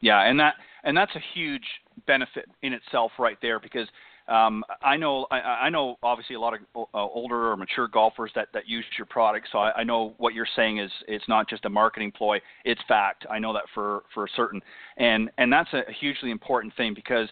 Yeah, 0.00 0.28
and 0.28 0.38
that 0.38 0.54
and 0.84 0.96
that's 0.96 1.14
a 1.16 1.22
huge 1.34 1.64
benefit 2.06 2.46
in 2.62 2.72
itself 2.72 3.12
right 3.18 3.36
there 3.42 3.58
because 3.58 3.88
um, 4.28 4.62
I 4.82 4.96
know 4.96 5.26
I, 5.30 5.38
I, 5.38 5.68
know 5.70 5.96
obviously 6.02 6.36
a 6.36 6.40
lot 6.40 6.54
of 6.54 6.60
uh, 6.76 6.98
older 6.98 7.50
or 7.50 7.56
mature 7.56 7.88
golfers 7.88 8.30
that, 8.34 8.48
that 8.52 8.68
use 8.68 8.84
your 8.98 9.06
product. 9.06 9.48
So 9.50 9.58
I, 9.58 9.72
I, 9.78 9.84
know 9.84 10.14
what 10.18 10.34
you're 10.34 10.46
saying 10.54 10.78
is 10.78 10.90
it's 11.08 11.26
not 11.28 11.48
just 11.48 11.64
a 11.64 11.70
marketing 11.70 12.12
ploy; 12.12 12.38
it's 12.64 12.80
fact. 12.86 13.26
I 13.30 13.38
know 13.38 13.54
that 13.54 13.64
for 13.74 14.02
for 14.12 14.28
certain, 14.36 14.60
and 14.98 15.30
and 15.38 15.50
that's 15.52 15.72
a 15.72 15.82
hugely 15.98 16.30
important 16.30 16.76
thing 16.76 16.92
because 16.94 17.28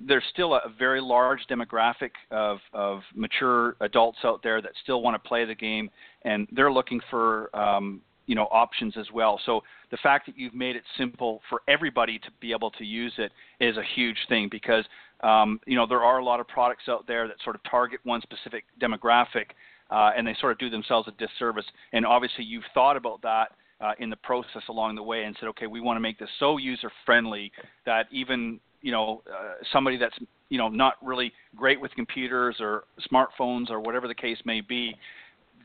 there's 0.00 0.24
still 0.32 0.54
a 0.54 0.72
very 0.78 1.00
large 1.00 1.40
demographic 1.50 2.10
of, 2.30 2.58
of 2.72 3.00
mature 3.14 3.76
adults 3.80 4.18
out 4.24 4.42
there 4.42 4.60
that 4.60 4.72
still 4.82 5.02
want 5.02 5.20
to 5.20 5.28
play 5.28 5.44
the 5.44 5.54
game, 5.54 5.90
and 6.22 6.46
they're 6.52 6.72
looking 6.72 7.00
for 7.10 7.54
um, 7.56 8.00
you 8.26 8.34
know 8.34 8.44
options 8.50 8.96
as 8.96 9.06
well. 9.12 9.40
So 9.46 9.62
the 9.90 9.96
fact 9.98 10.26
that 10.26 10.38
you've 10.38 10.54
made 10.54 10.76
it 10.76 10.82
simple 10.98 11.40
for 11.48 11.62
everybody 11.68 12.18
to 12.18 12.28
be 12.40 12.52
able 12.52 12.70
to 12.72 12.84
use 12.84 13.12
it 13.18 13.32
is 13.60 13.76
a 13.76 13.82
huge 13.94 14.18
thing 14.28 14.48
because 14.50 14.84
um, 15.22 15.60
you 15.66 15.76
know 15.76 15.86
there 15.86 16.04
are 16.04 16.18
a 16.18 16.24
lot 16.24 16.40
of 16.40 16.48
products 16.48 16.84
out 16.88 17.06
there 17.06 17.26
that 17.28 17.36
sort 17.42 17.56
of 17.56 17.62
target 17.70 18.00
one 18.04 18.20
specific 18.22 18.64
demographic, 18.80 19.46
uh, 19.90 20.10
and 20.16 20.26
they 20.26 20.36
sort 20.40 20.52
of 20.52 20.58
do 20.58 20.68
themselves 20.68 21.08
a 21.08 21.12
disservice. 21.12 21.66
And 21.92 22.04
obviously, 22.04 22.44
you've 22.44 22.64
thought 22.74 22.96
about 22.96 23.22
that. 23.22 23.52
Uh, 23.78 23.92
in 23.98 24.08
the 24.08 24.16
process 24.16 24.62
along 24.70 24.94
the 24.94 25.02
way, 25.02 25.24
and 25.24 25.36
said, 25.38 25.50
okay, 25.50 25.66
we 25.66 25.82
want 25.82 25.98
to 25.98 26.00
make 26.00 26.18
this 26.18 26.30
so 26.40 26.56
user 26.56 26.90
friendly 27.04 27.52
that 27.84 28.06
even 28.10 28.58
you 28.86 28.92
know 28.92 29.20
uh, 29.28 29.54
somebody 29.72 29.96
that's 29.96 30.16
you 30.48 30.58
know 30.58 30.68
not 30.68 30.94
really 31.02 31.32
great 31.56 31.80
with 31.80 31.90
computers 31.96 32.56
or 32.60 32.84
smartphones 33.12 33.68
or 33.68 33.80
whatever 33.80 34.06
the 34.06 34.14
case 34.14 34.38
may 34.44 34.60
be 34.60 34.94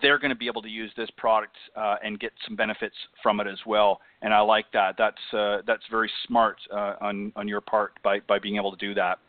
they're 0.01 0.17
going 0.17 0.31
to 0.31 0.35
be 0.35 0.47
able 0.47 0.63
to 0.63 0.67
use 0.67 0.91
this 0.97 1.09
product 1.15 1.55
uh, 1.75 1.97
and 2.03 2.19
get 2.19 2.31
some 2.47 2.55
benefits 2.55 2.95
from 3.21 3.39
it 3.39 3.45
as 3.45 3.59
well. 3.67 4.01
And 4.23 4.33
I 4.33 4.39
like 4.39 4.65
that. 4.73 4.95
That's 4.97 5.33
uh, 5.33 5.57
that's 5.67 5.83
very 5.91 6.09
smart 6.25 6.57
uh, 6.73 6.95
on 6.99 7.31
on 7.35 7.47
your 7.47 7.61
part 7.61 7.93
by 8.03 8.19
by 8.27 8.39
being 8.39 8.55
able 8.55 8.75
to 8.75 8.77
do 8.77 8.95
that. 8.95 9.19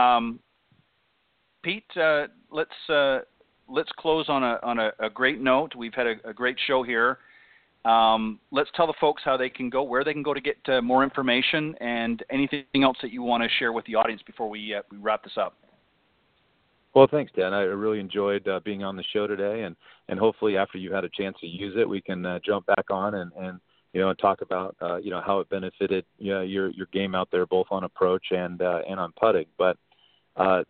Um, 0.00 0.38
Pete, 1.64 1.84
uh, 1.96 2.26
let's 2.52 2.70
uh, 2.88 3.20
let's 3.68 3.90
close 3.98 4.26
on 4.28 4.44
a 4.44 4.60
on 4.62 4.78
a, 4.78 4.92
a, 5.00 5.10
great 5.10 5.40
note. 5.40 5.74
We've 5.74 5.94
had 5.94 6.06
a, 6.06 6.14
a 6.24 6.32
great 6.32 6.56
show 6.68 6.84
here. 6.84 7.18
Um, 7.86 8.40
let's 8.50 8.70
tell 8.74 8.86
the 8.86 8.94
folks 9.00 9.22
how 9.24 9.36
they 9.36 9.48
can 9.48 9.70
go, 9.70 9.82
where 9.84 10.02
they 10.02 10.12
can 10.12 10.22
go 10.22 10.34
to 10.34 10.40
get 10.40 10.56
uh, 10.68 10.82
more 10.82 11.04
information, 11.04 11.76
and 11.80 12.24
anything 12.30 12.64
else 12.82 12.96
that 13.00 13.12
you 13.12 13.22
want 13.22 13.44
to 13.44 13.48
share 13.58 13.72
with 13.72 13.84
the 13.86 13.94
audience 13.94 14.22
before 14.26 14.48
we 14.48 14.74
we 14.90 14.98
wrap 14.98 15.22
this 15.22 15.34
up. 15.36 15.54
Well, 16.96 17.06
thanks, 17.10 17.30
Dan. 17.36 17.52
I 17.52 17.60
really 17.60 18.00
enjoyed 18.00 18.48
uh, 18.48 18.58
being 18.64 18.82
on 18.82 18.96
the 18.96 19.04
show 19.12 19.26
today, 19.26 19.62
and 19.62 19.76
and 20.08 20.18
hopefully 20.18 20.56
after 20.56 20.78
you've 20.78 20.94
had 20.94 21.04
a 21.04 21.10
chance 21.10 21.36
to 21.42 21.46
use 21.46 21.74
it, 21.76 21.88
we 21.88 22.00
can 22.00 22.24
uh, 22.26 22.38
jump 22.44 22.66
back 22.66 22.86
on 22.90 23.14
and 23.16 23.30
and 23.38 23.60
you 23.92 24.00
know 24.00 24.14
talk 24.14 24.40
about 24.40 24.74
uh, 24.80 24.96
you 24.96 25.10
know 25.10 25.22
how 25.24 25.38
it 25.40 25.48
benefited 25.50 26.04
you 26.18 26.32
know, 26.32 26.40
your 26.40 26.70
your 26.70 26.86
game 26.92 27.14
out 27.14 27.28
there, 27.30 27.46
both 27.46 27.66
on 27.70 27.84
approach 27.84 28.24
and 28.30 28.62
uh, 28.62 28.80
and 28.88 28.98
on 28.98 29.12
putting. 29.20 29.46
But 29.58 29.76
uh, 30.36 30.64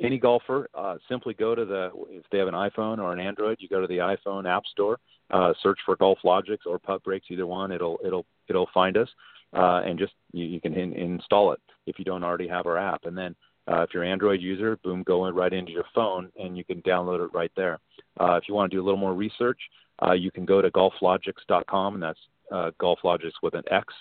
any 0.00 0.18
golfer, 0.18 0.68
uh, 0.74 0.96
simply 1.08 1.34
go 1.34 1.54
to 1.54 1.64
the 1.64 1.90
if 2.10 2.24
they 2.30 2.38
have 2.38 2.48
an 2.48 2.54
iPhone 2.54 2.98
or 2.98 3.12
an 3.12 3.20
Android, 3.20 3.58
you 3.60 3.68
go 3.68 3.80
to 3.80 3.86
the 3.86 3.98
iPhone 3.98 4.48
App 4.48 4.66
Store, 4.66 4.98
uh, 5.30 5.52
search 5.62 5.78
for 5.84 5.96
GolfLogix 5.96 6.58
or 6.66 6.78
Putt 6.78 7.04
Breaks, 7.04 7.26
either 7.30 7.46
one. 7.46 7.70
It'll 7.72 7.98
it'll 8.04 8.26
it'll 8.48 8.68
find 8.74 8.96
us, 8.96 9.08
uh, 9.56 9.82
and 9.84 9.98
just 9.98 10.12
you, 10.32 10.46
you 10.46 10.60
can 10.60 10.74
in, 10.74 10.92
install 10.94 11.52
it 11.52 11.60
if 11.86 11.98
you 11.98 12.04
don't 12.04 12.24
already 12.24 12.48
have 12.48 12.66
our 12.66 12.76
app, 12.76 13.04
and 13.04 13.16
then 13.16 13.36
uh, 13.66 13.82
if 13.82 13.90
you're 13.94 14.02
an 14.02 14.10
Android 14.10 14.40
user, 14.40 14.76
boom, 14.82 15.02
go 15.02 15.28
right 15.30 15.52
into 15.52 15.72
your 15.72 15.86
phone 15.94 16.30
and 16.38 16.56
you 16.56 16.64
can 16.64 16.82
download 16.82 17.24
it 17.24 17.32
right 17.32 17.52
there. 17.56 17.78
Uh, 18.20 18.34
if 18.34 18.44
you 18.46 18.54
want 18.54 18.70
to 18.70 18.76
do 18.76 18.82
a 18.82 18.84
little 18.84 19.00
more 19.00 19.14
research, 19.14 19.58
uh, 20.06 20.12
you 20.12 20.30
can 20.30 20.44
go 20.44 20.60
to 20.60 20.70
golflogix.com, 20.70 21.94
and 21.94 22.02
that's 22.02 22.18
uh, 22.52 22.70
golflogix 22.80 23.32
with 23.42 23.54
an 23.54 23.62
X, 23.70 23.92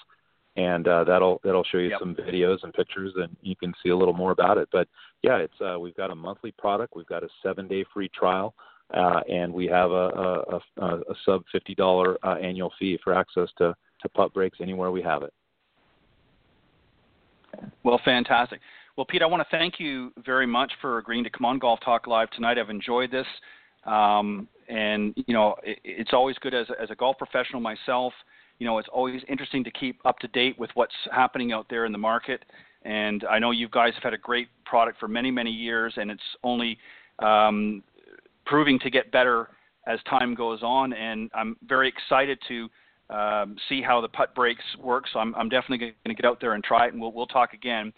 and 0.56 0.88
uh, 0.88 1.04
that'll 1.04 1.42
that'll 1.44 1.64
show 1.64 1.78
you 1.78 1.90
yep. 1.90 2.00
some 2.00 2.16
videos 2.16 2.58
and 2.64 2.74
pictures, 2.74 3.14
and 3.16 3.36
you 3.42 3.56
can 3.56 3.74
see 3.82 3.90
a 3.90 3.98
little 3.98 4.14
more 4.14 4.32
about 4.32 4.58
it. 4.58 4.70
But 4.72 4.88
yeah, 5.22 5.38
it's 5.38 5.60
uh, 5.62 5.80
we've 5.80 5.96
got 5.96 6.12
a 6.12 6.16
monthly 6.16 6.52
product, 6.52 6.96
we've 6.96 7.08
got 7.08 7.24
a 7.24 7.30
seven-day 7.42 7.86
free 7.94 8.10
trial, 8.10 8.54
uh, 8.94 9.22
and 9.30 9.54
we 9.54 9.66
have 9.68 9.92
a, 9.92 9.94
a, 9.94 10.60
a, 10.78 10.86
a 10.86 11.16
sub 11.26 11.44
fifty 11.52 11.76
dollar 11.76 12.18
uh, 12.24 12.36
annual 12.36 12.72
fee 12.78 13.00
for 13.04 13.14
access 13.14 13.50
to 13.58 13.76
to 14.02 14.10
putt 14.10 14.34
breaks 14.34 14.60
anywhere 14.62 14.92
we 14.92 15.02
have 15.02 15.24
it. 15.24 15.34
Well, 17.84 18.00
fantastic. 18.04 18.60
Well, 18.96 19.06
Pete, 19.06 19.22
I 19.22 19.26
want 19.26 19.42
to 19.42 19.58
thank 19.58 19.80
you 19.80 20.12
very 20.24 20.46
much 20.46 20.72
for 20.82 21.00
agreeing 21.00 21.24
to 21.24 21.30
come 21.30 21.46
on 21.46 21.58
Golf 21.58 21.80
Talk 21.84 22.06
Live 22.06 22.30
tonight. 22.32 22.58
I've 22.60 22.70
enjoyed 22.70 23.10
this. 23.10 23.26
Um, 23.86 24.48
and, 24.70 25.14
you 25.28 25.34
know, 25.34 25.56
it, 25.64 25.80
it's 25.84 26.12
always 26.14 26.38
good 26.40 26.54
as 26.54 26.68
as 26.82 26.90
a 26.92 26.96
golf 26.96 27.18
professional 27.18 27.60
myself. 27.60 28.14
You 28.64 28.70
know, 28.70 28.78
it's 28.78 28.88
always 28.94 29.22
interesting 29.28 29.62
to 29.66 29.72
keep 29.72 30.00
up 30.06 30.20
to 30.20 30.30
date 30.30 30.58
with 30.58 30.70
what's 30.76 30.94
happening 31.12 31.52
out 31.52 31.66
there 31.70 31.84
in 31.84 31.92
the 31.92 31.98
market. 31.98 32.46
And 32.84 33.26
I 33.30 33.38
know 33.38 33.52
you 33.52 33.68
guys 33.68 33.94
have 33.96 34.04
had 34.04 34.14
a 34.14 34.18
great 34.18 34.48
product 34.66 35.02
for 35.02 35.10
many, 35.10 35.32
many 35.32 35.52
years, 35.52 35.96
and 35.98 36.10
it's 36.10 36.24
only 36.46 36.78
um, 37.20 37.84
proving 38.46 38.80
to 38.80 38.90
get 38.90 39.12
better 39.12 39.50
as 39.86 40.00
time 40.10 40.34
goes 40.34 40.64
on. 40.64 40.94
And 40.94 41.30
I'm 41.36 41.58
very 41.68 41.90
excited 41.90 42.40
to 42.48 42.70
um, 43.14 43.58
see 43.68 43.82
how 43.82 44.00
the 44.00 44.08
putt 44.08 44.34
breaks 44.34 44.64
work. 44.80 45.10
So 45.12 45.20
I'm, 45.20 45.36
I'm 45.36 45.50
definitely 45.50 45.80
going 45.80 45.94
to 46.06 46.14
get 46.14 46.24
out 46.24 46.40
there 46.40 46.54
and 46.54 46.64
try 46.64 46.86
it, 46.86 46.94
and 46.94 47.02
we'll, 47.02 47.12
we'll 47.12 47.28
talk 47.28 47.52
again. 47.52 47.92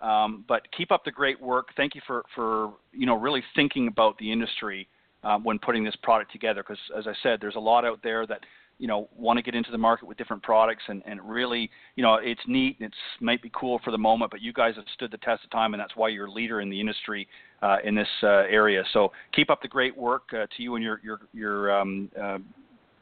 Um, 0.00 0.44
but 0.48 0.62
keep 0.76 0.90
up 0.90 1.04
the 1.04 1.12
great 1.12 1.40
work. 1.40 1.68
Thank 1.76 1.94
you 1.94 2.00
for, 2.08 2.24
for 2.34 2.72
you 2.92 3.06
know 3.06 3.14
really 3.14 3.44
thinking 3.54 3.86
about 3.86 4.18
the 4.18 4.32
industry 4.32 4.88
uh, 5.22 5.38
when 5.38 5.60
putting 5.60 5.84
this 5.84 5.96
product 6.02 6.32
together. 6.32 6.64
Because 6.64 6.82
as 6.98 7.06
I 7.06 7.12
said, 7.22 7.38
there's 7.40 7.54
a 7.54 7.60
lot 7.60 7.84
out 7.84 8.00
there 8.02 8.26
that 8.26 8.40
you 8.78 8.86
know 8.86 9.08
want 9.16 9.36
to 9.36 9.42
get 9.42 9.54
into 9.54 9.70
the 9.70 9.78
market 9.78 10.06
with 10.06 10.16
different 10.16 10.42
products, 10.42 10.82
and, 10.88 11.02
and 11.06 11.20
really 11.28 11.70
you 11.96 12.02
know 12.02 12.16
it's 12.16 12.40
neat. 12.46 12.76
It's 12.80 12.94
might 13.20 13.42
be 13.42 13.50
cool 13.54 13.80
for 13.84 13.90
the 13.90 13.98
moment, 13.98 14.30
but 14.30 14.40
you 14.40 14.52
guys 14.52 14.74
have 14.76 14.84
stood 14.94 15.10
the 15.10 15.18
test 15.18 15.44
of 15.44 15.50
time, 15.50 15.74
and 15.74 15.80
that's 15.80 15.96
why 15.96 16.08
you're 16.08 16.26
a 16.26 16.32
leader 16.32 16.60
in 16.60 16.70
the 16.70 16.80
industry 16.80 17.28
uh, 17.62 17.76
in 17.84 17.94
this 17.94 18.08
uh, 18.22 18.44
area. 18.48 18.82
So 18.92 19.12
keep 19.34 19.50
up 19.50 19.60
the 19.62 19.68
great 19.68 19.96
work 19.96 20.24
uh, 20.32 20.46
to 20.56 20.62
you 20.62 20.76
and 20.76 20.84
your 20.84 21.00
your 21.02 21.20
your 21.32 21.78
um, 21.78 22.10
uh, 22.20 22.38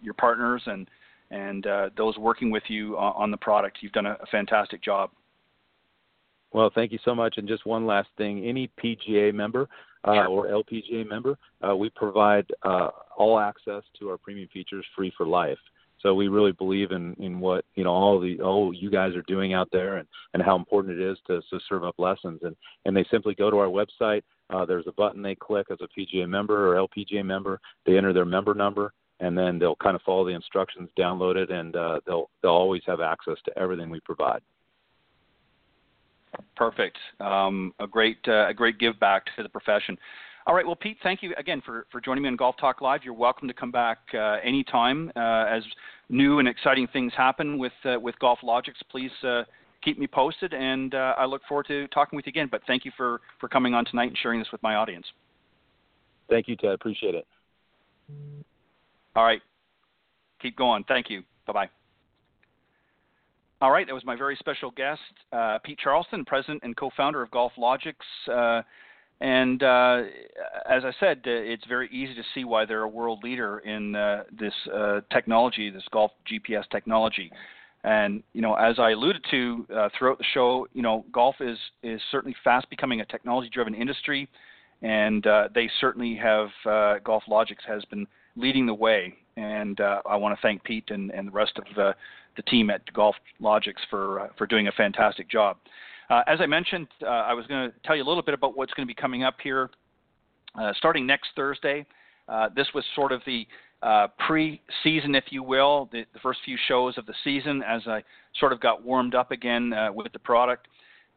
your 0.02 0.14
partners 0.14 0.62
and 0.66 0.88
and 1.30 1.66
uh, 1.66 1.90
those 1.96 2.16
working 2.16 2.50
with 2.50 2.62
you 2.68 2.96
on 2.96 3.30
the 3.30 3.36
product. 3.36 3.78
You've 3.80 3.92
done 3.92 4.06
a, 4.06 4.16
a 4.22 4.26
fantastic 4.30 4.82
job. 4.82 5.10
Well, 6.52 6.70
thank 6.74 6.92
you 6.92 6.98
so 7.04 7.14
much. 7.14 7.34
And 7.36 7.46
just 7.46 7.66
one 7.66 7.86
last 7.86 8.08
thing: 8.16 8.44
any 8.44 8.70
PGA 8.82 9.34
member 9.34 9.68
uh, 10.06 10.26
or 10.26 10.46
LPGA 10.46 11.08
member, 11.08 11.36
uh, 11.66 11.74
we 11.74 11.90
provide 11.90 12.46
uh, 12.62 12.88
all 13.16 13.38
access 13.38 13.82
to 13.98 14.08
our 14.10 14.18
premium 14.18 14.48
features 14.52 14.84
free 14.94 15.12
for 15.16 15.26
life. 15.26 15.58
So 16.00 16.14
we 16.14 16.28
really 16.28 16.52
believe 16.52 16.92
in, 16.92 17.14
in 17.18 17.40
what 17.40 17.64
you 17.74 17.84
know 17.84 17.90
all 17.90 18.20
the 18.20 18.40
all 18.40 18.72
you 18.72 18.90
guys 18.90 19.16
are 19.16 19.22
doing 19.22 19.54
out 19.54 19.68
there 19.72 19.96
and, 19.96 20.06
and 20.34 20.42
how 20.42 20.54
important 20.54 21.00
it 21.00 21.10
is 21.10 21.18
to, 21.26 21.40
to 21.50 21.60
serve 21.68 21.84
up 21.84 21.94
lessons 21.98 22.40
and 22.42 22.54
and 22.84 22.96
they 22.96 23.04
simply 23.10 23.34
go 23.34 23.50
to 23.50 23.58
our 23.58 23.68
website. 23.68 24.22
Uh, 24.50 24.64
there's 24.64 24.86
a 24.86 24.92
button 24.92 25.22
they 25.22 25.34
click 25.34 25.66
as 25.70 25.78
a 25.80 25.88
PGA 25.98 26.28
member 26.28 26.76
or 26.76 26.86
LPGA 26.86 27.24
member. 27.24 27.60
They 27.86 27.96
enter 27.96 28.12
their 28.12 28.24
member 28.24 28.54
number 28.54 28.92
and 29.20 29.36
then 29.36 29.58
they'll 29.58 29.76
kind 29.76 29.96
of 29.96 30.02
follow 30.02 30.24
the 30.24 30.34
instructions, 30.34 30.90
download 30.98 31.36
it, 31.36 31.50
and 31.50 31.74
uh, 31.74 32.00
they'll 32.06 32.28
they'll 32.42 32.52
always 32.52 32.82
have 32.86 33.00
access 33.00 33.36
to 33.46 33.58
everything 33.58 33.90
we 33.90 34.00
provide. 34.00 34.42
Perfect. 36.56 36.96
Um, 37.20 37.72
a 37.80 37.86
great 37.86 38.18
uh, 38.26 38.48
a 38.48 38.54
great 38.54 38.78
give 38.78 38.98
back 39.00 39.24
to 39.36 39.42
the 39.42 39.48
profession. 39.48 39.96
All 40.46 40.54
right. 40.54 40.64
Well, 40.64 40.76
Pete, 40.76 40.96
thank 41.02 41.22
you 41.22 41.34
again 41.38 41.60
for, 41.66 41.86
for 41.90 42.00
joining 42.00 42.22
me 42.22 42.28
on 42.28 42.36
Golf 42.36 42.56
Talk 42.56 42.80
Live. 42.80 43.00
You're 43.02 43.14
welcome 43.14 43.48
to 43.48 43.54
come 43.54 43.72
back 43.72 43.98
uh, 44.14 44.36
anytime 44.44 45.10
uh, 45.16 45.44
as 45.48 45.64
new 46.08 46.38
and 46.38 46.46
exciting 46.46 46.86
things 46.92 47.12
happen 47.16 47.58
with 47.58 47.72
uh, 47.84 47.98
with 47.98 48.14
GolfLogix. 48.22 48.74
Please 48.88 49.10
uh, 49.24 49.42
keep 49.82 49.98
me 49.98 50.06
posted, 50.06 50.54
and 50.54 50.94
uh, 50.94 51.14
I 51.18 51.24
look 51.24 51.42
forward 51.48 51.66
to 51.66 51.88
talking 51.88 52.16
with 52.16 52.26
you 52.26 52.30
again. 52.30 52.48
But 52.50 52.62
thank 52.66 52.84
you 52.84 52.92
for, 52.96 53.20
for 53.40 53.48
coming 53.48 53.74
on 53.74 53.84
tonight 53.84 54.08
and 54.08 54.18
sharing 54.18 54.38
this 54.38 54.48
with 54.52 54.62
my 54.62 54.76
audience. 54.76 55.06
Thank 56.28 56.48
you, 56.48 56.56
Ted. 56.56 56.72
Appreciate 56.72 57.14
it. 57.14 57.26
All 59.14 59.24
right. 59.24 59.42
Keep 60.40 60.56
going. 60.56 60.84
Thank 60.86 61.10
you. 61.10 61.22
Bye 61.46 61.52
bye. 61.52 61.70
All 63.66 63.72
right, 63.72 63.84
that 63.84 63.94
was 63.94 64.04
my 64.04 64.14
very 64.14 64.36
special 64.36 64.70
guest, 64.70 65.00
uh, 65.32 65.58
Pete 65.64 65.80
Charleston, 65.82 66.24
president 66.24 66.60
and 66.62 66.76
co-founder 66.76 67.20
of 67.20 67.32
GolfLogix. 67.32 67.94
Uh, 68.32 68.62
and 69.20 69.60
uh, 69.60 70.02
as 70.70 70.84
I 70.84 70.92
said, 71.00 71.22
uh, 71.26 71.30
it's 71.30 71.64
very 71.66 71.88
easy 71.88 72.14
to 72.14 72.22
see 72.32 72.44
why 72.44 72.64
they're 72.64 72.82
a 72.82 72.88
world 72.88 73.24
leader 73.24 73.58
in 73.58 73.96
uh, 73.96 74.22
this 74.30 74.52
uh, 74.72 75.00
technology, 75.12 75.68
this 75.68 75.82
golf 75.90 76.12
GPS 76.32 76.62
technology. 76.70 77.32
And 77.82 78.22
you 78.34 78.40
know, 78.40 78.54
as 78.54 78.78
I 78.78 78.92
alluded 78.92 79.24
to 79.32 79.66
throughout 79.98 80.18
the 80.18 80.24
show, 80.32 80.68
you 80.72 80.82
know, 80.82 81.04
golf 81.10 81.34
is 81.40 81.58
is 81.82 82.00
certainly 82.12 82.36
fast 82.44 82.70
becoming 82.70 83.00
a 83.00 83.04
technology-driven 83.06 83.74
industry, 83.74 84.28
and 84.82 85.26
they 85.56 85.68
certainly 85.80 86.14
have 86.14 86.50
GolfLogix 86.64 87.56
has 87.66 87.84
been 87.86 88.06
leading 88.36 88.64
the 88.64 88.74
way. 88.74 89.14
And 89.36 89.80
I 89.80 90.14
want 90.14 90.38
to 90.38 90.40
thank 90.40 90.62
Pete 90.62 90.90
and, 90.90 91.10
and 91.10 91.26
the 91.26 91.32
rest 91.32 91.58
of 91.58 91.64
the 92.36 92.42
team 92.42 92.70
at 92.70 92.92
Golf 92.92 93.16
Logics 93.40 93.82
for 93.90 94.20
uh, 94.20 94.28
for 94.36 94.46
doing 94.46 94.68
a 94.68 94.72
fantastic 94.72 95.28
job. 95.30 95.56
Uh, 96.08 96.22
as 96.26 96.38
I 96.40 96.46
mentioned, 96.46 96.86
uh, 97.02 97.06
I 97.06 97.34
was 97.34 97.46
going 97.46 97.70
to 97.70 97.76
tell 97.84 97.96
you 97.96 98.02
a 98.02 98.08
little 98.08 98.22
bit 98.22 98.34
about 98.34 98.56
what's 98.56 98.72
going 98.74 98.86
to 98.86 98.92
be 98.92 99.00
coming 99.00 99.24
up 99.24 99.36
here 99.42 99.70
uh, 100.60 100.72
starting 100.76 101.06
next 101.06 101.30
Thursday. 101.34 101.84
Uh, 102.28 102.48
this 102.54 102.68
was 102.74 102.84
sort 102.94 103.12
of 103.12 103.20
the 103.26 103.46
uh, 103.82 104.06
pre-season, 104.26 105.14
if 105.14 105.24
you 105.30 105.42
will, 105.42 105.88
the, 105.92 106.04
the, 106.12 106.18
first 106.20 106.40
few 106.44 106.56
shows 106.66 106.96
of 106.96 107.06
the 107.06 107.14
season 107.22 107.62
as 107.62 107.82
I 107.86 108.02
sort 108.40 108.52
of 108.52 108.60
got 108.60 108.82
warmed 108.82 109.14
up 109.14 109.30
again 109.30 109.72
with 109.94 110.12
the 110.12 110.18
product. 110.18 110.66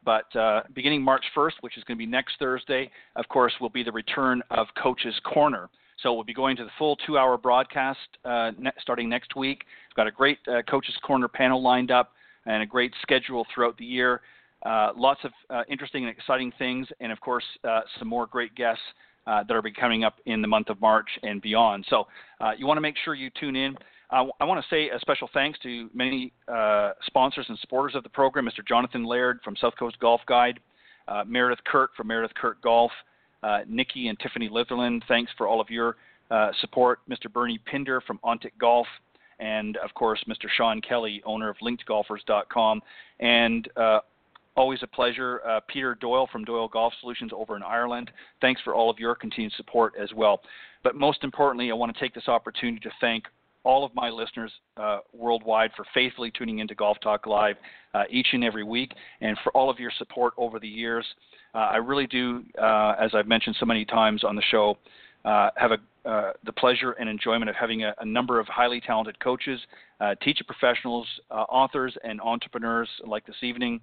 But 0.04 0.26
beginning 0.74 1.02
March 1.02 1.24
1st, 1.36 1.54
which 1.62 1.78
is 1.78 1.84
going 1.86 1.98
to 1.98 2.00
be 2.00 2.06
next 2.06 2.34
Thursday, 2.38 2.92
of 3.16 3.28
course, 3.30 3.54
will 3.62 3.70
be 3.70 3.82
the 3.84 3.92
return 3.92 4.42
of 4.52 4.68
Coach's 4.82 5.20
Corner. 5.24 5.70
So 6.04 6.14
we'll 6.14 6.24
be 6.24 6.34
going 6.34 6.56
to 6.58 6.64
the 6.64 6.72
full 6.78 6.96
two-hour 7.06 7.38
broadcast 7.38 8.00
uh, 8.24 8.52
ne- 8.58 8.72
starting 8.80 9.10
next 9.10 9.36
week. 9.36 9.66
We've 9.90 9.96
got 9.96 10.08
a 10.08 10.12
great 10.12 10.38
uh, 10.48 10.62
Coaches 10.70 10.96
Corner 11.04 11.28
panel 11.28 11.62
lined 11.62 11.92
up 11.92 12.14
and 12.46 12.64
a 12.64 12.66
great 12.66 12.94
schedule 13.02 13.46
throughout 13.54 13.78
the 13.78 13.86
year. 13.86 14.22
Uh, 14.66 14.92
lots 14.96 15.20
of 15.24 15.32
uh, 15.50 15.64
interesting 15.70 16.06
and 16.06 16.16
exciting 16.16 16.52
things, 16.58 16.88
and 17.00 17.12
of 17.12 17.20
course, 17.20 17.44
uh, 17.68 17.82
some 17.98 18.08
more 18.08 18.26
great 18.26 18.54
guests 18.56 18.82
uh, 19.28 19.44
that 19.44 19.54
are 19.54 19.62
be 19.62 19.72
coming 19.72 20.04
up 20.04 20.18
in 20.26 20.42
the 20.42 20.48
month 20.48 20.70
of 20.70 20.80
March 20.82 21.08
and 21.24 21.42
beyond. 21.42 21.86
So 21.90 22.08
you 22.58 22.66
want 22.66 22.78
to 22.78 22.82
make 22.82 22.96
sure 23.04 23.14
you 23.14 23.30
tune 23.40 23.56
in. 23.56 23.78
I 24.10 24.24
want 24.24 24.60
to 24.64 24.76
say 24.76 24.90
a 24.90 25.00
special 25.00 25.30
thanks 25.34 25.60
to 25.60 25.90
many 25.94 26.34
sponsors 27.06 27.46
and 27.48 27.60
supporters 27.60 27.94
of 27.96 28.04
the 28.04 28.10
program, 28.10 28.46
Mr. 28.46 28.68
Jonathan 28.68 29.04
Laird 29.04 29.40
from 29.44 29.56
South 29.56 29.74
Coast 29.78 30.00
Golf 30.00 30.22
Guide, 30.28 30.60
Meredith 31.28 31.64
Kurt 31.66 31.92
from 31.96 32.08
Meredith 32.08 32.36
Kurt 32.36 32.60
Golf, 32.62 32.92
uh, 33.44 33.60
Nikki 33.68 34.08
and 34.08 34.20
Tiffany 34.20 34.50
Litherland, 34.50 35.04
thanks 35.08 35.32
for 35.38 35.48
all 35.48 35.62
of 35.62 35.70
your 35.70 35.98
uh, 36.32 36.52
support. 36.62 37.00
Mr. 37.10 37.32
Bernie 37.32 37.60
Pinder 37.66 38.02
from 38.02 38.20
Ontic 38.24 38.52
Golf, 38.60 38.88
and 39.40 39.78
of 39.78 39.94
course, 39.94 40.24
Mr. 40.28 40.48
Sean 40.56 40.82
Kelly, 40.82 41.22
owner 41.26 41.50
of 41.50 41.58
LinkedGolfers.com. 41.64 42.82
And 43.20 43.68
uh, 43.76 44.00
Always 44.60 44.84
a 44.84 44.88
pleasure. 44.88 45.42
Uh, 45.48 45.62
Peter 45.70 45.96
Doyle 45.96 46.28
from 46.30 46.44
Doyle 46.44 46.68
Golf 46.68 46.92
Solutions 47.00 47.32
over 47.34 47.56
in 47.56 47.64
Ireland. 47.64 48.12
Thanks 48.42 48.60
for 48.62 48.76
all 48.76 48.90
of 48.90 49.00
your 49.00 49.16
continued 49.16 49.54
support 49.54 49.94
as 49.98 50.10
well. 50.14 50.42
But 50.84 50.96
most 50.96 51.24
importantly, 51.24 51.72
I 51.72 51.76
want 51.76 51.94
to 51.94 52.00
take 52.00 52.14
this 52.14 52.28
opportunity 52.28 52.78
to 52.82 52.92
thank 53.00 53.24
all 53.64 53.84
of 53.86 53.94
my 53.94 54.10
listeners 54.10 54.52
uh, 54.78 55.00
worldwide 55.14 55.72
for 55.76 55.86
faithfully 55.94 56.32
tuning 56.32 56.60
into 56.60 56.76
Golf 56.76 56.98
Talk 57.02 57.26
Live 57.26 57.56
uh, 57.94 58.04
each 58.10 58.28
and 58.34 58.44
every 58.44 58.64
week, 58.64 58.94
and 59.22 59.38
for 59.44 59.52
all 59.52 59.70
of 59.70 59.80
your 59.80 59.92
support 59.98 60.34
over 60.38 60.60
the 60.60 60.68
years. 60.68 61.06
Uh, 61.54 61.58
I 61.58 61.78
really 61.78 62.08
do, 62.08 62.44
uh, 62.62 62.96
as 63.00 63.12
I've 63.14 63.28
mentioned 63.28 63.56
so 63.60 63.66
many 63.66 63.86
times 63.86 64.24
on 64.24 64.36
the 64.36 64.44
show, 64.50 64.78
uh, 65.26 65.50
have 65.58 65.72
a, 65.72 66.10
uh, 66.10 66.34
the 66.46 66.54
pleasure 66.54 66.92
and 66.94 67.10
enjoyment 67.10 67.50
of 67.50 67.56
having 67.56 67.84
a, 67.84 67.94
a 68.00 68.06
number 68.06 68.40
of 68.40 68.48
highly 68.48 68.80
talented 68.80 69.20
coaches, 69.20 69.60
teacher 70.24 70.46
professionals, 70.46 71.08
authors, 71.30 71.98
and 72.04 72.22
entrepreneurs 72.22 72.88
like 73.06 73.26
this 73.26 73.36
evening 73.42 73.82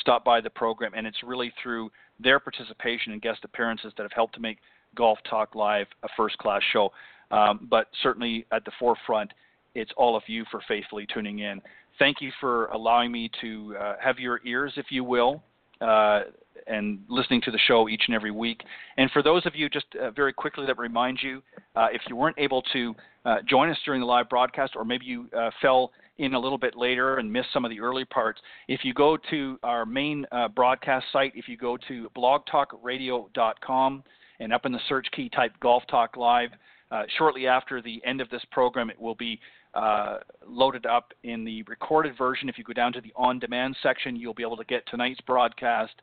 stop 0.00 0.24
by 0.24 0.40
the 0.40 0.50
program, 0.50 0.92
and 0.94 1.06
it's 1.06 1.22
really 1.24 1.52
through 1.62 1.90
their 2.20 2.38
participation 2.38 3.12
and 3.12 3.22
guest 3.22 3.40
appearances 3.42 3.92
that 3.96 4.02
have 4.02 4.12
helped 4.12 4.34
to 4.34 4.40
make 4.40 4.58
Golf 4.94 5.18
Talk 5.28 5.54
Live 5.54 5.86
a 6.02 6.08
first 6.16 6.38
class 6.38 6.62
show. 6.72 6.90
Um, 7.30 7.66
but 7.70 7.88
certainly 8.02 8.46
at 8.52 8.64
the 8.64 8.72
forefront, 8.78 9.32
it's 9.74 9.90
all 9.96 10.16
of 10.16 10.22
you 10.26 10.44
for 10.50 10.60
faithfully 10.66 11.06
tuning 11.12 11.40
in. 11.40 11.60
Thank 11.98 12.20
you 12.20 12.30
for 12.40 12.66
allowing 12.66 13.10
me 13.10 13.30
to 13.40 13.76
uh, 13.78 13.94
have 14.02 14.18
your 14.18 14.40
ears, 14.44 14.72
if 14.76 14.86
you 14.90 15.02
will, 15.04 15.42
uh, 15.80 16.22
and 16.66 17.00
listening 17.08 17.40
to 17.42 17.50
the 17.50 17.58
show 17.66 17.88
each 17.88 18.02
and 18.06 18.14
every 18.14 18.30
week. 18.30 18.62
And 18.96 19.10
for 19.10 19.22
those 19.22 19.46
of 19.46 19.54
you, 19.54 19.68
just 19.68 19.86
uh, 20.00 20.10
very 20.10 20.32
quickly, 20.32 20.66
that 20.66 20.78
remind 20.78 21.20
you, 21.22 21.42
uh, 21.74 21.88
if 21.92 22.02
you 22.08 22.16
weren't 22.16 22.38
able 22.38 22.62
to 22.72 22.94
uh, 23.24 23.36
join 23.48 23.70
us 23.70 23.78
during 23.84 24.00
the 24.00 24.06
live 24.06 24.28
broadcast, 24.28 24.74
or 24.76 24.84
maybe 24.84 25.04
you 25.04 25.28
uh, 25.36 25.50
fell 25.60 25.90
in 26.18 26.34
a 26.34 26.38
little 26.38 26.58
bit 26.58 26.76
later 26.76 27.16
and 27.18 27.30
missed 27.30 27.48
some 27.52 27.64
of 27.64 27.70
the 27.70 27.80
early 27.80 28.04
parts, 28.04 28.40
if 28.68 28.80
you 28.84 28.94
go 28.94 29.18
to 29.30 29.58
our 29.62 29.84
main 29.84 30.24
broadcast 30.54 31.04
site, 31.12 31.32
if 31.34 31.46
you 31.48 31.56
go 31.56 31.76
to 31.88 32.10
blogtalkradio.com 32.16 34.02
and 34.40 34.52
up 34.52 34.64
in 34.64 34.72
the 34.72 34.80
search 34.88 35.06
key 35.14 35.28
type 35.28 35.52
Golf 35.60 35.82
Talk 35.88 36.16
Live, 36.16 36.50
uh, 36.90 37.02
shortly 37.18 37.46
after 37.46 37.82
the 37.82 38.00
end 38.04 38.20
of 38.20 38.30
this 38.30 38.42
program, 38.52 38.90
it 38.90 39.00
will 39.00 39.14
be 39.14 39.38
uh, 39.74 40.18
loaded 40.46 40.86
up 40.86 41.12
in 41.24 41.44
the 41.44 41.62
recorded 41.64 42.16
version. 42.16 42.48
If 42.48 42.58
you 42.58 42.64
go 42.64 42.72
down 42.72 42.92
to 42.94 43.00
the 43.00 43.12
on 43.16 43.38
demand 43.38 43.76
section, 43.82 44.16
you'll 44.16 44.34
be 44.34 44.42
able 44.42 44.56
to 44.56 44.64
get 44.64 44.86
tonight's 44.86 45.20
broadcast 45.22 45.94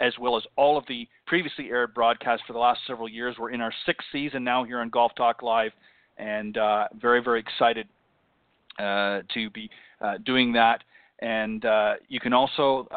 as 0.00 0.14
well 0.18 0.36
as 0.36 0.42
all 0.56 0.76
of 0.76 0.84
the 0.88 1.06
previously 1.26 1.68
aired 1.70 1.94
broadcasts 1.94 2.44
for 2.46 2.54
the 2.54 2.58
last 2.58 2.80
several 2.86 3.08
years. 3.08 3.36
We're 3.38 3.50
in 3.50 3.60
our 3.60 3.72
sixth 3.86 4.08
season 4.10 4.42
now 4.42 4.64
here 4.64 4.80
on 4.80 4.88
Golf 4.88 5.12
Talk 5.14 5.42
Live, 5.42 5.70
and 6.18 6.56
uh, 6.56 6.88
very, 7.00 7.22
very 7.22 7.38
excited 7.38 7.86
uh, 8.78 9.20
to 9.32 9.50
be 9.50 9.70
uh, 10.00 10.14
doing 10.24 10.52
that. 10.54 10.82
And 11.20 11.64
you 12.08 12.18
can 12.18 12.32
also 12.32 12.88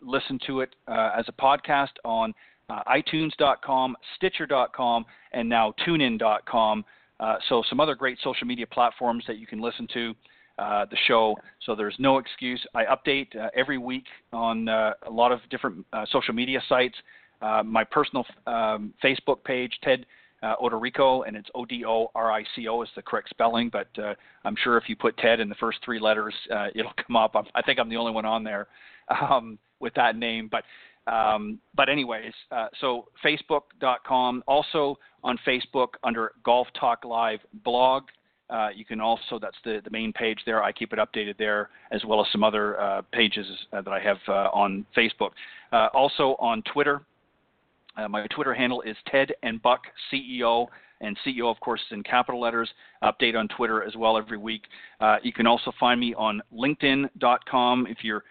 listen 0.00 0.38
to 0.46 0.60
it 0.60 0.74
as 0.88 1.26
a 1.28 1.32
podcast 1.32 1.92
on 2.06 2.32
uh, 2.70 2.82
iTunes.com, 2.86 3.96
Stitcher.com, 4.16 5.04
and 5.32 5.48
now 5.48 5.74
TuneIn.com. 5.86 6.84
Uh, 7.18 7.36
so 7.48 7.62
some 7.68 7.80
other 7.80 7.94
great 7.94 8.18
social 8.22 8.46
media 8.46 8.66
platforms 8.66 9.24
that 9.26 9.38
you 9.38 9.46
can 9.46 9.60
listen 9.60 9.86
to 9.92 10.14
uh, 10.58 10.86
the 10.90 10.96
show. 11.06 11.36
So 11.64 11.74
there's 11.74 11.94
no 11.98 12.18
excuse. 12.18 12.64
I 12.74 12.84
update 12.84 13.34
uh, 13.36 13.48
every 13.56 13.78
week 13.78 14.04
on 14.32 14.68
uh, 14.68 14.92
a 15.06 15.10
lot 15.10 15.32
of 15.32 15.40
different 15.50 15.84
uh, 15.92 16.04
social 16.10 16.34
media 16.34 16.62
sites. 16.68 16.96
my 17.64 17.84
personal 17.84 18.24
um, 18.46 18.94
Facebook 19.02 19.42
page, 19.44 19.72
Ted 19.82 20.06
Odorico, 20.42 21.26
and 21.26 21.36
it's 21.36 21.48
O 21.54 21.66
D 21.66 21.84
O 21.86 22.10
R 22.14 22.32
I 22.32 22.44
C 22.56 22.68
O 22.68 22.82
is 22.82 22.88
the 22.96 23.02
correct 23.02 23.30
spelling. 23.30 23.70
But 23.70 23.88
I'm 24.44 24.56
sure 24.62 24.78
if 24.78 24.84
you 24.88 24.96
put 24.96 25.16
Ted 25.18 25.40
in 25.40 25.48
the 25.48 25.54
first 25.56 25.78
three 25.84 26.00
letters, 26.00 26.34
it'll 26.74 26.92
come 27.06 27.16
up. 27.16 27.36
I'm, 27.36 27.44
i 27.54 27.62
think 27.62 27.78
I'm 27.78 27.90
the 27.90 27.96
only 27.96 28.12
one 28.12 28.24
on 28.24 28.44
there 28.44 28.68
um, 29.30 29.58
with 29.80 29.94
that 29.94 30.16
name. 30.16 30.48
But 30.50 30.64
um, 31.10 31.58
but 31.74 31.88
anyways, 31.88 32.32
uh, 32.52 32.68
so 32.80 33.08
Facebook.com, 33.24 34.44
also 34.46 34.98
on 35.24 35.38
Facebook 35.46 35.88
under 36.04 36.32
Golf 36.44 36.68
Talk 36.78 37.04
Live 37.04 37.40
blog. 37.64 38.04
Uh, 38.48 38.68
you 38.74 38.84
can 38.84 39.00
also, 39.00 39.38
that's 39.40 39.56
the, 39.64 39.80
the 39.84 39.90
main 39.90 40.12
page 40.12 40.38
there. 40.44 40.62
I 40.62 40.72
keep 40.72 40.92
it 40.92 40.98
updated 40.98 41.36
there, 41.38 41.70
as 41.92 42.04
well 42.04 42.20
as 42.20 42.26
some 42.32 42.42
other 42.42 42.80
uh, 42.80 43.02
pages 43.12 43.46
uh, 43.72 43.80
that 43.82 43.90
I 43.90 44.00
have 44.00 44.18
uh, 44.28 44.50
on 44.52 44.84
Facebook. 44.96 45.30
Uh, 45.72 45.88
also 45.94 46.36
on 46.38 46.62
Twitter, 46.72 47.02
my 48.08 48.26
Twitter 48.28 48.54
handle 48.54 48.80
is 48.80 48.96
Ted 49.10 49.30
and 49.42 49.60
Buck 49.60 49.82
CEO, 50.10 50.68
and 51.02 51.18
CEO, 51.26 51.50
of 51.50 51.60
course, 51.60 51.80
is 51.90 51.92
in 51.92 52.02
capital 52.02 52.40
letters. 52.40 52.70
Update 53.02 53.36
on 53.36 53.46
Twitter 53.48 53.84
as 53.84 53.94
well 53.94 54.16
every 54.16 54.38
week. 54.38 54.62
you 55.22 55.34
can 55.34 55.46
also 55.46 55.70
find 55.78 56.00
me 56.00 56.14
on 56.14 56.40
LinkedIn.com 56.50 57.86
if 57.90 57.98
you're 58.02 58.24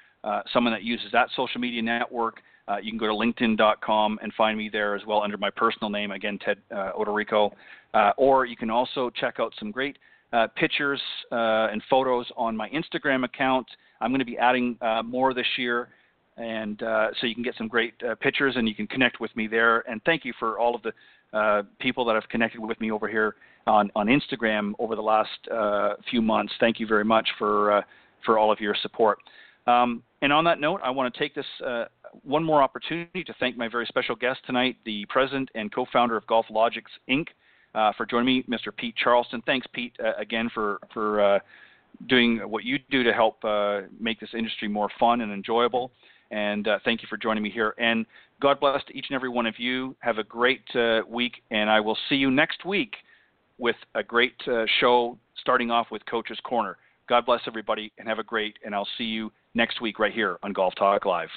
someone 0.51 0.73
that 0.73 0.81
uses 0.81 1.11
that 1.11 1.29
social 1.35 1.61
media 1.61 1.83
network. 1.83 2.41
Uh, 2.69 2.77
you 2.77 2.91
can 2.91 2.99
go 2.99 3.07
to 3.07 3.13
linkedin.com 3.13 4.19
and 4.21 4.31
find 4.33 4.57
me 4.57 4.69
there 4.71 4.95
as 4.95 5.01
well 5.07 5.23
under 5.23 5.37
my 5.37 5.49
personal 5.49 5.89
name, 5.89 6.11
again, 6.11 6.37
Ted 6.43 6.57
uh, 6.71 6.91
Odorico. 6.97 7.51
Uh, 7.93 8.11
or 8.17 8.45
you 8.45 8.55
can 8.55 8.69
also 8.69 9.09
check 9.09 9.37
out 9.39 9.51
some 9.57 9.71
great 9.71 9.97
uh, 10.31 10.45
pictures 10.55 11.01
uh, 11.31 11.67
and 11.71 11.81
photos 11.89 12.27
on 12.37 12.55
my 12.55 12.69
Instagram 12.69 13.25
account. 13.25 13.65
I'm 13.99 14.11
going 14.11 14.19
to 14.19 14.25
be 14.25 14.37
adding 14.37 14.77
uh, 14.81 15.01
more 15.01 15.33
this 15.33 15.47
year. 15.57 15.89
And 16.37 16.79
so 16.79 17.27
you 17.27 17.33
can 17.33 17.43
get 17.43 17.55
some 17.57 17.67
great 17.67 17.95
pictures 18.21 18.53
and 18.55 18.65
you 18.65 18.73
can 18.73 18.87
connect 18.87 19.19
with 19.19 19.35
me 19.35 19.45
there. 19.45 19.79
And 19.91 20.01
thank 20.05 20.23
you 20.23 20.31
for 20.39 20.57
all 20.57 20.73
of 20.73 20.81
the 20.83 21.65
people 21.79 22.05
that 22.05 22.13
have 22.13 22.29
connected 22.29 22.61
with 22.61 22.79
me 22.79 22.91
over 22.91 23.09
here 23.09 23.35
on, 23.67 23.91
on 23.93 24.07
Instagram 24.07 24.71
over 24.79 24.95
the 24.95 25.01
last 25.01 25.29
few 26.09 26.21
months. 26.21 26.53
Thank 26.61 26.79
you 26.79 26.87
very 26.87 27.03
much 27.03 27.27
for, 27.37 27.83
for 28.25 28.39
all 28.39 28.53
of 28.53 28.61
your 28.61 28.73
support. 28.81 29.17
Um, 29.67 30.01
and 30.21 30.31
on 30.31 30.45
that 30.45 30.61
note, 30.61 30.79
I 30.81 30.91
want 30.91 31.13
to 31.13 31.19
take 31.19 31.35
this 31.35 31.45
one 32.23 32.43
more 32.43 32.61
opportunity 32.61 33.23
to 33.23 33.33
thank 33.39 33.57
my 33.57 33.67
very 33.67 33.85
special 33.85 34.15
guest 34.15 34.39
tonight, 34.45 34.77
the 34.85 35.05
president 35.09 35.49
and 35.55 35.73
co-founder 35.73 36.15
of 36.15 36.25
GolfLogix 36.27 36.83
Inc., 37.09 37.27
uh, 37.75 37.93
for 37.95 38.05
joining 38.05 38.25
me, 38.25 38.43
Mr. 38.49 38.75
Pete 38.75 38.95
Charleston. 38.95 39.43
Thanks, 39.45 39.67
Pete, 39.73 39.93
uh, 40.03 40.13
again 40.17 40.49
for 40.53 40.79
for 40.93 41.21
uh, 41.21 41.39
doing 42.07 42.39
what 42.39 42.63
you 42.63 42.79
do 42.89 43.03
to 43.03 43.13
help 43.13 43.43
uh, 43.43 43.81
make 43.99 44.19
this 44.19 44.29
industry 44.35 44.67
more 44.67 44.89
fun 44.99 45.21
and 45.21 45.31
enjoyable. 45.31 45.91
And 46.31 46.67
uh, 46.67 46.79
thank 46.85 47.01
you 47.01 47.07
for 47.07 47.17
joining 47.17 47.43
me 47.43 47.49
here. 47.49 47.73
And 47.77 48.05
God 48.41 48.59
bless 48.59 48.83
to 48.85 48.97
each 48.97 49.07
and 49.09 49.15
every 49.15 49.29
one 49.29 49.45
of 49.45 49.59
you. 49.59 49.95
Have 49.99 50.17
a 50.17 50.23
great 50.23 50.63
week, 51.07 51.41
and 51.51 51.69
I 51.69 51.79
will 51.79 51.97
see 52.07 52.15
you 52.15 52.31
next 52.31 52.65
week 52.65 52.95
with 53.57 53.75
a 53.95 54.03
great 54.03 54.35
show 54.79 55.17
starting 55.39 55.71
off 55.71 55.87
with 55.91 56.05
Coach's 56.05 56.39
Corner. 56.43 56.77
God 57.07 57.25
bless 57.25 57.41
everybody 57.47 57.91
and 57.97 58.07
have 58.07 58.19
a 58.19 58.23
great, 58.23 58.57
and 58.63 58.73
I'll 58.73 58.87
see 58.97 59.03
you 59.03 59.31
next 59.55 59.81
week 59.81 59.97
right 59.99 60.13
here 60.13 60.37
on 60.43 60.53
Golf 60.53 60.75
Talk 60.75 61.05
Live. 61.05 61.29